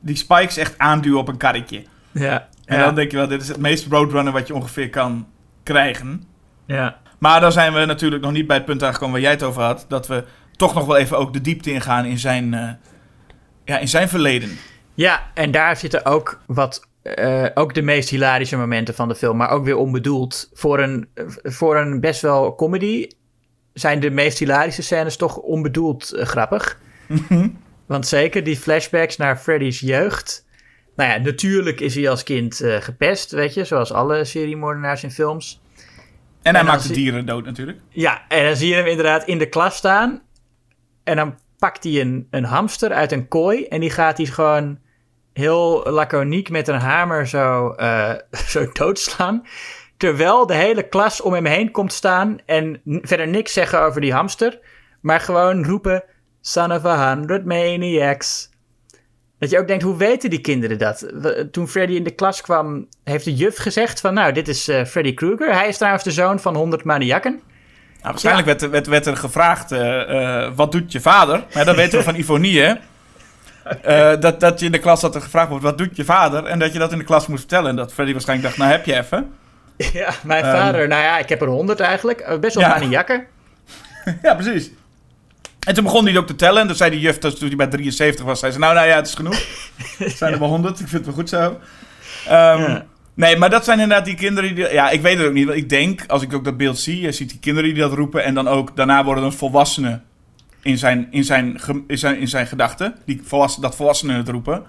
Die 0.00 0.16
spikes 0.16 0.56
echt 0.56 0.78
aanduwen 0.78 1.18
op 1.18 1.28
een 1.28 1.36
karretje. 1.36 1.82
ja. 2.12 2.48
En 2.64 2.78
ja. 2.78 2.84
dan 2.84 2.94
denk 2.94 3.10
je 3.10 3.16
wel... 3.16 3.28
Dit 3.28 3.42
is 3.42 3.48
het 3.48 3.58
meest 3.58 3.86
roadrunner 3.90 4.32
wat 4.32 4.46
je 4.46 4.54
ongeveer 4.54 4.90
kan 4.90 5.26
krijgen. 5.62 6.24
ja. 6.66 6.96
Maar 7.18 7.40
dan 7.40 7.52
zijn 7.52 7.72
we 7.72 7.84
natuurlijk 7.84 8.22
nog 8.22 8.32
niet 8.32 8.46
bij 8.46 8.56
het 8.56 8.64
punt 8.64 8.82
aangekomen 8.82 9.12
waar 9.12 9.22
jij 9.22 9.30
het 9.30 9.42
over 9.42 9.62
had. 9.62 9.84
Dat 9.88 10.06
we 10.06 10.24
toch 10.56 10.74
nog 10.74 10.86
wel 10.86 10.96
even 10.96 11.18
ook 11.18 11.32
de 11.32 11.40
diepte 11.40 11.70
ingaan 11.70 12.04
in 12.04 12.18
zijn, 12.18 12.54
eh, 12.54 12.70
ja, 13.64 13.78
in 13.78 13.88
zijn 13.88 14.08
verleden. 14.08 14.50
Ja, 14.94 15.30
en 15.34 15.50
daar 15.50 15.76
zitten 15.76 16.04
ook 16.04 16.40
wat. 16.46 16.86
eh, 17.02 17.46
ook 17.54 17.74
de 17.74 17.82
meest 17.82 18.08
hilarische 18.08 18.56
momenten 18.56 18.94
van 18.94 19.08
de 19.08 19.14
film, 19.14 19.36
maar 19.36 19.50
ook 19.50 19.64
weer 19.64 19.76
onbedoeld. 19.76 20.50
Voor 20.52 20.78
een, 20.78 21.08
voor 21.42 21.76
een 21.76 22.00
best 22.00 22.22
wel 22.22 22.54
comedy 22.54 23.06
zijn 23.72 24.00
de 24.00 24.10
meest 24.10 24.38
hilarische 24.38 24.82
scènes 24.82 25.16
toch 25.16 25.36
onbedoeld 25.36 26.12
eh, 26.12 26.26
grappig. 26.26 26.78
Want 27.86 28.06
zeker 28.06 28.44
die 28.44 28.56
flashbacks 28.56 29.16
naar 29.16 29.36
Freddy's 29.36 29.80
jeugd. 29.80 30.46
nou 30.96 31.10
ja, 31.10 31.18
natuurlijk 31.18 31.80
is 31.80 31.94
hij 31.94 32.10
als 32.10 32.22
kind 32.22 32.60
gepest, 32.78 33.30
weet 33.30 33.54
je, 33.54 33.64
zoals 33.64 33.92
alle 33.92 34.24
seriemoordenaars 34.24 35.02
in 35.02 35.10
films. 35.10 35.60
En 36.42 36.52
hij 36.52 36.60
En 36.60 36.66
maakt 36.66 36.88
de 36.88 36.92
dieren 36.92 37.26
dood 37.26 37.44
natuurlijk. 37.44 37.78
Ja, 37.88 38.22
en 38.28 38.44
dan 38.44 38.56
zie 38.56 38.68
je 38.68 38.74
hem 38.74 38.86
inderdaad 38.86 39.24
in 39.24 39.38
de 39.38 39.48
klas 39.48 39.76
staan. 39.76 40.22
En 41.04 41.16
dan 41.16 41.38
pakt 41.58 41.84
hij 41.84 42.00
een, 42.00 42.26
een 42.30 42.44
hamster 42.44 42.92
uit 42.92 43.12
een 43.12 43.28
kooi. 43.28 43.64
En 43.64 43.80
die 43.80 43.90
gaat 43.90 44.16
hij 44.16 44.26
gewoon 44.26 44.78
heel 45.32 45.90
laconiek 45.90 46.50
met 46.50 46.68
een 46.68 46.80
hamer 46.80 47.26
zo, 47.26 47.70
eh, 47.70 48.14
zo 48.52 48.72
doodslaan. 48.72 49.46
Terwijl 49.96 50.46
de 50.46 50.54
hele 50.54 50.88
klas 50.88 51.20
om 51.20 51.32
hem 51.32 51.46
heen 51.46 51.70
komt 51.70 51.92
staan. 51.92 52.38
En 52.46 52.80
verder 52.84 53.28
niks 53.28 53.52
zeggen 53.52 53.80
over 53.80 54.00
die 54.00 54.12
hamster. 54.12 54.58
Maar 55.00 55.20
gewoon 55.20 55.64
roepen: 55.64 56.04
Son 56.40 56.72
of 56.72 56.84
a 56.84 57.08
hundred 57.08 57.44
maniacs. 57.44 58.50
Dat 59.38 59.50
je 59.50 59.58
ook 59.58 59.66
denkt, 59.66 59.82
hoe 59.82 59.96
weten 59.96 60.30
die 60.30 60.40
kinderen 60.40 60.78
dat? 60.78 61.06
Toen 61.50 61.68
Freddy 61.68 61.94
in 61.94 62.04
de 62.04 62.10
klas 62.10 62.40
kwam, 62.40 62.86
heeft 63.04 63.24
de 63.24 63.34
juf 63.34 63.56
gezegd 63.56 64.00
van... 64.00 64.14
Nou, 64.14 64.32
dit 64.32 64.48
is 64.48 64.68
eh, 64.68 64.84
Freddy 64.84 65.14
Krueger. 65.14 65.52
Hij 65.54 65.68
is 65.68 65.76
trouwens 65.76 66.04
de 66.04 66.10
zoon 66.10 66.40
van 66.40 66.54
100 66.56 66.84
maniakken. 66.84 67.32
Nou, 67.32 67.42
waarschijnlijk 68.02 68.46
werd, 68.46 68.62
er- 68.62 68.70
werd, 68.70 68.86
werd 68.86 69.06
er 69.06 69.16
gevraagd, 69.16 69.72
eh, 69.72 70.44
eh, 70.44 70.52
wat 70.54 70.72
doet 70.72 70.92
je 70.92 71.00
vader? 71.00 71.44
Maar 71.54 71.64
dat 71.64 71.76
weten 71.76 71.98
we 71.98 72.04
van 72.04 72.14
Ivonie, 72.14 72.60
hè? 72.60 72.72
Eh, 73.82 74.20
dat, 74.20 74.40
dat 74.40 74.60
je 74.60 74.66
in 74.66 74.72
de 74.72 74.78
klas 74.78 75.02
had 75.02 75.14
er 75.14 75.20
gevraagd 75.20 75.48
wordt, 75.48 75.64
wat 75.64 75.78
doet 75.78 75.96
je 75.96 76.04
vader? 76.04 76.44
En 76.44 76.58
dat 76.58 76.72
je 76.72 76.78
dat 76.78 76.92
in 76.92 76.98
de 76.98 77.04
klas 77.04 77.26
moest 77.26 77.40
vertellen. 77.40 77.70
En 77.70 77.76
dat 77.76 77.92
Freddy 77.92 78.12
waarschijnlijk 78.12 78.48
dacht, 78.48 78.60
nou 78.60 78.76
heb 78.78 78.86
je 78.86 78.96
even. 78.96 79.30
Ja, 79.92 80.10
mijn 80.22 80.44
Ehm. 80.44 80.56
vader, 80.56 80.88
nou 80.88 81.02
ja, 81.02 81.18
ik 81.18 81.28
heb 81.28 81.40
er 81.42 81.48
100 81.48 81.80
eigenlijk. 81.80 82.36
Best 82.40 82.54
wel 82.54 82.64
Ja. 82.64 82.78
maniakken. 82.78 83.26
Ja, 84.22 84.34
precies. 84.34 84.70
En 85.68 85.74
toen 85.74 85.84
begon 85.84 86.06
hij 86.06 86.16
ook 86.18 86.26
te 86.26 86.34
tellen. 86.36 86.60
En 86.60 86.66
toen 86.66 86.76
zei 86.76 86.90
die 86.90 87.00
juf, 87.00 87.18
dat 87.18 87.38
toen 87.38 87.48
hij 87.48 87.56
bij 87.56 87.66
73 87.66 88.24
was, 88.24 88.38
zei 88.40 88.52
ze, 88.52 88.58
nou, 88.58 88.74
nou 88.74 88.86
ja, 88.86 88.96
het 88.96 89.06
is 89.06 89.14
genoeg. 89.14 89.40
Het 89.98 90.16
zijn 90.18 90.32
er 90.32 90.38
wel 90.38 90.48
100, 90.48 90.80
ik 90.80 90.88
vind 90.88 90.92
het 90.92 91.04
wel 91.04 91.14
goed 91.14 91.28
zo. 91.28 91.58
Ehm, 92.26 92.60
Ja. 92.60 92.84
Nee, 93.14 93.36
maar 93.36 93.50
dat 93.50 93.64
zijn 93.64 93.80
inderdaad 93.80 94.04
die 94.04 94.14
kinderen 94.14 94.54
die... 94.54 94.72
Ja, 94.72 94.90
ik 94.90 95.00
weet 95.00 95.18
het 95.18 95.26
ook 95.26 95.32
niet. 95.32 95.46
Want 95.46 95.58
ik 95.58 95.68
denk, 95.68 96.04
als 96.06 96.22
ik 96.22 96.34
ook 96.34 96.44
dat 96.44 96.56
beeld 96.56 96.78
zie, 96.78 97.00
je 97.00 97.12
ziet 97.12 97.28
die 97.28 97.38
kinderen 97.38 97.70
die 97.74 97.82
dat 97.82 97.92
roepen... 97.92 98.24
en 98.24 98.34
dan 98.34 98.48
ook, 98.48 98.76
daarna 98.76 99.04
worden 99.04 99.24
een 99.24 99.32
volwassenen 99.32 100.04
in 100.62 100.78
zijn, 100.78 101.08
in 101.10 101.24
zijn, 101.24 101.60
in 101.86 101.98
zijn, 101.98 102.18
in 102.18 102.28
zijn 102.28 102.46
gedachten. 102.46 102.94
Die 103.06 103.20
volwassen, 103.24 103.62
dat 103.62 103.76
volwassenen 103.76 104.16
het 104.16 104.28
roepen. 104.28 104.62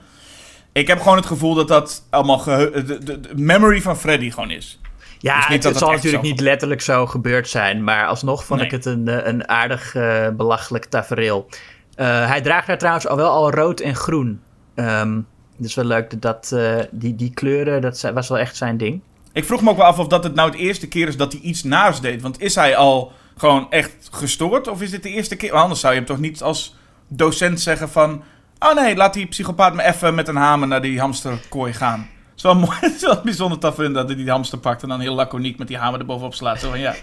Ik 0.71 0.87
heb 0.87 0.99
gewoon 1.01 1.17
het 1.17 1.25
gevoel 1.25 1.53
dat 1.53 1.67
dat 1.67 2.03
allemaal 2.09 2.37
gehe- 2.37 2.83
de, 2.83 2.97
de, 3.03 3.19
de 3.19 3.29
memory 3.35 3.81
van 3.81 3.97
Freddy 3.97 4.31
gewoon 4.31 4.51
is. 4.51 4.79
Ja, 5.21 5.47
Dus 5.47 5.65
het, 5.65 5.77
zal 5.77 5.91
natuurlijk 5.91 6.23
zo- 6.23 6.29
niet 6.29 6.39
letterlijk 6.39 6.81
zo 6.81 7.05
gebeurd 7.05 7.49
zijn. 7.49 7.83
Maar 7.83 8.07
alsnog 8.07 8.45
vond 8.45 8.59
Nee. 8.59 8.69
ik 8.69 8.75
het 8.75 8.85
een, 8.85 9.07
eh, 9.07 9.27
een 9.27 9.47
aardig 9.47 9.95
eh, 9.95 10.27
belachelijk 10.29 10.85
tafereel. 10.85 11.49
Eh, 11.95 12.27
hij 12.27 12.41
draagt 12.41 12.67
daar 12.67 12.77
trouwens 12.77 13.07
al 13.07 13.15
wel 13.15 13.29
al 13.31 13.51
rood 13.51 13.79
en 13.79 13.95
groen. 13.95 14.41
Ehm 14.75 15.19
dus 15.57 15.75
wel 15.75 15.85
leuk 15.85 16.21
dat, 16.21 16.21
dat 16.49 16.55
die, 16.91 17.15
die 17.15 17.33
kleuren, 17.33 17.81
dat 17.81 18.11
was 18.13 18.29
wel 18.29 18.37
echt 18.37 18.55
zijn 18.55 18.77
ding. 18.77 19.01
Ik 19.33 19.45
vroeg 19.45 19.61
me 19.61 19.69
ook 19.69 19.77
wel 19.77 19.85
af 19.85 19.99
of 19.99 20.07
dat 20.07 20.23
het 20.23 20.35
nou 20.35 20.49
het 20.49 20.59
eerste 20.59 20.87
keer 20.87 21.07
is 21.07 21.17
dat 21.17 21.31
hij 21.31 21.41
iets 21.41 21.63
naars 21.63 22.01
deed. 22.01 22.21
Want 22.21 22.41
is 22.41 22.55
hij 22.55 22.75
al 22.75 23.11
gewoon 23.37 23.67
echt 23.71 24.07
gestoord? 24.11 24.67
Of 24.67 24.81
is 24.81 24.91
dit 24.91 25.03
de 25.03 25.09
eerste 25.09 25.35
keer? 25.35 25.49
Want 25.49 25.61
anders 25.61 25.79
zou 25.79 25.93
je 25.93 25.99
hem 25.99 26.07
toch 26.07 26.19
niet 26.19 26.41
als 26.41 26.75
docent 27.07 27.61
zeggen 27.61 27.89
van... 27.89 28.23
Oh 28.59 28.75
nee, 28.75 28.95
laat 28.95 29.13
die 29.13 29.25
psychopaat 29.27 29.73
me 29.73 29.83
even 29.83 30.15
met 30.15 30.27
een 30.27 30.35
hamer 30.35 30.67
naar 30.67 30.81
die 30.81 30.99
hamsterkooi 30.99 31.73
gaan. 31.73 32.07
Het 32.43 32.53
is 32.53 32.53
wel 32.53 32.55
mooi, 32.55 32.77
het 32.81 32.95
is 32.95 33.01
wel 33.01 33.15
een 33.17 33.23
bijzonder 33.23 33.59
tafereel 33.59 33.91
dat 33.93 34.07
hij 34.07 34.15
die 34.15 34.29
hamster 34.29 34.57
pakt... 34.59 34.83
en 34.83 34.89
dan 34.89 34.99
heel 34.99 35.15
laconiek 35.15 35.57
met 35.57 35.67
die 35.67 35.77
hamer 35.77 35.99
erbovenop 35.99 36.33
slaat. 36.33 36.59
Zo 36.59 36.69
van, 36.69 36.79
ja, 36.79 36.95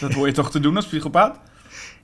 dat 0.00 0.12
hoor 0.12 0.26
je 0.26 0.32
toch 0.32 0.50
te 0.50 0.60
doen 0.60 0.76
als 0.76 0.86
psychopaat? 0.86 1.38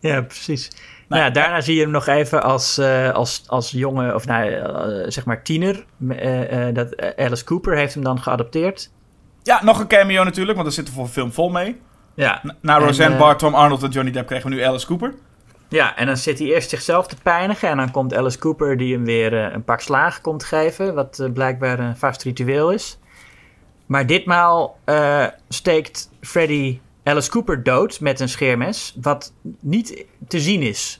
Ja, 0.00 0.20
precies. 0.20 0.68
Nou, 0.68 0.82
Nou, 1.08 1.22
ja, 1.22 1.30
daarna 1.30 1.60
zie 1.60 1.74
je 1.74 1.80
hem 1.80 1.90
nog 1.90 2.06
even 2.06 2.42
als, 2.42 2.78
eh, 2.78 3.10
als, 3.12 3.42
als 3.46 3.70
jonge, 3.70 4.14
of 4.14 4.26
nou, 4.26 4.50
eh, 4.52 5.10
zeg 5.10 5.24
maar 5.24 5.42
tiener. 5.42 5.84
Eh, 6.08 6.74
dat, 6.74 7.16
Alice 7.16 7.44
Cooper 7.44 7.76
heeft 7.76 7.94
hem 7.94 8.02
dan 8.04 8.22
geadopteerd. 8.22 8.90
Ja, 9.42 9.64
nog 9.64 9.80
een 9.80 9.86
cameo 9.86 10.24
natuurlijk, 10.24 10.56
want 10.56 10.68
er 10.68 10.74
zit 10.74 10.88
er 10.88 10.94
voor 10.94 11.02
een 11.04 11.10
film 11.10 11.32
vol 11.32 11.48
mee. 11.50 11.80
Ja, 12.14 12.40
Na- 12.42 12.56
Na 12.60 12.78
Roseanne 12.78 13.16
Barr, 13.16 13.36
Tom 13.36 13.54
Arnold 13.54 13.82
en 13.82 13.90
Johnny 13.90 14.10
Depp 14.12 14.26
kregen 14.26 14.50
we 14.50 14.54
nu 14.56 14.62
Alice 14.62 14.86
Cooper. 14.86 15.14
Ja, 15.70 15.96
en 15.96 16.06
dan 16.06 16.16
zit 16.16 16.38
hij 16.38 16.48
eerst 16.48 16.70
zichzelf 16.70 17.06
te 17.06 17.16
pijnigen. 17.22 17.68
En 17.68 17.76
dan 17.76 17.90
komt 17.90 18.14
Alice 18.14 18.38
Cooper 18.38 18.76
die 18.76 18.94
hem 18.94 19.04
weer 19.04 19.44
eh, 19.44 19.52
een 19.52 19.64
pak 19.64 19.80
slaag 19.80 20.20
komt 20.20 20.44
geven. 20.44 20.94
Wat 20.94 21.18
eh, 21.18 21.32
blijkbaar 21.32 21.78
een 21.78 21.96
vast 21.96 22.22
ritueel 22.22 22.70
is. 22.70 22.98
Maar 23.86 24.06
ditmaal 24.06 24.78
eh, 24.84 25.26
steekt 25.48 26.10
Freddy 26.20 26.80
Alice 27.02 27.30
Cooper 27.30 27.62
dood 27.62 28.00
met 28.00 28.20
een 28.20 28.28
scheermes. 28.28 28.96
Wat 29.00 29.32
niet 29.60 30.04
te 30.28 30.40
zien 30.40 30.62
is. 30.62 30.99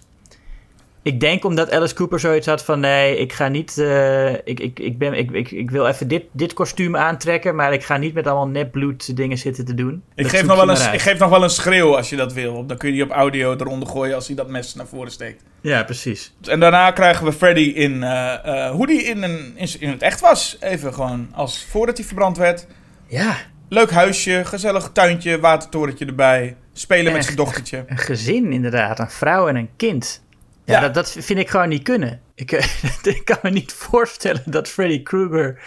Ik 1.02 1.20
denk 1.20 1.44
omdat 1.44 1.72
Alice 1.72 1.94
Cooper 1.94 2.20
zoiets 2.20 2.46
had 2.46 2.64
van... 2.64 2.80
Nee, 2.80 3.16
ik 3.16 3.32
ga 3.32 3.48
niet... 3.48 3.78
eh, 3.78 4.32
ik, 4.32 4.60
ik, 4.60 4.78
ik, 4.78 4.98
ben, 4.98 5.14
ik, 5.14 5.30
ik, 5.30 5.50
ik 5.50 5.70
wil 5.70 5.86
even 5.86 6.08
dit, 6.08 6.24
dit 6.32 6.52
kostuum 6.52 6.96
aantrekken... 6.96 7.54
maar 7.54 7.72
ik 7.72 7.84
ga 7.84 7.96
niet 7.96 8.14
met 8.14 8.26
allemaal 8.26 8.48
nepbloed 8.48 9.16
dingen 9.16 9.38
zitten 9.38 9.64
te 9.64 9.74
doen. 9.74 10.02
Ik 10.14 10.22
Dat 10.22 10.32
geef, 10.32 10.46
nog 10.46 10.56
wel 10.56 10.68
een, 10.68 10.92
ik 10.92 11.00
geef 11.00 11.18
nog 11.18 11.30
wel 11.30 11.42
een 11.42 11.50
schreeuw 11.50 11.96
als 11.96 12.10
je 12.10 12.16
dat 12.16 12.32
wil. 12.32 12.66
Dan 12.66 12.76
kun 12.76 12.88
je 12.88 12.94
die 12.94 13.04
op 13.04 13.10
audio 13.10 13.56
eronder 13.56 13.88
gooien 13.88 14.14
als 14.14 14.26
hij 14.26 14.36
dat 14.36 14.48
mes 14.48 14.74
naar 14.74 14.86
voren 14.86 15.10
steekt. 15.10 15.42
Ja, 15.60 15.82
precies. 15.82 16.32
En 16.42 16.60
daarna 16.60 16.90
krijgen 16.90 17.24
we 17.24 17.32
Freddy 17.32 17.72
in 17.74 18.02
eh, 18.02 18.70
hoe 18.70 18.86
die 18.86 19.02
in, 19.02 19.22
een, 19.22 19.52
in, 19.56 19.68
in 19.78 19.88
het 19.90 20.02
echt 20.02 20.20
was. 20.20 20.56
Even 20.60 20.94
gewoon 20.94 21.28
als 21.34 21.64
voordat 21.70 21.96
hij 21.96 22.06
verbrand 22.06 22.36
werd. 22.36 22.66
Ja, 23.06 23.36
Leuk 23.72 23.90
huisje, 23.90 24.42
gezellig 24.44 24.90
tuintje, 24.92 25.40
watertorentje 25.40 26.06
erbij. 26.06 26.56
Spelen 26.72 27.12
met 27.12 27.24
zijn 27.24 27.36
dochtertje. 27.36 27.84
Een 27.86 27.98
gezin, 27.98 28.52
inderdaad. 28.52 28.98
Een 28.98 29.10
vrouw 29.10 29.48
en 29.48 29.56
een 29.56 29.68
kind. 29.76 30.22
Ja, 30.64 30.74
Ja. 30.74 30.80
Dat, 30.80 30.94
dat 30.94 31.10
vind 31.10 31.38
ik 31.38 31.50
gewoon 31.50 31.68
niet 31.68 31.82
kunnen. 31.82 32.20
Ik, 32.34 32.52
ik 33.02 33.24
kan 33.24 33.38
me 33.42 33.50
niet 33.50 33.72
voorstellen 33.72 34.42
dat 34.44 34.68
Freddy 34.68 35.02
Krueger 35.02 35.62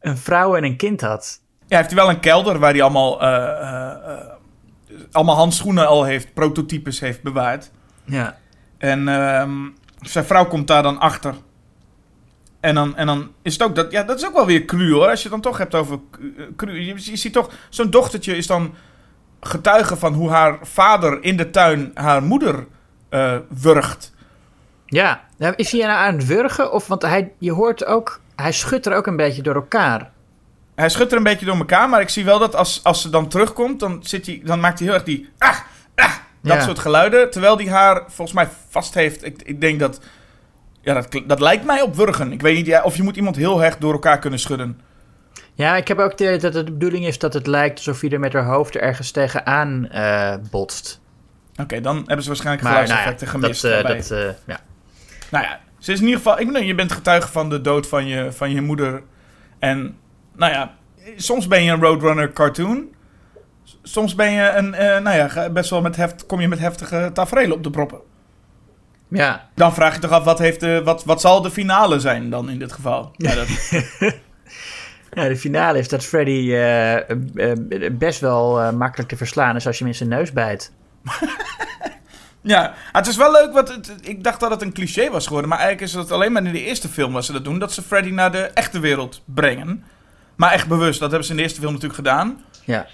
een 0.00 0.16
vrouw 0.16 0.56
en 0.56 0.64
een 0.64 0.76
kind 0.76 1.00
had. 1.00 1.40
Ja, 1.66 1.76
heeft 1.76 1.90
hij 1.90 1.98
wel 1.98 2.10
een 2.10 2.20
kelder 2.20 2.58
waar 2.58 2.72
hij 2.72 2.82
allemaal, 2.82 3.22
eh, 3.22 3.28
eh, 3.28 3.90
eh, 3.90 4.26
allemaal 5.12 5.36
handschoenen 5.36 5.88
al 5.88 6.04
heeft, 6.04 6.34
prototypes 6.34 7.00
heeft 7.00 7.22
bewaard. 7.22 7.70
Ja, 8.04 8.38
En 8.78 9.08
ehm, 9.08 9.54
zijn 10.00 10.24
vrouw 10.24 10.46
komt 10.46 10.66
daar 10.66 10.82
dan 10.82 10.98
achter. 10.98 11.34
En 12.60 12.74
dan, 12.74 12.96
en 12.96 13.06
dan 13.06 13.30
is 13.42 13.52
het 13.52 13.62
ook 13.62 13.74
dat, 13.74 13.90
ja, 13.90 14.02
dat 14.02 14.18
is 14.18 14.26
ook 14.26 14.34
wel 14.34 14.46
weer 14.46 14.64
cru 14.64 14.92
hoor. 14.92 15.08
Als 15.08 15.22
je 15.22 15.28
het 15.28 15.42
dan 15.42 15.52
toch 15.52 15.58
hebt 15.58 15.74
over 15.74 15.98
cru. 16.56 16.80
Je, 16.80 16.94
je 17.10 17.16
ziet 17.16 17.32
toch, 17.32 17.50
zo'n 17.68 17.90
dochtertje 17.90 18.36
is 18.36 18.46
dan 18.46 18.74
getuige 19.40 19.96
van 19.96 20.14
hoe 20.14 20.30
haar 20.30 20.58
vader 20.62 21.22
in 21.22 21.36
de 21.36 21.50
tuin 21.50 21.90
haar 21.94 22.22
moeder 22.22 22.66
wurgt. 23.48 24.14
Ja. 24.86 25.20
Nou, 25.38 25.52
is 25.56 25.72
hij 25.72 25.80
nou 25.80 25.92
aan 25.92 26.14
het 26.14 26.26
wurgen? 26.26 26.72
Of, 26.72 26.86
want 26.86 27.02
hij, 27.02 27.32
je 27.38 27.52
hoort 27.52 27.84
ook, 27.84 28.20
hij 28.36 28.52
schudt 28.52 28.86
er 28.86 28.94
ook 28.94 29.06
een 29.06 29.16
beetje 29.16 29.42
door 29.42 29.54
elkaar. 29.54 30.10
Hij 30.74 30.88
schudt 30.88 31.10
er 31.12 31.18
een 31.18 31.24
beetje 31.24 31.46
door 31.46 31.56
elkaar, 31.56 31.88
maar 31.88 32.00
ik 32.00 32.08
zie 32.08 32.24
wel 32.24 32.38
dat 32.38 32.54
als, 32.56 32.80
als 32.84 33.02
ze 33.02 33.10
dan 33.10 33.28
terugkomt, 33.28 33.80
dan, 33.80 33.98
zit 34.02 34.26
hij, 34.26 34.40
dan 34.44 34.60
maakt 34.60 34.78
hij 34.78 34.86
heel 34.88 34.96
erg 34.96 35.04
die. 35.04 35.28
Ah, 35.38 35.56
ah, 35.94 36.12
dat 36.42 36.56
Ja. 36.56 36.60
soort 36.60 36.78
geluiden. 36.78 37.30
Terwijl 37.30 37.56
hij 37.56 37.68
haar 37.68 38.02
volgens 38.06 38.32
mij 38.32 38.48
vast 38.68 38.94
heeft. 38.94 39.24
Ik, 39.24 39.42
ik 39.42 39.60
denk 39.60 39.80
dat. 39.80 40.00
Ja, 40.80 40.94
dat, 40.94 41.22
dat 41.26 41.40
lijkt 41.40 41.64
mij 41.64 41.80
op 41.82 41.94
wurgen. 41.96 42.32
Ik 42.32 42.40
weet 42.42 42.56
niet, 42.56 42.66
ja, 42.66 42.82
of 42.82 42.96
je 42.96 43.02
moet 43.02 43.16
iemand 43.16 43.36
heel 43.36 43.58
hecht 43.58 43.80
door 43.80 43.92
elkaar 43.92 44.18
kunnen 44.18 44.38
schudden. 44.38 44.80
Ja, 45.54 45.76
ik 45.76 45.88
heb 45.88 45.98
ook 45.98 46.16
de, 46.18 46.36
dat 46.36 46.54
het 46.54 46.66
de 46.66 46.72
bedoeling 46.72 47.06
is 47.06 47.18
dat 47.18 47.32
het 47.34 47.46
lijkt 47.46 47.76
alsof 47.76 48.00
hij 48.00 48.10
er 48.10 48.20
met 48.20 48.32
haar 48.32 48.44
hoofd 48.44 48.76
ergens 48.76 49.10
tegenaan 49.10 49.88
eh 49.88 50.34
botst. 50.50 51.00
Oké, 51.62 51.80
dan 51.80 51.96
hebben 51.96 52.22
ze 52.22 52.28
waarschijnlijk 52.28 52.64
Maar 52.64 52.72
nou 52.72 52.86
ja, 52.86 52.94
geluidseffecten 52.94 53.40
dat, 53.40 53.58
gemist. 53.60 53.64
eh, 53.64 53.96
dat, 53.96 54.10
eh, 54.10 54.34
ja. 54.46 54.60
Nou 55.30 55.44
ja, 55.44 55.60
ze 55.78 55.92
is 55.92 55.98
in 55.98 56.04
ieder 56.04 56.20
geval... 56.22 56.40
Ik 56.40 56.46
bedoel, 56.46 56.62
je 56.62 56.74
bent 56.74 56.92
getuige 56.92 57.32
van 57.32 57.50
de 57.50 57.60
dood 57.60 57.88
van 57.88 58.06
je, 58.06 58.32
van 58.32 58.50
je 58.50 58.60
moeder. 58.60 59.02
En, 59.58 59.96
nou 60.36 60.52
ja, 60.52 60.74
soms 61.16 61.46
ben 61.48 61.62
je 61.62 61.72
een 61.72 61.80
Roadrunner 61.80 62.32
cartoon. 62.32 62.94
Soms 63.82 64.14
ben 64.14 64.30
je 64.30 64.50
een, 64.50 64.74
eh, 64.74 65.00
nou 65.00 65.16
ja, 65.16 65.50
best 65.50 65.70
wel 65.70 65.80
met 65.80 65.96
heft, 65.96 66.26
kom 66.26 66.40
je 66.40 66.48
met 66.48 66.58
heftige 66.58 67.10
tafereelen 67.12 67.56
op 67.56 67.62
de 67.62 67.70
proppen. 67.70 68.00
ja, 69.08 69.48
Dan 69.54 69.74
vraag 69.74 69.94
je 69.94 70.00
toch 70.00 70.10
af, 70.10 70.24
wat, 70.24 70.38
heeft 70.38 70.60
de, 70.60 70.82
wat, 70.84 71.04
wat 71.04 71.20
zal 71.20 71.42
de 71.42 71.50
finale 71.50 72.00
zijn 72.00 72.30
dan 72.30 72.50
in 72.50 72.58
dit 72.58 72.72
geval? 72.72 73.10
Ja, 73.16 73.34
dat, 73.34 73.46
Ja, 75.12 75.28
de 75.28 75.36
finale 75.36 75.78
is 75.78 75.88
dat 75.88 76.04
Freddy 76.04 76.52
eh, 76.52 77.10
eh, 77.10 77.56
best 77.92 78.20
wel 78.20 78.72
makkelijk 78.72 79.08
te 79.08 79.16
verslaan 79.16 79.56
is 79.56 79.66
als 79.66 79.78
je 79.78 79.84
hem 79.84 79.92
in 79.92 79.98
zijn 79.98 80.08
neus 80.08 80.32
bijt. 80.32 80.72
ja, 82.46 82.74
het 82.92 83.06
is 83.06 83.16
wel 83.16 83.32
leuk, 83.32 83.52
wat 83.52 83.68
het, 83.68 83.94
ik 84.02 84.24
dacht 84.24 84.40
dat 84.40 84.50
het 84.50 84.62
een 84.62 84.72
cliché 84.72 85.10
was 85.10 85.26
geworden. 85.26 85.50
Maar 85.50 85.58
eigenlijk 85.58 85.88
is 85.88 85.98
het 85.98 86.12
alleen 86.12 86.32
maar 86.32 86.44
in 86.44 86.52
de 86.52 86.64
eerste 86.64 86.88
film 86.88 87.12
dat 87.12 87.24
ze 87.24 87.32
dat 87.32 87.44
doen. 87.44 87.58
Dat 87.58 87.72
ze 87.72 87.82
Freddy 87.82 88.10
naar 88.10 88.32
de 88.32 88.42
echte 88.42 88.78
wereld 88.78 89.22
brengen. 89.24 89.84
Maar 90.36 90.52
echt 90.52 90.68
bewust, 90.68 91.00
dat 91.00 91.08
hebben 91.08 91.26
ze 91.26 91.30
in 91.30 91.36
de 91.36 91.42
eerste 91.42 91.60
film 91.60 91.72
natuurlijk 91.72 92.00
gedaan. 92.00 92.44
Ja, 92.64 92.86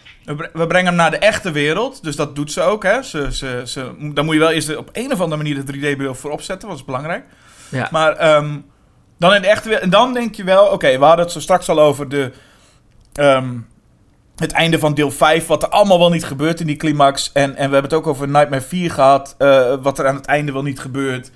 we 0.52 0.66
brengen 0.66 0.86
hem 0.86 0.94
naar 0.94 1.10
de 1.10 1.18
echte 1.18 1.50
wereld, 1.50 2.02
dus 2.02 2.16
dat 2.16 2.36
doet 2.36 2.52
ze 2.52 2.62
ook. 2.62 2.82
Hè? 2.82 3.02
Ze, 3.02 3.32
ze, 3.32 3.62
ze, 3.64 4.10
dan 4.14 4.24
moet 4.24 4.34
je 4.34 4.40
wel 4.40 4.50
eerst 4.50 4.76
op 4.76 4.88
een 4.92 5.12
of 5.12 5.20
andere 5.20 5.42
manier 5.42 5.64
de 5.64 5.72
3D-bril 5.72 6.14
voor 6.14 6.30
opzetten, 6.30 6.68
dat 6.68 6.76
is 6.78 6.84
belangrijk. 6.84 7.24
ja. 7.68 7.88
Maar 7.90 8.16
ehm, 8.16 8.58
dan 9.18 9.34
in 9.34 9.42
de 9.42 9.48
echte 9.48 9.68
wereld, 9.68 9.84
en 9.84 9.90
dan 9.90 10.12
denk 10.12 10.34
je 10.34 10.44
wel, 10.44 10.66
oké, 10.66 10.98
we 10.98 11.04
hadden 11.04 11.24
het 11.24 11.34
zo 11.34 11.40
straks 11.40 11.68
al 11.68 11.80
over 11.80 12.08
de, 12.08 12.32
ehm, 13.12 13.58
het 14.36 14.52
einde 14.52 14.78
van 14.78 14.94
deel 14.94 15.10
5, 15.10 15.46
wat 15.46 15.62
er 15.62 15.68
allemaal 15.68 15.98
wel 15.98 16.10
niet 16.10 16.24
gebeurt 16.24 16.60
in 16.60 16.66
die 16.66 16.76
climax. 16.76 17.32
En, 17.32 17.42
en 17.56 17.66
we 17.66 17.72
hebben 17.72 17.82
het 17.82 17.92
ook 17.92 18.06
over 18.06 18.28
Nightmare 18.28 18.62
4 18.62 18.90
gehad, 18.90 19.34
eh, 19.38 19.74
wat 19.82 19.98
er 19.98 20.06
aan 20.06 20.14
het 20.14 20.26
einde 20.26 20.52
wel 20.52 20.62
niet 20.62 20.80
gebeurt 20.80 21.30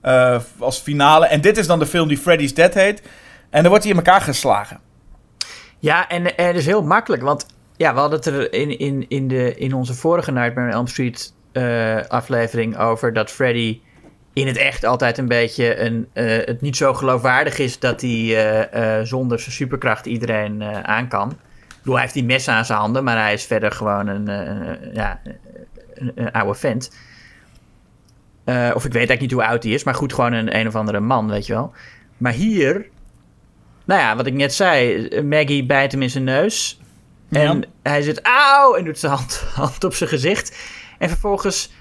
eh, 0.00 0.40
als 0.58 0.78
finale. 0.78 1.26
En 1.26 1.40
dit 1.40 1.56
is 1.56 1.66
dan 1.66 1.78
de 1.78 1.86
film 1.86 2.08
die 2.08 2.18
Freddy's 2.18 2.54
Dead 2.54 2.74
heet. 2.74 3.02
En 3.50 3.60
dan 3.60 3.68
wordt 3.68 3.84
hij 3.84 3.92
in 3.92 3.98
elkaar 3.98 4.20
geslagen. 4.20 4.80
Ja, 5.78 6.08
en, 6.08 6.36
en 6.36 6.54
is 6.54 6.66
heel 6.66 6.82
makkelijk, 6.82 7.22
want 7.22 7.46
ja, 7.76 7.94
we 7.94 8.00
hadden 8.00 8.18
het 8.18 8.28
er 8.28 8.52
in, 8.52 8.78
in, 8.78 9.08
in, 9.08 9.28
de, 9.28 9.54
in 9.54 9.74
onze 9.74 9.94
vorige 9.94 10.32
Nightmare 10.32 10.68
on 10.68 10.74
Elm 10.74 10.86
Street 10.86 11.32
eh, 11.52 11.96
aflevering 12.08 12.78
over 12.78 13.12
dat 13.12 13.30
Freddy 13.30 13.80
in 14.32 14.46
het 14.46 14.56
echt 14.56 14.84
altijd 14.84 15.18
een 15.18 15.28
beetje 15.28 15.78
een, 15.80 16.08
het 16.12 16.60
niet 16.60 16.76
zo 16.76 16.94
geloofwaardig 16.94 17.58
is 17.58 17.78
dat 17.78 18.00
hij 18.00 18.68
zonder 19.04 19.38
zijn 19.38 19.54
superkracht 19.54 20.06
iedereen 20.06 20.62
aan 20.84 21.08
kan. 21.08 21.36
Bedoel, 21.84 21.94
hij 21.94 22.02
heeft 22.02 22.14
die 22.14 22.24
messen 22.24 22.54
aan 22.54 22.64
zijn 22.64 22.78
handen, 22.78 23.04
maar 23.04 23.16
hij 23.18 23.32
is 23.32 23.44
verder 23.44 23.72
gewoon 23.72 24.06
een, 24.06 24.28
eh, 24.28 24.94
ja, 24.94 25.20
een, 25.94 26.12
een 26.14 26.32
oude 26.32 26.54
vent. 26.58 26.90
Eh, 28.44 28.54
of 28.74 28.84
ik 28.84 28.92
weet 28.92 28.94
eigenlijk 28.94 29.20
niet 29.20 29.32
hoe 29.32 29.44
oud 29.44 29.62
hij 29.62 29.72
is, 29.72 29.84
maar 29.84 29.94
goed, 29.94 30.12
gewoon 30.12 30.32
een 30.32 30.56
een 30.58 30.66
of 30.66 30.74
andere 30.74 31.00
man, 31.00 31.28
weet 31.28 31.46
je 31.46 31.52
wel. 31.52 31.72
Maar 32.16 32.32
hier, 32.32 32.86
nou 33.84 34.00
ja, 34.00 34.16
wat 34.16 34.26
ik 34.26 34.32
net 34.34 34.54
zei, 34.54 35.08
Maggie 35.22 35.66
bijt 35.66 35.92
hem 35.92 36.02
in 36.02 36.10
zijn 36.10 36.24
neus. 36.24 36.80
En 37.30 37.56
Ja. 37.60 37.64
hij 37.82 38.02
zit 38.02 38.20
auw 38.22 38.74
en 38.74 38.84
doet 38.84 38.98
zijn 38.98 39.12
hand, 39.12 39.44
hand 39.54 39.84
op 39.84 39.94
zijn 39.94 40.08
gezicht. 40.10 40.58
En 40.98 41.08
vervolgens 41.08 41.72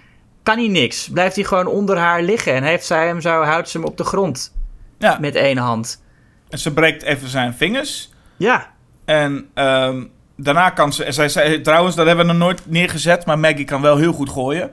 kan 0.43 0.57
hij 0.57 0.67
niks. 0.67 1.09
Blijft 1.09 1.35
hij 1.35 1.45
gewoon 1.45 1.67
onder 1.67 1.97
haar 1.97 2.21
liggen. 2.21 2.53
En 2.53 2.63
heeft 2.63 2.85
zij 2.85 3.07
hem 3.07 3.21
zo, 3.21 3.41
houdt 3.41 3.69
ze 3.69 3.77
hem 3.77 3.87
op 3.87 3.97
de 3.97 4.03
grond 4.03 4.53
Ja. 4.97 5.17
met 5.21 5.35
één 5.35 5.57
hand. 5.57 6.03
En 6.49 6.57
ze 6.59 6.73
breekt 6.73 7.03
even 7.03 7.27
zijn 7.29 7.53
vingers. 7.53 8.11
Ja, 8.37 8.72
En 9.05 9.49
ehm, 9.53 10.03
daarna 10.37 10.69
kan 10.69 10.93
ze... 10.93 11.11
Zij 11.11 11.29
zei, 11.29 11.61
trouwens, 11.61 11.95
dat 11.95 12.05
hebben 12.07 12.25
we 12.25 12.31
nog 12.31 12.41
nooit 12.41 12.61
neergezet. 12.69 13.25
Maar 13.25 13.39
Maggie 13.39 13.65
kan 13.65 13.81
wel 13.81 13.97
heel 13.97 14.13
goed 14.13 14.29
gooien. 14.29 14.71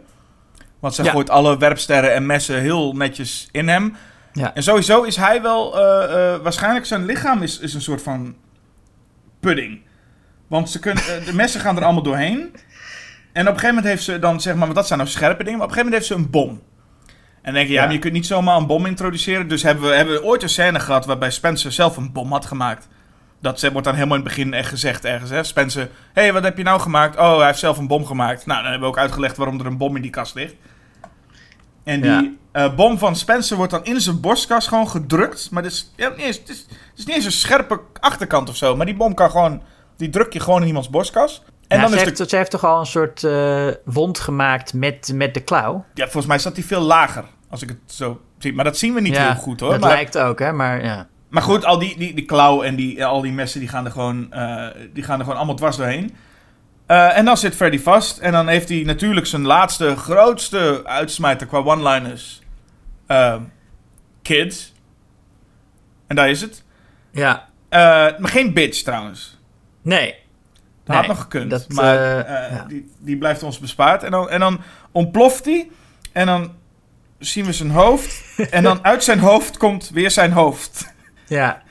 Want 0.80 0.94
ze 0.94 1.02
Ja. 1.02 1.10
gooit 1.10 1.30
alle 1.30 1.58
werpsterren 1.58 2.14
en 2.14 2.26
messen 2.26 2.60
heel 2.60 2.92
netjes 2.92 3.48
in 3.52 3.68
hem. 3.68 3.96
ja. 4.32 4.54
En 4.54 4.62
sowieso 4.62 5.02
is 5.02 5.16
hij 5.16 5.42
wel... 5.42 5.78
eh, 5.80 6.34
eh, 6.34 6.40
waarschijnlijk 6.42 6.86
zijn 6.86 7.04
lichaam 7.04 7.42
is, 7.42 7.58
is 7.58 7.74
een 7.74 7.82
soort 7.82 8.02
van 8.02 8.34
pudding. 9.40 9.80
Want 10.46 10.70
ze 10.70 10.78
kunnen, 10.78 11.02
eh, 11.02 11.24
de 11.26 11.34
messen 11.34 11.60
gaan 11.60 11.76
er 11.76 11.84
allemaal 11.84 12.02
doorheen. 12.02 12.38
En 13.32 13.42
op 13.48 13.54
een 13.54 13.60
gegeven 13.60 13.68
moment 13.68 13.84
heeft 13.86 14.02
ze 14.02 14.18
dan, 14.18 14.40
zeg 14.40 14.52
maar... 14.54 14.62
Want 14.62 14.74
dat 14.74 14.86
zijn 14.86 14.98
nou 14.98 15.10
scherpe 15.10 15.44
dingen. 15.44 15.58
Maar 15.58 15.66
op 15.68 15.72
een 15.76 15.78
gegeven 15.78 16.00
moment 16.00 16.20
heeft 16.20 16.32
ze 16.34 16.40
een 16.46 16.48
bom. 16.48 16.62
En 17.08 17.42
dan 17.42 17.54
denk 17.54 17.66
je, 17.66 17.72
ja, 17.72 17.84
Ja. 17.84 17.90
je 17.90 17.98
kunt 17.98 18.12
niet 18.12 18.26
zomaar 18.26 18.56
een 18.56 18.66
bom 18.66 18.86
introduceren. 18.86 19.48
Dus 19.48 19.62
hebben 19.62 19.88
we, 19.88 19.94
hebben 19.94 20.14
we 20.14 20.24
ooit 20.24 20.42
een 20.42 20.48
scène 20.48 20.80
gehad 20.80 21.06
waarbij 21.06 21.30
Spencer 21.30 21.72
zelf 21.72 21.96
een 21.96 22.12
bom 22.12 22.32
had 22.32 22.46
gemaakt. 22.46 22.88
Dat 23.40 23.62
wordt 23.62 23.84
dan 23.84 23.94
helemaal 23.94 24.16
in 24.16 24.22
het 24.24 24.34
begin 24.34 24.54
echt 24.54 24.68
gezegd 24.68 25.04
ergens. 25.04 25.30
Hè? 25.30 25.42
Spencer, 25.44 25.88
hé, 26.12 26.22
hey, 26.22 26.32
wat 26.32 26.42
heb 26.42 26.56
je 26.56 26.62
nou 26.62 26.80
gemaakt? 26.80 27.18
Oh, 27.18 27.36
hij 27.36 27.46
heeft 27.46 27.58
zelf 27.58 27.78
een 27.78 27.86
bom 27.86 28.06
gemaakt. 28.06 28.46
Nou, 28.46 28.62
dan 28.62 28.70
hebben 28.70 28.88
we 28.88 28.94
ook 28.94 29.00
uitgelegd 29.00 29.36
waarom 29.36 29.60
er 29.60 29.66
een 29.66 29.76
bom 29.78 29.96
in 29.96 30.02
die 30.02 30.10
kast 30.10 30.34
ligt. 30.34 30.54
En 31.84 32.00
die 32.00 32.10
Ja. 32.10 32.30
eh, 32.52 32.74
bom 32.74 32.98
van 32.98 33.16
Spencer 33.16 33.56
wordt 33.56 33.72
dan 33.72 33.84
in 33.84 34.00
zijn 34.00 34.20
borstkas 34.20 34.66
gewoon 34.68 34.88
gedrukt. 34.88 35.50
Maar 35.50 35.62
het 35.62 35.72
is, 35.72 35.92
ja, 35.96 36.10
het, 36.10 36.18
is, 36.20 36.36
het 36.36 36.58
is 36.96 37.04
niet 37.06 37.16
eens 37.16 37.24
een 37.24 37.32
scherpe 37.32 37.80
achterkant 38.00 38.48
of 38.48 38.56
zo. 38.56 38.76
Maar 38.76 38.86
die 38.86 38.96
bom 38.96 39.14
kan 39.14 39.30
gewoon, 39.30 39.62
die 39.96 40.08
druk 40.10 40.32
je 40.32 40.40
gewoon 40.40 40.60
in 40.60 40.66
iemands 40.68 40.90
borstkas. 40.90 41.42
En 41.68 41.76
Ja, 41.76 41.82
dan 41.82 41.90
ze, 41.92 41.96
is 41.98 42.02
heeft, 42.04 42.16
de, 42.16 42.28
ze 42.28 42.36
heeft 42.36 42.50
toch 42.50 42.64
al 42.64 42.80
een 42.80 42.86
soort 42.86 43.24
eh, 43.24 43.66
wond 43.84 44.18
gemaakt 44.18 44.74
met, 44.74 45.12
met 45.14 45.34
de 45.34 45.40
klauw. 45.40 45.84
ja, 45.94 46.02
volgens 46.04 46.26
mij 46.26 46.38
staat 46.38 46.54
die 46.54 46.66
veel 46.66 46.80
lager. 46.80 47.24
Als 47.50 47.62
ik 47.62 47.68
het 47.68 47.78
zo 47.86 48.20
zie. 48.38 48.52
Maar 48.52 48.64
dat 48.64 48.78
zien 48.78 48.94
we 48.94 49.00
niet 49.00 49.16
heel 49.18 49.34
goed 49.34 49.60
hoor. 49.60 49.70
Dat 49.70 49.80
Maar, 49.80 49.90
lijkt 49.90 50.18
ook, 50.18 50.38
hè, 50.38 50.52
maar 50.52 50.84
ja. 50.84 51.08
Maar 51.30 51.42
goed, 51.42 51.64
al 51.64 51.78
die, 51.78 51.98
die, 51.98 52.14
die 52.14 52.24
klauw 52.24 52.62
en 52.62 52.76
die, 52.76 53.04
al 53.04 53.20
die 53.20 53.32
messen 53.32 53.60
die 53.60 53.68
gaan 53.68 53.84
er 53.84 53.90
gewoon, 53.90 54.32
eh, 54.32 54.66
die 54.92 55.02
gaan 55.02 55.18
er 55.18 55.22
gewoon 55.24 55.36
allemaal 55.38 55.54
dwars 55.56 55.76
doorheen. 55.76 56.16
Eh, 56.86 57.16
en 57.16 57.24
dan 57.24 57.36
zit 57.36 57.54
Freddy 57.56 57.78
vast. 57.78 58.18
En 58.18 58.32
dan 58.32 58.48
heeft 58.48 58.68
hij 58.68 58.82
natuurlijk 58.82 59.26
zijn 59.26 59.46
laatste, 59.46 59.96
grootste 59.96 60.80
uitsmijter 60.84 61.46
qua 61.46 61.58
one-liners. 61.58 62.40
Eh, 63.06 63.36
kids. 64.22 64.72
En 66.06 66.16
daar 66.16 66.30
is 66.30 66.40
het. 66.40 66.62
Ja, 67.12 67.48
Eh, 67.68 67.78
maar 68.18 68.28
geen 68.30 68.52
bitch 68.52 68.82
trouwens. 68.82 69.38
nee. 69.82 70.14
Dat 70.84 70.96
had 70.96 71.06
nog 71.06 71.20
gekund. 71.20 71.50
dat, 71.50 71.68
maar 71.68 71.96
eh, 71.96 72.18
eh, 72.46 72.52
ja. 72.56 72.64
die, 72.68 72.90
die 72.98 73.16
blijft 73.16 73.42
ons 73.42 73.58
bespaard. 73.58 74.02
En 74.02 74.10
dan, 74.10 74.30
en 74.30 74.40
dan 74.40 74.60
ontploft 74.92 75.44
hij. 75.44 75.70
En 76.12 76.26
dan 76.26 76.52
zien 77.18 77.44
we 77.44 77.52
zijn 77.52 77.70
hoofd. 77.70 78.22
en 78.50 78.62
dan 78.62 78.84
uit 78.84 79.04
zijn 79.04 79.18
hoofd 79.18 79.56
komt 79.56 79.90
weer 79.90 80.10
zijn 80.10 80.32
hoofd. 80.32 80.94
Ja, 81.30 81.62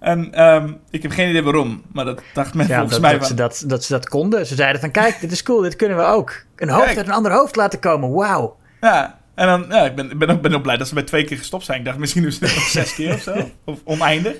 En 0.00 0.32
ehm, 0.32 0.72
ik 0.90 1.02
heb 1.02 1.10
geen 1.10 1.28
idee 1.28 1.42
waarom. 1.42 1.82
Maar 1.92 2.04
dat 2.04 2.22
dacht 2.34 2.54
men 2.54 2.66
ja 2.66 2.72
volgens 2.78 2.92
dat, 2.92 3.00
mij 3.10 3.18
dat, 3.18 3.26
ze 3.26 3.34
dat, 3.34 3.64
dat 3.66 3.84
ze 3.84 3.92
dat 3.92 4.08
konden. 4.08 4.46
Ze 4.46 4.54
zeiden 4.54 4.80
van, 4.80 4.90
kijk, 4.90 5.20
dit 5.20 5.32
is 5.32 5.42
cool, 5.42 5.60
dit 5.60 5.76
kunnen 5.76 5.96
we 5.96 6.02
ook. 6.02 6.44
Een 6.56 6.68
hoofd 6.68 6.84
Kijk. 6.84 6.96
uit 6.96 7.06
een 7.06 7.12
ander 7.12 7.32
hoofd 7.32 7.56
laten 7.56 7.78
komen, 7.78 8.12
wauw. 8.12 8.56
Ja, 8.80 9.18
en 9.34 9.46
dan, 9.46 9.64
ja, 9.68 9.84
ik 9.84 9.94
ben, 9.94 10.10
ik 10.10 10.18
ben, 10.18 10.30
ook, 10.30 10.40
ben 10.40 10.54
ook 10.54 10.62
blij 10.62 10.76
dat 10.76 10.88
ze 10.88 10.94
bij 10.94 11.02
twee 11.02 11.24
keer 11.24 11.36
gestopt 11.38 11.64
zijn. 11.64 11.78
Ik 11.78 11.84
dacht 11.84 11.98
misschien 11.98 12.22
doen 12.22 12.32
ze 12.32 12.44
het 12.44 12.54
nog 12.54 12.64
zes 12.64 12.94
keer 12.94 13.14
of 13.14 13.20
zo. 13.22 13.50
Of 13.64 13.78
oneindig. 13.84 14.36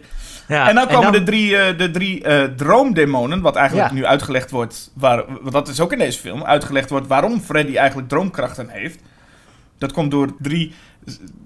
Ja, 0.48 0.68
en 0.68 0.74
dan 0.74 0.86
komen 0.86 1.02
dan- 1.02 1.12
de 1.12 1.22
drie, 1.22 1.56
eh, 1.56 1.78
de 1.78 1.90
drie 1.90 2.22
eh, 2.22 2.44
droomdemonen, 2.44 3.40
wat 3.40 3.56
eigenlijk 3.56 3.88
Ja. 3.88 3.94
nu 3.94 4.06
uitgelegd 4.06 4.50
wordt, 4.50 4.90
waar, 4.94 5.24
want 5.40 5.52
dat 5.52 5.68
is 5.68 5.80
ook 5.80 5.92
in 5.92 5.98
deze 5.98 6.18
film, 6.20 6.44
uitgelegd 6.44 6.90
wordt 6.90 7.06
waarom 7.06 7.40
Freddy 7.40 7.76
eigenlijk 7.76 8.08
droomkrachten 8.08 8.68
heeft. 8.68 8.98
Dat 9.78 9.92
komt 9.92 10.10
door 10.10 10.28
drie 10.38 10.74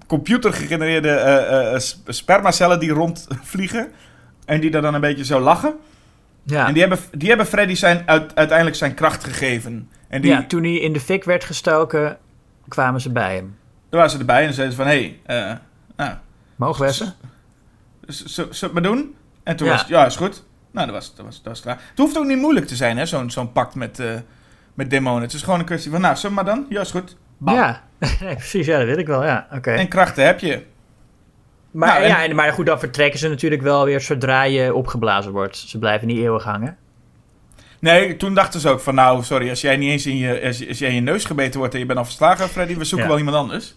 computergegenereerde 0.07 1.75
s- 1.77 2.01
spermacellen 2.07 2.79
die 2.79 2.89
rondvliegen. 2.91 3.91
En 4.45 4.59
die 4.61 4.71
daar 4.71 4.81
dan 4.81 4.93
een 4.93 5.01
beetje 5.01 5.25
zo 5.25 5.39
lachen. 5.39 5.73
ja. 6.43 6.67
En 6.67 6.73
die 6.73 6.81
hebben, 6.81 6.99
die 7.17 7.27
hebben 7.29 7.45
Freddy 7.45 7.73
zijn, 7.75 8.03
uit, 8.05 8.35
uiteindelijk 8.35 8.77
zijn 8.77 8.93
kracht 8.93 9.23
gegeven. 9.23 9.89
En 10.07 10.21
die, 10.21 10.31
ja, 10.31 10.43
toen 10.47 10.63
hij 10.63 10.73
in 10.75 10.93
de 10.93 10.99
fik 10.99 11.23
werd 11.23 11.43
gestoken, 11.43 12.17
kwamen 12.67 13.01
ze 13.01 13.11
bij 13.11 13.35
hem. 13.35 13.55
daar 13.89 13.99
waren 13.99 14.09
ze 14.11 14.17
erbij 14.17 14.45
en 14.45 14.53
zeiden 14.53 14.75
ze 14.75 14.81
van, 14.83 14.91
hé, 14.91 15.15
hey, 15.23 15.59
nou, 15.95 16.13
Mogen 16.55 16.85
we 16.85 16.93
ze? 16.93 17.05
zullen 18.07 18.49
we 18.51 18.57
het 18.59 18.73
maar 18.73 18.81
doen? 18.81 19.15
En 19.43 19.55
toen 19.55 19.65
Ja. 19.67 19.71
was 19.73 19.81
het, 19.81 19.89
ja, 19.89 20.05
is 20.05 20.15
goed. 20.15 20.43
Nou, 20.71 20.85
dat 20.85 20.95
was, 20.95 21.15
dat 21.15 21.25
was, 21.25 21.35
dat 21.35 21.45
was 21.45 21.61
klaar. 21.61 21.75
Het 21.89 21.97
hoeft 21.97 22.17
ook 22.17 22.25
niet 22.25 22.37
moeilijk 22.37 22.65
te 22.67 22.75
zijn, 22.75 22.97
hè, 22.97 23.05
zo'n 23.05 23.31
zo'n 23.31 23.51
pact 23.51 23.75
met, 23.75 24.01
met 24.73 24.89
demonen. 24.89 25.21
Het 25.21 25.33
is 25.33 25.41
gewoon 25.43 25.59
een 25.59 25.65
kwestie 25.65 25.91
van, 25.91 26.01
nou, 26.01 26.15
zullen 26.15 26.35
maar 26.35 26.45
dan? 26.45 26.65
Ja, 26.69 26.81
is 26.81 26.91
goed. 26.91 27.15
Bam. 27.39 27.55
Ja, 27.55 27.83
nee, 28.21 28.35
precies, 28.35 28.65
ja, 28.65 28.77
dat 28.77 28.87
weet 28.87 28.97
ik 28.97 29.07
wel, 29.07 29.23
ja, 29.25 29.47
oké. 29.51 29.71
En 29.71 29.87
krachten 29.87 30.25
heb 30.25 30.39
je. 30.39 30.63
Maar, 31.71 31.89
Nou, 31.89 32.01
en- 32.01 32.07
ja, 32.09 32.23
en, 32.23 32.35
maar 32.35 32.53
goed, 32.53 32.65
dan 32.65 32.79
vertrekken 32.79 33.19
ze 33.19 33.27
natuurlijk 33.29 33.61
wel 33.61 33.85
weer 33.85 34.01
zodra 34.01 34.43
je 34.43 34.73
opgeblazen 34.73 35.31
wordt. 35.31 35.57
Ze 35.57 35.79
blijven 35.79 36.07
niet 36.07 36.17
eeuwig 36.17 36.43
hangen. 36.43 36.77
Nee, 37.79 38.17
toen 38.17 38.33
dachten 38.33 38.59
ze 38.59 38.69
ook 38.69 38.79
van, 38.79 38.95
nou, 38.95 39.23
sorry, 39.23 39.49
als 39.49 39.61
jij 39.61 39.77
niet 39.77 39.89
eens 39.91 40.05
in 40.05 40.17
je, 40.17 40.41
als, 40.45 40.67
als 40.67 40.79
jij 40.79 40.89
in 40.89 40.95
je 40.95 41.01
neus 41.01 41.25
gebeten 41.25 41.59
wordt 41.59 41.73
en 41.73 41.79
je 41.79 41.85
bent 41.85 41.97
al 41.99 42.05
verslagen, 42.05 42.49
Freddy, 42.49 42.75
we 42.77 42.83
zoeken 42.83 43.07
Ja. 43.07 43.13
wel 43.13 43.17
iemand 43.25 43.37
anders. 43.37 43.75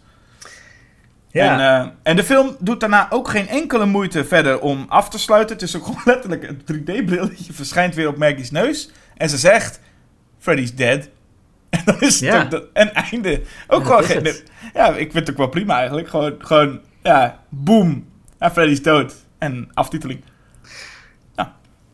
En, 1.30 1.60
eh, 1.60 1.86
en 2.02 2.16
de 2.16 2.24
film 2.24 2.56
doet 2.60 2.80
daarna 2.80 3.06
ook 3.10 3.28
geen 3.28 3.48
enkele 3.48 3.86
moeite 3.86 4.24
verder 4.24 4.60
om 4.60 4.86
af 4.88 5.08
te 5.08 5.18
sluiten. 5.18 5.54
Het 5.56 5.64
is 5.64 5.76
ook 5.76 5.84
gewoon 5.86 6.02
letterlijk 6.04 6.42
een 6.42 6.62
3D-brilletje 6.62 7.52
verschijnt 7.52 7.94
weer 7.94 8.08
op 8.08 8.16
Maggie's 8.16 8.50
neus. 8.50 8.90
En 9.16 9.28
ze 9.28 9.36
zegt, 9.38 9.80
Freddy's 10.38 10.74
dead. 10.74 11.08
En 11.76 11.82
dan 11.84 12.00
is 12.00 12.20
het 12.20 12.30
Ja. 12.30 12.48
ook 12.52 12.68
een 12.72 12.92
einde. 12.92 13.40
Ook 13.68 13.80
Ja, 13.80 13.86
gewoon 13.86 14.02
is 14.02 14.32
geen... 14.32 14.48
Ja, 14.74 14.88
ik 14.88 15.12
vind 15.12 15.14
het 15.26 15.30
ook 15.30 15.36
wel 15.36 15.48
prima 15.48 15.76
eigenlijk. 15.76 16.08
Gewoon, 16.08 16.34
gewoon 16.38 16.80
ja, 17.02 17.40
boom. 17.48 18.06
Ja, 18.38 18.50
Freddy's 18.50 18.82
dood. 18.82 19.14
En 19.38 19.70
aftiteling. 19.74 20.20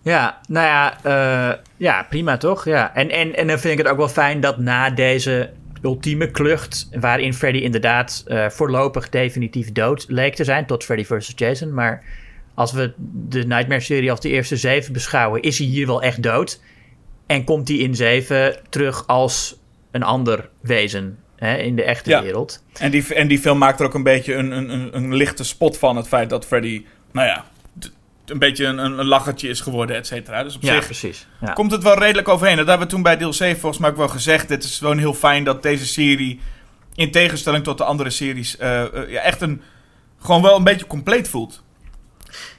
Ja, 0.03 0.39
nou 0.49 0.66
ja, 0.66 0.99
eh, 1.03 1.59
ja 1.76 2.03
prima 2.09 2.37
toch? 2.37 2.64
Ja. 2.64 2.95
En, 2.95 3.11
en, 3.11 3.37
en 3.37 3.47
dan 3.47 3.59
vind 3.59 3.72
ik 3.72 3.79
het 3.79 3.89
ook 3.89 3.99
wel 3.99 4.09
fijn 4.09 4.41
dat 4.41 4.59
na 4.59 4.90
deze 4.90 5.51
ultieme 5.82 6.31
klucht, 6.31 6.89
waarin 7.01 7.35
Freddy 7.35 7.59
inderdaad 7.59 8.24
eh, 8.27 8.48
voorlopig 8.48 9.09
definitief 9.09 9.73
dood 9.73 10.05
leek 10.09 10.35
te 10.35 10.44
zijn, 10.44 10.66
tot 10.66 10.85
Freddy 10.85 11.05
vs. 11.05 11.32
Jason, 11.36 11.74
maar 11.74 12.03
als 12.55 12.73
we 12.73 12.93
de 13.28 13.47
Nightmare-serie 13.47 14.11
als 14.11 14.20
de 14.20 14.28
eerste 14.28 14.57
zeven 14.57 14.93
beschouwen, 14.93 15.43
is 15.43 15.59
hij 15.59 15.66
hier 15.66 15.86
wel 15.86 16.03
echt 16.03 16.23
dood. 16.23 16.61
En 17.27 17.44
komt 17.44 17.69
hij 17.69 17.77
in 17.77 17.94
zeven 17.94 18.57
terug 18.69 19.07
als 19.07 19.57
een 19.90 20.02
ander 20.02 20.48
wezen 20.60 21.19
hè, 21.36 21.56
in 21.56 21.77
de 21.77 21.82
echte 21.85 22.10
Ja. 22.10 22.23
wereld. 22.23 22.62
En 22.78 22.90
die, 22.90 23.15
en 23.15 23.28
die 23.28 23.39
film 23.39 23.59
maakt 23.59 23.81
er 23.81 23.86
ook 23.86 23.94
een 23.94 24.02
beetje 24.02 24.35
een, 24.35 24.51
een, 24.51 24.70
een, 24.70 24.97
een 24.97 25.15
lichte 25.15 25.44
spot 25.44 25.78
van. 25.78 25.97
Het 25.97 26.09
feit 26.09 26.31
dat 26.31 26.47
Freddy, 26.47 26.85
nou 27.12 27.27
ja, 27.27 27.44
een 28.27 28.39
beetje 28.39 28.65
een, 28.65 28.78
een, 28.78 29.05
lachertje 29.06 29.48
is 29.48 29.60
geworden, 29.60 29.97
et 29.97 30.06
cetera. 30.06 30.43
Dus 30.43 30.56
op 30.56 30.62
Ja, 30.62 30.74
zich 30.74 30.85
precies. 30.85 31.27
Ja. 31.40 31.52
komt 31.52 31.70
het 31.70 31.82
wel 31.82 31.98
redelijk 31.98 32.28
overheen. 32.28 32.56
Dat 32.56 32.66
hebben 32.66 32.86
we 32.86 32.93
toen 32.93 33.02
bij 33.02 33.16
deel 33.16 33.32
7 33.32 33.60
volgens 33.60 33.81
mij 33.81 33.90
ook 33.90 33.97
wel 33.97 34.09
gezegd. 34.09 34.48
Het 34.48 34.65
is 34.65 34.78
gewoon 34.78 34.98
heel 34.98 35.15
fijn 35.15 35.44
dat 35.44 35.62
deze 35.62 35.86
serie, 35.86 36.40
in 36.94 37.10
tegenstelling 37.10 37.65
tot 37.65 37.78
de 37.78 37.85
andere 37.85 38.10
series, 38.10 38.56
eh, 38.56 38.82
eh, 38.82 39.10
ja, 39.10 39.20
echt 39.20 39.40
een, 39.40 39.62
gewoon 40.20 40.43
wel 40.43 40.56
een 40.56 40.65
beetje 40.65 40.86
compleet 40.86 41.28
voelt. 41.28 41.62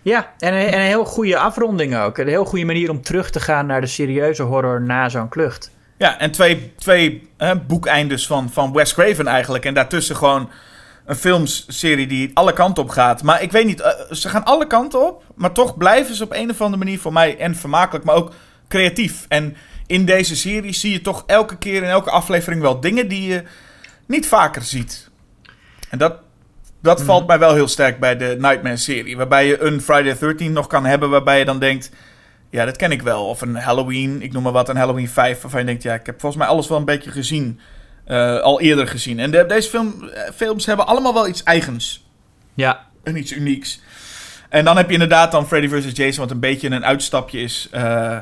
Ja, 0.01 0.33
en 0.39 0.53
een, 0.53 0.67
en 0.67 0.79
een 0.79 0.85
heel 0.85 1.05
goede 1.05 1.37
afronding 1.37 1.97
ook. 1.97 2.17
Een 2.17 2.27
heel 2.27 2.45
goede 2.45 2.65
manier 2.65 2.89
om 2.89 3.01
terug 3.01 3.29
te 3.29 3.39
gaan 3.39 3.65
naar 3.65 3.81
de 3.81 3.87
serieuze 3.87 4.43
horror 4.43 4.81
na 4.81 5.09
zo'n 5.09 5.29
klucht. 5.29 5.71
Ja, 5.99 6.19
en 6.19 6.31
twee, 6.31 6.73
twee 6.77 7.29
eh, 7.37 7.51
boekeindes 7.67 8.27
van, 8.27 8.49
van 8.49 8.73
Wes 8.73 8.93
Craven 8.93 9.27
eigenlijk. 9.27 9.65
En 9.65 9.73
daartussen 9.73 10.15
gewoon 10.15 10.49
een 11.05 11.15
filmserie 11.15 12.07
die 12.07 12.31
alle 12.33 12.53
kanten 12.53 12.83
op 12.83 12.89
gaat. 12.89 13.23
Maar 13.23 13.41
ik 13.41 13.51
weet 13.51 13.65
niet, 13.65 13.81
eh, 13.81 13.91
ze 14.11 14.29
gaan 14.29 14.45
alle 14.45 14.67
kanten 14.67 15.07
op. 15.07 15.23
Maar 15.35 15.51
toch 15.51 15.77
blijven 15.77 16.15
ze 16.15 16.23
op 16.23 16.33
een 16.33 16.49
of 16.49 16.61
andere 16.61 16.83
manier 16.83 16.99
voor 16.99 17.13
mij 17.13 17.37
en 17.37 17.55
vermakelijk, 17.55 18.05
maar 18.05 18.15
ook 18.15 18.31
creatief. 18.67 19.25
En 19.27 19.55
in 19.87 20.05
deze 20.05 20.35
serie 20.35 20.73
zie 20.73 20.91
je 20.91 21.01
toch 21.01 21.23
elke 21.25 21.57
keer 21.57 21.83
in 21.83 21.89
elke 21.89 22.09
aflevering 22.09 22.61
wel 22.61 22.79
dingen 22.79 23.07
die 23.07 23.27
je 23.27 23.43
niet 24.05 24.27
vaker 24.27 24.61
ziet. 24.61 25.09
En 25.89 25.97
dat 25.97 26.13
Dat 26.81 27.01
valt 27.01 27.27
mij 27.27 27.39
wel 27.39 27.53
heel 27.53 27.67
sterk 27.67 27.99
bij 27.99 28.17
de 28.17 28.35
Nightmare-serie. 28.39 29.17
Waarbij 29.17 29.47
je 29.47 29.61
een 29.61 29.81
Friday 29.81 30.13
the 30.13 30.19
13 30.19 30.53
nog 30.53 30.67
kan 30.67 30.85
hebben 30.85 31.09
waarbij 31.09 31.39
je 31.39 31.45
dan 31.45 31.59
denkt... 31.59 31.91
Ja, 32.49 32.65
dat 32.65 32.75
ken 32.75 32.91
ik 32.91 33.01
wel. 33.01 33.25
Of 33.25 33.41
een 33.41 33.55
Halloween, 33.55 34.21
ik 34.21 34.31
noem 34.33 34.43
maar 34.43 34.51
wat, 34.51 34.69
een 34.69 34.75
Halloween 34.77 35.09
5. 35.09 35.41
Waarvan 35.41 35.59
je 35.59 35.65
denkt, 35.65 35.83
ja, 35.83 35.93
ik 35.93 36.05
heb 36.05 36.19
volgens 36.19 36.41
mij 36.41 36.51
alles 36.51 36.67
wel 36.67 36.77
een 36.77 36.85
beetje 36.85 37.11
gezien. 37.11 37.59
eh, 38.05 38.39
al 38.39 38.61
eerder 38.61 38.87
gezien. 38.87 39.19
En 39.19 39.31
de- 39.31 39.45
deze 39.45 39.69
film, 39.69 40.03
eh, 40.03 40.31
films 40.35 40.65
hebben 40.65 40.87
allemaal 40.87 41.13
wel 41.13 41.27
iets 41.27 41.43
eigens. 41.43 42.07
Ja, 42.53 42.87
En 43.03 43.17
iets 43.17 43.31
unieks. 43.33 43.81
En 44.49 44.65
dan 44.65 44.77
heb 44.77 44.87
je 44.87 44.93
inderdaad 44.93 45.31
dan 45.31 45.47
Freddy 45.47 45.67
vs. 45.67 45.91
Jason, 45.97 46.23
wat 46.23 46.31
een 46.31 46.39
beetje 46.39 46.69
een 46.69 46.85
uitstapje 46.85 47.39
is. 47.41 47.67
Eh, 47.71 48.17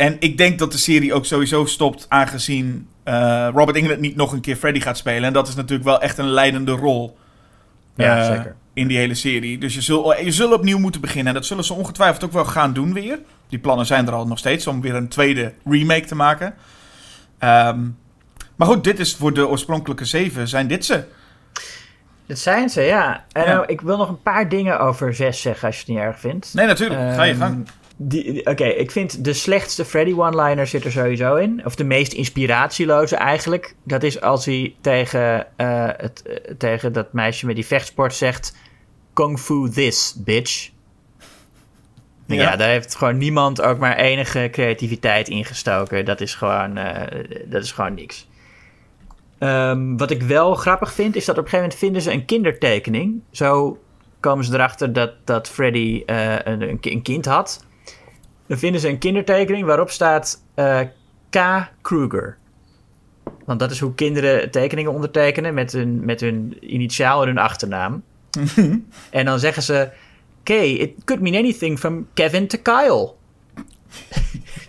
en 0.00 0.16
ik 0.18 0.38
denk 0.38 0.58
dat 0.58 0.72
de 0.72 0.78
serie 0.78 1.14
ook 1.14 1.24
sowieso 1.24 1.64
stopt, 1.64 2.06
aangezien 2.08 2.88
Robert 3.54 3.76
England 3.76 4.00
niet 4.00 4.16
nog 4.16 4.32
een 4.32 4.40
keer 4.40 4.56
Freddy 4.56 4.80
gaat 4.80 4.96
spelen. 4.96 5.24
En 5.24 5.32
dat 5.32 5.48
is 5.48 5.54
natuurlijk 5.54 5.84
wel 5.88 6.00
echt 6.00 6.18
een 6.18 6.28
leidende 6.30 6.72
rol. 6.72 7.16
ja 7.96 8.24
zeker. 8.24 8.56
In 8.76 8.86
die 8.88 8.96
hele 8.98 9.14
serie. 9.14 9.58
Dus 9.58 9.74
je 9.74 9.80
zult, 9.80 10.18
je 10.18 10.32
zult 10.32 10.52
opnieuw 10.52 10.78
moeten 10.78 11.00
beginnen. 11.00 11.26
En 11.26 11.34
dat 11.34 11.46
zullen 11.46 11.64
ze 11.64 11.74
ongetwijfeld 11.74 12.24
ook 12.24 12.32
wel 12.32 12.44
gaan 12.44 12.72
doen 12.72 12.92
weer. 12.92 13.18
Die 13.48 13.58
plannen 13.58 13.86
zijn 13.86 14.06
er 14.06 14.12
al 14.12 14.26
nog 14.26 14.38
steeds 14.38 14.66
om 14.66 14.80
weer 14.80 14.94
een 14.94 15.08
tweede 15.08 15.52
remake 15.64 16.06
te 16.06 16.14
maken. 16.14 16.54
Ehm, 17.38 17.80
maar 18.56 18.66
goed, 18.68 18.84
dit 18.84 18.98
is 18.98 19.14
voor 19.14 19.32
de 19.32 19.48
oorspronkelijke 19.48 20.04
zeven, 20.04 20.48
zijn 20.48 20.66
dit 20.66 20.84
ze. 20.84 21.04
Dat 22.26 22.38
zijn 22.38 22.68
ze, 22.68 22.82
ja. 22.82 23.24
En 23.32 23.42
Ja. 23.42 23.48
nou, 23.52 23.66
ik 23.66 23.80
wil 23.80 23.96
nog 23.96 24.08
een 24.08 24.22
paar 24.22 24.48
dingen 24.48 24.80
over 24.80 25.14
6 25.14 25.40
zeggen, 25.40 25.66
als 25.66 25.76
je 25.76 25.80
het 25.82 25.90
niet 25.90 25.98
erg 26.00 26.18
vindt. 26.20 26.54
Nee, 26.54 26.66
natuurlijk. 26.66 27.00
Ga 27.14 27.22
je 27.22 27.32
Ehm, 27.32 27.40
gang. 27.40 27.68
Oké, 28.44 28.64
ik 28.64 28.90
vind 28.90 29.24
de 29.24 29.32
slechtste 29.32 29.84
Freddy 29.84 30.12
one-liner 30.12 30.66
zit 30.66 30.84
er 30.84 30.92
sowieso 30.92 31.34
in. 31.34 31.62
Of 31.64 31.74
de 31.74 31.84
meest 31.84 32.12
inspiratieloze 32.12 33.16
eigenlijk. 33.16 33.74
Dat 33.84 34.02
is 34.02 34.20
als 34.20 34.44
hij 34.44 34.74
tegen, 34.80 35.46
eh, 35.56 35.88
het, 35.96 36.22
eh, 36.22 36.54
tegen 36.58 36.92
dat 36.92 37.12
meisje 37.12 37.46
met 37.46 37.54
die 37.54 37.66
vechtsport 37.66 38.14
zegt... 38.14 38.54
Kung 39.16 39.38
fu 39.38 39.68
this, 39.70 40.14
bitch. 40.24 40.70
Ja. 42.26 42.34
Ja. 42.42 42.56
daar 42.56 42.68
heeft 42.68 42.94
gewoon 42.94 43.18
niemand 43.18 43.62
ook 43.62 43.78
maar 43.78 43.96
enige 43.96 44.48
creativiteit 44.52 45.28
in 45.28 45.44
gestoken. 45.44 46.04
Dat 46.04 46.20
is 46.20 46.34
gewoon, 46.34 46.76
eh, 46.76 47.24
dat 47.46 47.62
is 47.62 47.72
gewoon 47.72 47.94
niks. 47.94 48.28
Ehm, 49.38 49.96
wat 49.96 50.10
ik 50.10 50.22
wel 50.22 50.54
grappig 50.54 50.92
vind, 50.92 51.16
is 51.16 51.24
dat 51.24 51.38
op 51.38 51.44
een 51.44 51.50
gegeven 51.50 51.64
moment 51.64 51.78
vinden 51.78 52.02
ze 52.02 52.12
een 52.12 52.24
kindertekening. 52.24 53.20
Zo 53.30 53.78
komen 54.20 54.44
ze 54.44 54.54
erachter 54.54 54.92
dat, 54.92 55.12
dat 55.24 55.48
Freddy 55.48 56.02
eh, 56.06 56.34
een, 56.44 56.62
een 56.68 56.80
ki- 56.80 56.90
een 56.92 57.02
kind 57.02 57.24
had. 57.24 57.64
Dan 58.46 58.58
vinden 58.58 58.80
ze 58.80 58.88
een 58.88 58.98
kindertekening 58.98 59.66
waarop 59.66 59.90
staat 59.90 60.42
eh, 60.54 60.80
K. 61.30 61.38
Kruger. 61.80 62.36
Want 63.44 63.58
dat 63.60 63.70
is 63.70 63.80
hoe 63.80 63.94
kinderen 63.94 64.50
tekeningen 64.50 64.92
ondertekenen 64.92 65.54
met 65.54 65.72
hun, 65.72 66.04
met 66.04 66.20
hun 66.20 66.56
initiaal 66.74 67.20
en 67.22 67.26
hun 67.28 67.38
achternaam. 67.38 68.02
en 69.10 69.24
dan 69.24 69.38
zeggen 69.38 69.62
ze: 69.62 69.88
K, 70.42 70.50
it 70.50 70.92
could 71.04 71.22
mean 71.22 71.36
anything 71.36 71.78
from 71.78 72.06
Kevin 72.14 72.46
to 72.46 72.58
Kyle. 72.62 73.12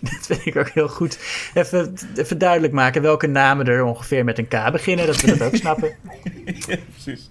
dat 0.00 0.26
vind 0.26 0.46
ik 0.46 0.56
ook 0.56 0.68
heel 0.68 0.88
goed. 0.88 1.18
Even, 1.54 1.94
even 2.16 2.38
duidelijk 2.38 2.72
maken 2.72 3.02
welke 3.02 3.26
namen 3.26 3.66
er 3.66 3.84
ongeveer 3.84 4.24
met 4.24 4.38
een 4.38 4.48
K 4.48 4.72
beginnen, 4.72 5.06
dat 5.06 5.20
we 5.20 5.36
dat 5.36 5.42
ook 5.42 5.56
snappen. 5.56 5.96
Precies. 6.92 7.30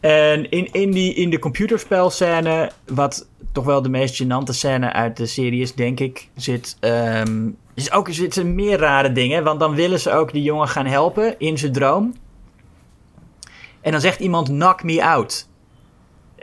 En 0.00 0.50
in, 0.50 0.72
in, 0.72 0.90
die, 0.90 1.14
in 1.14 1.30
de 1.30 1.38
computerspelscène, 1.38 2.70
wat 2.86 3.26
toch 3.52 3.64
wel 3.64 3.82
de 3.82 3.88
meest 3.88 4.22
gênante 4.22 4.52
scène 4.52 4.92
uit 4.92 5.16
de 5.16 5.26
serie 5.26 5.60
is, 5.60 5.74
denk 5.74 6.00
ik, 6.00 6.28
zit, 6.36 6.76
ehm, 6.80 7.48
is 7.74 7.92
ook 7.92 8.08
zitten 8.10 8.54
meer 8.54 8.78
rare 8.78 9.12
dingen. 9.12 9.44
Want 9.44 9.60
dan 9.60 9.74
willen 9.74 10.00
ze 10.00 10.12
ook 10.12 10.32
die 10.32 10.42
jongen 10.42 10.68
gaan 10.68 10.86
helpen 10.86 11.38
in 11.38 11.58
zijn 11.58 11.72
droom. 11.72 12.14
En 13.80 13.92
dan 13.92 14.00
zegt 14.00 14.20
iemand, 14.20 14.48
knock 14.48 14.82
me 14.82 15.04
out. 15.04 15.48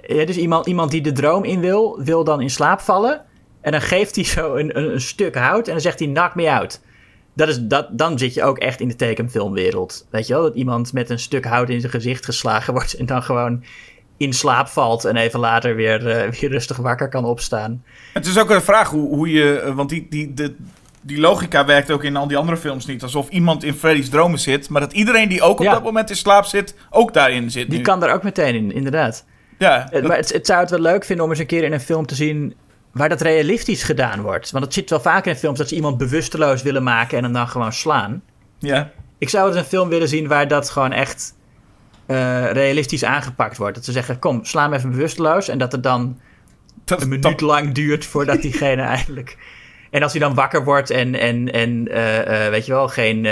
Dus 0.07 0.37
iemand, 0.37 0.65
iemand 0.65 0.91
die 0.91 1.01
de 1.01 1.11
droom 1.11 1.43
in 1.43 1.59
wil, 1.59 1.99
wil 2.03 2.23
dan 2.23 2.41
in 2.41 2.49
slaap 2.49 2.79
vallen. 2.79 3.21
En 3.61 3.71
dan 3.71 3.81
geeft 3.81 4.15
hij 4.15 4.23
zo 4.23 4.55
een, 4.55 4.77
een, 4.77 4.93
een 4.93 5.01
stuk 5.01 5.35
hout 5.35 5.65
en 5.67 5.71
dan 5.71 5.81
zegt 5.81 5.99
hij, 5.99 6.07
knock 6.07 6.35
me 6.35 6.51
out. 6.51 6.81
Dat 7.33 7.47
is, 7.47 7.59
dat, 7.61 7.87
dan 7.91 8.17
zit 8.17 8.33
je 8.33 8.43
ook 8.43 8.57
echt 8.57 8.79
in 8.79 8.87
de 8.87 8.95
tekenfilmwereld. 8.95 10.07
Weet 10.09 10.27
je 10.27 10.33
wel? 10.33 10.41
Dat 10.41 10.55
iemand 10.55 10.93
met 10.93 11.09
een 11.09 11.19
stuk 11.19 11.45
hout 11.45 11.69
in 11.69 11.79
zijn 11.79 11.91
gezicht 11.91 12.25
geslagen 12.25 12.73
wordt 12.73 12.93
en 12.93 13.05
dan 13.05 13.23
gewoon 13.23 13.63
in 14.17 14.33
slaap 14.33 14.67
valt 14.67 15.05
en 15.05 15.15
even 15.15 15.39
later 15.39 15.75
weer, 15.75 16.07
eh, 16.07 16.31
weer 16.31 16.49
rustig 16.49 16.77
wakker 16.77 17.09
kan 17.09 17.25
opstaan. 17.25 17.83
Het 18.13 18.25
is 18.25 18.39
ook 18.39 18.49
een 18.49 18.61
vraag 18.61 18.89
hoe, 18.89 19.15
hoe 19.15 19.31
je. 19.31 19.59
eh, 19.59 19.75
Want 19.75 19.89
die, 19.89 20.07
die, 20.09 20.33
de, 20.33 20.55
die 21.01 21.19
logica 21.19 21.65
werkt 21.65 21.91
ook 21.91 22.03
in 22.03 22.15
al 22.15 22.27
die 22.27 22.37
andere 22.37 22.57
films 22.57 22.85
niet. 22.85 23.03
Alsof 23.03 23.29
iemand 23.29 23.63
in 23.63 23.73
Freddy's 23.73 24.09
dromen 24.09 24.39
zit. 24.39 24.69
Maar 24.69 24.81
dat 24.81 24.93
iedereen 24.93 25.29
die 25.29 25.41
ook 25.41 25.59
op 25.59 25.65
Ja. 25.65 25.73
dat 25.73 25.83
moment 25.83 26.09
in 26.09 26.15
slaap 26.15 26.45
zit, 26.45 26.75
ook 26.89 27.13
daarin 27.13 27.51
zit. 27.51 27.69
Die 27.69 27.77
nu. 27.77 27.83
kan 27.83 28.03
er 28.03 28.13
ook 28.13 28.23
meteen 28.23 28.55
in, 28.55 28.71
inderdaad. 28.71 29.25
Ja, 29.57 29.89
maar 30.03 30.17
het, 30.17 30.33
het 30.33 30.45
zou 30.45 30.59
het 30.59 30.69
wel 30.69 30.79
leuk 30.79 31.05
vinden 31.05 31.25
om 31.25 31.31
eens 31.31 31.39
een 31.39 31.45
keer 31.45 31.63
in 31.63 31.73
een 31.73 31.79
film 31.79 32.05
te 32.05 32.15
zien 32.15 32.55
waar 32.91 33.09
dat 33.09 33.21
realistisch 33.21 33.83
gedaan 33.83 34.21
wordt. 34.21 34.51
Want 34.51 34.63
het 34.65 34.73
zit 34.73 34.89
wel 34.89 34.99
vaak 34.99 35.25
in 35.25 35.35
films 35.35 35.57
dat 35.57 35.67
ze 35.69 35.75
iemand 35.75 35.97
bewusteloos 35.97 36.61
willen 36.61 36.83
maken 36.83 37.17
en 37.17 37.23
hem 37.23 37.33
dan 37.33 37.47
gewoon 37.47 37.73
slaan. 37.73 38.21
ja. 38.59 38.91
Ik 39.19 39.29
zou 39.29 39.47
eens 39.47 39.57
een 39.57 39.63
film 39.63 39.89
willen 39.89 40.07
zien 40.07 40.27
waar 40.27 40.47
dat 40.47 40.69
gewoon 40.69 40.91
echt 40.91 41.35
eh, 42.05 42.51
realistisch 42.51 43.03
aangepakt 43.03 43.57
wordt. 43.57 43.75
Dat 43.75 43.85
ze 43.85 43.91
zeggen, 43.91 44.19
kom, 44.19 44.45
sla 44.45 44.63
hem 44.63 44.73
even 44.73 44.89
bewusteloos. 44.91 45.47
En 45.47 45.57
dat 45.57 45.71
het 45.71 45.83
dan 45.83 46.19
Dat, 46.85 47.01
een 47.01 47.07
minuut 47.07 47.23
dat- 47.23 47.41
lang 47.41 47.73
duurt 47.73 48.05
voordat 48.05 48.41
diegene 48.41 48.81
eindelijk... 48.97 49.37
En 49.91 50.03
als 50.03 50.11
hij 50.11 50.21
dan 50.21 50.33
wakker 50.33 50.63
wordt 50.63 50.89
en, 50.89 51.15
en, 51.19 51.51
en 51.51 51.87
eh, 51.91 52.45
eh, 52.45 52.51
weet 52.51 52.65
je 52.65 52.71
wel, 52.71 52.87
geen, 52.87 53.25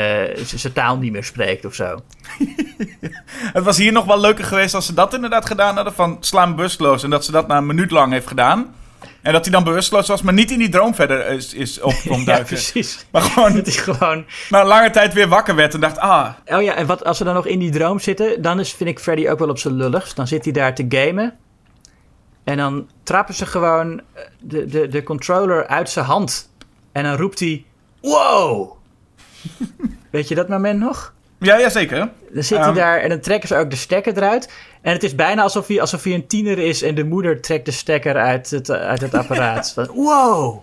z- 0.46 0.54
zijn 0.54 0.74
taal 0.74 0.98
niet 0.98 1.12
meer 1.12 1.24
spreekt 1.24 1.66
of 1.66 1.74
zo. 1.74 2.00
het 3.54 3.64
was 3.64 3.78
hier 3.78 3.92
nog 3.92 4.06
wel 4.06 4.20
leuker 4.20 4.46
geweest 4.46 4.74
als 4.74 4.86
ze 4.86 4.94
dat 4.94 5.14
inderdaad 5.14 5.46
gedaan 5.46 5.76
hadden. 5.76 5.94
Van 5.94 6.18
sla 6.20 6.42
hem 6.44 6.56
bewusteloos. 6.56 7.04
En 7.04 7.10
dat 7.10 7.26
ze 7.26 7.32
dat 7.32 7.48
na 7.48 7.58
een 7.58 7.66
minuut 7.66 7.92
lang 7.92 8.12
heeft 8.12 8.28
gedaan. 8.28 8.74
En 9.22 9.34
dat 9.34 9.44
hij 9.44 9.54
dan 9.54 9.64
bewusteloos 9.64 10.08
was, 10.08 10.22
maar 10.22 10.34
niet 10.34 10.52
in 10.52 10.60
die 10.60 10.70
droom 10.70 10.96
verder 10.96 11.26
is, 11.28 11.54
is 11.54 11.82
op 11.82 11.94
kon 12.08 12.20
Ja, 12.20 12.26
duiken. 12.26 12.46
precies. 12.48 13.06
maar 13.12 13.22
gewoon 13.22 13.54
Het 13.56 13.68
is 13.68 13.78
gewoon... 13.78 14.26
na 14.50 14.62
een 14.62 14.68
lange 14.68 14.90
tijd 14.90 15.14
weer 15.14 15.28
wakker 15.28 15.56
werd 15.56 15.74
en 15.74 15.80
dacht, 15.80 15.98
ah, 15.98 16.28
Oh 16.46 16.62
ja, 16.62 16.76
en 16.76 16.86
wat 16.86 17.04
als 17.06 17.18
ze 17.18 17.24
dan 17.24 17.34
nog 17.34 17.46
in 17.48 17.60
die 17.60 17.72
droom 17.72 18.00
zitten, 18.00 18.42
dan 18.42 18.60
is, 18.60 18.74
vind 18.74 18.90
ik 18.90 19.00
Freddy 19.00 19.28
ook 19.28 19.40
wel 19.40 19.50
op 19.50 19.60
zijn 19.60 19.74
lulligst. 19.74 20.16
Dan 20.16 20.28
zit 20.28 20.44
hij 20.44 20.54
daar 20.54 20.76
te 20.76 20.86
gamen. 20.90 21.34
En 22.46 22.58
dan 22.58 22.90
trappen 23.04 23.34
ze 23.36 23.46
gewoon 23.46 24.00
eh, 24.14 24.22
de, 24.40 24.66
de, 24.66 24.88
de 24.88 25.04
controller 25.04 25.68
uit 25.68 25.90
zijn 25.90 26.06
hand. 26.06 26.50
En 26.92 27.04
dan 27.04 27.16
roept 27.16 27.40
hij: 27.40 27.66
Wow! 28.02 28.72
Weet 30.12 30.28
je 30.28 30.36
dat 30.36 30.48
moment 30.48 30.80
nog? 30.80 31.14
ja, 31.40 31.58
ja 31.58 31.70
zeker. 31.70 31.98
Dan 32.34 32.44
zit 32.44 32.58
hij 32.58 32.68
Ehm. 32.68 32.76
daar 32.76 33.00
en 33.00 33.10
dan 33.10 33.20
trekken 33.20 33.48
ze 33.48 33.56
ook 33.56 33.70
de 33.70 33.76
stekker 33.76 34.18
eruit. 34.18 34.54
En 34.82 34.94
het 34.94 35.04
is 35.04 35.16
bijna 35.16 35.42
alsof 35.42 35.68
hij, 35.68 35.82
alsof 35.82 36.04
hij 36.04 36.14
een 36.14 36.28
tiener 36.28 36.58
is 36.60 36.82
en 36.82 36.96
de 36.96 37.04
moeder 37.04 37.42
trekt 37.42 37.66
de 37.66 37.72
stekker 37.72 38.16
uit 38.16 38.50
het, 38.50 38.70
uit 38.72 39.02
het 39.02 39.14
apparaat. 39.14 39.72
Van, 39.76 39.88
wow! 39.94 40.62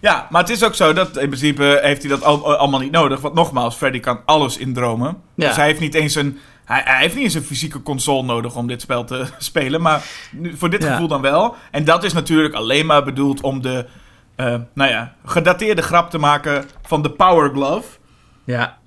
Ja, 0.00 0.26
maar 0.30 0.40
het 0.40 0.50
is 0.50 0.64
ook 0.64 0.74
zo 0.74 0.92
dat 0.92 1.16
in 1.16 1.26
principe 1.26 1.78
heeft 1.82 2.00
hij 2.02 2.10
dat 2.10 2.22
al- 2.22 2.56
allemaal 2.56 2.80
niet 2.80 2.92
nodig. 2.92 3.20
Want 3.20 3.34
nogmaals, 3.34 3.76
Freddy 3.76 4.00
kan 4.00 4.20
alles 4.24 4.56
in 4.56 4.74
dromen. 4.74 5.22
Ja. 5.34 5.46
Dus 5.46 5.56
hij 5.56 5.66
heeft 5.66 5.80
niet 5.80 5.94
eens 5.94 6.14
een. 6.14 6.38
Hij, 6.64 6.82
hij 6.84 7.00
heeft 7.00 7.14
niet 7.14 7.24
eens 7.24 7.34
een 7.34 7.42
fysieke 7.42 7.82
console 7.82 8.22
nodig 8.22 8.56
om 8.56 8.66
dit 8.66 8.80
spel 8.80 9.04
te 9.04 9.26
spelen. 9.38 9.80
Maar 9.80 10.02
nu, 10.32 10.56
voor 10.56 10.70
dit 10.70 10.82
Ja. 10.82 10.90
gevoel 10.90 11.08
dan 11.08 11.20
wel. 11.20 11.54
En 11.70 11.84
dat 11.84 12.04
is 12.04 12.12
natuurlijk 12.12 12.54
alleen 12.54 12.86
maar 12.86 13.04
bedoeld 13.04 13.40
om 13.40 13.62
de. 13.62 13.86
eh, 14.36 14.54
nou 14.74 14.90
ja, 14.90 15.14
gedateerde 15.24 15.82
grap 15.82 16.10
te 16.10 16.18
maken 16.18 16.64
van 16.82 17.02
de 17.02 17.10
Power 17.10 17.50
Glove. 17.50 17.88
Ja, 18.44 18.78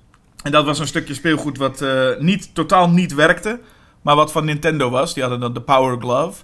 En 0.42 0.50
dat 0.52 0.64
was 0.64 0.78
een 0.78 0.86
stukje 0.86 1.14
speelgoed 1.14 1.58
wat 1.58 1.80
eh, 1.80 2.08
niet, 2.18 2.54
totaal 2.54 2.90
niet 2.90 3.14
werkte. 3.14 3.60
Maar 4.02 4.16
wat 4.16 4.32
van 4.32 4.44
Nintendo 4.44 4.90
was. 4.90 5.14
Die 5.14 5.22
hadden 5.22 5.40
dan 5.40 5.52
de 5.52 5.60
Power 5.60 6.00
Glove. 6.00 6.42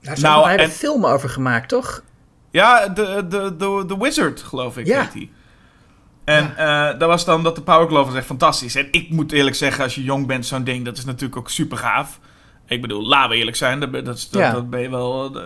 daar 0.00 0.20
Nou, 0.20 0.46
nou, 0.46 0.58
en- 0.58 0.70
film 0.70 1.06
over 1.06 1.28
gemaakt, 1.28 1.68
toch? 1.68 2.02
Ja, 2.50 2.88
de, 2.88 3.26
de, 3.28 3.56
de, 3.56 3.84
de 3.86 3.96
Wizard, 3.98 4.42
geloof 4.42 4.76
ik, 4.78 4.86
Ja. 4.86 5.00
heet 5.00 5.12
die. 5.12 5.32
En 6.24 6.56
eh, 6.56 6.98
dat 6.98 7.08
was 7.08 7.24
dan 7.24 7.42
dat 7.42 7.54
de 7.54 7.62
Power 7.62 7.86
Glove 7.88 8.06
was 8.06 8.14
echt 8.14 8.26
fantastisch. 8.26 8.74
En 8.74 8.88
ik 8.90 9.10
moet 9.10 9.32
eerlijk 9.32 9.56
zeggen, 9.56 9.84
als 9.84 9.94
je 9.94 10.02
jong 10.02 10.26
bent, 10.26 10.46
zo'n 10.46 10.64
ding, 10.64 10.84
dat 10.84 10.96
is 10.98 11.04
natuurlijk 11.04 11.36
ook 11.36 11.50
super 11.50 11.78
gaaf. 11.78 12.18
Ik 12.66 12.80
bedoel, 12.80 13.06
laten 13.06 13.30
we 13.30 13.36
eerlijk 13.36 13.56
zijn, 13.56 13.80
dat, 13.80 13.90
ben- 13.90 14.04
dat, 14.04 14.28
dat, 14.30 14.40
Ja. 14.42 14.50
dat 14.52 14.70
ben 14.70 14.80
je 14.80 14.90
wel... 14.90 15.36
eh, 15.36 15.42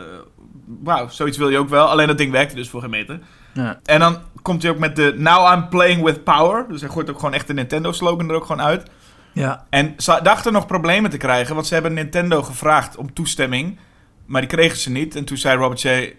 Wauw, 0.83 1.09
zoiets 1.09 1.37
wil 1.39 1.49
je 1.49 1.59
ook 1.59 1.69
wel. 1.69 1.87
Alleen 1.87 2.07
dat 2.07 2.19
ding 2.19 2.33
werkte 2.33 2.55
dus 2.55 2.69
voor 2.69 2.81
geen 2.81 2.91
meter. 2.91 3.19
Ja. 3.55 3.81
En 3.85 4.01
dan 4.01 4.19
komt 4.43 4.63
hij 4.63 4.71
ook 4.71 4.79
met 4.79 4.97
de 4.97 5.15
Now 5.17 5.53
I'm 5.55 5.69
playing 5.69 6.03
with 6.05 6.25
power. 6.25 6.65
Dus 6.69 6.81
hij 6.81 6.91
gooit 6.91 7.11
ook 7.11 7.17
gewoon 7.19 7.35
echt 7.35 7.47
de 7.47 7.55
Nintendo-slogan 7.55 8.29
er 8.29 8.35
ook 8.35 8.45
gewoon 8.47 8.63
uit. 8.67 8.91
Ja. 9.33 9.65
En 9.71 9.95
ze 9.97 10.21
dachten 10.23 10.53
nog 10.53 10.67
problemen 10.67 11.11
te 11.11 11.17
krijgen, 11.17 11.55
want 11.55 11.67
ze 11.67 11.75
hebben 11.75 11.95
Nintendo 11.95 12.43
gevraagd 12.43 12.97
om 12.97 13.13
toestemming. 13.13 13.79
Maar 14.27 14.41
die 14.41 14.51
kregen 14.51 14.79
ze 14.79 14.91
niet. 14.91 15.17
En 15.17 15.25
toen 15.25 15.37
zei 15.37 15.59
Robert 15.59 15.81
J. 15.83 16.15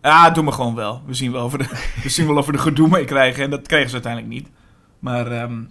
Ah, 0.00 0.34
doe 0.34 0.44
me 0.44 0.52
gewoon 0.52 0.74
wel. 0.74 1.02
We 1.06 1.14
zien 1.14 1.32
wel 1.32 1.44
of 1.44 1.52
we, 1.52 1.58
de, 1.58 1.68
we 2.02 2.08
zien 2.08 2.26
wel 2.26 2.36
of 2.36 2.46
we 2.46 2.52
er 2.52 2.58
gedoe 2.58 2.88
mee 2.88 3.04
krijgen. 3.04 3.44
En 3.44 3.50
dat 3.50 3.66
kregen 3.66 3.88
ze 3.88 3.94
uiteindelijk 3.94 4.32
niet. 4.32 4.48
Maar 4.98 5.26
ehm, 5.32 5.62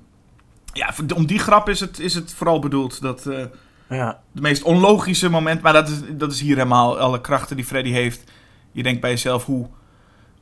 ja, 0.73 0.93
om 1.15 1.25
die 1.25 1.39
grap 1.39 1.69
is 1.69 1.79
het, 1.79 1.99
is 1.99 2.13
het 2.13 2.33
vooral 2.33 2.59
bedoeld. 2.59 3.01
Dat 3.01 3.25
eh 3.25 3.45
ja. 3.89 4.19
de 4.31 4.41
meest 4.41 4.63
onlogische 4.63 5.29
moment. 5.29 5.61
Maar 5.61 5.73
dat 5.73 5.89
is, 5.89 5.99
dat 6.09 6.31
is 6.31 6.41
hier 6.41 6.55
helemaal 6.55 6.99
alle 6.99 7.21
krachten 7.21 7.55
die 7.55 7.65
Freddy 7.65 7.89
heeft. 7.91 8.31
Je 8.71 8.83
denkt 8.83 9.01
bij 9.01 9.09
jezelf 9.09 9.45
hoe. 9.45 9.67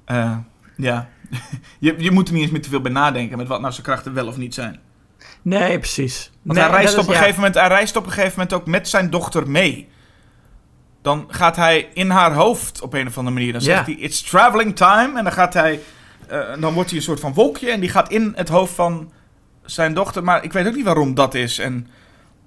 eh, 0.06 0.38
ja, 0.78 1.10
je, 1.80 1.96
je 1.98 2.12
moet 2.12 2.28
er 2.28 2.34
niet 2.34 2.44
eens 2.44 2.52
meer 2.52 2.62
te 2.62 2.70
veel 2.70 2.82
bij 2.82 2.92
nadenken. 2.92 3.38
Met 3.38 3.48
wat 3.48 3.62
nou 3.62 3.72
zijn 3.74 3.86
krachten 3.86 4.14
wel 4.14 4.28
of 4.28 4.38
niet 4.38 4.54
zijn. 4.54 4.80
Nee, 5.42 5.80
precies. 5.80 6.32
Want 6.42 6.60
nee, 6.60 6.68
hij, 6.68 6.78
reist 6.78 6.94
op 6.94 7.00
is- 7.00 7.06
een 7.08 7.12
ja. 7.14 7.18
gegeven 7.20 7.40
moment, 7.40 7.56
hij 7.60 7.68
reist 7.68 7.96
op 7.96 8.06
een 8.06 8.12
gegeven 8.12 8.34
moment 8.36 8.54
ook 8.54 8.66
met 8.66 8.88
zijn 8.90 9.10
dochter 9.10 9.50
mee. 9.50 9.90
Dan 11.06 11.26
gaat 11.30 11.56
hij 11.56 11.90
in 11.94 12.10
haar 12.10 12.34
hoofd 12.34 12.82
op 12.82 12.94
een 12.94 13.08
of 13.08 13.18
andere 13.18 13.36
manier. 13.36 13.52
Dan 13.52 13.62
zegt 13.62 13.86
hij, 13.86 13.96
it's 13.96 14.22
traveling 14.22 14.76
time. 14.76 15.18
En 15.18 15.24
dan 15.24 15.34
gaat 15.34 15.54
hij, 15.54 15.80
eh, 16.28 16.40
dan 16.60 16.74
wordt 16.74 16.90
hij 16.90 16.98
een 17.00 17.06
soort 17.06 17.20
van 17.20 17.34
wolkje. 17.34 17.72
En 17.72 17.80
die 17.80 17.90
gaat 17.90 18.10
in 18.10 18.34
het 18.36 18.50
hoofd 18.50 18.74
van 18.74 19.12
zijn 19.66 19.94
dochter. 19.94 20.24
Maar 20.24 20.44
ik 20.44 20.54
weet 20.54 20.68
ook 20.68 20.76
niet 20.76 20.86
waarom 20.86 21.14
dat 21.14 21.34
is. 21.34 21.60
En 21.60 21.88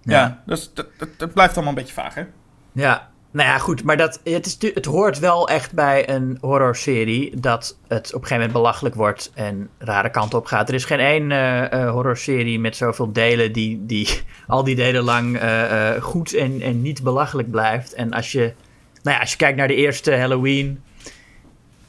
ja, 0.02 0.18
Ja. 0.18 0.42
dus 0.46 0.70
dat, 0.74 0.86
dat, 0.98 1.08
dat 1.16 1.32
blijft 1.32 1.54
allemaal 1.54 1.72
een 1.72 1.78
beetje 1.78 1.94
vaag, 1.94 2.14
hè? 2.14 2.24
Ja, 2.72 3.08
nou 3.38 3.50
ja, 3.50 3.58
goed. 3.58 3.84
Maar 3.84 3.96
dat, 3.96 4.20
het, 4.24 4.46
is, 4.46 4.72
het 4.74 4.84
hoort 4.84 5.18
wel 5.18 5.48
echt 5.48 5.72
bij 5.72 6.08
een 6.08 6.38
horrorserie 6.40 7.40
dat 7.40 7.78
het 7.88 8.06
op 8.06 8.20
een 8.20 8.26
gegeven 8.26 8.36
moment 8.36 8.52
belachelijk 8.52 8.94
wordt 8.94 9.30
en 9.34 9.68
rare 9.78 10.10
kant 10.10 10.34
op 10.34 10.46
gaat. 10.46 10.68
Er 10.68 10.74
is 10.74 10.84
geen 10.84 11.00
één 11.00 11.32
eh, 11.32 11.90
horrorserie 11.90 12.60
met 12.60 12.76
zoveel 12.76 13.12
delen 13.12 13.52
die, 13.52 13.86
die 13.86 14.08
al 14.46 14.64
die 14.64 14.74
delen 14.74 15.02
lang 15.02 15.38
eh, 15.38 15.90
goed 16.00 16.34
en, 16.34 16.60
en 16.60 16.82
niet 16.82 17.02
belachelijk 17.02 17.50
blijft. 17.50 17.94
En 17.94 18.10
als 18.12 18.32
je, 18.32 18.52
nou 19.02 19.16
ja, 19.16 19.20
als 19.20 19.30
je 19.30 19.36
kijkt 19.36 19.56
naar 19.56 19.68
de 19.68 19.74
eerste 19.74 20.16
Halloween, 20.16 20.82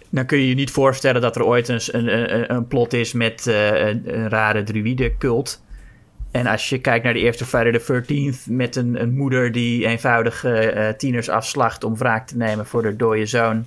dan 0.10 0.26
kun 0.26 0.38
je 0.38 0.48
je 0.48 0.56
niet 0.56 0.72
voorstellen 0.72 1.22
dat 1.22 1.36
er 1.36 1.44
ooit 1.44 1.68
een, 1.68 1.82
een, 1.92 2.54
een, 2.54 2.68
plot 2.68 2.94
is 2.94 3.14
met 3.14 3.46
een, 3.46 4.30
rare 4.30 4.64
druïde-cult. 4.64 5.62
En 6.32 6.48
als 6.48 6.70
je 6.70 6.80
kijkt 6.80 7.04
naar 7.04 7.14
de 7.14 7.20
eerste 7.20 7.46
Friday 7.46 7.80
the 7.80 8.04
13th 8.04 8.52
met 8.52 8.76
een, 8.76 9.02
een 9.02 9.14
moeder 9.14 9.52
die 9.52 9.86
eenvoudig 9.86 10.44
eh, 10.44 10.90
tieners 10.90 11.30
afslacht 11.30 11.84
om 11.84 11.98
wraak 11.98 12.28
te 12.28 12.38
nemen 12.38 12.66
voor 12.66 12.84
haar 12.84 12.98
dode 12.98 13.26
zoon, 13.26 13.66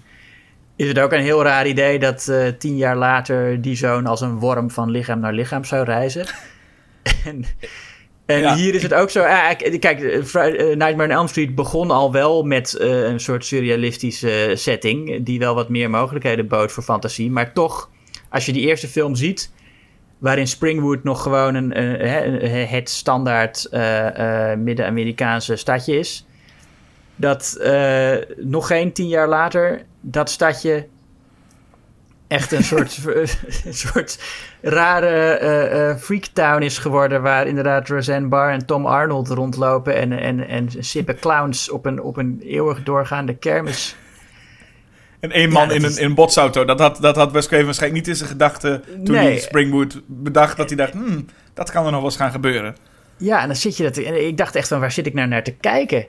is 0.76 0.89
het 0.89 0.98
ook 0.98 1.12
een 1.12 1.20
heel 1.20 1.43
raar 1.43 1.66
idee 1.66 1.98
dat 1.98 2.28
eh, 2.28 2.48
tien 2.59 2.76
jaar 2.76 2.97
later 2.97 3.60
die 3.60 3.76
zoon 3.76 4.06
als 4.06 4.20
een 4.20 4.39
worm 4.39 4.70
van 4.70 4.90
lichaam 4.90 5.20
naar 5.20 5.32
lichaam 5.32 5.64
zou 5.64 5.84
reizen. 5.84 6.26
en 7.24 7.44
en 8.26 8.40
Ja. 8.40 8.55
hier 8.55 8.74
is 8.74 8.82
het 8.82 8.94
ook 8.94 9.10
zo. 9.10 9.22
ah, 9.22 9.51
kijk, 9.78 9.84
eh, 10.01 10.16
eh, 10.16 10.76
Nightmare 10.76 11.05
on 11.05 11.10
Elm 11.10 11.28
Street 11.28 11.55
begon 11.55 11.90
al 11.90 12.12
wel 12.12 12.43
met 12.43 12.80
een 12.80 13.20
soort 13.20 13.44
surrealistische 13.44 14.52
setting. 14.55 15.24
Die 15.24 15.39
wel 15.39 15.55
wat 15.55 15.68
meer 15.68 15.90
mogelijkheden 15.90 16.48
bood 16.48 16.72
voor 16.72 16.82
fantasie. 16.82 17.30
Maar 17.30 17.52
toch, 17.52 17.90
als 18.28 18.47
je 18.47 18.52
die 18.52 18.66
eerste 18.66 18.89
film 18.89 19.14
ziet. 19.14 19.52
Waarin 20.23 20.47
Springwood 20.47 21.05
nog 21.05 21.23
gewoon 21.23 21.55
een, 21.55 21.78
een- 21.82 22.66
het 22.69 22.90
standaard 22.90 23.65
eh, 23.65 24.51
eh, 24.53 24.59
Midden-Amerikaanse 24.59 25.57
stadje 25.57 25.99
is. 25.99 26.27
Dat 27.16 27.57
eh, 27.61 28.12
nog 28.36 28.66
geen 28.66 28.93
tien 28.93 29.09
jaar 29.09 29.28
later 29.28 29.82
dat 30.01 30.31
stadje 30.31 30.86
echt 32.28 32.53
een 32.53 32.65
soort, 32.65 32.99
een 33.65 33.74
soort 33.74 34.19
rare 34.61 35.07
eh 35.09 35.90
eh 35.90 35.97
freaktown 35.97 36.62
is 36.62 36.78
geworden. 36.78 37.23
Waar 37.23 37.47
inderdaad 37.47 37.89
Roseanne 37.89 38.28
Barr 38.28 38.51
en 38.53 38.66
Tom 38.66 38.86
Arnold 38.86 39.28
rondlopen. 39.28 39.94
En, 39.94 40.12
en, 40.12 40.49
en 40.49 40.69
sippen 40.78 41.19
clowns 41.19 41.70
op 41.70 41.86
een, 41.86 42.03
op 42.03 42.16
een 42.16 42.40
eeuwig 42.43 42.82
doorgaande 42.82 43.36
kermis. 43.36 43.97
En 45.23 45.31
één 45.31 45.47
Ja, 45.49 45.53
man 45.53 45.70
in, 45.70 45.82
een, 45.85 45.90
is- 45.90 45.97
in 45.97 46.05
een 46.05 46.15
botsauto. 46.15 46.65
Dat 46.65 46.78
had, 46.78 46.99
dat 47.01 47.16
had 47.16 47.32
Wes 47.32 47.47
Craven 47.47 47.65
waarschijnlijk 47.66 48.01
niet 48.01 48.11
in 48.12 48.16
zijn 48.19 48.31
gedachten 48.31 48.85
toen 49.05 49.15
Nee. 49.15 49.24
hij 49.27 49.39
Springwood 49.39 50.01
bedacht. 50.07 50.57
Dat 50.57 50.69
hij 50.69 50.77
dacht, 50.78 50.93
hmm, 50.93 51.27
dat 51.55 51.70
kan 51.70 51.85
er 51.85 51.90
nog 51.90 52.01
wel 52.01 52.09
eens 52.11 52.19
gaan 52.19 52.31
gebeuren. 52.31 52.77
Ja, 53.16 53.40
en 53.40 53.47
dan 53.47 53.57
zit 53.57 53.77
je 53.77 53.82
dat. 53.82 53.97
Ik 53.97 54.36
dacht 54.36 54.55
echt 54.57 54.69
van 54.69 54.81
waar 54.81 54.93
zit 54.93 55.07
ik 55.07 55.15
nou 55.15 55.28
naar 55.28 55.43
te 55.43 55.53
kijken? 55.53 56.07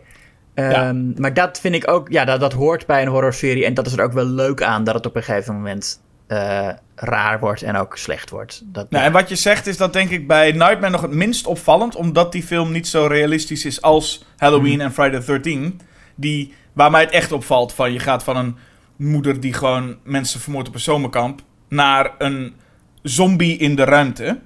Ehm, 0.53 0.71
Ja. 0.71 0.93
Maar 1.17 1.33
dat 1.33 1.59
vind 1.59 1.75
ik 1.75 1.89
ook, 1.91 2.09
ja, 2.11 2.25
dat, 2.25 2.39
dat 2.39 2.53
hoort 2.53 2.85
bij 2.85 3.01
een 3.01 3.07
horrorserie. 3.07 3.65
En 3.65 3.73
dat 3.73 3.85
is 3.87 3.93
er 3.93 4.03
ook 4.03 4.13
wel 4.13 4.25
leuk 4.25 4.61
aan 4.63 4.83
dat 4.83 4.93
het 4.95 5.05
op 5.05 5.15
een 5.15 5.23
gegeven 5.23 5.53
moment 5.53 6.01
eh, 6.27 6.69
raar 6.95 7.39
wordt 7.39 7.61
en 7.61 7.75
ook 7.75 7.97
slecht 7.97 8.29
wordt. 8.29 8.61
Dat, 8.65 8.89
Nou, 8.89 9.03
en 9.05 9.11
wat 9.11 9.29
je 9.29 9.35
zegt 9.35 9.67
is 9.67 9.77
dat 9.77 9.93
denk 9.93 10.09
ik 10.09 10.27
bij 10.27 10.51
Nightmare 10.51 10.89
nog 10.91 11.01
het 11.01 11.11
minst 11.13 11.47
opvallend. 11.47 11.95
Omdat 11.95 12.31
die 12.31 12.43
film 12.43 12.71
niet 12.71 12.87
zo 12.87 13.05
realistisch 13.05 13.65
is 13.65 13.81
als 13.81 14.25
Halloween 14.37 14.81
en 14.81 14.93
Friday 14.93 15.19
the 15.19 15.25
13 15.25 15.79
Die, 16.15 16.53
waar 16.73 16.91
mij 16.91 17.01
het 17.01 17.11
echt 17.11 17.31
opvalt 17.31 17.73
van 17.73 17.93
je 17.93 17.99
gaat 17.99 18.23
van 18.23 18.37
een 18.37 18.57
moeder 19.03 19.39
die 19.39 19.53
gewoon 19.53 19.97
mensen 20.03 20.39
vermoordt 20.39 20.67
op 20.67 20.73
een 20.73 20.79
zomerkamp. 20.79 21.41
Naar 21.67 22.11
een 22.17 22.53
zombie 23.01 23.57
in 23.57 23.75
de 23.75 23.83
ruimte. 23.83 24.39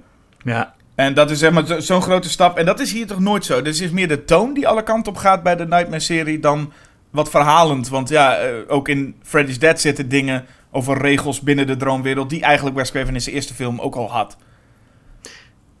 ja, 0.44 0.74
En 0.94 1.14
dat 1.14 1.30
is 1.30 1.38
zeg 1.38 1.50
maar 1.52 1.66
zo- 1.66 1.80
zo'n 1.80 2.02
grote 2.02 2.28
stap. 2.28 2.58
En 2.58 2.64
dat 2.66 2.80
is 2.80 2.92
hier 2.92 3.06
toch 3.06 3.20
nooit 3.20 3.44
zo. 3.44 3.62
Dus 3.62 3.76
het 3.78 3.86
is 3.88 3.92
meer 3.94 4.08
de 4.08 4.24
toon 4.24 4.54
die 4.54 4.68
alle 4.68 4.82
kanten 4.82 5.12
op 5.12 5.18
gaat 5.18 5.42
bij 5.42 5.56
de 5.56 5.66
Nightmare-serie 5.66 6.38
dan 6.38 6.72
wat 7.10 7.30
verhalend. 7.30 7.88
Want 7.88 8.08
ja, 8.08 8.36
eh, 8.36 8.54
ook 8.68 8.88
in 8.88 9.14
Freddy's 9.22 9.58
Dead 9.58 9.80
zitten 9.80 10.08
dingen 10.08 10.44
over 10.70 10.98
regels 10.98 11.40
binnen 11.40 11.66
de 11.66 11.76
droomwereld... 11.76 12.30
die 12.30 12.42
eigenlijk 12.42 12.76
Wes 12.76 12.90
Craven 12.90 13.14
in 13.14 13.20
zijn 13.20 13.34
eerste 13.34 13.54
film 13.54 13.80
ook 13.80 13.94
al 13.94 14.10
had. 14.10 14.36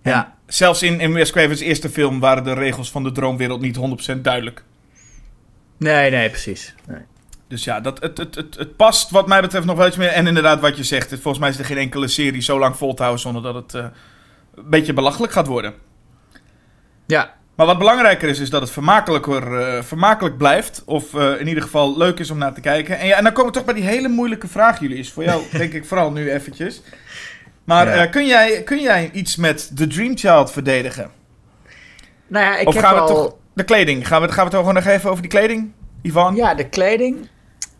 ja. 0.02 0.36
Zelfs 0.46 0.82
in, 0.82 1.00
in 1.00 1.12
Wes 1.12 1.30
Craven's 1.32 1.60
eerste 1.60 1.88
film 1.90 2.20
waren 2.20 2.44
de 2.44 2.52
regels 2.52 2.90
van 2.90 3.02
de 3.02 3.12
droomwereld 3.12 3.60
niet 3.60 3.76
100% 4.16 4.20
duidelijk. 4.20 4.64
Nee, 5.78 6.10
nee, 6.10 6.30
precies. 6.30 6.74
Nee. 6.86 7.00
Dus 7.48 7.64
ja, 7.64 7.80
dat, 7.80 8.00
het, 8.00 8.18
het, 8.18 8.34
het, 8.34 8.54
het 8.58 8.76
past 8.76 9.10
wat 9.10 9.26
mij 9.26 9.40
betreft 9.40 9.66
nog 9.66 9.76
wel 9.76 9.86
iets 9.86 9.96
meer. 9.96 10.08
En 10.08 10.26
inderdaad 10.26 10.60
wat 10.60 10.76
je 10.76 10.84
zegt, 10.84 11.10
het- 11.10 11.20
volgens 11.20 11.42
mij 11.42 11.52
is 11.52 11.58
er 11.58 11.64
geen 11.64 11.76
enkele 11.78 12.08
serie 12.08 12.40
zo 12.42 12.58
lang 12.58 12.76
vol 12.76 12.94
te 12.94 13.02
houden... 13.02 13.22
zonder 13.22 13.42
dat 13.42 13.54
het 13.54 13.74
eh, 13.74 13.84
een 14.54 14.70
beetje 14.70 14.92
belachelijk 14.92 15.32
gaat 15.32 15.46
worden. 15.46 15.74
Ja, 17.06 17.34
Maar 17.54 17.66
wat 17.66 17.78
belangrijker 17.78 18.28
is, 18.28 18.38
is 18.38 18.50
dat 18.50 18.60
het 18.60 18.70
vermakelijker, 18.70 19.60
eh, 19.60 19.82
vermakelijk 19.82 20.36
blijft. 20.36 20.82
Of 20.84 21.14
eh, 21.14 21.40
in 21.40 21.48
ieder 21.48 21.62
geval 21.62 21.96
leuk 21.96 22.18
is 22.18 22.30
om 22.30 22.38
naar 22.38 22.52
te 22.54 22.60
kijken. 22.60 22.98
En, 22.98 23.06
ja, 23.06 23.16
en 23.16 23.24
dan 23.24 23.32
komen 23.32 23.52
we 23.52 23.56
toch 23.56 23.66
bij 23.66 23.74
die 23.74 23.84
hele 23.84 24.08
moeilijke 24.08 24.48
vraag, 24.48 24.80
jullie. 24.80 24.98
Is 24.98 25.12
voor 25.12 25.24
jou, 25.24 25.42
denk 25.58 25.72
ik, 25.72 25.84
vooral 25.84 26.12
nu 26.12 26.30
eventjes. 26.32 26.82
Maar 27.64 27.96
Ja. 27.96 28.06
kun, 28.06 28.26
jij, 28.26 28.62
kun 28.62 28.80
jij 28.80 29.10
iets 29.12 29.36
met 29.36 29.76
The 29.76 29.86
Dream 29.86 30.16
Child 30.18 30.52
verdedigen? 30.52 31.10
nou 32.26 32.44
ja, 32.44 32.58
ik 32.58 32.66
of 32.68 32.74
heb 32.74 32.82
gaan 32.84 32.94
we 32.94 33.00
al... 33.00 33.06
toch... 33.06 33.34
De 33.54 33.64
kleding. 33.64 34.06
Gaan 34.06 34.22
we, 34.22 34.28
gaan 34.28 34.36
we 34.48 34.50
het 34.50 34.60
gewoon 34.60 34.74
nog 34.74 34.84
even 34.86 35.10
over 35.10 35.22
die 35.22 35.30
kleding, 35.30 35.72
Ivan? 36.02 36.34
Ja, 36.36 36.54
de 36.54 36.68
kleding. 36.68 37.28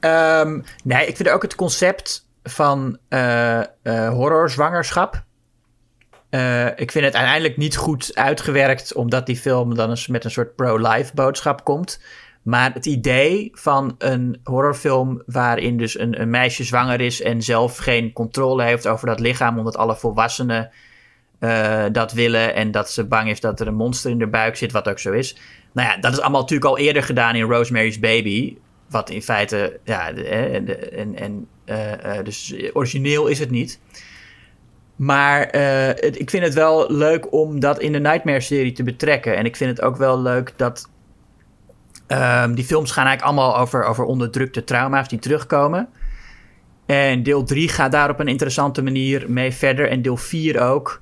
Ehm, 0.00 0.60
nee, 0.84 1.06
ik 1.06 1.16
vind 1.16 1.28
ook 1.28 1.42
het 1.42 1.54
concept 1.54 2.26
van 2.42 2.98
eh 3.08 3.58
eh 3.58 3.66
horrorzwangerschap. 4.08 5.22
Eh, 6.30 6.66
ik 6.66 6.92
vind 6.92 7.04
het 7.04 7.14
uiteindelijk 7.14 7.56
niet 7.56 7.76
goed 7.76 8.10
uitgewerkt, 8.14 8.94
omdat 8.94 9.26
die 9.26 9.36
film 9.36 9.74
dan 9.74 9.90
eens 9.90 10.06
met 10.06 10.24
een 10.24 10.30
soort 10.30 10.56
pro-life 10.56 11.14
boodschap 11.14 11.64
komt. 11.64 12.02
Maar 12.42 12.72
het 12.72 12.86
idee 12.86 13.50
van 13.52 13.94
een 13.98 14.40
horrorfilm 14.44 15.22
waarin 15.26 15.76
dus 15.76 15.98
een, 15.98 16.20
een 16.20 16.30
meisje 16.30 16.64
zwanger 16.64 17.00
is 17.00 17.22
en 17.22 17.42
zelf 17.42 17.76
geen 17.76 18.12
controle 18.12 18.62
heeft 18.62 18.86
over 18.86 19.06
dat 19.06 19.20
lichaam, 19.20 19.58
omdat 19.58 19.76
alle 19.76 19.96
volwassenen 19.96 20.70
dat 21.92 22.12
willen 22.12 22.54
en 22.54 22.70
dat 22.70 22.90
ze 22.90 23.04
bang 23.04 23.30
is 23.30 23.40
dat 23.40 23.60
er 23.60 23.66
een 23.66 23.74
monster 23.74 24.10
in 24.10 24.18
de 24.18 24.26
buik 24.26 24.56
zit, 24.56 24.72
wat 24.72 24.88
ook 24.88 24.98
zo 24.98 25.12
is. 25.12 25.36
Nou 25.72 25.88
ja, 25.88 25.96
dat 25.96 26.12
is 26.12 26.20
allemaal 26.20 26.40
natuurlijk 26.40 26.70
al 26.70 26.78
eerder 26.78 27.02
gedaan 27.02 27.34
in 27.34 27.42
Rosemary's 27.42 27.98
Baby. 27.98 28.56
Wat 28.90 29.10
in 29.10 29.22
feite, 29.22 29.80
ja, 29.84 30.12
en, 30.12 31.16
en, 31.16 31.48
eh, 31.64 32.18
eh, 32.18 32.24
dus 32.24 32.54
origineel 32.72 33.26
is 33.26 33.38
het 33.38 33.50
niet. 33.50 33.80
Maar 34.96 35.42
eh, 35.42 35.88
ik 36.20 36.30
vind 36.30 36.44
het 36.44 36.54
wel 36.54 36.92
leuk 36.92 37.32
om 37.32 37.60
dat 37.60 37.80
in 37.80 37.92
de 37.92 37.98
Nightmare-serie 37.98 38.72
te 38.72 38.82
betrekken. 38.82 39.36
En 39.36 39.44
ik 39.44 39.56
vind 39.56 39.70
het 39.70 39.86
ook 39.86 39.96
wel 39.96 40.20
leuk 40.20 40.52
dat. 40.56 40.88
ehm, 42.06 42.54
die 42.54 42.64
films 42.64 42.90
gaan 42.90 43.06
eigenlijk 43.06 43.36
allemaal 43.36 43.58
over, 43.58 43.84
over 43.84 44.04
onderdrukte 44.04 44.64
trauma's 44.64 45.08
die 45.08 45.18
terugkomen. 45.18 45.88
En 46.86 47.22
deel 47.22 47.44
3 47.44 47.68
gaat 47.68 47.92
daar 47.92 48.10
op 48.10 48.20
een 48.20 48.28
interessante 48.28 48.82
manier 48.82 49.30
mee 49.30 49.52
verder. 49.52 49.88
En 49.88 50.02
deel 50.02 50.16
4 50.16 50.60
ook. 50.60 51.00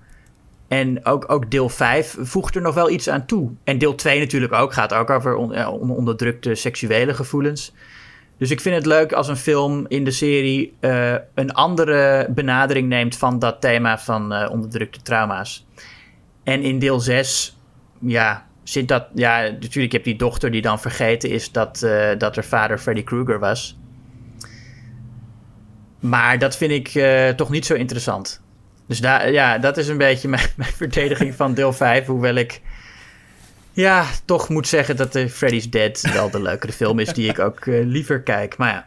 En 0.68 1.05
ook, 1.05 1.32
ook 1.32 1.51
deel 1.51 1.68
5 1.68 2.16
voegt 2.20 2.55
er 2.55 2.62
nog 2.62 2.74
wel 2.74 2.90
iets 2.90 3.09
aan 3.09 3.26
toe. 3.26 3.51
En 3.64 3.78
deel 3.78 3.94
2 3.94 4.18
natuurlijk 4.18 4.52
ook. 4.52 4.72
Gaat 4.72 4.94
ook 4.94 5.10
over 5.10 5.34
onderdrukte 5.78 6.55
seksuele 6.55 7.14
gevoelens. 7.14 7.72
Dus 8.38 8.51
ik 8.51 8.60
vind 8.60 8.74
het 8.74 8.86
leuk 8.86 9.12
als 9.12 9.28
een 9.28 9.36
film 9.36 9.84
in 9.88 10.05
de 10.05 10.10
serie 10.10 10.76
eh, 10.80 11.14
een 11.34 11.52
andere 11.52 12.26
benadering 12.30 12.88
neemt 12.88 13.16
van 13.16 13.38
dat 13.38 13.60
thema 13.60 13.98
van 13.98 14.32
eh, 14.32 14.51
onderdrukte 14.51 15.02
trauma's. 15.02 15.66
En 16.44 16.62
in 16.62 16.78
deel 16.78 17.01
6, 17.01 17.56
ja, 17.98 18.47
zit 18.62 18.88
dat. 18.88 19.06
Ja, 19.14 19.40
natuurlijk 19.40 19.93
heb 19.93 20.05
die 20.05 20.16
dochter 20.16 20.51
die 20.51 20.62
dan 20.62 20.80
vergeten 20.80 21.30
is 21.30 21.52
dat, 21.52 21.82
eh, 21.82 22.18
dat 22.18 22.34
haar 22.34 22.44
vader 22.44 22.78
Freddy 22.78 23.02
Krueger 23.02 23.38
was. 23.38 23.78
Maar 26.01 26.38
dat 26.38 26.56
vind 26.56 26.72
ik 26.72 27.05
toch 27.36 27.51
niet 27.51 27.66
zo 27.66 27.74
interessant. 27.74 28.43
Dus 28.87 29.01
daar, 29.01 29.33
ja, 29.33 29.59
dat 29.59 29.77
is 29.77 29.89
een 29.89 29.99
beetje 29.99 30.29
mijn, 30.29 30.49
mijn 30.57 30.73
verdediging 30.73 31.35
van 31.35 31.55
deel 31.55 31.73
5. 31.73 32.07
Hoewel 32.07 32.35
ik 32.35 32.61
ja, 33.77 34.05
toch 34.25 34.49
moet 34.49 34.69
zeggen 34.69 34.97
dat 34.97 35.13
de 35.13 35.29
Freddy's 35.29 35.71
Dead 35.71 36.01
wel 36.13 36.31
de 36.31 36.43
leukere 36.43 36.73
film 36.73 36.99
is 36.99 37.13
die 37.13 37.29
ik 37.29 37.39
ook 37.39 37.67
eh, 37.67 37.85
liever 37.85 38.21
kijk. 38.21 38.57
Maar 38.57 38.69
ja, 38.69 38.87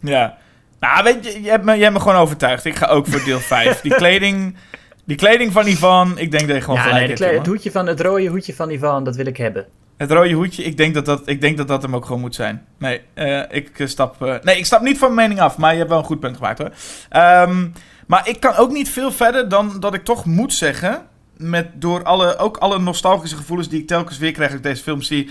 Ja. 0.00 0.38
Nou, 0.80 1.04
weet 1.04 1.24
je, 1.24 1.42
je 1.42 1.50
hebt, 1.50 1.64
me, 1.64 1.74
je 1.74 1.82
hebt 1.82 1.94
me 1.94 2.00
gewoon 2.00 2.16
overtuigd. 2.16 2.64
Ik 2.64 2.76
ga 2.76 2.86
ook 2.86 3.06
voor 3.06 3.24
deel 3.24 3.38
5. 3.38 3.80
Die 3.80 3.94
kleding, 3.94 4.56
die 5.04 5.16
kleding 5.16 5.52
van 5.52 5.66
Ivan, 5.66 6.18
ik 6.18 6.30
denk 6.30 6.46
dat 6.46 6.56
je 6.56 6.62
gewoon 6.62 6.76
ja 6.76 6.82
gelijk 6.82 7.18
nee, 7.18 7.28
hebt, 7.28 7.38
het, 7.38 7.46
hoedje 7.46 7.70
van, 7.70 7.86
het 7.86 8.00
rode 8.00 8.26
hoedje 8.26 8.54
van 8.54 8.70
Ivan, 8.70 9.04
dat 9.04 9.16
wil 9.16 9.26
ik 9.26 9.36
hebben. 9.36 9.66
Het 9.96 10.10
rode 10.10 10.32
hoedje, 10.32 10.62
ik 10.62 10.76
denk 10.76 10.94
dat 10.94 11.04
dat, 11.04 11.22
ik 11.24 11.40
denk 11.40 11.56
dat, 11.56 11.68
dat 11.68 11.82
hem 11.82 11.94
ook 11.96 12.04
gewoon 12.04 12.20
moet 12.20 12.34
zijn. 12.34 12.64
Nee, 12.78 13.00
eh, 13.14 13.42
ik 13.50 13.78
eh, 13.78 13.86
stap... 13.86 14.40
nee, 14.42 14.58
ik 14.58 14.66
stap 14.66 14.80
niet 14.82 14.98
van 14.98 15.14
mijn 15.14 15.28
mening 15.28 15.46
af, 15.46 15.56
maar 15.56 15.72
je 15.72 15.78
hebt 15.78 15.90
wel 15.90 15.98
een 15.98 16.04
goed 16.04 16.20
punt 16.20 16.36
gemaakt 16.36 16.58
hoor. 16.58 16.70
Ehm, 17.08 17.66
maar 18.10 18.28
ik 18.28 18.40
kan 18.40 18.56
ook 18.56 18.70
niet 18.70 18.88
veel 18.88 19.12
verder 19.12 19.48
dan 19.48 19.80
dat 19.80 19.94
ik 19.94 20.04
toch 20.04 20.24
moet 20.24 20.52
zeggen... 20.52 21.06
met 21.36 21.66
door 21.74 22.02
alle, 22.02 22.36
ook 22.36 22.56
alle 22.56 22.78
nostalgische 22.78 23.36
gevoelens 23.36 23.68
die 23.68 23.80
ik 23.80 23.86
telkens 23.86 24.18
weer 24.18 24.32
krijg 24.32 24.48
als 24.48 24.58
ik 24.58 24.64
deze 24.64 24.82
film 24.82 25.02
zie. 25.02 25.30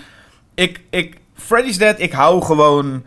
Ik, 0.54 0.80
ik, 0.90 1.16
Freddy's 1.34 1.78
Dead, 1.78 2.00
ik 2.00 2.12
hou 2.12 2.42
gewoon 2.42 3.04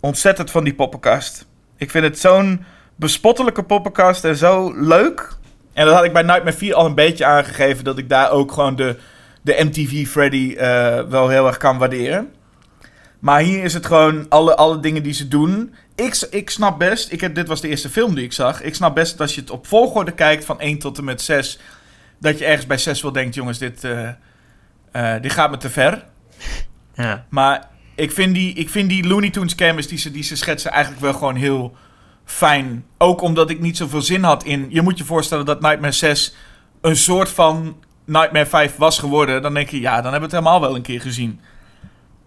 ontzettend 0.00 0.50
van 0.50 0.64
die 0.64 0.74
poppenkast. 0.74 1.46
Ik 1.76 1.90
vind 1.90 2.04
het 2.04 2.18
zo'n 2.18 2.64
bespottelijke 2.96 3.62
poppenkast 3.62 4.24
en 4.24 4.36
zo 4.36 4.72
leuk. 4.76 5.36
En 5.72 5.84
dat 5.86 5.94
had 5.94 6.04
ik 6.04 6.12
bij 6.12 6.22
Nightmare 6.22 6.56
4 6.56 6.74
al 6.74 6.86
een 6.86 6.94
beetje 6.94 7.24
aangegeven, 7.24 7.84
dat 7.84 7.98
ik 7.98 8.08
daar 8.08 8.30
ook 8.30 8.52
gewoon 8.52 8.76
de, 8.76 8.96
de 9.42 9.64
MTV 9.64 10.06
Freddy 10.06 10.54
eh, 10.54 11.02
wel 11.02 11.28
heel 11.28 11.46
erg 11.46 11.56
kan 11.56 11.78
waarderen. 11.78 12.32
Maar 13.20 13.40
hier 13.40 13.64
is 13.64 13.74
het 13.74 13.86
gewoon 13.86 14.28
alle, 14.28 14.56
alle 14.56 14.80
dingen 14.80 15.02
die 15.02 15.12
ze 15.12 15.28
doen. 15.28 15.74
Ik, 15.94 16.26
ik 16.30 16.50
snap 16.50 16.78
best, 16.78 17.12
ik 17.12 17.20
heb, 17.20 17.34
dit 17.34 17.48
was 17.48 17.60
de 17.60 17.68
eerste 17.68 17.88
film 17.88 18.14
die 18.14 18.24
ik 18.24 18.32
zag. 18.32 18.62
Ik 18.62 18.74
snap 18.74 18.94
best 18.94 19.10
dat 19.10 19.20
als 19.20 19.34
je 19.34 19.40
het 19.40 19.50
op 19.50 19.66
volgorde 19.66 20.12
kijkt 20.12 20.44
van 20.44 20.60
1 20.60 20.78
tot 20.78 20.98
en 20.98 21.04
met 21.04 21.22
6, 21.22 21.58
dat 22.18 22.38
je 22.38 22.44
ergens 22.44 22.66
bij 22.66 22.78
6 22.78 23.02
wel 23.02 23.12
denkt: 23.12 23.34
jongens, 23.34 23.58
dit, 23.58 23.84
eh, 23.84 24.08
eh, 24.92 25.22
dit 25.22 25.32
gaat 25.32 25.50
me 25.50 25.56
te 25.56 25.70
ver. 25.70 26.04
Ja. 26.94 27.26
Maar 27.28 27.68
ik 27.94 28.12
vind 28.12 28.34
die, 28.34 28.54
ik 28.54 28.70
vind 28.70 28.88
die 28.88 29.06
Looney 29.06 29.30
Tunes 29.30 29.54
canvas 29.54 29.86
die 29.86 29.98
ze, 29.98 30.10
die 30.10 30.22
ze 30.22 30.36
schetsen 30.36 30.70
eigenlijk 30.70 31.02
wel 31.02 31.12
gewoon 31.12 31.36
heel 31.36 31.76
fijn. 32.24 32.84
Ook 32.98 33.20
omdat 33.20 33.50
ik 33.50 33.60
niet 33.60 33.76
zoveel 33.76 34.02
zin 34.02 34.22
had 34.22 34.44
in. 34.44 34.66
Je 34.68 34.82
moet 34.82 34.98
je 34.98 35.04
voorstellen 35.04 35.44
dat 35.44 35.60
Nightmare 35.60 35.92
6 35.92 36.34
een 36.80 36.96
soort 36.96 37.28
van 37.28 37.76
Nightmare 38.04 38.46
5 38.46 38.76
was 38.76 38.98
geworden. 38.98 39.42
Dan 39.42 39.54
denk 39.54 39.68
je, 39.68 39.80
ja, 39.80 39.94
dan 39.94 40.12
hebben 40.12 40.30
we 40.30 40.36
het 40.36 40.44
helemaal 40.44 40.60
wel 40.60 40.76
een 40.76 40.82
keer 40.82 41.00
gezien. 41.00 41.40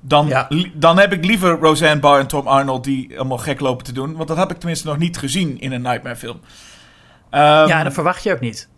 Dan, 0.05 0.27
Ja. 0.27 0.47
dan 0.73 0.99
heb 0.99 1.13
ik 1.13 1.25
liever 1.25 1.59
Roseanne 1.59 1.99
Barr 1.99 2.19
en 2.19 2.27
Tom 2.27 2.47
Arnold 2.47 2.83
die 2.83 3.19
allemaal 3.19 3.37
gek 3.37 3.59
lopen 3.59 3.83
te 3.85 3.91
doen. 3.91 4.15
Want 4.15 4.27
dat 4.27 4.37
heb 4.37 4.51
ik 4.51 4.57
tenminste 4.57 4.87
nog 4.87 4.97
niet 4.97 5.17
gezien 5.17 5.59
in 5.59 5.71
een 5.71 5.81
Nightmare 5.81 6.15
film. 6.15 6.39
Ehm, 7.29 7.67
ja, 7.67 7.83
dat 7.83 7.93
verwacht 7.93 8.23
je 8.23 8.31
ook 8.33 8.39
niet. 8.39 8.69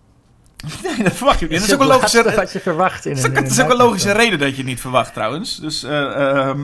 nee, 0.83 1.03
dat 1.03 1.13
verwacht 1.13 1.39
je 1.39 1.47
niet. 1.47 1.59
Dat 1.59 1.67
is 1.67 1.73
ook 1.73 1.81
een 1.81 1.87
logische, 1.87 2.33
wat 2.35 2.51
je 2.51 2.59
verwacht 2.59 3.05
in 3.05 3.15
dat 3.15 3.17
is 3.19 3.23
een, 3.23 3.31
ook- 3.31 3.37
in 3.37 3.43
dat 3.43 3.51
is 3.51 3.61
ook 3.63 3.69
een 3.69 3.77
logische 3.77 4.07
film. 4.07 4.19
reden 4.21 4.39
dat 4.39 4.49
je 4.49 4.55
het 4.55 4.65
niet 4.65 4.79
verwacht 4.81 5.13
trouwens. 5.13 5.59
Dus, 5.59 5.83
eh, 5.83 6.37
ehm, 6.47 6.59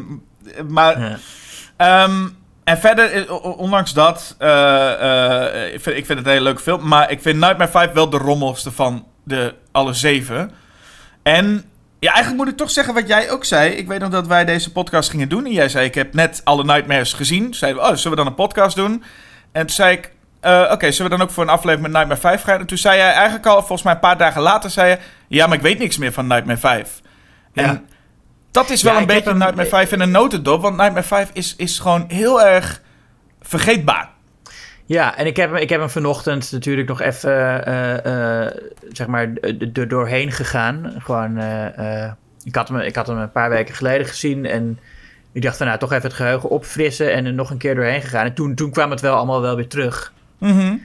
maar 0.67 0.99
Ja. 0.99 1.17
Ehm, 1.77 2.27
en 2.63 2.77
verder, 2.77 3.11
eh, 3.27 3.57
ondanks 3.59 3.93
dat, 3.93 4.35
eh, 4.39 5.73
ik, 5.73 5.81
vind, 5.81 5.97
ik 5.97 6.05
vind 6.05 6.17
het 6.17 6.27
een 6.27 6.33
hele 6.33 6.43
leuke 6.43 6.61
film. 6.61 6.87
Maar 6.87 7.11
ik 7.11 7.21
vind 7.21 7.39
Nightmare 7.39 7.71
5 7.71 7.91
wel 7.91 8.09
de 8.09 8.17
rommelste 8.17 8.71
van 8.71 9.05
de 9.23 9.53
alle 9.71 9.93
zeven. 9.93 10.51
En 11.23 11.63
ja, 12.01 12.11
eigenlijk 12.13 12.43
moet 12.43 12.51
ik 12.51 12.57
toch 12.57 12.71
zeggen 12.71 12.93
wat 12.93 13.07
jij 13.07 13.31
ook 13.31 13.45
zei. 13.45 13.71
Ik 13.71 13.87
weet 13.87 13.99
nog 13.99 14.09
dat 14.09 14.27
wij 14.27 14.45
deze 14.45 14.71
podcast 14.71 15.09
gingen 15.09 15.29
doen. 15.29 15.45
En 15.45 15.51
jij 15.51 15.69
zei, 15.69 15.85
ik 15.85 15.95
heb 15.95 16.13
net 16.13 16.41
alle 16.43 16.63
Nightmares 16.63 17.13
gezien. 17.13 17.53
Zeiden 17.53 17.81
we, 17.81 17.87
oh, 17.89 17.95
zullen 17.95 18.09
we 18.17 18.23
dan 18.23 18.27
een 18.27 18.35
podcast 18.35 18.75
doen? 18.75 19.03
En 19.51 19.61
toen 19.65 19.75
zei 19.75 19.97
ik, 19.97 20.11
eh, 20.39 20.69
oké, 20.71 20.91
zullen 20.91 21.11
we 21.11 21.17
dan 21.17 21.27
ook 21.27 21.33
voor 21.33 21.43
een 21.43 21.49
aflevering 21.49 21.81
met 21.81 21.91
Nightmare 21.91 22.19
5 22.21 22.41
gaan? 22.41 22.59
En 22.59 22.65
toen 22.65 22.77
zei 22.77 22.97
jij 22.97 23.11
eigenlijk 23.13 23.45
al, 23.45 23.57
volgens 23.57 23.83
mij 23.83 23.93
een 23.93 23.99
paar 23.99 24.17
dagen 24.17 24.41
later, 24.41 24.69
zei 24.69 24.89
je... 24.89 24.97
Ja, 25.27 25.47
maar 25.47 25.55
ik 25.57 25.63
weet 25.63 25.79
niks 25.79 25.97
meer 25.97 26.11
van 26.13 26.27
Nightmare 26.27 26.59
5. 26.59 27.01
Ja. 27.53 27.63
En 27.63 27.87
dat 28.51 28.69
is 28.69 28.83
wel 28.83 28.93
Ja, 28.93 28.99
een 28.99 29.05
beetje 29.05 29.29
hem- 29.29 29.37
Nightmare 29.37 29.69
5 29.69 29.91
in 29.91 29.99
een 29.99 30.11
notendop. 30.11 30.61
Want 30.61 30.77
Nightmare 30.77 31.05
5 31.05 31.29
is, 31.33 31.55
is 31.57 31.79
gewoon 31.79 32.05
heel 32.07 32.41
erg 32.41 32.81
vergeetbaar. 33.41 34.09
Ja, 34.91 35.17
en 35.17 35.25
ik 35.25 35.35
heb, 35.37 35.49
hem- 35.51 35.61
ik 35.61 35.69
heb 35.69 35.79
hem 35.79 35.89
vanochtend 35.89 36.51
natuurlijk 36.51 36.87
nog 36.87 37.01
even, 37.01 37.65
eh, 37.65 38.45
eh, 38.45 38.51
zeg 38.91 39.07
maar, 39.07 39.31
er 39.73 39.87
doorheen 39.87 40.31
gegaan. 40.31 40.93
Gewoon, 40.97 41.37
eh, 41.37 42.11
ik, 42.43 42.55
had 42.55 42.67
hem, 42.67 42.77
ik 42.79 42.95
had 42.95 43.07
hem 43.07 43.17
een 43.17 43.31
paar 43.31 43.49
weken 43.49 43.75
geleden 43.75 44.07
gezien 44.07 44.45
en 44.45 44.79
ik 45.31 45.41
dacht 45.41 45.57
van, 45.57 45.65
nou, 45.67 45.79
toch 45.79 45.91
even 45.91 46.03
het 46.03 46.13
geheugen 46.13 46.49
opfrissen 46.49 47.13
en 47.13 47.25
er 47.25 47.33
nog 47.33 47.49
een 47.49 47.57
keer 47.57 47.75
doorheen 47.75 48.01
gegaan. 48.01 48.25
En 48.25 48.33
toen, 48.33 48.55
toen 48.55 48.71
kwam 48.71 48.91
het 48.91 49.01
wel 49.01 49.15
allemaal 49.15 49.41
wel 49.41 49.55
weer 49.55 49.67
terug. 49.67 50.13
Mhm. 50.37 50.75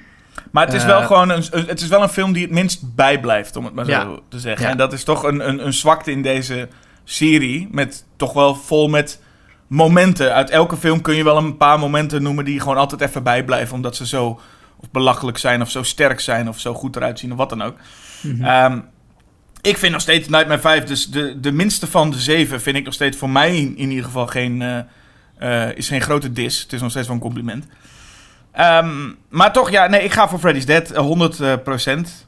Maar 0.51 0.65
het 0.67 0.75
is 0.75 0.85
wel 0.85 1.03
gewoon 1.03 1.29
een, 1.31 1.45
een- 1.51 1.67
het 1.67 1.81
is 1.81 1.89
wel 1.89 2.03
een 2.03 2.09
film 2.09 2.33
die 2.33 2.43
het 2.43 2.53
minst 2.53 2.95
bijblijft, 2.95 3.57
om 3.57 3.65
het 3.65 3.75
maar 3.75 3.85
zo 3.85 3.91
Ja. 3.91 4.09
te 4.29 4.39
zeggen. 4.39 4.65
Ja. 4.65 4.71
En 4.71 4.77
dat 4.77 4.93
is 4.93 5.05
toch 5.05 5.23
een, 5.23 5.49
een, 5.49 5.67
een 5.67 5.73
zwakte 5.73 6.11
in 6.11 6.23
deze 6.23 6.69
serie. 7.05 7.69
Met 7.71 8.05
toch 8.17 8.33
wel 8.33 8.55
vol 8.55 8.89
met 8.89 9.21
momenten. 9.67 10.35
Uit 10.35 10.51
elke 10.51 10.77
film 10.77 11.01
kun 11.01 11.15
je 11.15 11.25
wel 11.25 11.37
een 11.37 11.57
paar 11.57 11.79
momenten 11.79 12.23
noemen 12.23 12.45
die 12.45 12.61
gewoon 12.61 12.77
altijd 12.77 13.01
even 13.01 13.23
bijblijven. 13.23 13.75
Omdat 13.75 13.97
ze 13.97 14.07
zo 14.07 14.41
of 14.77 14.91
belachelijk 14.91 15.39
zijn, 15.39 15.63
of 15.63 15.71
zo 15.71 15.83
sterk 15.83 16.21
zijn, 16.21 16.49
of 16.49 16.61
zo 16.61 16.75
goed 16.75 16.97
eruit 16.97 17.19
zien, 17.19 17.31
of 17.33 17.37
wat 17.37 17.49
dan 17.49 17.63
ook. 17.63 17.77
Ehm, 18.41 18.79
ik 19.61 19.77
vind 19.77 19.93
nog 19.93 20.01
steeds 20.01 20.29
Nightmare 20.29 20.61
5, 20.61 20.85
dus 20.85 21.07
de, 21.07 21.41
de 21.41 21.53
minste 21.53 21.87
van 21.87 22.11
de 22.11 22.19
zeven, 22.19 22.61
vind 22.61 22.77
ik 22.77 22.85
nog 22.85 22.95
steeds 22.95 23.17
voor 23.17 23.31
mij 23.31 23.57
in, 23.57 23.77
in 23.77 23.89
ieder 23.89 24.05
geval 24.05 24.27
geen, 24.27 24.63
eh, 24.63 25.69
eh, 25.69 25.77
is 25.77 25.89
geen 25.89 26.01
grote 26.01 26.33
dis. 26.33 26.63
Het 26.63 26.73
is 26.73 26.81
nog 26.81 26.91
steeds 26.91 27.07
wel 27.07 27.17
een 27.17 27.23
compliment. 27.23 27.67
Ehm, 28.53 29.13
maar 29.29 29.53
toch, 29.53 29.71
ja, 29.71 29.87
nee, 29.87 30.03
ik 30.03 30.13
ga 30.13 30.29
voor 30.29 30.39
Freddy's 30.39 30.67
Dead, 30.67 30.91
eh, 30.91 31.03
100%. 31.03 32.27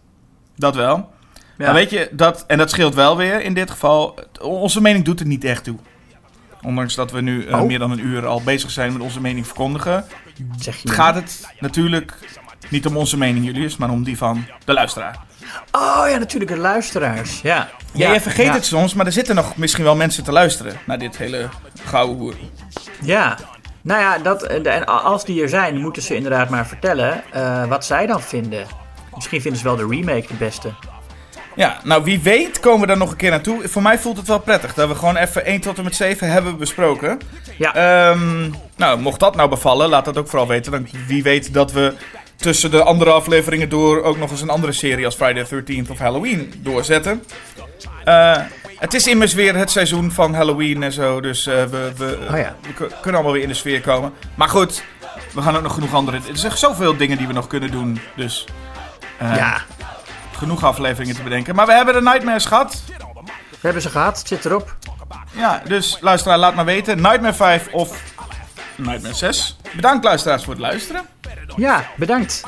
Dat 0.57 0.75
wel. 0.75 1.11
Ja. 1.59 1.65
Maar 1.65 1.75
weet 1.75 1.91
je, 1.91 2.09
dat, 2.13 2.45
en 2.47 2.59
dat 2.59 2.71
scheelt 2.71 2.95
wel 2.95 3.17
weer 3.17 3.41
in 3.41 3.55
dit 3.55 3.71
geval. 3.71 4.19
Onze 4.41 4.81
mening 4.81 5.05
doet 5.05 5.21
er 5.21 5.27
niet 5.27 5.45
echt 5.45 5.65
toe. 5.65 5.79
Ondanks 6.63 6.95
dat 6.95 7.11
we 7.11 7.21
nu 7.21 7.47
eh, 7.47 7.61
Oh. 7.61 7.67
meer 7.67 7.79
dan 7.79 7.91
een 7.91 8.07
uur 8.07 8.27
al 8.27 8.43
bezig 8.43 8.71
zijn 8.71 8.93
met 8.93 9.03
onze 9.03 9.21
mening 9.21 9.47
verkondigen, 9.47 10.05
zeg 10.59 10.77
je 10.77 10.89
gaat 10.89 11.15
het 11.15 11.49
natuurlijk 11.61 12.19
niet 12.69 12.87
om 12.87 12.97
onze 12.97 13.17
mening, 13.17 13.45
Julius, 13.45 13.77
maar 13.77 13.91
om 13.91 14.05
die 14.05 14.17
van 14.17 14.47
de 14.65 14.73
luisteraar. 14.73 15.17
Oh 15.73 16.05
ja, 16.11 16.19
natuurlijk, 16.19 16.51
de 16.51 16.57
luisteraars. 16.57 17.41
Ja, 17.41 17.69
Ja, 17.93 18.09
jij 18.09 18.21
vergeet 18.21 18.47
ja. 18.47 18.53
het 18.53 18.65
soms, 18.65 18.95
maar 18.95 19.07
er 19.07 19.13
zitten 19.13 19.35
nog 19.35 19.57
misschien 19.57 19.85
wel 19.85 19.97
mensen 19.97 20.25
te 20.25 20.33
luisteren 20.33 20.77
naar 20.87 20.99
dit 20.99 21.17
hele 21.17 21.49
gouden 21.85 22.17
hoer. 22.17 22.35
Ja, 23.03 23.39
nou 23.83 24.01
ja, 24.01 24.19
dat, 24.19 24.43
en 24.43 24.87
als 24.87 25.25
die 25.25 25.43
er 25.43 25.49
zijn, 25.49 25.81
moeten 25.81 26.03
ze 26.03 26.15
inderdaad 26.15 26.49
maar 26.51 26.67
vertellen 26.67 27.23
eh, 27.33 27.65
wat 27.65 27.85
zij 27.85 28.07
dan 28.07 28.21
vinden. 28.21 28.67
Misschien 29.15 29.41
vinden 29.41 29.61
ze 29.61 29.67
wel 29.67 29.77
de 29.77 29.87
remake 29.87 30.27
de 30.27 30.35
beste. 30.35 30.73
Ja, 31.59 31.81
nou 31.85 32.05
wie 32.05 32.21
weet 32.21 32.61
komen 32.61 32.81
we 32.81 32.87
daar 32.87 32.97
nog 32.97 33.11
een 33.11 33.17
keer 33.17 33.31
naartoe. 33.31 33.69
Voor 33.69 33.83
mij 33.83 33.99
voelt 33.99 34.17
het 34.17 34.27
wel 34.29 34.39
prettig 34.41 34.75
dat 34.75 34.89
we 34.89 34.95
gewoon 34.95 35.17
even 35.17 35.45
1 35.45 35.61
tot 35.61 35.79
en 35.79 35.85
met 35.85 35.95
7 35.95 36.31
hebben 36.31 36.59
besproken. 36.59 37.19
Ja, 37.57 37.75
Ehm, 37.75 38.51
nou, 38.77 39.01
mocht 39.01 39.21
dat 39.21 39.37
nou 39.37 39.49
bevallen, 39.49 39.89
laat 39.89 40.05
dat 40.05 40.19
ook 40.19 40.29
vooral 40.29 40.47
weten. 40.49 40.73
Dan 40.73 40.89
wie 41.07 41.23
weet 41.23 41.53
dat 41.55 41.73
we 41.73 41.95
tussen 42.37 42.71
de 42.71 42.83
andere 42.83 43.11
afleveringen 43.11 43.69
door 43.69 44.03
ook 44.03 44.19
nog 44.19 44.31
eens 44.31 44.41
een 44.41 44.49
andere 44.51 44.73
serie 44.73 45.05
als 45.05 45.15
Friday 45.15 45.45
the 45.45 45.63
13th 45.85 45.91
of 45.91 45.99
Halloween 45.99 46.53
doorzetten. 46.59 47.23
Eh, 48.05 48.37
het 48.79 48.95
is 48.95 49.07
immers 49.07 49.35
weer 49.35 49.57
het 49.57 49.71
seizoen 49.71 50.11
van 50.13 50.35
Halloween 50.35 50.83
en 50.83 50.93
zo, 50.93 51.21
dus 51.21 51.47
eh, 51.47 51.65
we, 51.65 51.93
we, 51.97 52.19
Oh 52.31 52.37
ja. 52.37 52.57
we 52.63 52.73
kunnen 52.75 53.15
allemaal 53.15 53.33
weer 53.33 53.43
in 53.43 53.49
de 53.49 53.55
sfeer 53.55 53.81
komen. 53.81 54.13
Maar 54.35 54.49
goed, 54.49 54.83
we 55.35 55.43
gaan 55.43 55.57
ook 55.57 55.63
nog 55.63 55.75
genoeg 55.75 55.95
andere... 55.95 56.17
Er 56.17 56.37
zijn 56.37 56.57
zoveel 56.57 56.97
dingen 56.97 57.19
die 57.19 57.27
we 57.27 57.33
nog 57.33 57.47
kunnen 57.47 57.71
doen, 57.71 58.01
dus... 58.17 58.47
eh, 59.19 59.37
ja, 59.37 59.63
Genoeg 60.39 60.65
afleveringen 60.65 61.15
te 61.15 61.23
bedenken. 61.23 61.55
Maar 61.55 61.67
we 61.67 61.73
hebben 61.73 61.95
de 61.95 62.03
Nightmares 62.03 62.45
gehad. 62.45 62.83
we 63.51 63.59
hebben 63.61 63.83
ze 63.83 63.89
gehad, 63.89 64.19
het 64.19 64.29
zit 64.29 64.45
erop. 64.45 64.77
Ja, 65.33 65.63
dus 65.65 65.97
luisteraar, 66.01 66.39
laat 66.39 66.55
maar 66.55 66.65
weten. 66.65 67.01
Nightmare 67.01 67.35
5 67.35 67.69
of 67.73 68.03
Nightmare 68.77 69.15
6. 69.15 69.57
Bedankt 69.77 70.05
luisteraars 70.05 70.45
voor 70.45 70.53
het 70.53 70.63
luisteren. 70.63 71.07
Ja, 71.57 71.87
bedankt. 71.97 72.43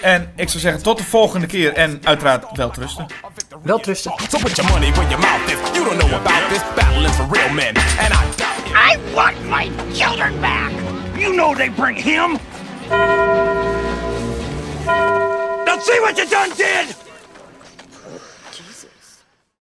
En 0.00 0.32
ik 0.36 0.48
zou 0.48 0.60
zeggen 0.60 0.82
tot 0.82 0.98
de 0.98 1.04
volgende 1.04 1.46
keer. 1.46 1.72
En 1.72 2.00
uiteraard 2.04 2.44
wel 2.56 2.70
trusten. 2.70 3.06
Wel 3.62 3.78
trusten. 3.78 4.12
So 4.28 4.38
put 4.38 4.56
your 4.56 4.70
money 4.70 4.92
where 4.92 5.08
your 5.08 5.20
mouth 5.20 5.50
is. 5.50 5.56
You 5.72 5.84
don't 5.84 5.98
know 5.98 6.12
about 6.12 6.48
this. 6.48 6.60
Battling 6.74 7.14
for 7.14 7.26
real 7.30 7.52
men. 7.52 7.76
And 7.76 8.12
I 8.12 8.36
doubt 8.36 8.66
it. 8.66 8.72
I 8.74 8.98
want 9.14 9.48
my 9.48 9.70
children 9.92 10.40
back! 10.40 10.72
You 11.18 11.32
know 11.34 11.54
they 11.54 11.70
bring 11.70 11.96
him! 11.96 12.38
Now 15.64 15.78
see 15.78 16.00
what 16.00 16.16
you 16.16 16.26
done 16.26 16.50
did! 16.56 17.03